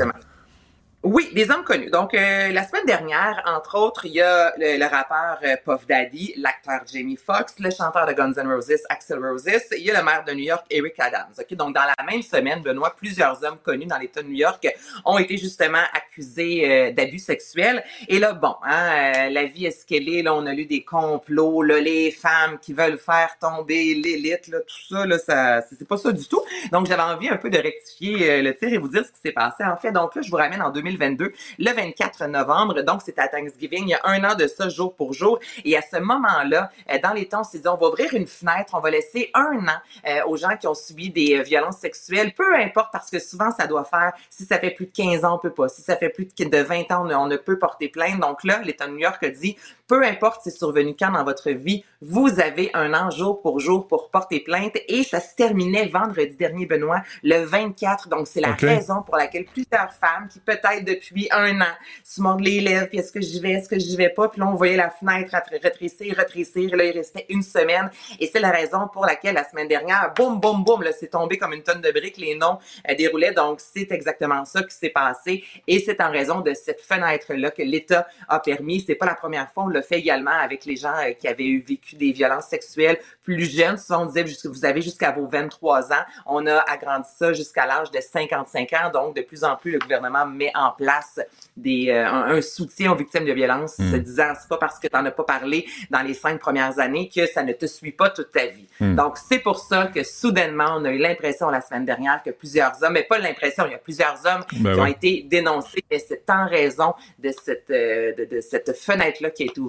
Oui, 1.03 1.29
des 1.35 1.51
hommes 1.51 1.63
connus. 1.63 1.91
Donc, 1.91 2.15
euh, 2.15 2.51
la 2.51 2.67
semaine 2.67 2.85
dernière, 2.87 3.43
entre 3.45 3.77
autres, 3.77 4.05
il 4.07 4.13
y 4.13 4.21
a 4.21 4.51
le, 4.57 4.79
le 4.79 4.85
rappeur 4.85 5.37
euh, 5.43 5.55
Puff 5.63 5.85
Daddy, 5.85 6.33
l'acteur 6.37 6.81
Jamie 6.91 7.15
Foxx, 7.15 7.53
le 7.59 7.69
chanteur 7.69 8.07
de 8.07 8.13
Guns 8.13 8.33
N' 8.35 8.51
Roses, 8.51 8.81
Axel 8.89 9.19
Roses, 9.23 9.45
il 9.77 9.85
y 9.85 9.91
a 9.91 9.99
le 9.99 10.03
maire 10.03 10.23
de 10.25 10.33
New 10.33 10.43
York, 10.43 10.65
Eric 10.71 10.99
Adams. 10.99 11.31
Ok, 11.37 11.53
Donc, 11.53 11.75
dans 11.75 11.83
la 11.83 12.03
même 12.03 12.23
semaine, 12.23 12.63
Benoît, 12.63 12.95
plusieurs 12.97 13.41
hommes 13.43 13.59
connus 13.63 13.85
dans 13.85 13.99
l'État 13.99 14.23
de 14.23 14.27
New 14.27 14.33
York 14.33 14.67
ont 15.05 15.19
été 15.19 15.37
justement 15.37 15.83
accusés 15.93 16.63
euh, 16.65 16.91
d'abus 16.91 17.19
sexuels. 17.19 17.83
Et 18.07 18.17
là, 18.17 18.33
bon, 18.33 18.55
hein, 18.65 19.27
euh, 19.27 19.29
la 19.29 19.45
vie 19.45 19.67
est 19.67 19.71
ce 19.79 19.85
qu'elle 19.85 20.09
est. 20.09 20.23
Là, 20.23 20.33
on 20.33 20.47
a 20.47 20.53
lu 20.53 20.65
des 20.65 20.83
complots, 20.83 21.61
là, 21.61 21.79
les 21.79 22.09
femmes 22.09 22.57
qui 22.59 22.73
veulent 22.73 22.97
faire 22.97 23.37
tomber 23.39 23.93
l'élite, 23.93 24.47
là, 24.47 24.59
tout 24.61 24.95
ça, 24.95 25.05
là, 25.05 25.19
ça, 25.19 25.61
c'est 25.61 25.87
pas 25.87 25.97
ça 25.97 26.11
du 26.11 26.27
tout. 26.27 26.41
Donc, 26.71 26.87
j'avais 26.87 27.03
envie 27.03 27.29
un 27.29 27.37
peu 27.37 27.51
de 27.51 27.59
rectifier 27.59 28.41
le 28.41 28.55
tir 28.55 28.73
et 28.73 28.79
vous 28.79 28.89
dire 28.89 29.05
ce 29.05 29.11
qui 29.11 29.19
s'est 29.19 29.31
passé. 29.31 29.63
En 29.63 29.77
fait, 29.77 29.91
donc 29.91 30.15
là, 30.15 30.23
je 30.23 30.31
vous 30.31 30.37
ramène 30.37 30.61
en 30.63 30.71
2022, 30.87 31.33
le 31.59 31.71
24 31.71 32.27
novembre. 32.27 32.81
Donc, 32.81 33.01
c'était 33.03 33.21
à 33.21 33.27
Thanksgiving, 33.27 33.83
il 33.83 33.89
y 33.89 33.93
a 33.93 34.01
un 34.03 34.23
an 34.23 34.35
de 34.35 34.47
ça, 34.47 34.69
jour 34.69 34.95
pour 34.95 35.13
jour. 35.13 35.39
Et 35.65 35.77
à 35.77 35.81
ce 35.81 35.97
moment-là, 35.97 36.71
euh, 36.91 36.97
dans 37.03 37.13
les 37.13 37.27
temps, 37.27 37.41
on 37.41 37.43
s'est 37.43 37.59
dit, 37.59 37.67
on 37.67 37.77
va 37.77 37.87
ouvrir 37.87 38.13
une 38.13 38.27
fenêtre, 38.27 38.73
on 38.73 38.79
va 38.79 38.89
laisser 38.89 39.29
un 39.33 39.67
an 39.67 39.79
euh, 40.07 40.25
aux 40.27 40.37
gens 40.37 40.55
qui 40.57 40.67
ont 40.67 40.73
subi 40.73 41.09
des 41.09 41.37
euh, 41.37 41.43
violences 41.43 41.77
sexuelles, 41.77 42.33
peu 42.33 42.55
importe, 42.55 42.89
parce 42.91 43.09
que 43.09 43.19
souvent, 43.19 43.51
ça 43.51 43.67
doit 43.67 43.83
faire, 43.83 44.13
si 44.29 44.45
ça 44.45 44.59
fait 44.59 44.71
plus 44.71 44.85
de 44.85 44.91
15 44.91 45.25
ans, 45.25 45.35
on 45.35 45.39
peut 45.39 45.53
pas. 45.53 45.69
Si 45.69 45.81
ça 45.81 45.95
fait 45.97 46.09
plus 46.09 46.25
de 46.25 46.31
de 46.37 46.57
20 46.57 46.91
ans, 46.91 47.07
on 47.09 47.27
ne 47.27 47.37
peut 47.37 47.57
porter 47.57 47.89
plainte. 47.89 48.19
Donc 48.19 48.43
là, 48.43 48.61
l'État 48.63 48.87
de 48.87 48.91
New 48.91 48.99
York 48.99 49.21
a 49.23 49.29
dit, 49.29 49.57
peu 49.87 50.03
importe 50.03 50.41
c'est 50.43 50.51
survenu 50.51 50.95
quand 50.97 51.11
dans 51.11 51.23
votre 51.23 51.51
vie, 51.51 51.83
vous 52.01 52.39
avez 52.39 52.69
un 52.73 52.93
an 52.93 53.09
jour 53.09 53.41
pour 53.41 53.59
jour 53.59 53.87
pour 53.87 54.09
porter 54.09 54.39
plainte. 54.39 54.77
Et 54.87 55.03
ça 55.03 55.19
se 55.19 55.35
terminait 55.35 55.87
vendredi 55.87 56.35
dernier, 56.35 56.65
Benoît, 56.65 57.01
le 57.23 57.43
24. 57.43 58.09
Donc, 58.09 58.27
c'est 58.27 58.41
la 58.41 58.53
raison 58.53 59.01
pour 59.01 59.15
laquelle 59.15 59.45
plusieurs 59.45 59.93
femmes 59.93 60.27
qui, 60.29 60.39
peut-être 60.39 60.85
depuis 60.85 61.27
un 61.31 61.61
an, 61.61 61.73
se 62.03 62.21
mordent 62.21 62.41
les 62.41 62.59
lèvres, 62.59 62.87
puis 62.87 62.99
est-ce 62.99 63.11
que 63.11 63.21
j'y 63.21 63.39
vais, 63.39 63.51
est-ce 63.51 63.69
que 63.69 63.79
j'y 63.79 63.95
vais 63.95 64.09
pas, 64.09 64.29
puis 64.29 64.39
là, 64.39 64.47
on 64.47 64.55
voyait 64.55 64.77
la 64.77 64.89
fenêtre 64.89 65.31
rétr- 65.31 65.61
rétrécir, 65.61 66.15
rétrécir, 66.15 66.75
là, 66.75 66.83
il 66.83 66.91
restait 66.91 67.25
une 67.29 67.41
semaine, 67.41 67.89
et 68.19 68.27
c'est 68.27 68.39
la 68.39 68.51
raison 68.51 68.87
pour 68.91 69.05
laquelle, 69.05 69.35
la 69.35 69.47
semaine 69.47 69.67
dernière, 69.67 70.13
boum, 70.15 70.39
boum, 70.39 70.63
boum, 70.63 70.83
là, 70.83 70.91
c'est 70.91 71.07
tombé 71.07 71.37
comme 71.37 71.53
une 71.53 71.63
tonne 71.63 71.81
de 71.81 71.91
briques, 71.91 72.17
les 72.17 72.35
noms 72.35 72.59
euh, 72.89 72.95
déroulaient, 72.95 73.31
donc 73.31 73.59
c'est 73.59 73.91
exactement 73.91 74.45
ça 74.45 74.63
qui 74.63 74.75
s'est 74.75 74.89
passé, 74.89 75.43
et 75.67 75.79
c'est 75.79 76.01
en 76.01 76.11
raison 76.11 76.41
de 76.41 76.53
cette 76.53 76.81
fenêtre-là 76.81 77.51
que 77.51 77.61
l'État 77.61 78.07
a 78.27 78.39
permis, 78.39 78.83
c'est 78.85 78.95
pas 78.95 79.05
la 79.05 79.15
première 79.15 79.51
fois, 79.51 79.63
on 79.63 79.67
l'a 79.77 79.83
fait 79.83 79.99
également 79.99 80.31
avec 80.31 80.65
les 80.65 80.75
gens 80.75 80.95
euh, 80.97 81.11
qui 81.11 81.27
avaient 81.27 81.45
eu 81.45 81.63
vécu 81.67 81.95
des 81.95 82.11
violences 82.11 82.47
sexuelles 82.47 82.97
plus 83.23 83.45
jeunes, 83.45 83.77
souvent 83.77 84.03
on 84.03 84.05
disait, 84.05 84.25
vous 84.45 84.65
avez 84.65 84.81
jusqu'à 84.81 85.11
vos 85.11 85.27
23 85.27 85.91
ans, 85.91 86.05
on 86.25 86.45
a 86.47 86.59
agrandi 86.69 87.09
ça 87.17 87.33
jusqu'à 87.33 87.65
l'âge 87.65 87.91
de 87.91 87.99
55 87.99 88.73
ans, 88.73 88.91
donc 88.91 89.15
de 89.15 89.21
plus 89.21 89.43
en 89.43 89.57
plus, 89.57 89.71
le 89.71 89.79
gouvernement 89.79 90.25
met 90.25 90.51
en 90.55 90.71
place 90.71 91.19
des, 91.57 91.89
euh, 91.89 92.07
un, 92.07 92.37
un 92.37 92.41
soutien 92.41 92.91
aux 92.91 92.95
victimes 92.95 93.25
de 93.25 93.33
violences, 93.33 93.77
Mm. 93.77 93.91
se 93.91 93.95
disant, 93.97 94.33
c'est 94.39 94.47
pas 94.49 94.57
parce 94.57 94.79
que 94.79 94.87
t'en 94.87 95.05
as 95.05 95.11
pas 95.11 95.23
parlé 95.23 95.65
dans 95.89 96.01
les 96.01 96.13
cinq 96.13 96.39
premières 96.39 96.79
années 96.79 97.09
que 97.13 97.25
ça 97.27 97.43
ne 97.43 97.53
te 97.53 97.65
suit 97.65 97.91
pas 97.91 98.09
toute 98.09 98.31
ta 98.31 98.45
vie. 98.47 98.67
Mm. 98.79 98.95
Donc, 98.95 99.17
c'est 99.17 99.39
pour 99.39 99.59
ça 99.59 99.87
que 99.87 100.03
soudainement, 100.03 100.75
on 100.77 100.85
a 100.85 100.91
eu 100.91 100.97
l'impression 100.97 101.49
la 101.49 101.61
semaine 101.61 101.85
dernière 101.85 102.21
que 102.23 102.31
plusieurs 102.31 102.81
hommes, 102.83 102.93
mais 102.93 103.03
pas 103.03 103.17
l'impression, 103.19 103.65
il 103.65 103.71
y 103.71 103.75
a 103.75 103.79
plusieurs 103.79 104.19
hommes 104.25 104.43
Ben 104.53 104.73
qui 104.73 104.79
ont 104.79 104.85
été 104.85 105.25
dénoncés, 105.29 105.83
et 105.89 105.99
c'est 105.99 106.29
en 106.29 106.47
raison 106.47 106.93
de 107.19 107.31
cette, 107.43 107.69
euh, 107.69 108.13
de, 108.15 108.25
de 108.25 108.41
cette 108.41 108.75
fenêtre-là 108.77 109.29
qui 109.31 109.43
a 109.43 109.45
été 109.47 109.59
ouverte 109.59 109.66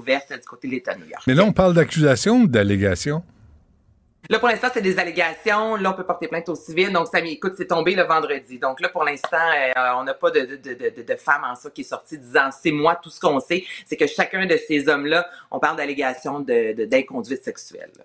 Mais 1.26 1.34
là, 1.34 1.44
on 1.44 1.52
parle 1.52 1.74
d'accusation 1.74 2.42
ou 2.42 2.48
d'allégation? 2.48 3.22
Là, 4.30 4.38
pour 4.38 4.48
l'instant, 4.48 4.68
c'est 4.74 4.82
des 4.82 4.98
allégations. 4.98 5.76
Là, 5.76 5.90
on 5.90 5.94
peut 5.94 6.04
porter 6.04 6.28
plainte 6.28 6.48
au 6.48 6.54
civil. 6.54 6.92
Donc, 6.92 7.06
ça 7.10 7.20
écoute, 7.20 7.54
c'est 7.56 7.66
tombé 7.68 7.94
le 7.94 8.02
vendredi. 8.02 8.58
Donc 8.58 8.80
là, 8.80 8.88
pour 8.90 9.04
l'instant, 9.04 9.36
euh, 9.36 9.72
on 9.96 10.04
n'a 10.04 10.12
pas 10.12 10.30
de, 10.30 10.40
de, 10.40 10.56
de, 10.56 11.02
de, 11.02 11.14
femme 11.16 11.42
en 11.50 11.54
ça 11.54 11.70
qui 11.70 11.80
est 11.82 11.84
sortie 11.84 12.18
disant 12.18 12.50
c'est 12.50 12.72
moi. 12.72 12.98
Tout 13.02 13.10
ce 13.10 13.20
qu'on 13.20 13.40
sait, 13.40 13.64
c'est 13.86 13.96
que 13.96 14.06
chacun 14.06 14.44
de 14.46 14.58
ces 14.68 14.88
hommes-là, 14.88 15.26
on 15.50 15.58
parle 15.58 15.76
d'allégations 15.76 16.40
d'inconduite 16.40 17.42
sexuelle. 17.44 17.90
là. 17.96 18.04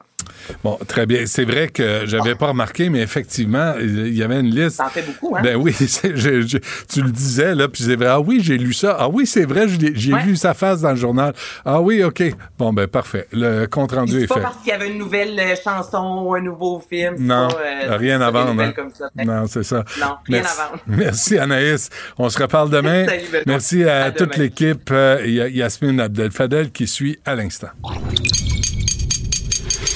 Bon, 0.64 0.78
très 0.88 1.06
bien. 1.06 1.26
C'est 1.26 1.44
vrai 1.46 1.68
que 1.68 2.06
j'avais 2.06 2.36
pas 2.36 2.48
remarqué, 2.48 2.90
mais 2.90 3.02
effectivement, 3.02 3.74
il 3.80 4.14
y 4.14 4.24
avait 4.24 4.40
une 4.40 4.50
liste. 4.56 4.78
Ça 4.78 4.86
en 4.86 4.90
fait 4.90 5.02
beaucoup, 5.02 5.36
hein? 5.36 5.42
Ben 5.44 5.56
oui, 5.58 5.74
c'est- 5.74 6.16
je- 6.16 6.42
je- 6.42 6.58
tu 6.90 7.02
le 7.02 7.12
disais, 7.12 7.54
là, 7.56 7.68
puis 7.68 7.84
c'est 7.84 7.96
vrai. 7.98 8.08
Ah 8.08 8.22
oui, 8.22 8.40
j'ai 8.42 8.58
lu 8.58 8.72
ça. 8.74 8.96
Ah 9.00 9.10
oui, 9.10 9.26
c'est 9.28 9.46
vrai, 9.46 9.66
j'ai 9.68 10.14
vu 10.20 10.36
sa 10.38 10.54
face 10.54 10.82
dans 10.82 10.92
le 10.92 10.96
journal. 10.96 11.34
Ah 11.66 11.82
oui, 11.82 12.04
OK. 12.04 12.24
Bon, 12.58 12.72
ben 12.72 12.88
parfait. 12.88 13.28
Le 13.34 13.66
compte-rendu 13.66 14.14
C'est 14.14 14.22
est 14.24 14.28
pas 14.28 14.36
fait. 14.36 14.42
parce 14.42 14.58
qu'il 14.58 14.70
y 14.70 14.72
avait 14.72 14.88
une 14.90 14.98
nouvelle 14.98 15.38
euh, 15.40 15.56
chanson 15.62 16.03
ou 16.26 16.34
un 16.36 16.42
nouveau 16.42 16.80
film. 16.80 17.16
c'est 17.18 17.24
Non, 17.24 17.48
pas, 17.50 17.58
euh, 17.92 17.98
rien 17.98 18.22
à 18.22 18.30
vendre. 18.32 18.62
hein. 18.62 18.72
comme 18.76 18.92
ça. 18.94 19.10
Non, 19.24 19.46
c'est 19.48 19.64
ça. 19.64 19.84
Non, 20.00 20.16
rien 20.28 20.42
Merci. 20.42 20.60
à 20.60 20.66
vendre. 20.68 20.82
Merci 20.88 21.38
Anaïs. 21.38 21.90
On 22.18 22.30
se 22.30 22.40
reparle 22.42 22.70
demain. 22.78 23.06
Salut. 23.06 23.44
Merci 23.46 23.84
à, 23.84 24.06
À 24.06 24.12
toute 24.12 24.38
l'équipe. 24.38 24.90
Euh, 24.92 25.26
Yasmine 25.52 26.00
Abdel-Fadel 26.00 26.72
qui 26.72 26.88
suit 26.88 27.20
à 27.26 27.36
l'instant. 27.36 27.70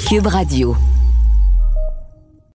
Cube 0.10 0.28
Radio. 0.28 0.76